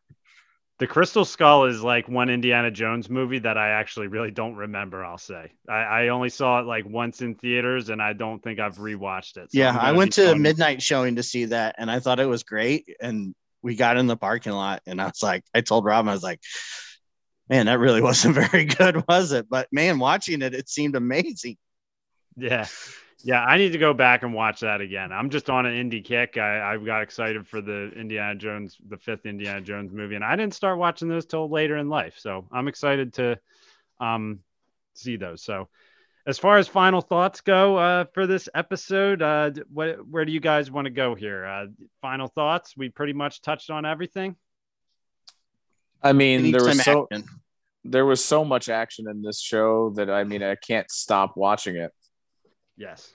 The 0.80 0.88
Crystal 0.88 1.26
Skull 1.26 1.66
is 1.66 1.82
like 1.82 2.08
one 2.08 2.30
Indiana 2.30 2.70
Jones 2.70 3.10
movie 3.10 3.40
that 3.40 3.58
I 3.58 3.70
actually 3.70 4.08
really 4.08 4.30
don't 4.30 4.56
remember. 4.56 5.04
I'll 5.04 5.18
say 5.18 5.52
I, 5.68 5.74
I 5.74 6.08
only 6.10 6.30
saw 6.30 6.60
it 6.60 6.68
like 6.68 6.86
once 6.86 7.22
in 7.22 7.34
theaters, 7.34 7.90
and 7.90 8.02
I 8.02 8.14
don't 8.14 8.44
think 8.44 8.60
I've 8.60 8.78
rewatched 8.78 9.38
it. 9.38 9.52
So 9.52 9.58
yeah, 9.58 9.76
I 9.76 9.94
went 9.94 10.14
to 10.14 10.32
a 10.32 10.36
midnight 10.36 10.84
showing 10.84 11.16
to 11.16 11.24
see 11.24 11.45
that, 11.45 11.76
and 11.80 11.90
I 11.90 11.99
thought 11.99 12.20
it 12.20 12.28
was 12.28 12.44
great. 12.44 12.88
And 13.02 13.34
we 13.64 13.76
got 13.76 13.98
in 13.98 14.06
the 14.06 14.18
parking 14.18 14.54
lot, 14.54 14.84
and 14.86 15.02
I 15.02 15.06
was 15.06 15.24
like, 15.24 15.44
I 15.54 15.62
told 15.62 15.84
Rob, 15.84 16.08
I 16.08 16.14
was 16.14 16.24
like, 16.24 16.41
man, 17.49 17.66
that 17.66 17.80
really 17.80 18.02
wasn't 18.04 18.36
very 18.36 18.66
good, 18.66 19.04
was 19.08 19.32
it? 19.32 19.49
But 19.49 19.68
man, 19.72 19.98
watching 19.98 20.44
it, 20.44 20.54
it 20.54 20.70
seemed 20.70 20.95
amazing. 20.95 21.58
Yeah, 22.36 22.68
yeah, 23.23 23.44
I 23.44 23.57
need 23.57 23.72
to 23.72 23.77
go 23.77 23.94
back 23.94 24.23
and 24.23 24.34
watch 24.34 24.60
that 24.60 24.80
again. 24.81 25.11
I'm 25.11 25.30
just 25.30 25.49
on 25.49 25.65
an 25.65 25.73
indie 25.73 26.03
kick. 26.03 26.38
I, 26.38 26.73
I 26.73 26.77
got 26.77 27.02
excited 27.02 27.48
for 27.48 27.61
the 27.61 27.91
Indiana 27.95 28.35
Jones, 28.35 28.77
the 28.88 28.98
fifth 28.98 29.26
Indiana 29.26 29.61
Jones 29.61 29.91
movie, 29.91 30.15
and 30.15 30.23
I 30.23 30.35
didn't 30.35 30.53
start 30.53 30.77
watching 30.77 31.07
those 31.07 31.26
till 31.26 31.49
later 31.49 31.77
in 31.77 31.89
life. 31.89 32.15
So 32.18 32.48
I'm 32.52 32.68
excited 32.68 33.14
to 33.14 33.39
um, 33.99 34.39
see 34.94 35.15
those. 35.15 35.44
So 35.44 35.68
as 36.27 36.38
far 36.38 36.57
as 36.57 36.68
final 36.68 37.02
thoughts 37.02 37.41
go 37.41 37.77
uh, 37.77 38.06
for 38.14 38.27
this 38.27 38.49
episode, 38.53 39.22
uh, 39.22 39.52
what, 39.73 40.06
where 40.07 40.26
do 40.26 40.31
you 40.31 40.41
guys 40.41 40.69
want 40.69 40.85
to 40.85 40.91
go 40.91 41.15
here? 41.15 41.45
Uh, 41.45 41.65
final 42.02 42.27
thoughts? 42.27 42.76
We 42.77 42.89
pretty 42.89 43.14
much 43.14 43.41
touched 43.41 43.69
on 43.69 43.85
everything. 43.85 44.35
I 46.03 46.14
mean, 46.14 46.52
there 46.52 46.64
was 46.64 46.84
so 46.84 47.07
action. 47.11 47.27
there 47.84 48.06
was 48.06 48.23
so 48.23 48.45
much 48.45 48.69
action 48.69 49.10
in 49.10 49.23
this 49.23 49.41
show 49.41 49.91
that 49.95 50.10
I 50.10 50.23
mean, 50.23 50.44
I 50.44 50.56
can't 50.56 50.89
stop 50.91 51.35
watching 51.35 51.77
it. 51.77 51.91
Yes. 52.78 53.12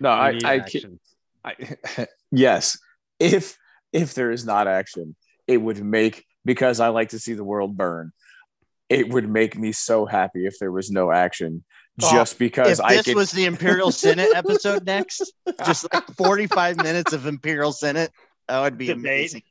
No, 0.00 0.10
I, 0.10 0.38
I, 0.44 0.60
can, 0.60 0.98
I, 1.44 1.54
yes. 2.32 2.78
If 3.20 3.56
if 3.92 4.14
there 4.14 4.32
is 4.32 4.44
not 4.44 4.66
action, 4.66 5.14
it 5.46 5.58
would 5.58 5.82
make 5.82 6.26
because 6.44 6.80
I 6.80 6.88
like 6.88 7.10
to 7.10 7.18
see 7.18 7.34
the 7.34 7.44
world 7.44 7.76
burn. 7.76 8.12
It 8.88 9.08
would 9.08 9.28
make 9.28 9.56
me 9.56 9.72
so 9.72 10.04
happy 10.04 10.46
if 10.46 10.58
there 10.58 10.72
was 10.72 10.90
no 10.90 11.10
action 11.10 11.64
oh, 12.02 12.10
just 12.10 12.38
because 12.38 12.80
if 12.80 12.84
I 12.84 12.96
this 12.96 13.14
was 13.14 13.30
the 13.30 13.46
Imperial 13.46 13.90
Senate 14.04 14.30
episode 14.34 14.84
next, 14.84 15.32
just 15.64 15.86
like 15.92 16.04
45 16.16 16.76
minutes 16.78 17.12
of 17.12 17.26
Imperial 17.26 17.72
Senate, 17.72 18.10
that 18.48 18.60
would 18.60 18.76
be 18.76 18.90
amazing. 18.90 19.42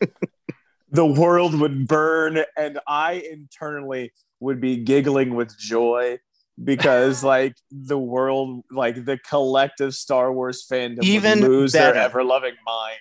the 0.90 1.06
world 1.06 1.58
would 1.60 1.86
burn, 1.86 2.42
and 2.56 2.78
I 2.86 3.24
internally 3.30 4.12
would 4.38 4.60
be 4.60 4.78
giggling 4.78 5.34
with 5.34 5.56
joy 5.58 6.18
because 6.62 7.24
like 7.34 7.54
the 7.70 7.98
world, 7.98 8.64
like 8.70 9.04
the 9.04 9.18
collective 9.18 9.94
Star 9.94 10.32
Wars 10.32 10.66
fandom 10.70 11.02
Even 11.02 11.40
would 11.40 11.50
lose 11.50 11.72
better. 11.72 11.94
their 11.94 12.02
ever 12.02 12.24
loving 12.24 12.54
mind. 12.64 12.98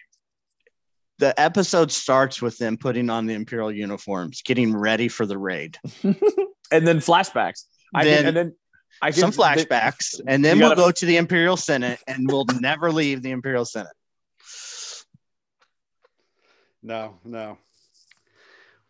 The 1.19 1.37
episode 1.39 1.91
starts 1.91 2.41
with 2.41 2.57
them 2.57 2.77
putting 2.77 3.09
on 3.09 3.25
the 3.25 3.33
Imperial 3.33 3.71
uniforms, 3.71 4.41
getting 4.41 4.75
ready 4.75 5.09
for 5.09 5.25
the 5.25 5.37
raid. 5.37 5.77
and 6.03 6.87
then 6.87 6.99
flashbacks. 6.99 7.65
I 7.93 8.05
then, 8.05 8.25
and 8.27 8.37
then 8.37 8.55
I 9.01 9.11
some 9.11 9.31
flashbacks, 9.31 10.19
and 10.27 10.43
then 10.43 10.59
we'll 10.59 10.75
go 10.75 10.91
to 10.91 11.05
the 11.05 11.17
Imperial 11.17 11.57
Senate, 11.57 11.99
and 12.07 12.29
we'll 12.29 12.45
never 12.59 12.91
leave 12.91 13.21
the 13.21 13.31
Imperial 13.31 13.65
Senate. 13.65 13.91
No, 16.81 17.17
no. 17.23 17.57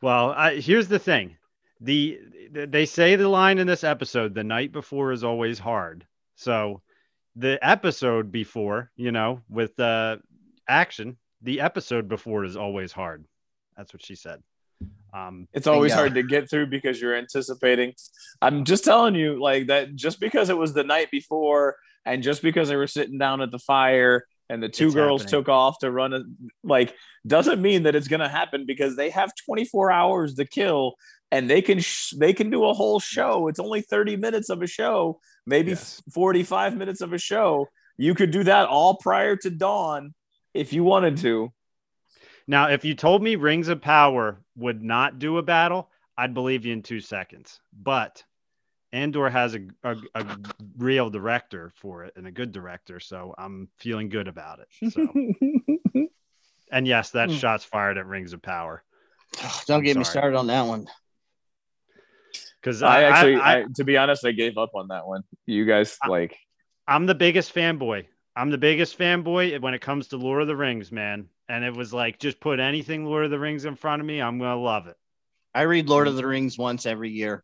Well, 0.01 0.31
I, 0.31 0.55
here's 0.55 0.87
the 0.87 0.99
thing: 0.99 1.37
the 1.81 2.19
they 2.51 2.85
say 2.85 3.15
the 3.15 3.27
line 3.27 3.57
in 3.57 3.67
this 3.67 3.83
episode, 3.83 4.33
"The 4.33 4.43
night 4.43 4.71
before 4.71 5.11
is 5.11 5.23
always 5.23 5.59
hard." 5.59 6.05
So, 6.35 6.81
the 7.35 7.59
episode 7.61 8.31
before, 8.31 8.91
you 8.95 9.11
know, 9.11 9.41
with 9.49 9.75
the 9.75 10.21
action, 10.67 11.17
the 11.41 11.61
episode 11.61 12.07
before 12.07 12.43
is 12.43 12.57
always 12.57 12.91
hard. 12.91 13.25
That's 13.77 13.93
what 13.93 14.03
she 14.03 14.15
said. 14.15 14.41
Um, 15.13 15.47
it's 15.53 15.67
always 15.67 15.93
hard 15.93 16.13
to 16.15 16.23
get 16.23 16.49
through 16.49 16.67
because 16.67 17.01
you're 17.01 17.15
anticipating. 17.15 17.93
I'm 18.41 18.63
just 18.65 18.83
telling 18.83 19.15
you, 19.15 19.41
like 19.41 19.67
that, 19.67 19.95
just 19.95 20.19
because 20.19 20.49
it 20.49 20.57
was 20.57 20.73
the 20.73 20.83
night 20.83 21.09
before, 21.11 21.77
and 22.05 22.23
just 22.23 22.41
because 22.41 22.69
they 22.69 22.75
were 22.75 22.87
sitting 22.87 23.17
down 23.17 23.41
at 23.41 23.51
the 23.51 23.59
fire, 23.59 24.25
and 24.49 24.61
the 24.61 24.69
two 24.69 24.87
it's 24.87 24.95
girls 24.95 25.21
happening. 25.21 25.41
took 25.41 25.49
off 25.49 25.79
to 25.79 25.91
run, 25.91 26.13
a, 26.13 26.21
like, 26.63 26.93
doesn't 27.25 27.61
mean 27.61 27.83
that 27.83 27.95
it's 27.95 28.07
gonna 28.07 28.29
happen 28.29 28.65
because 28.65 28.95
they 28.95 29.09
have 29.09 29.31
24 29.45 29.91
hours 29.91 30.35
to 30.35 30.45
kill, 30.45 30.95
and 31.31 31.49
they 31.49 31.61
can 31.61 31.79
sh- 31.79 32.13
they 32.17 32.33
can 32.33 32.49
do 32.49 32.65
a 32.65 32.73
whole 32.73 32.99
show. 32.99 33.47
It's 33.47 33.59
only 33.59 33.81
30 33.81 34.17
minutes 34.17 34.49
of 34.49 34.61
a 34.61 34.67
show, 34.67 35.19
maybe 35.45 35.71
yes. 35.71 36.01
45 36.13 36.77
minutes 36.77 37.01
of 37.01 37.13
a 37.13 37.17
show. 37.17 37.67
You 37.97 38.15
could 38.15 38.31
do 38.31 38.43
that 38.43 38.67
all 38.67 38.95
prior 38.95 39.35
to 39.37 39.49
dawn 39.49 40.13
if 40.53 40.73
you 40.73 40.83
wanted 40.83 41.17
to. 41.17 41.51
Now, 42.47 42.69
if 42.69 42.83
you 42.83 42.95
told 42.95 43.21
me 43.21 43.35
Rings 43.35 43.67
of 43.67 43.81
Power 43.81 44.41
would 44.55 44.81
not 44.81 45.19
do 45.19 45.37
a 45.37 45.43
battle, 45.43 45.91
I'd 46.17 46.33
believe 46.33 46.65
you 46.65 46.73
in 46.73 46.81
two 46.81 46.99
seconds. 46.99 47.59
But 47.79 48.23
Andor 48.91 49.29
has 49.29 49.55
a, 49.55 49.61
a, 49.83 49.97
a, 50.15 50.37
real 50.77 51.09
director 51.09 51.71
for 51.75 52.05
it 52.05 52.13
and 52.15 52.25
a 52.25 52.31
good 52.31 52.51
director, 52.51 52.99
so 52.99 53.35
I'm 53.37 53.67
feeling 53.77 54.09
good 54.09 54.27
about 54.27 54.59
it. 54.59 54.91
So. 54.91 55.07
and 56.71 56.87
yes, 56.87 57.11
that 57.11 57.29
hmm. 57.29 57.35
shot's 57.35 57.63
fired 57.63 57.97
at 57.97 58.07
Rings 58.07 58.33
of 58.33 58.41
Power. 58.41 58.83
Don't 59.67 59.77
I'm 59.77 59.83
get 59.83 59.93
sorry. 59.93 59.99
me 59.99 60.03
started 60.05 60.37
on 60.37 60.47
that 60.47 60.65
one. 60.65 60.87
Because 62.61 62.81
I, 62.83 63.01
I, 63.01 63.03
actually, 63.03 63.35
I, 63.35 63.65
to 63.75 63.83
be 63.83 63.95
honest, 63.95 64.25
I 64.25 64.31
gave 64.31 64.57
up 64.57 64.71
on 64.75 64.89
that 64.89 65.07
one. 65.07 65.23
You 65.45 65.65
guys 65.65 65.97
like, 66.07 66.35
I'm 66.87 67.05
the 67.05 67.15
biggest 67.15 67.53
fanboy. 67.53 68.05
I'm 68.35 68.49
the 68.49 68.57
biggest 68.57 68.97
fanboy 68.97 69.59
when 69.61 69.73
it 69.73 69.81
comes 69.81 70.09
to 70.09 70.17
Lord 70.17 70.41
of 70.41 70.47
the 70.47 70.55
Rings, 70.55 70.91
man. 70.91 71.29
And 71.47 71.63
it 71.63 71.75
was 71.75 71.93
like, 71.93 72.19
just 72.19 72.39
put 72.39 72.59
anything 72.59 73.05
Lord 73.05 73.25
of 73.25 73.31
the 73.31 73.39
Rings 73.39 73.65
in 73.65 73.75
front 73.75 74.01
of 74.01 74.05
me, 74.05 74.21
I'm 74.21 74.39
gonna 74.39 74.59
love 74.59 74.87
it. 74.87 74.97
I 75.53 75.63
read 75.63 75.89
Lord 75.89 76.07
of 76.07 76.15
the 76.15 76.27
Rings 76.27 76.57
once 76.57 76.85
every 76.85 77.09
year, 77.09 77.43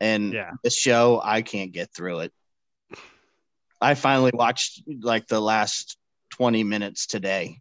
and 0.00 0.32
yeah. 0.32 0.52
this 0.62 0.76
show 0.76 1.20
I 1.22 1.42
can't 1.42 1.72
get 1.72 1.92
through 1.94 2.20
it. 2.20 2.32
I 3.80 3.94
finally 3.94 4.32
watched 4.34 4.82
like 5.02 5.28
the 5.28 5.40
last 5.40 5.96
20 6.30 6.64
minutes 6.64 7.06
today 7.06 7.60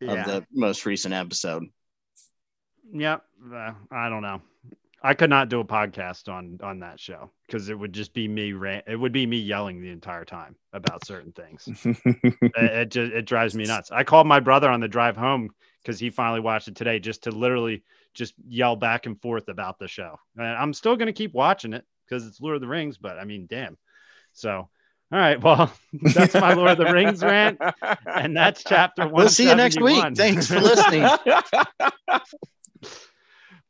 yeah. 0.00 0.12
of 0.12 0.26
the 0.26 0.46
most 0.52 0.86
recent 0.86 1.14
episode. 1.14 1.64
Yep, 2.92 3.22
uh, 3.52 3.72
I 3.90 4.08
don't 4.08 4.22
know. 4.22 4.40
I 5.00 5.14
could 5.14 5.30
not 5.30 5.48
do 5.48 5.60
a 5.60 5.64
podcast 5.64 6.28
on 6.28 6.58
on 6.60 6.80
that 6.80 6.98
show 6.98 7.30
because 7.46 7.68
it 7.68 7.78
would 7.78 7.92
just 7.92 8.12
be 8.12 8.26
me 8.26 8.52
rant. 8.52 8.84
It 8.88 8.96
would 8.96 9.12
be 9.12 9.26
me 9.26 9.38
yelling 9.38 9.80
the 9.80 9.90
entire 9.90 10.24
time 10.24 10.56
about 10.72 11.06
certain 11.06 11.32
things. 11.32 11.68
it, 11.84 12.54
it 12.56 12.90
just 12.90 13.12
it 13.12 13.24
drives 13.24 13.54
me 13.54 13.64
nuts. 13.64 13.92
I 13.92 14.02
called 14.02 14.26
my 14.26 14.40
brother 14.40 14.68
on 14.68 14.80
the 14.80 14.88
drive 14.88 15.16
home 15.16 15.50
because 15.82 16.00
he 16.00 16.10
finally 16.10 16.40
watched 16.40 16.66
it 16.66 16.74
today, 16.74 16.98
just 16.98 17.24
to 17.24 17.30
literally 17.30 17.84
just 18.18 18.34
yell 18.46 18.76
back 18.76 19.06
and 19.06 19.18
forth 19.22 19.48
about 19.48 19.78
the 19.78 19.88
show. 19.88 20.18
And 20.36 20.46
I'm 20.46 20.74
still 20.74 20.96
gonna 20.96 21.12
keep 21.12 21.32
watching 21.32 21.72
it 21.72 21.84
because 22.04 22.26
it's 22.26 22.40
Lord 22.40 22.56
of 22.56 22.60
the 22.60 22.68
Rings, 22.68 22.98
but 22.98 23.18
I 23.18 23.24
mean, 23.24 23.46
damn. 23.48 23.78
So. 24.32 24.68
All 25.10 25.18
right, 25.18 25.42
well, 25.42 25.72
that's 26.14 26.34
my 26.34 26.52
Lord 26.52 26.72
of 26.72 26.76
the 26.76 26.92
Rings 26.92 27.22
rant, 27.22 27.58
and 28.04 28.36
that's 28.36 28.62
chapter 28.62 29.04
one. 29.04 29.14
We'll 29.14 29.30
see 29.30 29.48
you 29.48 29.54
next 29.54 29.80
week. 29.80 30.04
Thanks 30.14 30.48
for 30.48 30.60
listening. 30.60 31.08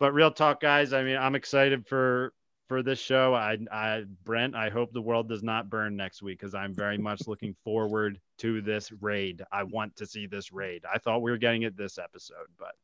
but 0.00 0.12
real 0.12 0.32
talk, 0.32 0.60
guys. 0.60 0.92
I 0.92 1.04
mean, 1.04 1.16
I'm 1.16 1.36
excited 1.36 1.86
for 1.86 2.32
for 2.68 2.82
this 2.82 2.98
show. 2.98 3.34
I, 3.34 3.56
I 3.72 4.04
Brent, 4.24 4.54
I 4.54 4.68
hope 4.68 4.92
the 4.92 5.00
world 5.00 5.28
does 5.28 5.42
not 5.42 5.70
burn 5.70 5.96
next 5.96 6.22
week 6.22 6.38
because 6.38 6.54
I'm 6.54 6.74
very 6.74 6.98
much 6.98 7.26
looking 7.26 7.54
forward 7.64 8.20
to 8.38 8.60
this 8.60 8.92
raid. 9.00 9.42
I 9.50 9.62
want 9.64 9.96
to 9.96 10.06
see 10.06 10.26
this 10.26 10.52
raid. 10.52 10.84
I 10.92 10.98
thought 10.98 11.22
we 11.22 11.30
were 11.30 11.38
getting 11.38 11.62
it 11.62 11.76
this 11.76 11.98
episode, 11.98 12.48
but 12.58 12.74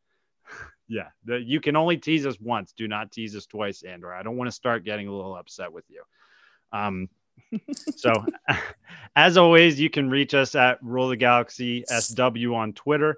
yeah, 0.88 1.08
the, 1.24 1.40
you 1.40 1.60
can 1.60 1.76
only 1.76 1.96
tease 1.96 2.26
us 2.26 2.38
once. 2.40 2.72
Do 2.72 2.88
not 2.88 3.10
tease 3.10 3.34
us 3.36 3.46
twice, 3.46 3.82
Andor. 3.82 4.12
I 4.12 4.22
don't 4.22 4.36
want 4.36 4.48
to 4.48 4.52
start 4.52 4.84
getting 4.84 5.08
a 5.08 5.14
little 5.14 5.36
upset 5.36 5.72
with 5.72 5.84
you. 5.88 6.02
Um, 6.72 7.08
so 7.96 8.12
as 9.16 9.36
always, 9.36 9.80
you 9.80 9.90
can 9.90 10.10
reach 10.10 10.34
us 10.34 10.54
at 10.54 10.82
Rule 10.82 11.08
the 11.08 11.16
Galaxy 11.16 11.84
SW 11.88 12.54
on 12.54 12.72
Twitter, 12.72 13.16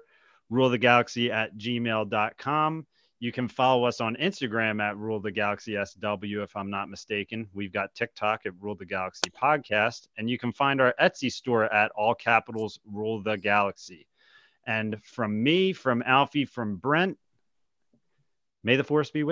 rule 0.49 0.69
the 0.69 0.77
galaxy 0.77 1.31
at 1.31 1.57
gmail.com. 1.57 2.85
You 3.19 3.31
can 3.31 3.47
follow 3.47 3.85
us 3.85 3.99
on 3.99 4.15
Instagram 4.17 4.79
at 4.79 4.95
Rule 4.95 5.19
the 5.19 5.31
Galaxy 5.31 5.75
SW, 5.83 6.43
if 6.43 6.55
I'm 6.55 6.69
not 6.69 6.87
mistaken. 6.87 7.47
We've 7.51 7.73
got 7.73 7.95
TikTok 7.95 8.45
at 8.45 8.53
Rule 8.59 8.75
the 8.75 8.85
Galaxy 8.85 9.31
Podcast, 9.31 10.07
and 10.17 10.29
you 10.29 10.37
can 10.37 10.53
find 10.53 10.79
our 10.79 10.93
Etsy 11.01 11.31
store 11.31 11.65
at 11.73 11.91
all 11.95 12.13
capitals 12.13 12.79
Rule 12.85 13.23
the 13.23 13.35
Galaxy. 13.35 14.05
And 14.67 15.01
from 15.03 15.41
me, 15.41 15.71
from 15.71 16.03
Alfie, 16.05 16.45
from 16.45 16.75
Brent, 16.75 17.17
may 18.63 18.75
the 18.75 18.83
force 18.83 19.09
be 19.09 19.23
with 19.23 19.25